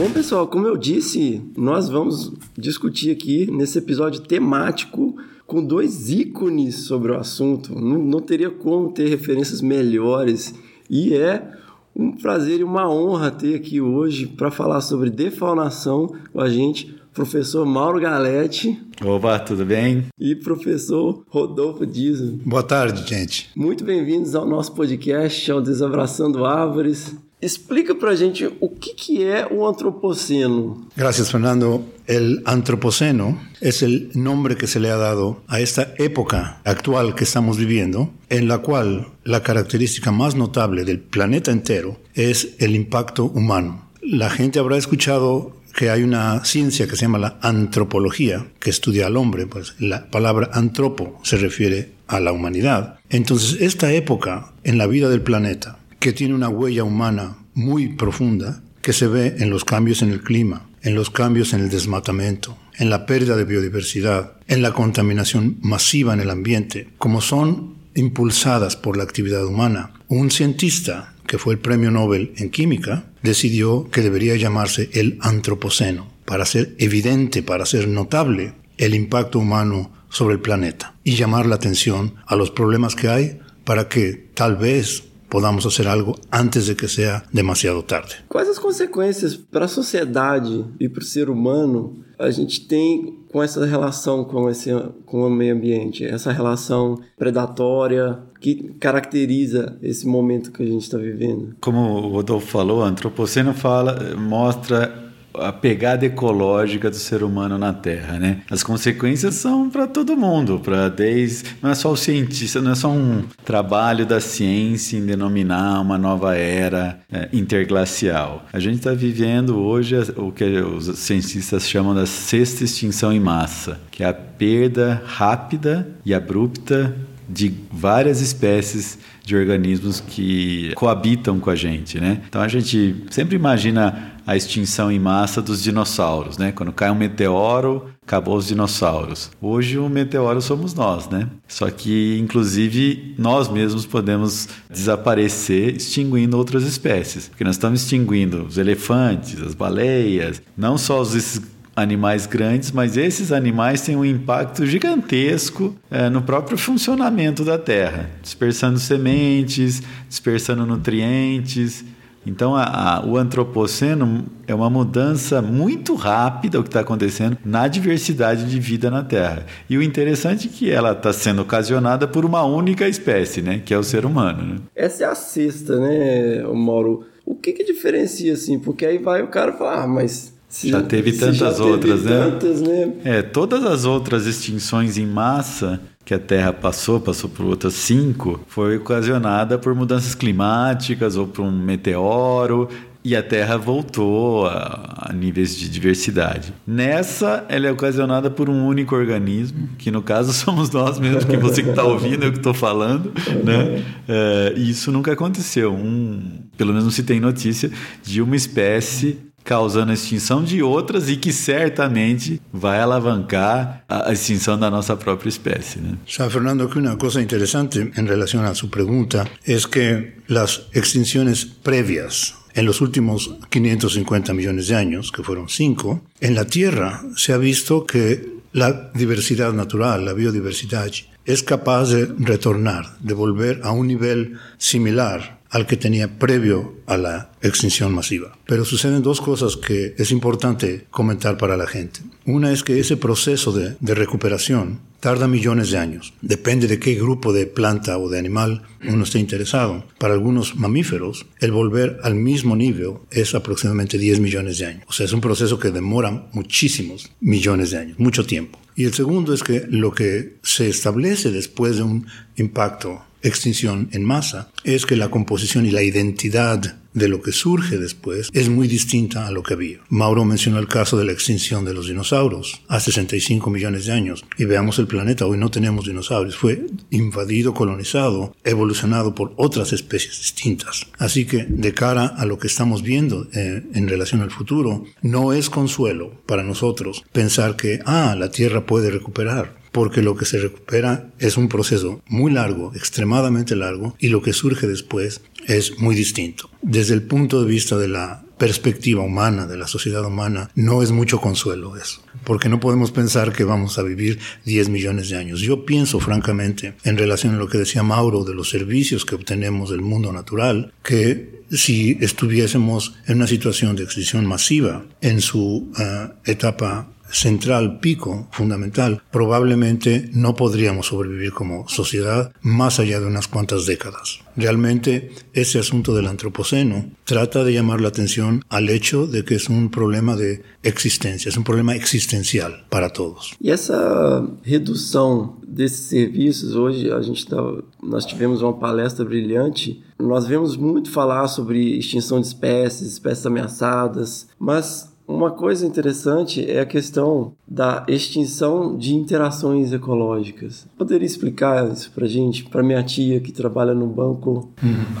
Bom, 0.00 0.10
pessoal, 0.10 0.46
como 0.46 0.66
eu 0.66 0.78
disse, 0.78 1.42
nós 1.54 1.90
vamos 1.90 2.32
discutir 2.56 3.10
aqui 3.10 3.50
nesse 3.50 3.76
episódio 3.76 4.22
temático 4.22 5.14
com 5.46 5.62
dois 5.62 6.08
ícones 6.08 6.86
sobre 6.86 7.12
o 7.12 7.18
assunto. 7.18 7.78
Não, 7.78 7.98
não 7.98 8.18
teria 8.18 8.48
como 8.48 8.90
ter 8.90 9.10
referências 9.10 9.60
melhores. 9.60 10.54
E 10.88 11.12
é 11.12 11.52
um 11.94 12.12
prazer 12.12 12.60
e 12.60 12.64
uma 12.64 12.90
honra 12.90 13.30
ter 13.30 13.54
aqui 13.56 13.78
hoje 13.78 14.26
para 14.26 14.50
falar 14.50 14.80
sobre 14.80 15.10
defaunação 15.10 16.10
com 16.32 16.40
a 16.40 16.48
gente 16.48 16.94
professor 17.12 17.66
Mauro 17.66 18.00
Galete. 18.00 18.82
Opa, 19.04 19.38
tudo 19.38 19.66
bem? 19.66 20.06
E 20.18 20.34
professor 20.34 21.22
Rodolfo 21.28 21.84
Dias. 21.84 22.22
Boa 22.22 22.62
tarde, 22.62 23.06
gente. 23.06 23.50
Muito 23.54 23.84
bem-vindos 23.84 24.34
ao 24.34 24.46
nosso 24.46 24.72
podcast, 24.72 25.52
ao 25.52 25.60
Desabraçando 25.60 26.46
Árvores. 26.46 27.14
Explica 27.42 27.94
pra 27.94 28.14
gente 28.14 28.46
o 28.60 28.68
que, 28.68 28.94
que 28.94 29.24
é 29.24 29.46
o 29.50 29.66
antropoceno. 29.66 30.86
Gracias, 30.94 31.30
Fernando. 31.30 31.84
El 32.06 32.42
antropoceno 32.44 33.40
es 33.60 33.82
el 33.82 34.10
nombre 34.14 34.56
que 34.56 34.66
se 34.66 34.78
le 34.78 34.90
ha 34.90 34.96
dado 34.96 35.42
a 35.48 35.60
esta 35.60 35.94
época 35.96 36.60
actual 36.64 37.14
que 37.14 37.24
estamos 37.24 37.56
viviendo, 37.56 38.10
en 38.28 38.46
la 38.46 38.58
cual 38.58 39.08
la 39.24 39.42
característica 39.42 40.12
más 40.12 40.34
notable 40.34 40.84
del 40.84 41.00
planeta 41.00 41.50
entero 41.50 41.98
es 42.14 42.56
el 42.58 42.74
impacto 42.74 43.24
humano. 43.24 43.88
La 44.02 44.28
gente 44.28 44.58
habrá 44.58 44.76
escuchado 44.76 45.56
que 45.74 45.88
hay 45.88 46.02
una 46.02 46.44
ciencia 46.44 46.86
que 46.86 46.96
se 46.96 47.02
llama 47.02 47.18
la 47.18 47.38
antropología, 47.40 48.46
que 48.58 48.70
estudia 48.70 49.06
al 49.06 49.16
hombre, 49.16 49.46
pues 49.46 49.74
la 49.78 50.10
palabra 50.10 50.50
antropo 50.52 51.18
se 51.22 51.36
refiere 51.36 51.92
a 52.06 52.20
la 52.20 52.32
humanidad. 52.32 52.98
Entonces, 53.08 53.60
esta 53.60 53.92
época 53.92 54.52
en 54.64 54.78
la 54.78 54.86
vida 54.86 55.08
del 55.08 55.22
planeta, 55.22 55.78
que 56.00 56.12
tiene 56.12 56.34
una 56.34 56.48
huella 56.48 56.82
humana 56.82 57.36
muy 57.54 57.88
profunda, 57.88 58.62
que 58.82 58.92
se 58.92 59.06
ve 59.06 59.36
en 59.38 59.50
los 59.50 59.64
cambios 59.64 60.02
en 60.02 60.10
el 60.10 60.22
clima, 60.22 60.68
en 60.82 60.94
los 60.94 61.10
cambios 61.10 61.52
en 61.52 61.60
el 61.60 61.70
desmatamiento, 61.70 62.58
en 62.78 62.90
la 62.90 63.06
pérdida 63.06 63.36
de 63.36 63.44
biodiversidad, 63.44 64.32
en 64.48 64.62
la 64.62 64.72
contaminación 64.72 65.58
masiva 65.60 66.14
en 66.14 66.20
el 66.20 66.30
ambiente, 66.30 66.88
como 66.98 67.20
son 67.20 67.76
impulsadas 67.94 68.76
por 68.76 68.96
la 68.96 69.02
actividad 69.02 69.44
humana. 69.44 69.92
Un 70.08 70.30
cientista 70.30 71.14
que 71.30 71.38
fue 71.38 71.54
el 71.54 71.60
premio 71.60 71.92
Nobel 71.92 72.32
en 72.38 72.50
química, 72.50 73.04
decidió 73.22 73.88
que 73.92 74.00
debería 74.00 74.34
llamarse 74.34 74.90
el 74.94 75.16
antropoceno, 75.20 76.10
para 76.24 76.44
ser 76.44 76.74
evidente, 76.78 77.44
para 77.44 77.66
ser 77.66 77.86
notable 77.86 78.54
el 78.78 78.96
impacto 78.96 79.38
humano 79.38 79.92
sobre 80.08 80.34
el 80.34 80.40
planeta 80.40 80.96
y 81.04 81.14
llamar 81.14 81.46
la 81.46 81.54
atención 81.54 82.16
a 82.26 82.34
los 82.34 82.50
problemas 82.50 82.96
que 82.96 83.08
hay 83.08 83.38
para 83.62 83.88
que 83.88 84.30
tal 84.34 84.56
vez 84.56 85.04
podamos 85.30 85.64
hacer 85.64 85.86
algo 85.86 86.18
antes 86.30 86.66
de 86.66 86.74
que 86.74 86.88
sea 86.88 87.22
demasiado 87.32 87.82
tarde. 87.82 88.16
Quais 88.28 88.48
as 88.48 88.58
consequências 88.58 89.36
para 89.36 89.64
a 89.64 89.68
sociedade 89.68 90.64
e 90.78 90.88
para 90.88 91.00
o 91.00 91.04
ser 91.04 91.30
humano 91.30 92.04
a 92.18 92.30
gente 92.30 92.66
tem 92.66 93.18
com 93.32 93.42
essa 93.42 93.64
relação 93.64 94.24
com, 94.24 94.50
esse, 94.50 94.70
com 95.06 95.26
o 95.26 95.30
meio 95.30 95.54
ambiente? 95.54 96.04
Essa 96.04 96.32
relação 96.32 97.00
predatória 97.16 98.18
que 98.40 98.74
caracteriza 98.80 99.78
esse 99.80 100.06
momento 100.06 100.52
que 100.52 100.62
a 100.62 100.66
gente 100.66 100.82
está 100.82 100.98
vivendo? 100.98 101.54
Como 101.60 101.78
o 101.80 102.08
Rodolfo 102.08 102.46
falou, 102.46 102.80
o 102.80 102.82
antropoceno 102.82 103.54
fala, 103.54 104.16
mostra 104.16 105.09
a 105.34 105.52
pegada 105.52 106.04
ecológica 106.04 106.90
do 106.90 106.96
ser 106.96 107.22
humano 107.22 107.58
na 107.58 107.72
Terra, 107.72 108.18
né? 108.18 108.38
As 108.50 108.62
consequências 108.62 109.34
são 109.34 109.70
para 109.70 109.86
todo 109.86 110.16
mundo, 110.16 110.60
para 110.60 110.88
desde 110.88 111.50
não 111.62 111.70
é 111.70 111.74
só 111.74 111.90
o 111.90 111.96
cientista, 111.96 112.60
não 112.60 112.72
é 112.72 112.74
só 112.74 112.90
um 112.90 113.24
trabalho 113.44 114.04
da 114.04 114.20
ciência 114.20 114.96
em 114.96 115.06
denominar 115.06 115.80
uma 115.80 115.98
nova 115.98 116.36
era 116.36 117.00
é, 117.12 117.28
interglacial. 117.32 118.46
A 118.52 118.58
gente 118.58 118.76
está 118.76 118.92
vivendo 118.92 119.58
hoje 119.58 119.96
o 120.16 120.32
que 120.32 120.44
os 120.44 120.98
cientistas 120.98 121.68
chamam 121.68 121.94
da 121.94 122.06
sexta 122.06 122.64
extinção 122.64 123.12
em 123.12 123.20
massa, 123.20 123.80
que 123.90 124.02
é 124.02 124.08
a 124.08 124.14
perda 124.14 125.02
rápida 125.04 125.88
e 126.04 126.14
abrupta 126.14 126.94
de 127.30 127.54
várias 127.70 128.20
espécies 128.20 128.98
de 129.24 129.36
organismos 129.36 130.00
que 130.00 130.72
coabitam 130.74 131.38
com 131.38 131.50
a 131.50 131.54
gente, 131.54 132.00
né? 132.00 132.20
Então 132.28 132.42
a 132.42 132.48
gente 132.48 133.04
sempre 133.10 133.36
imagina 133.36 134.14
a 134.26 134.36
extinção 134.36 134.90
em 134.90 134.98
massa 134.98 135.40
dos 135.40 135.62
dinossauros, 135.62 136.36
né? 136.36 136.50
Quando 136.52 136.72
cai 136.72 136.90
um 136.90 136.94
meteoro, 136.94 137.88
acabou 138.02 138.36
os 138.36 138.46
dinossauros. 138.48 139.30
Hoje 139.40 139.78
o 139.78 139.88
meteoro 139.88 140.42
somos 140.42 140.74
nós, 140.74 141.08
né? 141.08 141.28
Só 141.46 141.70
que 141.70 142.18
inclusive 142.18 143.14
nós 143.16 143.48
mesmos 143.48 143.86
podemos 143.86 144.48
desaparecer 144.68 145.76
extinguindo 145.76 146.36
outras 146.36 146.64
espécies, 146.64 147.28
porque 147.28 147.44
nós 147.44 147.54
estamos 147.54 147.82
extinguindo 147.82 148.44
os 148.44 148.58
elefantes, 148.58 149.40
as 149.40 149.54
baleias, 149.54 150.42
não 150.56 150.76
só 150.76 151.00
os 151.00 151.40
animais 151.74 152.26
grandes, 152.26 152.72
mas 152.72 152.96
esses 152.96 153.32
animais 153.32 153.82
têm 153.82 153.96
um 153.96 154.04
impacto 154.04 154.66
gigantesco 154.66 155.74
é, 155.90 156.08
no 156.08 156.22
próprio 156.22 156.58
funcionamento 156.58 157.44
da 157.44 157.58
Terra, 157.58 158.10
dispersando 158.22 158.78
sementes, 158.78 159.82
dispersando 160.08 160.66
nutrientes. 160.66 161.84
Então, 162.26 162.54
a, 162.54 162.64
a, 162.98 163.06
o 163.06 163.16
antropoceno 163.16 164.26
é 164.46 164.54
uma 164.54 164.68
mudança 164.68 165.40
muito 165.40 165.94
rápida 165.94 166.60
o 166.60 166.62
que 166.62 166.68
está 166.68 166.80
acontecendo 166.80 167.38
na 167.44 167.66
diversidade 167.66 168.44
de 168.44 168.60
vida 168.60 168.90
na 168.90 169.02
Terra. 169.02 169.46
E 169.68 169.78
o 169.78 169.82
interessante 169.82 170.48
é 170.48 170.50
que 170.50 170.70
ela 170.70 170.92
está 170.92 171.12
sendo 171.12 171.42
ocasionada 171.42 172.06
por 172.06 172.24
uma 172.26 172.44
única 172.44 172.86
espécie, 172.86 173.40
né, 173.40 173.62
que 173.64 173.72
é 173.72 173.78
o 173.78 173.82
ser 173.82 174.04
humano. 174.04 174.54
Né? 174.54 174.60
Essa 174.76 175.04
é 175.04 175.06
a 175.06 175.14
sexta, 175.14 175.78
né, 175.80 176.42
Mauro? 176.42 177.06
O 177.24 177.34
que, 177.34 177.52
que 177.52 177.64
diferencia, 177.64 178.34
assim? 178.34 178.58
Porque 178.58 178.84
aí 178.84 178.98
vai 178.98 179.22
o 179.22 179.28
cara 179.28 179.52
falar, 179.52 179.84
ah, 179.84 179.86
mas 179.86 180.34
se, 180.50 180.68
já 180.68 180.82
teve 180.82 181.12
tantas 181.12 181.36
já 181.36 181.52
teve 181.52 181.62
outras, 181.62 182.02
né? 182.02 182.10
tantas, 182.10 182.60
né? 182.60 182.92
É, 183.04 183.22
todas 183.22 183.64
as 183.64 183.84
outras 183.84 184.26
extinções 184.26 184.98
em 184.98 185.06
massa 185.06 185.80
que 186.04 186.12
a 186.12 186.18
Terra 186.18 186.52
passou, 186.52 186.98
passou 186.98 187.30
por 187.30 187.46
outras 187.46 187.74
cinco, 187.74 188.40
foi 188.48 188.78
ocasionada 188.78 189.56
por 189.56 189.76
mudanças 189.76 190.12
climáticas 190.12 191.16
ou 191.16 191.28
por 191.28 191.42
um 191.42 191.52
meteoro. 191.52 192.68
E 193.02 193.16
a 193.16 193.22
Terra 193.22 193.56
voltou 193.56 194.44
a, 194.44 195.06
a, 195.08 195.12
níveis 195.12 195.56
de 195.56 195.70
diversidade. 195.70 196.52
Nessa, 196.66 197.46
ela 197.48 197.66
é 197.66 197.72
ocasionada 197.72 198.30
por 198.30 198.50
um 198.50 198.66
único 198.66 198.94
organismo, 198.94 199.70
que 199.78 199.90
no 199.90 200.02
caso 200.02 200.34
somos 200.34 200.68
nós 200.68 200.98
mesmos, 200.98 201.24
que 201.24 201.36
você 201.36 201.62
que 201.62 201.70
está 201.70 201.82
ouvindo, 201.82 202.24
eu 202.24 202.32
que 202.32 202.36
estou 202.36 202.52
falando, 202.52 203.10
né? 203.42 203.82
É, 204.06 204.52
e 204.54 204.68
isso 204.68 204.92
nunca 204.92 205.12
aconteceu. 205.12 205.72
Um, 205.72 206.40
pelo 206.58 206.74
menos 206.74 206.92
se 206.92 207.02
tem 207.02 207.20
notícia 207.20 207.70
de 208.02 208.20
uma 208.20 208.36
espécie 208.36 209.29
causando 209.44 209.90
a 209.90 209.94
extinção 209.94 210.42
de 210.42 210.62
outras 210.62 211.08
e 211.08 211.16
que 211.16 211.32
certamente 211.32 212.40
vai 212.52 212.80
alavancar 212.80 213.84
a 213.88 214.12
extinção 214.12 214.58
da 214.58 214.70
nossa 214.70 214.96
própria 214.96 215.28
espécie. 215.28 215.78
¿no? 215.78 215.98
Sabe, 216.06 216.30
Fernando, 216.30 216.68
que 216.68 216.78
una 216.78 216.96
cosa 216.96 217.20
interesante 217.20 217.90
en 217.94 218.06
relación 218.06 218.44
a 218.44 218.54
su 218.54 218.70
pregunta 218.70 219.26
es 219.44 219.66
que 219.66 220.18
las 220.28 220.66
extinciones 220.72 221.44
previas 221.44 222.34
en 222.54 222.66
los 222.66 222.80
últimos 222.80 223.36
550 223.48 224.34
millones 224.34 224.68
de 224.68 224.76
años, 224.76 225.12
que 225.12 225.22
fueron 225.22 225.48
cinco, 225.48 226.02
en 226.20 226.34
la 226.34 226.46
Tierra 226.46 227.02
se 227.16 227.32
ha 227.32 227.38
visto 227.38 227.86
que 227.86 228.40
la 228.52 228.90
diversidad 228.94 229.52
natural, 229.52 230.04
la 230.04 230.12
biodiversidad, 230.12 230.90
es 231.24 231.42
capaz 231.42 231.90
de 231.90 232.06
retornar, 232.18 232.96
de 233.00 233.14
volver 233.14 233.60
a 233.62 233.70
un 233.70 233.86
nivel 233.86 234.38
similar 234.58 235.39
al 235.50 235.66
que 235.66 235.76
tenía 235.76 236.18
previo 236.18 236.76
a 236.86 236.96
la 236.96 237.32
extinción 237.42 237.92
masiva. 237.92 238.38
Pero 238.46 238.64
suceden 238.64 239.02
dos 239.02 239.20
cosas 239.20 239.56
que 239.56 239.94
es 239.98 240.10
importante 240.10 240.86
comentar 240.90 241.36
para 241.36 241.56
la 241.56 241.66
gente. 241.66 242.00
Una 242.24 242.52
es 242.52 242.62
que 242.62 242.78
ese 242.78 242.96
proceso 242.96 243.52
de, 243.52 243.76
recuperación 243.94 244.80
tarda 245.00 245.26
millones 245.26 245.70
de 245.70 245.78
años. 245.78 246.12
Depende 246.20 246.68
de 246.68 246.78
qué 246.78 246.94
grupo 246.94 247.32
de 247.32 247.46
planta 247.46 247.98
o 247.98 248.08
de 248.08 248.18
animal 248.18 248.62
uno 248.86 249.04
esté 249.04 249.18
interesado. 249.18 249.84
Para 249.98 250.14
algunos 250.14 250.56
mamíferos, 250.56 251.26
el 251.40 251.52
volver 251.52 251.98
al 252.02 252.14
mismo 252.14 252.54
nivel 252.54 252.98
es 253.10 253.34
aproximadamente 253.34 253.98
10 253.98 254.20
millones 254.20 254.58
de 254.58 254.66
años. 254.66 254.84
O 254.88 254.92
sea, 254.92 255.06
es 255.06 255.12
un 255.12 255.20
proceso 255.20 255.58
que 255.58 255.70
demora 255.70 256.28
muchísimos 256.32 257.10
millones 257.20 257.70
de 257.70 257.78
años, 257.78 257.98
mucho 257.98 258.24
tiempo. 258.26 258.58
Y 258.76 258.84
el 258.84 258.94
segundo 258.94 259.34
es 259.34 259.42
que 259.42 259.66
lo 259.68 259.92
que 259.92 260.36
se 260.42 260.68
establece 260.68 261.30
después 261.30 261.76
de 261.76 261.82
un 261.82 262.06
impacto 262.36 263.02
extinción 263.22 263.88
en 263.92 264.04
masa 264.04 264.50
es 264.64 264.86
que 264.86 264.96
la 264.96 265.10
composición 265.10 265.66
y 265.66 265.70
la 265.70 265.82
identidad 265.82 266.76
de 266.92 267.08
lo 267.08 267.22
que 267.22 267.32
surge 267.32 267.78
después 267.78 268.30
es 268.32 268.48
muy 268.48 268.66
distinta 268.66 269.26
a 269.26 269.30
lo 269.30 269.42
que 269.42 269.54
había. 269.54 269.78
Mauro 269.88 270.24
mencionó 270.24 270.58
el 270.58 270.68
caso 270.68 270.96
de 270.96 271.04
la 271.04 271.12
extinción 271.12 271.64
de 271.64 271.74
los 271.74 271.86
dinosaurios 271.86 272.62
hace 272.68 272.90
65 272.90 273.48
millones 273.50 273.86
de 273.86 273.92
años 273.92 274.24
y 274.38 274.44
veamos 274.44 274.78
el 274.78 274.86
planeta, 274.86 275.26
hoy 275.26 275.38
no 275.38 275.50
tenemos 275.50 275.86
dinosaurios, 275.86 276.36
fue 276.36 276.66
invadido, 276.90 277.54
colonizado, 277.54 278.34
evolucionado 278.44 279.14
por 279.14 279.32
otras 279.36 279.72
especies 279.72 280.18
distintas. 280.18 280.86
Así 280.98 281.26
que 281.26 281.44
de 281.48 281.74
cara 281.74 282.06
a 282.06 282.24
lo 282.24 282.38
que 282.38 282.48
estamos 282.48 282.82
viendo 282.82 283.28
eh, 283.32 283.62
en 283.72 283.88
relación 283.88 284.20
al 284.20 284.30
futuro, 284.30 284.84
no 285.02 285.32
es 285.32 285.48
consuelo 285.50 286.20
para 286.26 286.42
nosotros 286.42 287.04
pensar 287.12 287.56
que, 287.56 287.80
ah, 287.86 288.16
la 288.18 288.30
Tierra 288.30 288.66
puede 288.66 288.90
recuperar 288.90 289.59
porque 289.72 290.02
lo 290.02 290.16
que 290.16 290.24
se 290.24 290.38
recupera 290.38 291.10
es 291.18 291.36
un 291.36 291.48
proceso 291.48 292.02
muy 292.08 292.32
largo, 292.32 292.72
extremadamente 292.74 293.56
largo, 293.56 293.96
y 293.98 294.08
lo 294.08 294.22
que 294.22 294.32
surge 294.32 294.66
después 294.66 295.20
es 295.46 295.78
muy 295.78 295.94
distinto. 295.94 296.50
Desde 296.62 296.94
el 296.94 297.02
punto 297.02 297.42
de 297.42 297.50
vista 297.50 297.76
de 297.76 297.88
la 297.88 298.24
perspectiva 298.40 299.02
humana, 299.02 299.46
de 299.46 299.58
la 299.58 299.66
sociedad 299.66 300.02
humana, 300.04 300.50
no 300.54 300.82
es 300.82 300.92
mucho 300.92 301.20
consuelo 301.20 301.76
eso, 301.76 302.02
porque 302.24 302.48
no 302.48 302.58
podemos 302.58 302.90
pensar 302.90 303.34
que 303.34 303.44
vamos 303.44 303.78
a 303.78 303.82
vivir 303.82 304.18
10 304.46 304.70
millones 304.70 305.10
de 305.10 305.18
años. 305.18 305.40
Yo 305.40 305.66
pienso 305.66 306.00
francamente, 306.00 306.74
en 306.84 306.96
relación 306.96 307.34
a 307.34 307.38
lo 307.38 307.48
que 307.48 307.58
decía 307.58 307.82
Mauro 307.82 308.24
de 308.24 308.34
los 308.34 308.48
servicios 308.48 309.04
que 309.04 309.14
obtenemos 309.14 309.70
del 309.70 309.82
mundo 309.82 310.10
natural, 310.10 310.72
que 310.82 311.42
si 311.50 311.98
estuviésemos 312.00 312.94
en 313.06 313.18
una 313.18 313.26
situación 313.26 313.76
de 313.76 313.84
extinción 313.84 314.24
masiva 314.24 314.86
en 315.02 315.20
su 315.20 315.70
uh, 315.76 316.14
etapa 316.24 316.88
central, 317.12 317.80
pico, 317.80 318.28
fundamental, 318.30 319.02
probablemente 319.10 320.10
no 320.12 320.34
podríamos 320.34 320.86
sobrevivir 320.86 321.32
como 321.32 321.68
sociedad 321.68 322.32
más 322.42 322.78
allá 322.80 323.00
de 323.00 323.06
unas 323.06 323.28
cuantas 323.28 323.66
décadas. 323.66 324.20
Realmente 324.36 325.10
ese 325.32 325.58
asunto 325.58 325.94
del 325.94 326.06
antropoceno 326.06 326.90
trata 327.04 327.44
de 327.44 327.52
llamar 327.52 327.80
la 327.80 327.88
atención 327.88 328.42
al 328.48 328.68
hecho 328.68 329.06
de 329.06 329.24
que 329.24 329.34
es 329.34 329.48
un 329.48 329.70
problema 329.70 330.16
de 330.16 330.42
existencia, 330.62 331.28
es 331.28 331.36
un 331.36 331.44
problema 331.44 331.74
existencial 331.74 332.64
para 332.70 332.90
todos. 332.90 333.34
E 333.40 333.50
essa 333.50 334.26
redução 334.42 335.38
desses 335.46 335.88
serviços, 335.88 336.54
hoje 336.54 336.90
a 336.90 337.02
gente 337.02 337.26
tá, 337.26 337.36
nós 337.82 338.06
tivemos 338.06 338.42
uma 338.42 338.54
palestra 338.54 339.04
brilhante, 339.04 339.82
nós 339.98 340.26
vemos 340.26 340.56
muito 340.56 340.90
falar 340.90 341.28
sobre 341.28 341.78
extinção 341.78 342.20
de 342.20 342.28
espécies, 342.28 342.92
espécies 342.92 343.26
ameaçadas, 343.26 344.28
mas 344.38 344.90
uma 345.10 345.30
coisa 345.30 345.66
interessante 345.66 346.48
é 346.48 346.60
a 346.60 346.66
questão 346.66 347.32
da 347.46 347.84
extinção 347.88 348.76
de 348.76 348.94
interações 348.94 349.72
ecológicas. 349.72 350.68
Poderia 350.78 351.06
explicar 351.06 351.70
isso 351.70 351.90
pra 351.90 352.06
gente? 352.06 352.44
Pra 352.44 352.62
minha 352.62 352.82
tia 352.82 353.18
que 353.20 353.32
trabalha 353.32 353.74
no 353.74 353.86
banco 353.86 354.52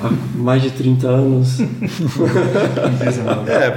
há 0.02 0.10
mais 0.36 0.62
de 0.62 0.70
30 0.72 1.08
anos. 1.08 1.60
é, 3.46 3.70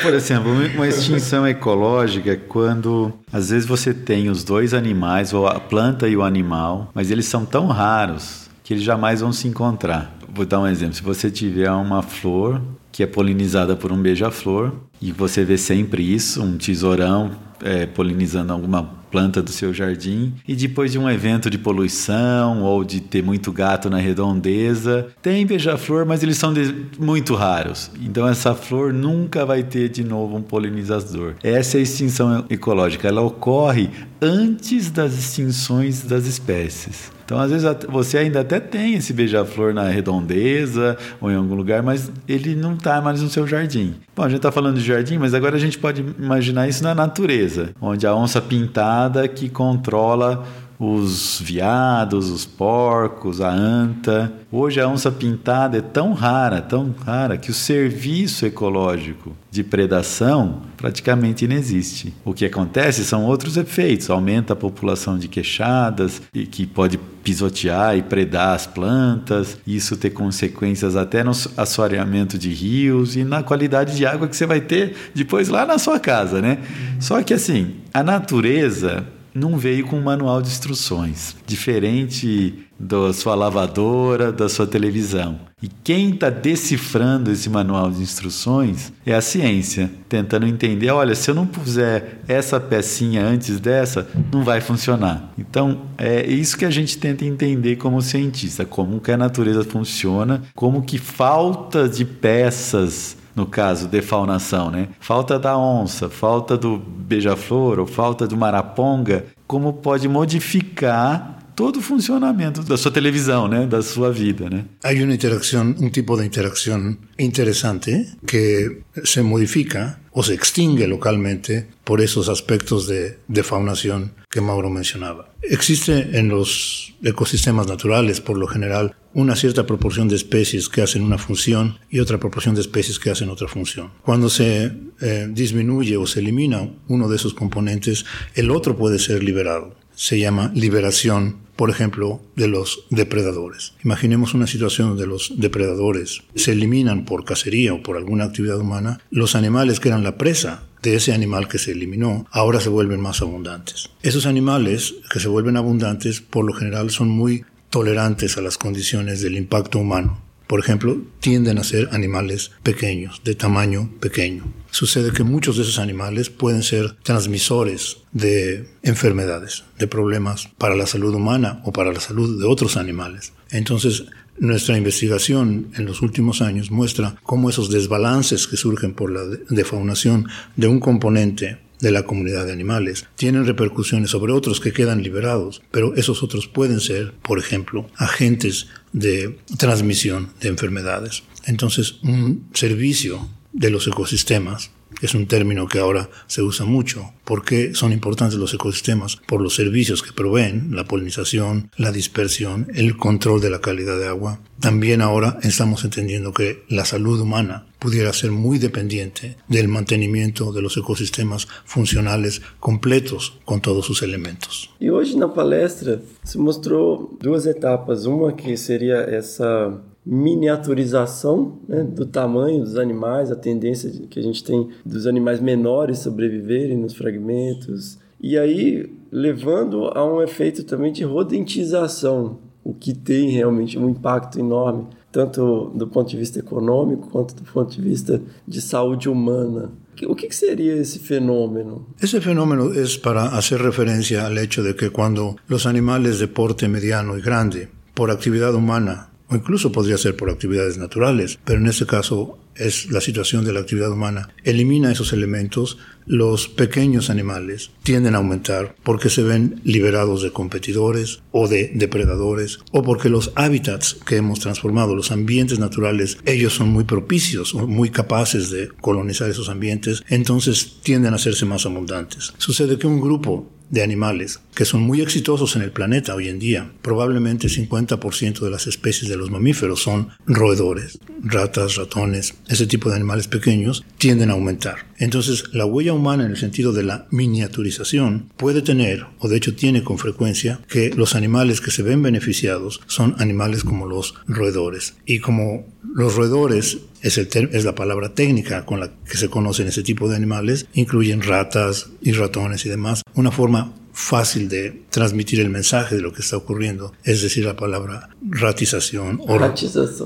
por 0.00 0.14
exemplo, 0.14 0.50
uma 0.74 0.86
extinção 0.86 1.46
ecológica 1.46 2.30
é 2.32 2.36
quando 2.36 3.12
às 3.32 3.50
vezes 3.50 3.66
você 3.66 3.92
tem 3.92 4.28
os 4.28 4.44
dois 4.44 4.72
animais, 4.72 5.32
ou 5.32 5.46
a 5.46 5.58
planta 5.58 6.08
e 6.08 6.16
o 6.16 6.22
animal, 6.22 6.90
mas 6.94 7.10
eles 7.10 7.26
são 7.26 7.44
tão 7.44 7.66
raros 7.66 8.48
que 8.62 8.74
eles 8.74 8.84
jamais 8.84 9.20
vão 9.20 9.32
se 9.32 9.48
encontrar. 9.48 10.16
Vou 10.32 10.46
dar 10.46 10.60
um 10.60 10.66
exemplo. 10.66 10.94
Se 10.94 11.02
você 11.02 11.30
tiver 11.30 11.70
uma 11.70 12.02
flor 12.02 12.60
que 12.90 13.02
é 13.02 13.06
polinizada 13.06 13.76
por 13.76 13.92
um 13.92 14.00
beija-flor 14.00 14.72
e 15.00 15.12
você 15.12 15.44
vê 15.44 15.56
sempre 15.56 16.02
isso, 16.02 16.42
um 16.42 16.56
tesourão 16.56 17.30
é, 17.62 17.86
polinizando 17.86 18.52
alguma 18.52 18.98
planta 19.10 19.42
do 19.42 19.50
seu 19.50 19.72
jardim 19.72 20.34
e 20.46 20.54
depois 20.54 20.92
de 20.92 20.98
um 20.98 21.08
evento 21.08 21.48
de 21.48 21.58
poluição 21.58 22.62
ou 22.62 22.84
de 22.84 23.00
ter 23.00 23.22
muito 23.22 23.50
gato 23.52 23.88
na 23.88 23.98
redondeza, 23.98 25.08
tem 25.22 25.46
beija-flor, 25.46 26.04
mas 26.04 26.22
eles 26.22 26.36
são 26.36 26.52
de, 26.52 26.86
muito 26.98 27.34
raros. 27.34 27.90
Então 28.00 28.28
essa 28.28 28.54
flor 28.54 28.92
nunca 28.92 29.46
vai 29.46 29.62
ter 29.62 29.88
de 29.88 30.04
novo 30.04 30.36
um 30.36 30.42
polinizador. 30.42 31.34
Essa 31.42 31.78
é 31.78 31.80
a 31.80 31.82
extinção 31.82 32.44
ecológica, 32.50 33.08
ela 33.08 33.22
ocorre 33.22 33.90
antes 34.20 34.90
das 34.90 35.14
extinções 35.14 36.02
das 36.02 36.26
espécies. 36.26 37.17
Então, 37.28 37.38
às 37.38 37.50
vezes, 37.50 37.68
você 37.90 38.16
ainda 38.16 38.40
até 38.40 38.58
tem 38.58 38.94
esse 38.94 39.12
beija-flor 39.12 39.74
na 39.74 39.86
redondeza 39.86 40.96
ou 41.20 41.30
em 41.30 41.34
algum 41.34 41.54
lugar, 41.54 41.82
mas 41.82 42.10
ele 42.26 42.54
não 42.54 42.72
está 42.72 43.02
mais 43.02 43.20
no 43.20 43.28
seu 43.28 43.46
jardim. 43.46 43.96
Bom, 44.16 44.22
a 44.22 44.30
gente 44.30 44.38
está 44.38 44.50
falando 44.50 44.76
de 44.76 44.82
jardim, 44.86 45.18
mas 45.18 45.34
agora 45.34 45.56
a 45.56 45.58
gente 45.58 45.78
pode 45.78 46.02
imaginar 46.18 46.66
isso 46.68 46.82
na 46.82 46.94
natureza, 46.94 47.68
onde 47.82 48.06
a 48.06 48.14
onça 48.14 48.40
pintada 48.40 49.28
que 49.28 49.50
controla 49.50 50.42
os 50.78 51.40
viados, 51.40 52.30
os 52.30 52.46
porcos, 52.46 53.40
a 53.40 53.50
anta. 53.50 54.32
Hoje 54.50 54.80
a 54.80 54.88
onça 54.88 55.10
pintada 55.10 55.78
é 55.78 55.82
tão 55.82 56.12
rara, 56.12 56.60
tão 56.60 56.94
rara, 57.04 57.36
que 57.36 57.50
o 57.50 57.54
serviço 57.54 58.46
ecológico 58.46 59.36
de 59.50 59.64
predação 59.64 60.62
praticamente 60.76 61.44
inexiste. 61.44 62.14
O 62.24 62.32
que 62.32 62.44
acontece 62.44 63.04
são 63.04 63.24
outros 63.24 63.56
efeitos. 63.56 64.08
Aumenta 64.08 64.52
a 64.52 64.56
população 64.56 65.18
de 65.18 65.26
queixadas, 65.26 66.22
e 66.32 66.46
que 66.46 66.64
pode 66.64 66.96
pisotear 66.96 67.96
e 67.96 68.02
predar 68.02 68.54
as 68.54 68.66
plantas. 68.66 69.58
Isso 69.66 69.96
ter 69.96 70.10
consequências 70.10 70.94
até 70.94 71.24
no 71.24 71.32
assoreamento 71.56 72.38
de 72.38 72.50
rios 72.50 73.16
e 73.16 73.24
na 73.24 73.42
qualidade 73.42 73.96
de 73.96 74.06
água 74.06 74.28
que 74.28 74.36
você 74.36 74.46
vai 74.46 74.60
ter 74.60 74.94
depois 75.12 75.48
lá 75.48 75.66
na 75.66 75.76
sua 75.76 75.98
casa, 75.98 76.40
né? 76.40 76.58
Só 77.00 77.20
que 77.22 77.34
assim, 77.34 77.74
a 77.92 78.02
natureza 78.02 79.04
não 79.34 79.56
veio 79.56 79.86
com 79.86 79.96
um 79.96 80.02
manual 80.02 80.40
de 80.42 80.48
instruções, 80.48 81.36
diferente 81.46 82.66
da 82.78 83.12
sua 83.12 83.34
lavadora, 83.34 84.30
da 84.30 84.48
sua 84.48 84.66
televisão. 84.66 85.40
E 85.60 85.66
quem 85.66 86.10
está 86.10 86.30
decifrando 86.30 87.32
esse 87.32 87.50
manual 87.50 87.90
de 87.90 88.00
instruções 88.00 88.92
é 89.04 89.12
a 89.12 89.20
ciência, 89.20 89.90
tentando 90.08 90.46
entender: 90.46 90.90
olha, 90.90 91.16
se 91.16 91.28
eu 91.30 91.34
não 91.34 91.46
puser 91.46 92.20
essa 92.28 92.60
pecinha 92.60 93.24
antes 93.24 93.58
dessa, 93.58 94.08
não 94.32 94.44
vai 94.44 94.60
funcionar. 94.60 95.32
Então, 95.36 95.82
é 95.98 96.24
isso 96.24 96.56
que 96.56 96.64
a 96.64 96.70
gente 96.70 96.96
tenta 96.98 97.24
entender 97.24 97.74
como 97.74 98.00
cientista: 98.00 98.64
como 98.64 99.00
que 99.00 99.10
a 99.10 99.16
natureza 99.16 99.64
funciona, 99.64 100.42
como 100.54 100.82
que 100.82 100.96
falta 100.96 101.88
de 101.88 102.04
peças 102.04 103.17
no 103.38 103.46
caso, 103.46 103.86
defaunação, 103.86 104.70
né? 104.70 104.88
Falta 105.00 105.38
da 105.38 105.56
onça, 105.56 106.08
falta 106.08 106.56
do 106.56 106.76
beija-flor 106.76 107.78
ou 107.78 107.86
falta 107.86 108.26
do 108.26 108.36
maraponga, 108.36 109.26
como 109.46 109.72
pode 109.72 110.08
modificar 110.08 111.38
todo 111.54 111.78
o 111.78 111.82
funcionamento 111.82 112.62
da 112.62 112.76
sua 112.76 112.92
televisão, 112.92 113.48
né, 113.48 113.66
da 113.66 113.82
sua 113.82 114.12
vida, 114.12 114.48
né? 114.50 114.64
Há 114.84 114.90
uma 114.92 115.14
interação, 115.14 115.74
um 115.80 115.88
tipo 115.88 116.16
de 116.16 116.24
interação 116.24 116.96
interessante 117.18 118.16
que 118.26 118.78
se 119.04 119.22
modifica 119.22 119.98
ou 120.12 120.22
se 120.22 120.34
extingue 120.34 120.86
localmente 120.86 121.66
por 121.84 122.00
esos 122.00 122.28
aspectos 122.28 122.86
de 122.86 123.14
defaunación 123.28 124.10
que 124.30 124.40
Mauro 124.40 124.70
mencionaba. 124.70 125.32
Existe 125.42 126.18
en 126.18 126.28
los 126.28 126.94
ecosistemas 127.02 127.66
naturales, 127.66 128.20
por 128.20 128.36
lo 128.36 128.46
general, 128.46 128.94
una 129.14 129.36
cierta 129.36 129.66
proporción 129.66 130.08
de 130.08 130.16
especies 130.16 130.68
que 130.68 130.82
hacen 130.82 131.02
una 131.02 131.18
función 131.18 131.78
y 131.88 132.00
otra 132.00 132.18
proporción 132.18 132.54
de 132.54 132.60
especies 132.60 132.98
que 132.98 133.10
hacen 133.10 133.30
otra 133.30 133.48
función. 133.48 133.90
Cuando 134.02 134.28
se 134.28 134.72
eh, 135.00 135.28
disminuye 135.30 135.96
o 135.96 136.06
se 136.06 136.20
elimina 136.20 136.68
uno 136.88 137.08
de 137.08 137.16
esos 137.16 137.32
componentes, 137.32 138.04
el 138.34 138.50
otro 138.50 138.76
puede 138.76 138.98
ser 138.98 139.22
liberado. 139.22 139.74
Se 139.94 140.18
llama 140.18 140.52
liberación 140.54 141.48
por 141.58 141.70
ejemplo, 141.70 142.22
de 142.36 142.46
los 142.46 142.84
depredadores. 142.88 143.74
Imaginemos 143.82 144.32
una 144.32 144.46
situación 144.46 144.90
donde 144.90 145.08
los 145.08 145.32
depredadores 145.40 146.22
se 146.36 146.52
eliminan 146.52 147.04
por 147.04 147.24
cacería 147.24 147.74
o 147.74 147.82
por 147.82 147.96
alguna 147.96 148.26
actividad 148.26 148.60
humana, 148.60 149.00
los 149.10 149.34
animales 149.34 149.80
que 149.80 149.88
eran 149.88 150.04
la 150.04 150.16
presa 150.16 150.67
de 150.82 150.94
ese 150.94 151.12
animal 151.12 151.48
que 151.48 151.58
se 151.58 151.72
eliminó, 151.72 152.26
ahora 152.30 152.60
se 152.60 152.68
vuelven 152.68 153.00
más 153.00 153.20
abundantes. 153.22 153.90
Esos 154.02 154.26
animales 154.26 154.94
que 155.10 155.20
se 155.20 155.28
vuelven 155.28 155.56
abundantes, 155.56 156.20
por 156.20 156.44
lo 156.44 156.52
general, 156.52 156.90
son 156.90 157.08
muy 157.08 157.44
tolerantes 157.70 158.36
a 158.38 158.40
las 158.40 158.58
condiciones 158.58 159.20
del 159.22 159.36
impacto 159.36 159.78
humano. 159.78 160.22
Por 160.48 160.60
ejemplo, 160.60 160.98
tienden 161.20 161.58
a 161.58 161.64
ser 161.64 161.90
animales 161.92 162.52
pequeños, 162.62 163.20
de 163.22 163.34
tamaño 163.34 163.90
pequeño. 164.00 164.50
Sucede 164.70 165.12
que 165.12 165.22
muchos 165.22 165.56
de 165.56 165.62
esos 165.62 165.78
animales 165.78 166.30
pueden 166.30 166.62
ser 166.62 166.96
transmisores 167.02 167.98
de 168.12 168.66
enfermedades, 168.82 169.64
de 169.78 169.86
problemas 169.86 170.48
para 170.56 170.74
la 170.74 170.86
salud 170.86 171.14
humana 171.14 171.60
o 171.64 171.72
para 171.72 171.92
la 171.92 172.00
salud 172.00 172.40
de 172.40 172.46
otros 172.46 172.78
animales. 172.78 173.34
Entonces, 173.50 174.04
nuestra 174.40 174.76
investigación 174.76 175.70
en 175.76 175.84
los 175.84 176.02
últimos 176.02 176.42
años 176.42 176.70
muestra 176.70 177.16
cómo 177.22 177.50
esos 177.50 177.70
desbalances 177.70 178.46
que 178.46 178.56
surgen 178.56 178.94
por 178.94 179.12
la 179.12 179.24
defaunación 179.48 180.28
de 180.56 180.68
un 180.68 180.80
componente 180.80 181.58
de 181.80 181.92
la 181.92 182.02
comunidad 182.02 182.46
de 182.46 182.52
animales 182.52 183.06
tienen 183.16 183.46
repercusiones 183.46 184.10
sobre 184.10 184.32
otros 184.32 184.60
que 184.60 184.72
quedan 184.72 185.02
liberados, 185.02 185.62
pero 185.70 185.94
esos 185.94 186.22
otros 186.22 186.48
pueden 186.48 186.80
ser, 186.80 187.14
por 187.22 187.38
ejemplo, 187.38 187.88
agentes 187.96 188.66
de 188.92 189.38
transmisión 189.58 190.30
de 190.40 190.48
enfermedades. 190.48 191.22
Entonces, 191.46 192.00
un 192.02 192.48
servicio 192.52 193.28
de 193.52 193.70
los 193.70 193.86
ecosistemas 193.86 194.70
es 195.02 195.14
un 195.14 195.26
término 195.26 195.68
que 195.68 195.78
ahora 195.78 196.08
se 196.26 196.42
usa 196.42 196.66
mucho. 196.66 197.12
¿Por 197.24 197.44
qué 197.44 197.74
son 197.74 197.92
importantes 197.92 198.38
los 198.38 198.54
ecosistemas? 198.54 199.16
Por 199.26 199.40
los 199.40 199.54
servicios 199.54 200.02
que 200.02 200.12
proveen, 200.12 200.74
la 200.74 200.84
polinización, 200.84 201.70
la 201.76 201.92
dispersión, 201.92 202.68
el 202.74 202.96
control 202.96 203.40
de 203.40 203.50
la 203.50 203.60
calidad 203.60 203.98
de 203.98 204.08
agua. 204.08 204.40
También 204.60 205.02
ahora 205.02 205.38
estamos 205.42 205.84
entendiendo 205.84 206.32
que 206.32 206.64
la 206.68 206.84
salud 206.84 207.20
humana 207.20 207.66
pudiera 207.78 208.12
ser 208.12 208.32
muy 208.32 208.58
dependiente 208.58 209.36
del 209.46 209.68
mantenimiento 209.68 210.52
de 210.52 210.62
los 210.62 210.76
ecosistemas 210.76 211.46
funcionales 211.64 212.42
completos 212.58 213.38
con 213.44 213.60
todos 213.60 213.86
sus 213.86 214.02
elementos. 214.02 214.70
E 214.80 214.90
hoje 214.90 215.16
na 215.16 215.28
palestra 215.28 216.00
se 216.24 216.38
mostrou 216.38 217.16
duas 217.20 217.46
etapas. 217.46 218.06
Uma 218.06 218.32
que 218.32 218.56
seria 218.56 219.06
essa 219.08 219.80
miniaturização 220.04 221.58
né, 221.68 221.82
do 221.82 222.06
tamanho 222.06 222.60
dos 222.60 222.76
animais, 222.76 223.30
a 223.30 223.36
tendência 223.36 223.90
que 224.08 224.18
a 224.18 224.22
gente 224.22 224.42
tem 224.42 224.68
dos 224.84 225.06
animais 225.06 225.40
menores 225.40 225.98
sobreviverem 225.98 226.76
nos 226.76 226.94
fragmentos 226.94 227.98
E 228.20 228.38
aí, 228.38 228.90
levando 229.12 229.84
a 229.86 230.04
um 230.04 230.22
efeito 230.22 230.64
também 230.64 230.92
de 230.92 231.04
rodentização, 231.04 232.38
o 232.64 232.74
que 232.74 232.92
tem 232.92 233.30
realmente 233.30 233.78
um 233.78 233.88
impacto 233.88 234.38
enorme, 234.38 234.86
tanto 235.10 235.70
do 235.74 235.86
ponto 235.86 236.10
de 236.10 236.16
vista 236.16 236.38
econômico 236.38 237.08
quanto 237.10 237.34
do 237.34 237.42
ponto 237.42 237.70
de 237.70 237.80
vista 237.80 238.20
de 238.46 238.60
saúde 238.60 239.08
humana. 239.08 239.70
O 240.06 240.14
que 240.14 240.30
sería 240.32 240.74
ese 240.74 240.98
fenómeno? 240.98 241.86
Ese 242.00 242.20
fenómeno 242.20 242.72
es 242.72 242.96
para 242.98 243.36
hacer 243.36 243.60
referencia 243.60 244.26
al 244.26 244.38
hecho 244.38 244.62
de 244.62 244.74
que 244.74 244.90
cuando 244.90 245.36
los 245.48 245.66
animales 245.66 246.18
de 246.18 246.28
porte 246.28 246.68
mediano 246.68 247.16
y 247.16 247.22
grande, 247.22 247.68
por 247.94 248.10
actividad 248.10 248.54
humana, 248.54 249.07
o 249.28 249.36
incluso 249.36 249.72
podría 249.72 249.98
ser 249.98 250.16
por 250.16 250.30
actividades 250.30 250.78
naturales, 250.78 251.38
pero 251.44 251.60
en 251.60 251.66
este 251.66 251.86
caso 251.86 252.38
es 252.58 252.90
la 252.90 253.00
situación 253.00 253.44
de 253.44 253.52
la 253.52 253.60
actividad 253.60 253.92
humana, 253.92 254.30
elimina 254.42 254.90
esos 254.90 255.12
elementos, 255.12 255.78
los 256.06 256.48
pequeños 256.48 257.10
animales 257.10 257.70
tienden 257.82 258.14
a 258.14 258.18
aumentar 258.18 258.74
porque 258.82 259.10
se 259.10 259.22
ven 259.22 259.60
liberados 259.62 260.22
de 260.22 260.32
competidores 260.32 261.20
o 261.30 261.48
de 261.48 261.70
depredadores 261.74 262.60
o 262.72 262.82
porque 262.82 263.10
los 263.10 263.32
hábitats 263.36 263.94
que 264.06 264.16
hemos 264.16 264.40
transformado, 264.40 264.96
los 264.96 265.12
ambientes 265.12 265.58
naturales, 265.58 266.18
ellos 266.24 266.54
son 266.54 266.70
muy 266.70 266.84
propicios 266.84 267.54
o 267.54 267.66
muy 267.66 267.90
capaces 267.90 268.50
de 268.50 268.68
colonizar 268.80 269.30
esos 269.30 269.48
ambientes, 269.48 270.02
entonces 270.08 270.78
tienden 270.82 271.12
a 271.12 271.16
hacerse 271.16 271.44
más 271.44 271.66
abundantes. 271.66 272.32
Sucede 272.38 272.78
que 272.78 272.86
un 272.86 273.00
grupo 273.00 273.50
de 273.70 273.82
animales 273.82 274.40
que 274.54 274.64
son 274.64 274.82
muy 274.82 275.00
exitosos 275.00 275.56
en 275.56 275.62
el 275.62 275.72
planeta 275.72 276.14
hoy 276.14 276.28
en 276.28 276.38
día. 276.38 276.72
Probablemente 276.82 277.48
50% 277.48 278.40
de 278.40 278.50
las 278.50 278.66
especies 278.66 279.08
de 279.08 279.16
los 279.16 279.30
mamíferos 279.30 279.82
son 279.82 280.08
roedores, 280.26 280.98
ratas, 281.22 281.76
ratones, 281.76 282.34
ese 282.48 282.66
tipo 282.66 282.90
de 282.90 282.96
animales 282.96 283.28
pequeños 283.28 283.84
tienden 283.98 284.30
a 284.30 284.34
aumentar. 284.34 284.87
Entonces, 284.98 285.44
la 285.52 285.64
huella 285.64 285.92
humana 285.92 286.24
en 286.24 286.32
el 286.32 286.36
sentido 286.36 286.72
de 286.72 286.82
la 286.82 287.06
miniaturización 287.10 288.30
puede 288.36 288.62
tener, 288.62 289.06
o 289.18 289.28
de 289.28 289.36
hecho 289.36 289.54
tiene 289.54 289.84
con 289.84 289.98
frecuencia, 289.98 290.60
que 290.68 290.90
los 290.90 291.14
animales 291.14 291.60
que 291.60 291.70
se 291.70 291.82
ven 291.82 292.02
beneficiados 292.02 292.80
son 292.86 293.14
animales 293.18 293.64
como 293.64 293.86
los 293.86 294.14
roedores. 294.26 294.94
Y 295.06 295.20
como 295.20 295.66
los 295.94 296.16
roedores 296.16 296.78
es, 297.02 297.64
la 297.64 297.74
palabra 297.74 298.14
técnica 298.14 298.64
con 298.64 298.80
la 298.80 298.90
que 299.08 299.16
se 299.16 299.28
conocen 299.28 299.68
ese 299.68 299.82
tipo 299.82 300.08
de 300.08 300.16
animales, 300.16 300.66
incluyen 300.74 301.22
ratas 301.22 301.90
y 302.02 302.12
ratones 302.12 302.66
y 302.66 302.68
demás, 302.68 303.02
una 303.14 303.30
forma 303.30 303.72
fácil 303.98 304.48
de 304.48 304.84
transmitir 304.90 305.40
el 305.40 305.50
mensaje 305.50 305.96
de 305.96 306.00
lo 306.00 306.12
que 306.12 306.22
está 306.22 306.36
ocurriendo, 306.36 306.92
es 307.02 307.20
decir, 307.20 307.44
la 307.44 307.56
palabra 307.56 308.08
ratización 308.22 309.20
o, 309.26 309.34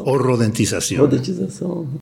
o 0.06 0.18
rodentización, 0.18 1.10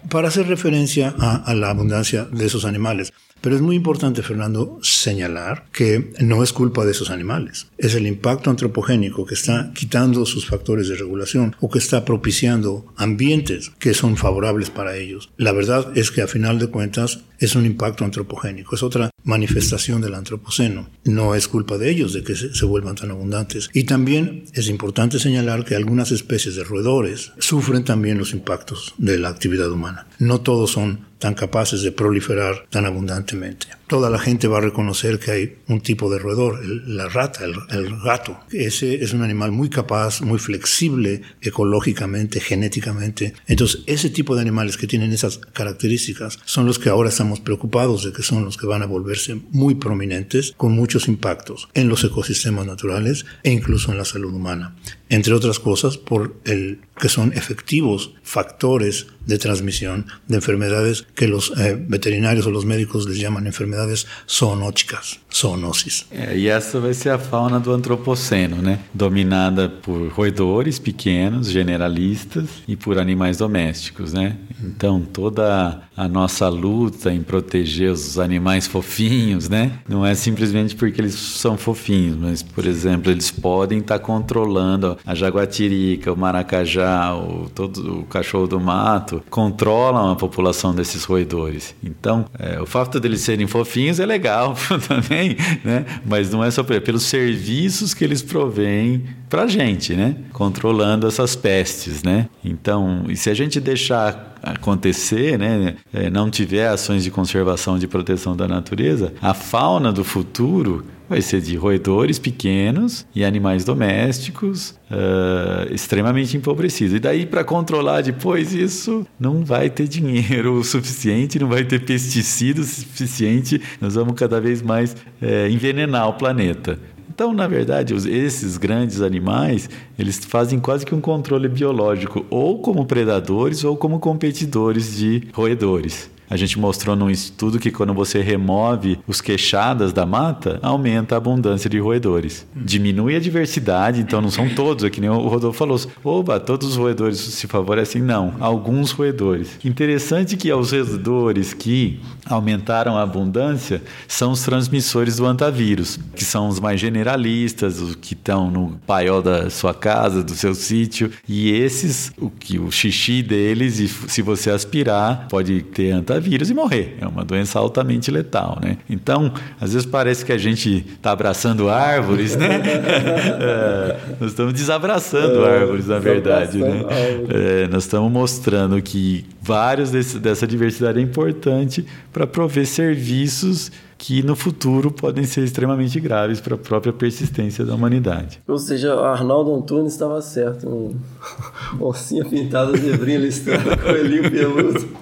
para 0.08 0.28
hacer 0.28 0.46
referencia 0.46 1.12
a, 1.18 1.36
a 1.36 1.54
la 1.54 1.70
abundancia 1.70 2.26
de 2.26 2.46
esos 2.46 2.64
animales. 2.64 3.12
Pero 3.40 3.56
es 3.56 3.62
muy 3.62 3.76
importante, 3.76 4.22
Fernando, 4.22 4.78
señalar 4.82 5.66
que 5.72 6.12
no 6.20 6.42
es 6.42 6.52
culpa 6.52 6.84
de 6.84 6.92
esos 6.92 7.10
animales. 7.10 7.68
Es 7.78 7.94
el 7.94 8.06
impacto 8.06 8.50
antropogénico 8.50 9.24
que 9.24 9.34
está 9.34 9.72
quitando 9.74 10.26
sus 10.26 10.46
factores 10.46 10.88
de 10.88 10.96
regulación 10.96 11.56
o 11.60 11.70
que 11.70 11.78
está 11.78 12.04
propiciando 12.04 12.86
ambientes 12.96 13.72
que 13.78 13.94
son 13.94 14.16
favorables 14.16 14.70
para 14.70 14.96
ellos. 14.96 15.30
La 15.36 15.52
verdad 15.52 15.96
es 15.96 16.10
que 16.10 16.22
a 16.22 16.26
final 16.26 16.58
de 16.58 16.68
cuentas 16.68 17.20
es 17.38 17.54
un 17.54 17.64
impacto 17.64 18.04
antropogénico, 18.04 18.74
es 18.74 18.82
otra 18.82 19.10
manifestación 19.24 20.02
del 20.02 20.14
antropoceno. 20.14 20.88
No 21.04 21.34
es 21.34 21.48
culpa 21.48 21.78
de 21.78 21.90
ellos 21.90 22.12
de 22.12 22.22
que 22.22 22.36
se, 22.36 22.64
vuelvan 22.66 22.96
tan 22.96 23.10
abundantes. 23.10 23.70
Y 23.72 23.84
también 23.84 24.44
es 24.52 24.68
importante 24.68 25.18
señalar 25.18 25.64
que 25.64 25.74
algunas 25.74 26.12
especies 26.12 26.56
de 26.56 26.64
roedores 26.64 27.32
sufren 27.38 27.84
también 27.84 28.18
los 28.18 28.32
impactos 28.32 28.94
de 28.98 29.18
la 29.18 29.30
actividad 29.30 29.70
humana. 29.70 30.06
No 30.18 30.42
todos 30.42 30.72
son 30.72 31.09
tan 31.20 31.34
capaces 31.34 31.82
de 31.82 31.92
proliferar 31.92 32.66
tan 32.70 32.86
abundantemente. 32.86 33.68
Toda 33.86 34.08
la 34.08 34.18
gente 34.18 34.48
va 34.48 34.58
a 34.58 34.62
reconocer 34.62 35.18
que 35.18 35.30
hay 35.30 35.56
un 35.68 35.80
tipo 35.80 36.10
de 36.10 36.18
roedor, 36.18 36.64
la 36.64 37.08
rata, 37.08 37.44
el, 37.44 37.54
el, 37.70 38.00
gato. 38.00 38.38
Ese 38.50 39.04
es 39.04 39.12
un 39.12 39.22
animal 39.22 39.52
muy 39.52 39.68
capaz, 39.68 40.22
muy 40.22 40.38
flexible 40.38 41.22
ecológicamente, 41.42 42.40
genéticamente. 42.40 43.34
Entonces, 43.46 43.82
ese 43.86 44.10
tipo 44.10 44.34
de 44.34 44.42
animales 44.42 44.76
que 44.76 44.86
tienen 44.86 45.12
esas 45.12 45.38
características 45.38 46.38
son 46.44 46.66
los 46.66 46.78
que 46.78 46.88
ahora 46.88 47.10
estamos 47.10 47.40
preocupados 47.40 48.04
de 48.04 48.12
que 48.12 48.22
son 48.22 48.44
los 48.44 48.56
que 48.56 48.66
van 48.66 48.82
a 48.82 48.86
volverse 48.86 49.40
muy 49.50 49.74
prominentes, 49.74 50.54
con 50.56 50.72
muchos 50.72 51.08
impactos 51.08 51.68
en 51.74 51.88
los 51.88 52.02
ecosistemas 52.04 52.66
naturales 52.66 53.26
e 53.42 53.50
incluso 53.50 53.92
en 53.92 53.98
la 53.98 54.04
salud 54.04 54.32
humana. 54.32 54.74
Entre 55.10 55.34
otras 55.34 55.58
cosas, 55.58 55.98
por 55.98 56.36
el 56.44 56.82
que 56.96 57.08
son 57.08 57.32
efectivos 57.32 58.14
factores 58.22 59.08
de 59.26 59.38
transmisión 59.38 60.06
de 60.28 60.36
enfermedades 60.36 61.04
que 61.16 61.26
los 61.26 61.52
eh, 61.58 61.76
veterinarios 61.76 62.46
o 62.46 62.52
los 62.52 62.64
médicos 62.64 63.08
les 63.08 63.18
llaman 63.18 63.48
enfermedades 63.48 64.06
zoonóticas, 64.28 65.18
zoonosis. 65.34 66.06
É, 66.10 66.36
e 66.36 66.48
essa 66.48 66.80
vai 66.80 66.94
ser 66.94 67.10
a 67.10 67.18
fauna 67.18 67.60
do 67.60 67.72
antropoceno, 67.72 68.56
né? 68.56 68.78
Dominada 68.92 69.68
por 69.68 70.08
roedores 70.08 70.78
pequenos, 70.78 71.50
generalistas 71.50 72.48
e 72.66 72.76
por 72.76 72.98
animais 72.98 73.36
domésticos, 73.36 74.12
né? 74.12 74.36
Então 74.62 75.00
toda 75.00 75.82
a 75.96 76.08
nossa 76.08 76.48
luta 76.48 77.12
em 77.12 77.22
proteger 77.22 77.90
os 77.90 78.18
animais 78.18 78.66
fofinhos, 78.66 79.48
né? 79.48 79.72
Não 79.88 80.04
é 80.04 80.14
simplesmente 80.14 80.74
porque 80.74 81.00
eles 81.00 81.14
são 81.14 81.56
fofinhos, 81.56 82.16
mas 82.16 82.42
por 82.42 82.66
exemplo 82.66 83.10
eles 83.10 83.30
podem 83.30 83.78
estar 83.78 83.98
controlando 83.98 84.96
a 85.04 85.14
jaguatirica, 85.14 86.12
o 86.12 86.16
maracajá, 86.16 87.14
o, 87.14 87.50
todo 87.54 88.00
o 88.00 88.04
cachorro 88.04 88.46
do 88.46 88.60
mato, 88.60 89.22
controlam 89.28 90.10
a 90.10 90.16
população 90.16 90.74
desses 90.74 91.04
roedores. 91.04 91.74
Então, 91.82 92.24
é, 92.38 92.60
o 92.60 92.66
fato 92.66 92.98
deles 92.98 93.20
serem 93.20 93.46
fofinhos 93.46 94.00
é 94.00 94.06
legal 94.06 94.54
também, 94.88 95.19
né? 95.64 95.84
Mas 96.06 96.30
não 96.30 96.42
é 96.42 96.50
só 96.50 96.62
pelos 96.62 97.04
serviços 97.04 97.94
que 97.94 98.04
eles 98.04 98.22
provêm 98.22 99.04
para 99.28 99.42
a 99.42 99.46
gente, 99.46 99.94
né? 99.94 100.16
Controlando 100.32 101.06
essas 101.06 101.36
pestes, 101.36 102.02
né? 102.02 102.28
Então, 102.44 103.04
se 103.14 103.30
a 103.30 103.34
gente 103.34 103.60
deixar 103.60 104.30
acontecer, 104.42 105.38
né, 105.38 105.76
é, 105.92 106.08
não 106.08 106.30
tiver 106.30 106.66
ações 106.66 107.04
de 107.04 107.10
conservação, 107.10 107.78
de 107.78 107.86
proteção 107.86 108.34
da 108.34 108.48
natureza, 108.48 109.12
a 109.20 109.34
fauna 109.34 109.92
do 109.92 110.02
futuro 110.02 110.84
vai 111.10 111.20
ser 111.20 111.40
de 111.40 111.56
roedores 111.56 112.20
pequenos 112.20 113.04
e 113.12 113.24
animais 113.24 113.64
domésticos 113.64 114.78
uh, 114.88 115.74
extremamente 115.74 116.36
empobrecidos. 116.36 116.94
E 116.94 117.00
daí, 117.00 117.26
para 117.26 117.42
controlar 117.42 118.02
depois 118.02 118.54
isso, 118.54 119.04
não 119.18 119.44
vai 119.44 119.68
ter 119.68 119.88
dinheiro 119.88 120.54
o 120.60 120.62
suficiente, 120.62 121.36
não 121.40 121.48
vai 121.48 121.64
ter 121.64 121.84
pesticida 121.84 122.60
o 122.60 122.64
suficiente, 122.64 123.60
nós 123.80 123.96
vamos 123.96 124.14
cada 124.14 124.40
vez 124.40 124.62
mais 124.62 124.96
é, 125.20 125.50
envenenar 125.50 126.08
o 126.08 126.12
planeta. 126.12 126.78
Então, 127.08 127.34
na 127.34 127.48
verdade, 127.48 127.92
esses 127.92 128.56
grandes 128.56 129.00
animais, 129.02 129.68
eles 129.98 130.24
fazem 130.24 130.60
quase 130.60 130.86
que 130.86 130.94
um 130.94 131.00
controle 131.00 131.48
biológico, 131.48 132.24
ou 132.30 132.60
como 132.60 132.86
predadores 132.86 133.64
ou 133.64 133.76
como 133.76 133.98
competidores 133.98 134.96
de 134.96 135.24
roedores. 135.32 136.08
A 136.30 136.36
gente 136.36 136.60
mostrou 136.60 136.94
num 136.94 137.10
estudo 137.10 137.58
que 137.58 137.72
quando 137.72 137.92
você 137.92 138.20
remove 138.22 139.00
os 139.04 139.20
queixadas 139.20 139.92
da 139.92 140.06
mata, 140.06 140.60
aumenta 140.62 141.16
a 141.16 141.18
abundância 141.18 141.68
de 141.68 141.80
roedores. 141.80 142.46
Diminui 142.54 143.16
a 143.16 143.18
diversidade, 143.18 144.00
então 144.00 144.20
não 144.20 144.30
são 144.30 144.48
todos, 144.54 144.84
é 144.84 144.90
que 144.90 145.00
nem 145.00 145.10
o 145.10 145.26
Rodolfo 145.26 145.58
falou. 145.58 145.80
Oba, 146.04 146.38
todos 146.38 146.68
os 146.68 146.76
roedores 146.76 147.18
se 147.18 147.48
favorecem? 147.48 148.00
Não, 148.00 148.32
alguns 148.38 148.92
roedores. 148.92 149.58
Interessante 149.64 150.36
que 150.36 150.52
os 150.52 150.70
roedores 150.70 151.52
que 151.52 151.98
aumentaram 152.24 152.96
a 152.96 153.02
abundância 153.02 153.82
são 154.06 154.30
os 154.30 154.42
transmissores 154.42 155.16
do 155.16 155.26
antavírus, 155.26 155.98
que 156.14 156.24
são 156.24 156.46
os 156.46 156.60
mais 156.60 156.78
generalistas, 156.78 157.80
os 157.80 157.96
que 157.96 158.14
estão 158.14 158.48
no 158.48 158.78
paiol 158.86 159.20
da 159.20 159.50
sua 159.50 159.74
casa, 159.74 160.22
do 160.22 160.34
seu 160.36 160.54
sítio, 160.54 161.10
e 161.28 161.50
esses, 161.50 162.12
o 162.16 162.30
que 162.30 162.56
o 162.56 162.70
xixi 162.70 163.20
deles, 163.20 163.80
e 163.80 163.88
se 163.88 164.22
você 164.22 164.50
aspirar, 164.50 165.26
pode 165.28 165.62
ter 165.62 165.90
antavírus 165.90 166.19
vírus 166.20 166.50
e 166.50 166.54
morrer. 166.54 166.96
É 167.00 167.06
uma 167.06 167.24
doença 167.24 167.58
altamente 167.58 168.10
letal, 168.10 168.58
né? 168.62 168.76
Então, 168.88 169.32
às 169.60 169.72
vezes 169.72 169.86
parece 169.86 170.24
que 170.24 170.32
a 170.32 170.38
gente 170.38 170.86
está 170.94 171.12
abraçando 171.12 171.68
árvores, 171.68 172.36
né? 172.36 172.60
é, 173.40 173.96
nós 174.20 174.30
estamos 174.30 174.52
desabraçando 174.52 175.44
é, 175.44 175.60
árvores, 175.60 175.86
na 175.86 175.98
verdade, 175.98 176.58
né? 176.58 176.84
É, 177.28 177.68
nós 177.68 177.84
estamos 177.84 178.12
mostrando 178.12 178.80
que 178.80 179.24
vários 179.40 179.90
desse, 179.90 180.18
dessa 180.18 180.46
diversidade 180.46 180.98
é 180.98 181.02
importante 181.02 181.84
para 182.12 182.26
prover 182.26 182.66
serviços 182.66 183.72
que 184.00 184.22
no 184.22 184.34
futuro 184.34 184.90
podem 184.90 185.24
ser 185.24 185.44
extremamente 185.44 186.00
graves 186.00 186.40
para 186.40 186.54
a 186.54 186.58
própria 186.58 186.90
persistência 186.90 187.66
da 187.66 187.74
humanidade. 187.74 188.40
Ou 188.48 188.56
seja, 188.56 188.94
Arnaldo 188.94 189.54
Antunes 189.54 189.92
estava 189.92 190.22
certo. 190.22 190.66
Um... 190.66 190.96
Oncinha 191.78 192.24
pintada, 192.24 192.74
zebrinha 192.78 193.18
listrada, 193.18 193.76
coelhinho 193.76 194.30
peludo. 194.30 194.88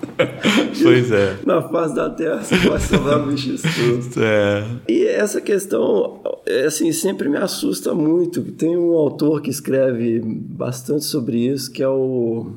Pois 0.82 1.12
é. 1.12 1.38
Na 1.46 1.62
face 1.62 1.94
da 1.94 2.10
Terra 2.10 2.42
você 2.42 2.56
vai 2.56 2.80
sobrar 2.80 3.24
bichos 3.24 3.62
todos. 3.62 4.16
É. 4.16 4.64
E 4.88 5.06
essa 5.06 5.40
questão, 5.40 6.20
assim, 6.66 6.90
sempre 6.92 7.28
me 7.28 7.36
assusta 7.36 7.94
muito. 7.94 8.42
Tem 8.42 8.76
um 8.76 8.92
autor 8.94 9.40
que 9.40 9.50
escreve 9.50 10.20
bastante 10.20 11.04
sobre 11.04 11.38
isso, 11.46 11.70
que 11.70 11.82
é 11.82 11.88
o... 11.88 12.50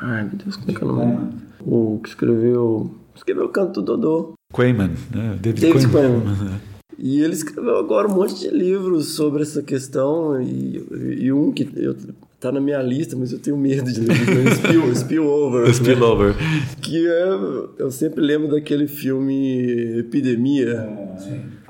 Ai, 0.00 0.22
meu 0.24 0.34
Deus, 0.34 0.56
como 0.56 0.70
é 0.70 0.74
que 0.74 0.84
é 0.84 0.86
o 0.86 0.92
nome? 0.92 1.32
O 1.60 2.00
que 2.00 2.08
escreveu... 2.10 2.94
Escreveu 3.14 3.46
o 3.46 3.48
Canto 3.48 3.82
do 3.82 3.96
Dodô. 3.96 4.39
Quayman, 4.52 4.90
né? 5.14 5.38
David, 5.40 5.60
David 5.60 5.88
Quayman. 5.88 6.20
Quayman. 6.20 6.60
E 6.98 7.22
ele 7.22 7.32
escreveu 7.32 7.78
agora 7.78 8.08
um 8.08 8.14
monte 8.14 8.38
de 8.38 8.50
livros 8.50 9.14
sobre 9.14 9.42
essa 9.42 9.62
questão 9.62 10.40
e, 10.42 10.84
e 11.18 11.32
um 11.32 11.50
que 11.50 11.66
eu 11.74 11.96
tá 12.40 12.50
na 12.50 12.60
minha 12.60 12.80
lista, 12.82 13.14
mas 13.16 13.32
eu 13.32 13.38
tenho 13.38 13.56
medo 13.56 13.92
de 13.92 14.00
ler. 14.00 14.16
Spill, 14.56 14.92
spillover. 14.96 15.74
Spillover. 15.74 16.34
Né? 16.34 16.42
Que 16.80 17.06
é. 17.06 17.26
Eu 17.78 17.90
sempre 17.90 18.22
lembro 18.22 18.48
daquele 18.48 18.86
filme 18.86 19.98
Epidemia. 19.98 20.88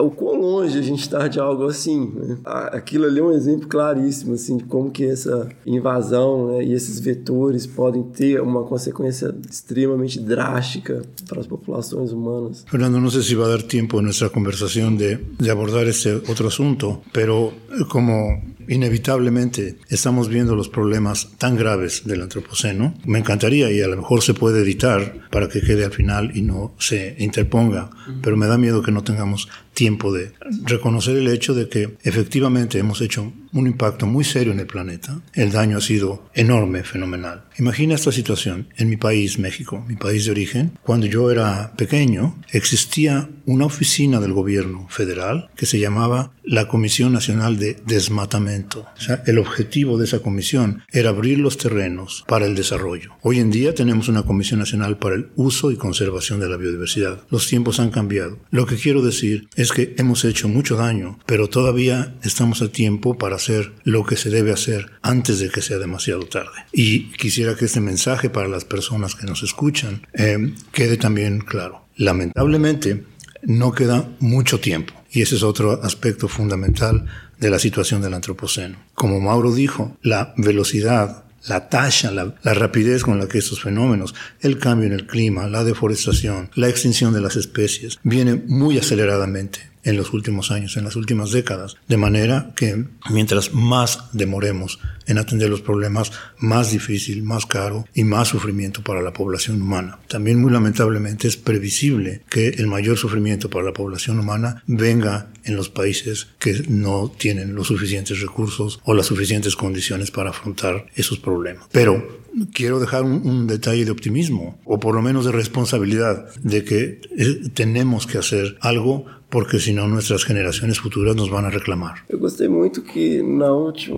O 0.01 0.11
quão 0.11 0.41
longe 0.41 0.79
a 0.79 0.83
gente 0.83 1.01
está 1.01 1.29
de 1.29 1.39
algo 1.39 1.65
assim. 1.65 2.13
Né? 2.15 2.39
Aquilo 2.45 3.07
ali 3.07 3.21
é 3.21 3.23
um 3.23 3.33
exemplo 3.33 3.69
claríssimo 3.69 4.35
assim, 4.35 4.57
de 4.57 4.65
como 4.65 4.91
que 4.91 5.05
essa 5.05 5.49
invasão 5.67 6.49
né, 6.49 6.65
e 6.65 6.73
esses 6.73 6.99
vetores 7.01 7.67
podem 7.67 8.03
ter 8.03 8.41
uma 8.41 8.65
consequência 8.65 9.35
extremamente 9.49 10.19
drástica 10.21 11.03
para 11.29 11.41
as 11.41 11.47
populações 11.47 12.13
humanas. 12.13 12.65
Fernando, 12.69 13.01
não 13.01 13.11
sei 13.11 13.23
se 13.23 13.35
vai 13.35 13.49
dar 13.49 13.63
tempo 13.63 14.01
em 14.01 14.05
nossa 14.05 14.29
conversação 14.29 14.95
de, 14.95 15.19
de 15.39 15.51
abordar 15.51 15.87
esse 15.87 16.09
outro 16.29 16.47
assunto, 16.49 17.01
mas 17.15 17.87
como 17.89 18.41
inevitablemente 18.71 19.79
estamos 19.89 20.29
viendo 20.29 20.55
los 20.55 20.69
problemas 20.69 21.31
tan 21.39 21.57
graves 21.57 22.03
del 22.05 22.23
antropoceno. 22.23 22.95
Me 23.05 23.19
encantaría 23.19 23.71
y 23.71 23.83
a 23.83 23.89
lo 23.89 23.97
mejor 23.97 24.23
se 24.23 24.33
puede 24.33 24.63
editar 24.63 25.29
para 25.31 25.49
que 25.49 25.61
quede 25.61 25.85
al 25.85 25.93
final 25.93 26.31
y 26.37 26.43
no 26.43 26.73
se 26.79 27.17
interponga, 27.19 27.91
pero 28.23 28.37
me 28.37 28.47
da 28.47 28.57
miedo 28.57 28.83
que 28.83 28.93
no 28.93 29.03
tengamos 29.03 29.49
tiempo 29.75 30.13
de 30.13 30.33
reconocer 30.65 31.17
el 31.17 31.29
hecho 31.29 31.55
de 31.55 31.69
que 31.69 31.97
efectivamente 32.03 32.79
hemos 32.79 33.01
hecho 33.01 33.33
un 33.53 33.67
impacto 33.67 34.07
muy 34.07 34.25
serio 34.25 34.53
en 34.53 34.61
el 34.61 34.67
planeta. 34.67 35.21
El 35.35 35.53
daño 35.53 35.79
ha 35.79 35.81
sido 35.81 36.29
enorme, 36.35 36.83
fenomenal. 36.83 37.45
Imagina 37.59 37.95
esta 37.95 38.13
situación 38.13 38.69
en 38.77 38.89
mi 38.89 38.97
país, 38.97 39.39
México, 39.39 39.85
mi 39.89 39.97
país 39.97 40.25
de 40.25 40.31
origen. 40.31 40.79
Cuando 40.83 41.07
yo 41.07 41.31
era 41.31 41.73
pequeño, 41.77 42.39
existía 42.53 43.29
una 43.51 43.67
oficina 43.67 44.21
del 44.21 44.33
gobierno 44.33 44.87
federal 44.89 45.51
que 45.57 45.67
se 45.67 45.81
llamaba 45.81 46.33
la 46.45 46.69
Comisión 46.69 47.13
Nacional 47.13 47.59
de 47.59 47.77
Desmatamiento. 47.85 48.87
O 48.97 49.01
sea, 49.01 49.25
el 49.27 49.39
objetivo 49.39 49.99
de 49.99 50.05
esa 50.05 50.21
comisión 50.21 50.85
era 50.93 51.11
abrir 51.11 51.39
los 51.41 51.59
terrenos 51.59 52.25
para 52.29 52.47
el 52.47 52.55
desarrollo. 52.55 53.15
Hoy 53.23 53.41
en 53.41 53.51
día 53.51 53.75
tenemos 53.75 54.09
una 54.09 54.23
Comisión 54.23 54.61
Nacional 54.61 54.99
para 54.99 55.17
el 55.17 55.31
Uso 55.35 55.73
y 55.73 55.77
Conservación 55.77 56.39
de 56.39 56.49
la 56.49 56.57
Biodiversidad. 56.57 57.23
Los 57.29 57.49
tiempos 57.49 57.81
han 57.81 57.91
cambiado. 57.91 58.39
Lo 58.51 58.67
que 58.67 58.77
quiero 58.77 59.03
decir 59.03 59.49
es 59.57 59.73
que 59.73 59.95
hemos 59.99 60.25
hecho 60.25 60.49
mucho 60.49 60.77
daño, 60.77 61.19
pero 61.27 61.49
todavía 61.49 62.15
estamos 62.23 62.63
a 62.63 62.71
tiempo 62.71 63.19
para 63.19 63.35
hacer 63.35 63.73
lo 63.83 64.07
que 64.07 64.17
se 64.17 64.31
debe 64.31 64.53
hacer 64.53 64.93
antes 65.03 65.41
de 65.41 65.51
que 65.51 65.61
sea 65.61 65.79
demasiado 65.79 66.25
tarde. 66.27 66.67
Y 66.73 67.11
quisiera 67.15 67.57
que 67.57 67.65
este 67.65 67.81
mensaje 67.81 68.31
para 68.31 68.47
las 68.47 68.65
personas 68.65 69.17
que 69.17 69.27
nos 69.27 69.43
escuchan 69.43 70.07
eh, 70.15 70.55
quede 70.71 70.97
también 70.97 71.41
claro. 71.41 71.81
Lamentablemente, 71.97 73.05
no 73.43 73.73
queda 73.73 74.09
mucho 74.19 74.61
tiempo. 74.61 74.95
Y 75.11 75.23
ese 75.23 75.37
es 75.37 75.43
otro 75.43 75.83
aspecto 75.83 76.29
fundamental 76.29 77.07
de 77.39 77.51
la 77.51 77.59
situación 77.59 78.03
del 78.03 78.15
antropoceno. 78.15 78.79
Como 78.95 79.21
Mauro 79.21 79.53
dijo, 79.53 79.97
la 80.03 80.35
velocidad 80.37 81.25
la 81.49 81.69
la, 81.71 82.35
la, 82.43 82.55
rapidez 82.55 83.03
con 83.03 83.19
la 83.19 83.27
que 83.27 83.39
estos 83.39 83.63
fenómenos, 83.63 84.15
el 84.41 84.59
cambio 84.59 84.87
en 84.89 84.93
el 84.93 85.07
clima, 85.07 85.49
la 85.49 85.65
deforestación, 85.65 86.51
la 86.55 86.69
extinción 86.69 87.15
de 87.15 87.23
las 87.23 87.37
especies, 87.37 87.99
viene 88.03 88.35
muy 88.47 88.79
aceleradamente 88.79 89.70
en 89.85 89.97
los 89.97 90.13
últimos 90.13 90.51
años, 90.51 90.77
en 90.77 90.85
las 90.85 90.97
últimas 90.97 91.31
décadas. 91.31 91.77
De 91.89 91.97
manera 91.97 92.53
que 92.57 92.85
mientras 93.11 93.55
más 93.55 94.05
demoremos 94.13 94.79
en 95.07 95.19
atender 95.19 95.51
los 95.51 95.61
problemas, 95.61 96.13
más 96.39 96.71
difícil, 96.71 97.23
más 97.23 97.47
caro 97.47 97.87
y 97.95 98.05
más 98.05 98.29
sufrimiento 98.29 98.83
para 98.83 99.03
la 99.03 99.13
población 99.13 99.61
humana. 99.61 99.99
También 100.09 100.41
muy 100.41 100.53
lamentablemente 100.53 101.29
es 101.29 101.37
previsible 101.37 102.23
que 102.31 102.49
el 102.49 102.67
mayor 102.67 102.97
sufrimiento 102.97 103.51
para 103.51 103.65
la 103.65 103.73
población 103.73 104.19
humana 104.19 104.63
venga 104.67 105.31
en 105.45 105.57
los 105.57 105.69
países 105.69 106.29
que 106.39 106.63
no 106.69 107.11
tienen 107.17 107.55
los 107.55 107.69
suficientes 107.69 108.21
recursos 108.21 108.81
o 108.85 108.95
las 108.95 109.07
suficientes 109.07 109.57
condiciones 109.57 110.11
para 110.11 110.31
afrontar 110.31 110.87
esos 110.95 111.19
problemas. 111.19 111.67
Pero 111.73 112.21
quiero 112.53 112.79
dejar 112.79 113.03
un, 113.03 113.27
un, 113.27 113.47
detalle 113.47 113.85
de 113.85 113.91
optimismo, 113.91 114.61
o 114.65 114.79
por 114.79 114.95
lo 114.95 115.03
menos 115.03 115.25
de 115.25 115.33
responsabilidad, 115.33 116.33
de 116.43 116.65
que 116.65 117.01
eh, 117.17 117.49
tenemos 117.55 118.07
que 118.07 118.19
hacer 118.19 118.57
algo 118.61 119.07
porque 119.31 119.59
senão 119.59 119.89
nossas 119.89 120.23
gerações 120.23 120.79
futuras 120.79 121.15
nos 121.15 121.29
vão 121.29 121.49
reclamar. 121.49 122.05
Eu 122.09 122.19
gostei 122.19 122.49
muito 122.49 122.83
que 122.83 123.23
na 123.23 123.53
última, 123.53 123.97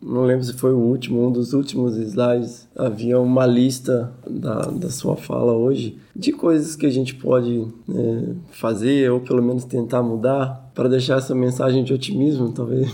não 0.00 0.24
lembro 0.24 0.44
se 0.44 0.52
foi 0.52 0.72
o 0.72 0.78
último, 0.78 1.26
um 1.26 1.32
dos 1.32 1.52
últimos 1.52 1.96
slides, 1.96 2.68
havia 2.76 3.18
uma 3.18 3.44
lista 3.44 4.12
da, 4.28 4.60
da 4.66 4.90
sua 4.90 5.16
fala 5.16 5.52
hoje 5.52 5.98
de 6.14 6.32
coisas 6.32 6.76
que 6.76 6.86
a 6.86 6.90
gente 6.90 7.14
pode 7.14 7.66
é, 7.88 8.22
fazer 8.52 9.10
ou 9.10 9.20
pelo 9.20 9.42
menos 9.42 9.64
tentar 9.64 10.02
mudar 10.02 10.70
para 10.74 10.88
deixar 10.88 11.18
essa 11.18 11.34
mensagem 11.34 11.82
de 11.82 11.92
otimismo, 11.92 12.52
talvez. 12.52 12.88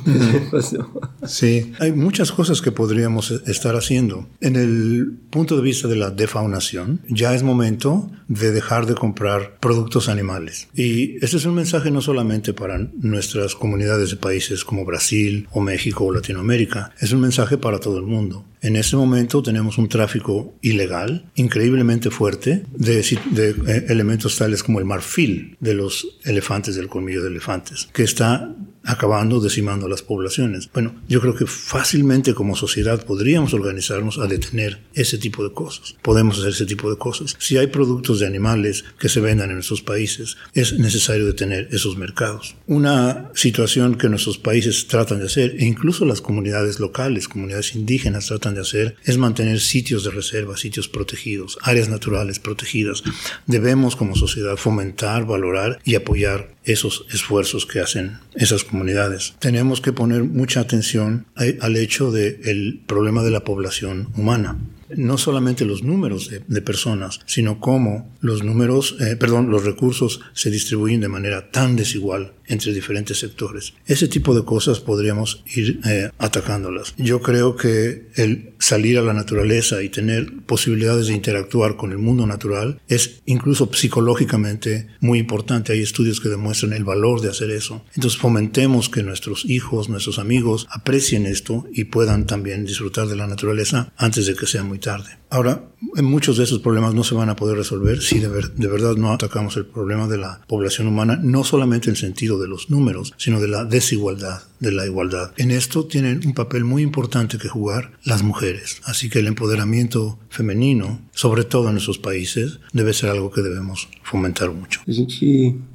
sí, 1.27 1.73
hay 1.81 1.93
muchas 1.93 2.31
cosas 2.31 2.61
que 2.61 2.71
podríamos 2.71 3.31
estar 3.47 3.75
haciendo. 3.75 4.25
En 4.41 4.57
el 4.57 5.19
punto 5.33 5.57
de 5.57 5.63
vista 5.63 5.89
de 5.89 5.97
la 5.97 6.11
defaunación, 6.11 7.01
ya 7.09 7.35
es 7.35 7.43
momento 7.43 8.11
de 8.29 8.53
dejar 8.53 8.87
de 8.87 8.95
comprar 8.95 9.57
productos 9.59 10.09
animales. 10.09 10.69
Y 10.75 11.17
este 11.25 11.39
es 11.39 11.47
un 11.47 11.55
mensaje 11.55 11.91
no 11.91 12.03
solamente 12.03 12.53
para 12.53 12.79
nuestras 13.01 13.55
comunidades 13.55 14.11
de 14.11 14.17
países 14.17 14.63
como 14.63 14.85
Brasil 14.85 15.49
o 15.51 15.61
México 15.61 16.05
o 16.05 16.13
Latinoamérica, 16.13 16.93
es 17.01 17.13
un 17.13 17.21
mensaje 17.23 17.57
para 17.57 17.81
todo 17.81 17.99
el 17.99 18.05
mundo. 18.05 18.45
En 18.61 18.77
este 18.77 18.95
momento 18.97 19.43
tenemos 19.43 19.79
un 19.79 19.89
tráfico 19.89 20.55
ilegal 20.61 21.25
increíblemente 21.35 22.11
fuerte 22.11 22.65
de, 22.77 23.03
de 23.31 23.51
eh, 23.51 23.87
elementos 23.89 24.37
tales 24.37 24.63
como 24.63 24.79
el 24.79 24.85
marfil 24.85 25.57
de 25.61 25.75
los 25.75 26.19
elefantes 26.25 26.77
del 26.77 26.89
colmillo 26.89 27.23
de 27.23 27.29
elefantes, 27.29 27.89
que 27.93 28.05
está 28.05 28.55
acabando 28.85 29.41
decimando 29.41 29.89
las 29.89 30.03
poblaciones. 30.03 30.71
Bueno, 30.73 30.95
yo 31.09 31.21
creo 31.21 31.35
que 31.35 31.47
fácilmente 31.47 32.35
como 32.35 32.57
sociedad 32.57 33.05
podríamos 33.05 33.55
organizarnos 33.55 34.19
a 34.19 34.27
detener 34.27 34.81
ese 34.95 35.19
tipo 35.19 35.45
de 35.45 35.53
cosas. 35.53 35.97
Podemos 36.03 36.39
hacer 36.39 36.51
ese 36.51 36.67
tipo 36.67 36.91
de 36.91 36.97
cosas. 36.97 37.37
Si 37.39 37.57
hay 37.57 37.69
productos 37.69 38.21
de 38.21 38.27
animales 38.27 38.85
que 38.99 39.09
se 39.09 39.21
vendan 39.21 39.51
en 39.51 39.57
nuestros 39.57 39.83
países, 39.83 40.37
es 40.55 40.79
necesario 40.79 41.27
detener 41.27 41.69
esos 41.73 41.97
mercados. 41.97 42.57
Una 42.67 43.31
situación 43.35 43.97
que 43.97 44.09
nuestros 44.09 44.39
países 44.39 44.87
tratan 44.87 45.21
de 45.21 45.27
hacer, 45.27 45.57
e 45.59 45.65
incluso 45.65 46.05
las 46.05 46.21
comunidades 46.21 46.81
locales, 46.81 47.29
comunidades 47.29 47.75
indígenas 47.75 48.27
tratan 48.27 48.55
de 48.55 48.63
hacer, 48.63 48.97
es 49.05 49.19
mantener 49.19 49.61
sitios 49.61 50.05
de 50.05 50.11
reserva, 50.11 50.57
sitios 50.57 50.89
protegidos, 50.89 51.59
áreas 51.63 51.89
naturales 51.89 52.39
protegidas. 52.39 53.03
Debemos 53.47 53.97
como 53.97 54.17
sociedad 54.17 54.57
fomentar, 54.57 55.27
valorar 55.27 55.81
y 55.85 55.95
apoyar 55.95 56.55
esos 56.65 57.07
esfuerzos 57.13 57.67
que 57.67 57.81
hacen 57.81 58.19
esas 58.35 58.65
comunidades. 58.65 59.35
Tenemos 59.39 59.81
que 59.81 59.93
poner 59.93 60.25
mucha 60.25 60.61
atención 60.61 61.27
al 61.37 61.77
hecho 61.77 62.11
del 62.11 62.81
problema 62.87 63.23
de 63.23 63.31
la 63.31 63.45
población 63.45 64.09
humana 64.17 64.59
no 64.97 65.19
solamente 65.19 65.65
los 65.65 65.83
números 65.83 66.31
de, 66.47 66.63
personas, 66.63 67.21
sino 67.27 67.61
cómo 67.61 68.15
los 68.21 68.45
números, 68.45 68.97
eh, 69.01 69.17
perdón, 69.17 69.51
los 69.51 69.65
recursos 69.65 70.21
se 70.33 70.51
distribuyen 70.51 71.01
de 71.01 71.09
manera 71.09 71.51
tan 71.51 71.77
desigual 71.77 72.35
entre 72.47 72.73
diferentes 72.73 73.19
sectores. 73.19 73.75
Ese 73.87 74.09
tipo 74.09 74.35
de 74.35 74.45
cosas 74.45 74.81
podríamos 74.81 75.43
ir 75.55 75.81
eh, 75.85 76.11
atacándolas. 76.19 76.95
Yo 76.97 77.21
creo 77.21 77.57
que 77.57 78.09
el 78.17 78.55
salir 78.59 78.99
a 78.99 79.03
la 79.03 79.13
naturaleza 79.13 79.83
y 79.83 79.89
tener 79.89 80.33
posibilidades 80.47 81.09
de 81.09 81.15
interactuar 81.15 81.77
con 81.77 81.93
el 81.93 81.99
mundo 81.99 82.27
natural 82.27 82.81
es 82.89 83.23
incluso 83.27 83.71
psicológicamente 83.73 84.89
muy 85.01 85.19
importante. 85.19 85.73
Hay 85.73 85.81
estudios 85.81 86.21
que 86.21 86.29
demuestran 86.29 86.73
el 86.73 86.85
valor 86.85 87.21
de 87.21 87.31
hacer 87.31 87.51
eso. 87.51 87.85
Entonces 87.95 88.19
fomentemos 88.21 88.89
que 88.89 89.03
nuestros 89.03 89.45
hijos, 89.45 89.89
nuestros 89.89 90.19
amigos 90.19 90.67
aprecien 90.71 91.27
esto 91.27 91.67
y 91.73 91.85
puedan 91.85 92.27
también 92.27 92.65
disfrutar 92.65 93.07
de 93.09 93.17
la 93.17 93.27
naturaleza 93.27 93.93
antes 93.97 94.27
de 94.27 94.35
que 94.35 94.47
sea 94.47 94.63
muy 94.63 94.79
tarde. 94.79 95.19
Ahora, 95.31 95.65
muchos 96.03 96.37
de 96.37 96.45
esos 96.45 96.59
problemas 96.59 96.95
no 96.95 97.05
se 97.05 97.15
van 97.15 97.31
a 97.31 97.37
poder 97.37 97.57
resolver 97.57 98.03
si 98.03 98.19
de, 98.19 98.29
de, 98.29 98.69
verdad 98.69 98.97
no 98.97 99.13
atacamos 99.13 99.57
el 99.57 99.65
problema 99.65 100.07
de 100.07 100.19
la 100.19 100.43
población 100.47 100.89
humana, 100.89 101.19
no 101.23 101.43
solamente 101.43 101.89
en 101.89 101.93
el 101.93 101.97
de 102.39 102.49
los 102.49 102.71
números, 102.71 103.15
sino 103.17 103.41
de 103.41 103.49
la 103.49 103.65
desigualdad, 103.65 104.43
de 104.61 104.73
la 104.73 104.87
igualdad. 104.87 105.33
En 105.37 105.51
esto 105.51 105.87
tienen 105.87 106.21
un 106.25 106.35
papel 106.35 106.65
muy 106.65 106.83
importante 106.83 107.39
que 107.39 107.49
jugar 107.49 107.93
las 108.05 108.23
mujeres. 108.23 108.81
Así 108.85 109.09
que 109.09 109.21
el 109.21 109.27
empoderamiento 109.27 110.19
femenino, 110.29 111.01
sobre 111.13 111.45
todo 111.45 111.69
en 111.69 111.75
nuestros 111.75 111.99
países, 111.99 112.61
debe 112.73 112.93
ser 112.93 113.11
algo 113.11 113.31
que 113.31 113.43
debemos 113.43 113.89
fomentar 114.03 114.51
mucho. 114.53 114.81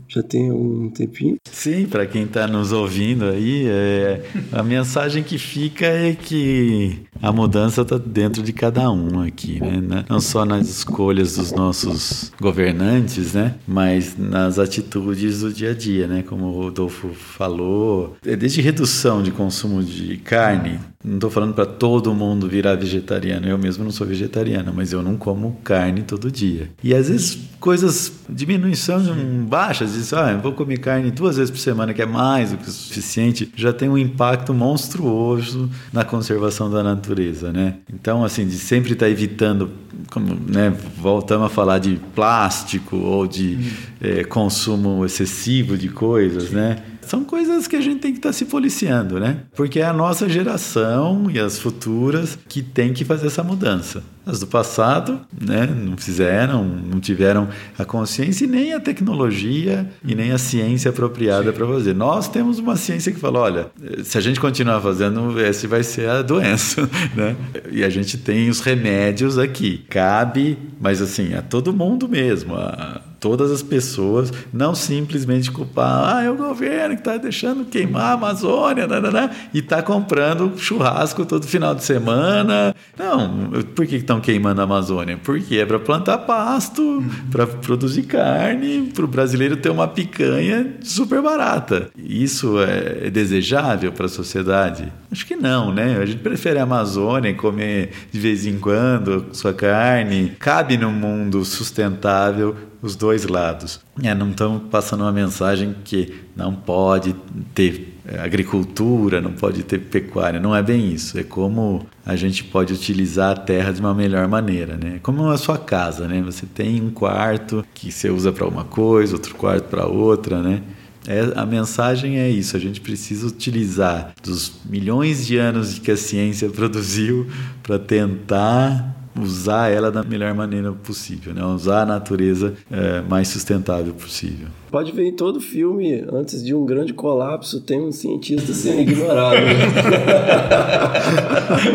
Já 0.08 0.24
tem 0.24 0.52
um 0.52 0.90
tempinho. 0.90 1.38
Sim, 1.52 1.86
para 1.86 2.06
quem 2.06 2.24
está 2.24 2.48
nos 2.48 2.72
ouvindo 2.72 3.26
aí, 3.26 3.66
é, 3.68 4.24
a 4.52 4.64
mensagem 4.64 5.24
que 5.24 5.38
fica 5.38 5.86
é 5.86 6.16
que 6.16 7.00
a 7.22 7.32
mudança 7.32 7.82
está 7.82 7.98
dentro 7.98 8.42
de 8.44 8.54
cada 8.54 8.90
um 8.92 9.22
aqui, 9.22 9.60
né? 9.60 10.06
Não 10.10 10.20
só 10.20 10.46
nas 10.46 10.68
escolhas 10.70 11.36
dos 11.36 11.52
nossos 11.52 12.32
governantes, 12.40 13.34
né? 13.34 13.56
Mas 13.68 14.18
nas 14.18 14.60
atitudes 14.60 15.42
do 15.42 15.52
dia 15.52 15.72
a 15.72 15.74
dia, 15.74 16.08
né? 16.08 16.24
Como 16.24 16.46
o 16.46 16.52
Rodolfo 16.52 17.10
falou, 17.10 18.16
é 18.26 18.36
desde 18.36 18.62
redução 18.62 19.22
de 19.22 19.32
consumo 19.32 19.84
de 19.84 20.18
carne. 20.18 20.80
Não 21.04 21.16
estou 21.16 21.30
falando 21.30 21.54
para 21.54 21.66
todo 21.66 22.14
mundo 22.14 22.48
virar 22.48 22.76
vegetariano. 22.76 23.48
Eu 23.48 23.58
mesmo 23.58 23.84
não 23.84 23.92
sou 23.92 24.06
vegetariano, 24.06 24.74
mas 24.76 24.92
eu 24.92 25.04
não 25.04 25.16
como 25.16 25.60
carne 25.64 26.02
todo 26.02 26.32
dia. 26.32 26.72
E 26.84 26.94
às 26.94 27.08
vezes 27.08 27.38
coisas 27.60 28.12
diminuição 28.30 29.02
baixas 29.48 29.94
disso, 29.94 30.16
ah, 30.16 30.32
eu 30.32 30.40
vou 30.40 30.54
comer 30.54 30.78
carne 30.78 31.12
duas 31.12 31.38
vezes 31.38 31.52
por 31.52 31.60
semana, 31.60 31.94
que 31.94 32.02
é 32.02 32.06
mais 32.06 32.52
do 32.52 32.58
que 32.58 32.68
o 32.68 32.72
suficiente, 32.72 33.52
já 33.56 33.72
tem 33.72 33.90
um 33.90 33.98
impacto 33.98 34.54
monstruoso 34.54 35.70
na 35.94 36.04
conservação 36.04 36.70
da 36.70 36.84
natureza, 36.84 37.52
né? 37.52 37.76
Então, 37.94 38.24
assim, 38.24 38.46
de 38.46 38.58
sempre 38.58 38.94
estar 38.94 39.10
evitando, 39.10 39.70
como, 40.12 40.36
né, 40.36 40.76
voltamos 40.98 41.48
a 41.48 41.50
falar 41.50 41.80
de 41.80 42.00
plástico 42.14 42.98
ou 42.98 43.28
de 43.28 43.58
é, 44.02 44.24
consumo 44.24 45.06
excessivo 45.06 45.78
de 45.78 45.90
coisas, 45.90 46.52
né? 46.52 46.84
São 47.02 47.24
coisas 47.24 47.68
que 47.68 47.76
a 47.76 47.82
gente 47.82 48.00
tem 48.02 48.12
que 48.12 48.20
estar 48.20 48.34
se 48.34 48.46
policiando, 48.46 49.20
né? 49.20 49.44
Porque 49.56 49.80
é 49.80 49.86
a 49.86 49.94
nossa 49.94 50.28
geração 50.28 51.32
e 51.32 51.40
as 51.40 51.58
futuras 51.58 52.38
que 52.50 52.62
tem 52.62 52.94
que 52.94 53.06
fazer 53.06 53.28
essa 53.28 53.44
mudança. 53.44 54.04
As 54.28 54.40
do 54.40 54.48
passado, 54.48 55.22
né, 55.40 55.66
não 55.66 55.96
fizeram, 55.96 56.64
não 56.64 57.00
tiveram 57.00 57.48
a 57.78 57.86
consciência 57.86 58.44
e 58.44 58.48
nem 58.48 58.74
a 58.74 58.80
tecnologia 58.80 59.90
e 60.04 60.14
nem 60.14 60.32
a 60.32 60.38
ciência 60.38 60.90
apropriada 60.90 61.54
para 61.54 61.66
fazer. 61.66 61.96
Nós 61.96 62.28
temos 62.28 62.60
uma 62.60 62.76
ciência 62.76 63.12
que 63.12 63.20
fala, 63.20 63.40
olha, 63.40 63.68
se 64.04 64.18
a 64.18 64.22
gente 64.22 64.40
continuar 64.40 64.82
fazendo, 64.82 65.40
esse 65.40 65.66
vai 65.66 65.82
ser 65.82 66.10
a 66.10 66.22
doença, 66.22 66.82
né? 67.16 67.36
E 67.72 67.84
a 67.84 67.90
gente 67.90 68.18
tem 68.18 68.50
os 68.50 68.60
remédios 68.60 69.38
aqui. 69.38 69.86
Cabe, 69.90 70.58
mas 70.80 71.02
assim, 71.02 71.34
a 71.34 71.42
todo 71.42 71.72
mundo 71.72 72.10
mesmo, 72.10 72.56
a 72.56 73.02
todas 73.20 73.52
as 73.52 73.64
pessoas, 73.64 74.32
não 74.54 74.76
simplesmente 74.76 75.52
culpar, 75.52 76.18
ah, 76.18 76.24
é 76.24 76.30
o 76.30 76.36
governo 76.36 76.96
que 76.96 77.02
está 77.02 77.18
deixando 77.18 77.66
queimar 77.66 78.12
a 78.12 78.14
Amazônia, 78.14 78.88
né, 78.88 79.00
né, 79.00 79.12
né, 79.12 79.30
e 79.54 79.60
está 79.60 79.82
comprando 79.82 80.54
churrasco 80.58 81.26
todo 81.26 81.46
final 81.46 81.74
de 81.74 81.84
semana. 81.84 82.76
Não, 82.98 83.50
por 83.76 83.86
que 83.86 83.96
estão 83.96 84.20
queimando 84.20 84.62
a 84.62 84.64
Amazônia? 84.64 85.20
Porque 85.24 85.58
é 85.58 85.66
para 85.66 85.80
plantar 85.80 86.20
pasto, 86.20 87.04
para 87.32 87.48
produzir 87.48 88.04
carne, 88.04 88.92
para 88.94 89.06
o 89.06 89.08
brasileiro 89.08 89.58
ter 89.58 89.70
uma 89.70 89.88
picanha 89.88 90.76
super 90.82 91.22
barata. 91.22 91.90
Isso 91.98 92.60
é 92.60 93.10
desejável 93.10 93.92
para 93.92 94.06
a 94.06 94.10
sociedade? 94.10 94.92
Acho 95.12 95.26
que 95.26 95.36
não, 95.36 95.74
né? 95.74 95.98
A 96.02 96.06
gente 96.06 96.20
prefere 96.20 96.60
a 96.60 96.64
Amazônia 96.64 97.34
comer 97.34 97.92
de 98.12 98.20
vez 98.20 98.46
em 98.46 98.60
quando 98.60 99.28
sua 99.32 99.54
carne. 99.54 100.34
Cabe 100.40 100.78
no 100.78 100.92
mundo 100.92 101.46
sustentável 101.46 102.56
os 102.82 102.96
dois 102.96 103.26
lados. 103.26 103.80
É, 104.04 104.14
não 104.14 104.32
estão 104.32 104.60
passando 104.60 105.02
uma 105.02 105.12
mensagem 105.12 105.76
que 105.84 106.14
não 106.36 106.54
pode 106.54 107.16
ter 107.54 107.98
é, 108.06 108.20
agricultura, 108.20 109.20
não 109.20 109.34
pode 109.34 109.64
ter 109.64 109.80
pecuária. 109.80 110.40
Não 110.40 110.56
é 110.56 110.62
bem 110.62 110.92
isso. 110.92 111.20
É 111.20 111.24
como 111.24 111.86
a 112.06 112.16
gente 112.16 112.44
pode 112.44 112.74
utilizar 112.74 113.32
a 113.32 113.40
terra 113.40 113.72
de 113.72 113.80
uma 113.80 113.94
melhor 113.94 114.28
maneira, 114.28 114.78
né? 114.78 115.00
Como 115.02 115.28
a 115.30 115.38
sua 115.38 115.58
casa, 115.58 116.08
né? 116.08 116.22
Você 116.22 116.46
tem 116.46 116.82
um 116.82 116.90
quarto 116.90 117.66
que 117.74 117.92
você 117.92 118.10
usa 118.10 118.32
para 118.32 118.48
uma 118.48 118.64
coisa, 118.64 119.14
outro 119.14 119.36
quarto 119.36 119.66
para 119.66 119.86
outra, 119.86 120.42
né? 120.42 120.62
É, 121.08 121.32
a 121.36 121.46
mensagem 121.46 122.20
é 122.20 122.30
isso: 122.30 122.58
a 122.58 122.60
gente 122.60 122.82
precisa 122.82 123.26
utilizar 123.28 124.14
dos 124.22 124.60
milhões 124.66 125.26
de 125.26 125.38
anos 125.38 125.80
que 125.80 125.90
a 125.90 125.98
ciência 125.98 126.50
produziu 126.52 127.28
para 127.64 127.80
tentar 127.80 128.97
usar 129.20 129.72
ela 129.72 129.92
da 129.92 130.04
melhor 130.04 130.34
maneira 130.34 130.72
possível, 130.72 131.34
né? 131.34 131.44
usar 131.46 131.82
a 131.82 131.86
natureza 131.86 132.54
é, 132.72 133.02
mais 133.02 133.28
sustentável 133.28 133.94
possível. 133.94 134.48
Pode 134.70 134.92
ver 134.92 135.06
em 135.06 135.16
todo 135.16 135.40
filme, 135.40 136.06
antes 136.12 136.44
de 136.44 136.54
um 136.54 136.66
grande 136.66 136.94
colapso, 136.94 137.62
tem 137.62 137.82
um 137.82 137.92
cientista 137.92 138.54
sendo 138.54 138.82
ignorado. 138.82 139.38
Né? 139.38 139.52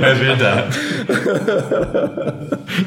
é 0.11 0.15
verdade. 0.15 0.79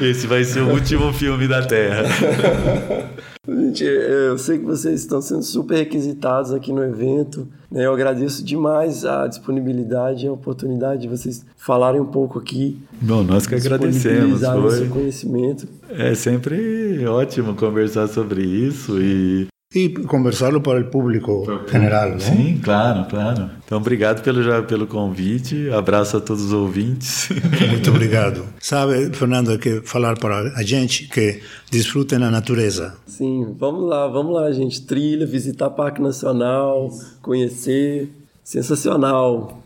Esse 0.00 0.26
vai 0.26 0.44
ser 0.44 0.60
o 0.60 0.70
último 0.70 1.12
filme 1.12 1.46
da 1.46 1.62
Terra. 1.62 2.04
Gente, 3.48 3.84
eu 3.84 4.36
sei 4.38 4.58
que 4.58 4.64
vocês 4.64 5.00
estão 5.00 5.20
sendo 5.20 5.42
super 5.42 5.76
requisitados 5.76 6.52
aqui 6.52 6.72
no 6.72 6.82
evento. 6.82 7.46
Né? 7.70 7.86
Eu 7.86 7.92
agradeço 7.92 8.44
demais 8.44 9.04
a 9.04 9.26
disponibilidade 9.26 10.26
e 10.26 10.28
a 10.28 10.32
oportunidade 10.32 11.02
de 11.02 11.08
vocês 11.08 11.44
falarem 11.56 12.00
um 12.00 12.06
pouco 12.06 12.38
aqui. 12.38 12.80
Bom, 13.00 13.22
nós 13.22 13.46
que 13.46 13.54
agradecemos. 13.54 14.40
Foi. 14.40 14.58
o 14.58 14.70
seu 14.70 14.88
conhecimento. 14.88 15.68
É 15.88 16.14
sempre 16.14 17.06
ótimo 17.06 17.54
conversar 17.54 18.08
sobre 18.08 18.42
isso 18.42 19.00
e 19.00 19.46
e 19.74 19.88
conversá-lo 19.88 20.60
para 20.60 20.80
o 20.80 20.84
público 20.84 21.44
general, 21.70 22.10
não? 22.10 22.20
Sim, 22.20 22.60
claro, 22.62 23.04
claro. 23.08 23.50
Então, 23.64 23.78
obrigado 23.78 24.22
pelo, 24.22 24.42
já, 24.42 24.62
pelo 24.62 24.86
convite. 24.86 25.68
Abraço 25.70 26.16
a 26.16 26.20
todos 26.20 26.44
os 26.44 26.52
ouvintes. 26.52 27.28
Muito 27.68 27.90
obrigado. 27.90 28.44
Sabe, 28.60 29.12
Fernando, 29.12 29.58
que 29.58 29.80
falar 29.82 30.18
para 30.18 30.56
a 30.56 30.62
gente 30.62 31.08
que 31.08 31.42
desfrutem 31.70 32.22
a 32.22 32.30
natureza. 32.30 32.96
Sim, 33.06 33.54
vamos 33.58 33.88
lá, 33.88 34.06
vamos 34.06 34.34
lá, 34.34 34.50
gente. 34.52 34.86
Trilha, 34.86 35.26
visitar 35.26 35.70
Parque 35.70 36.00
Nacional, 36.00 36.90
conhecer. 37.20 38.08
Sensacional. 38.44 39.65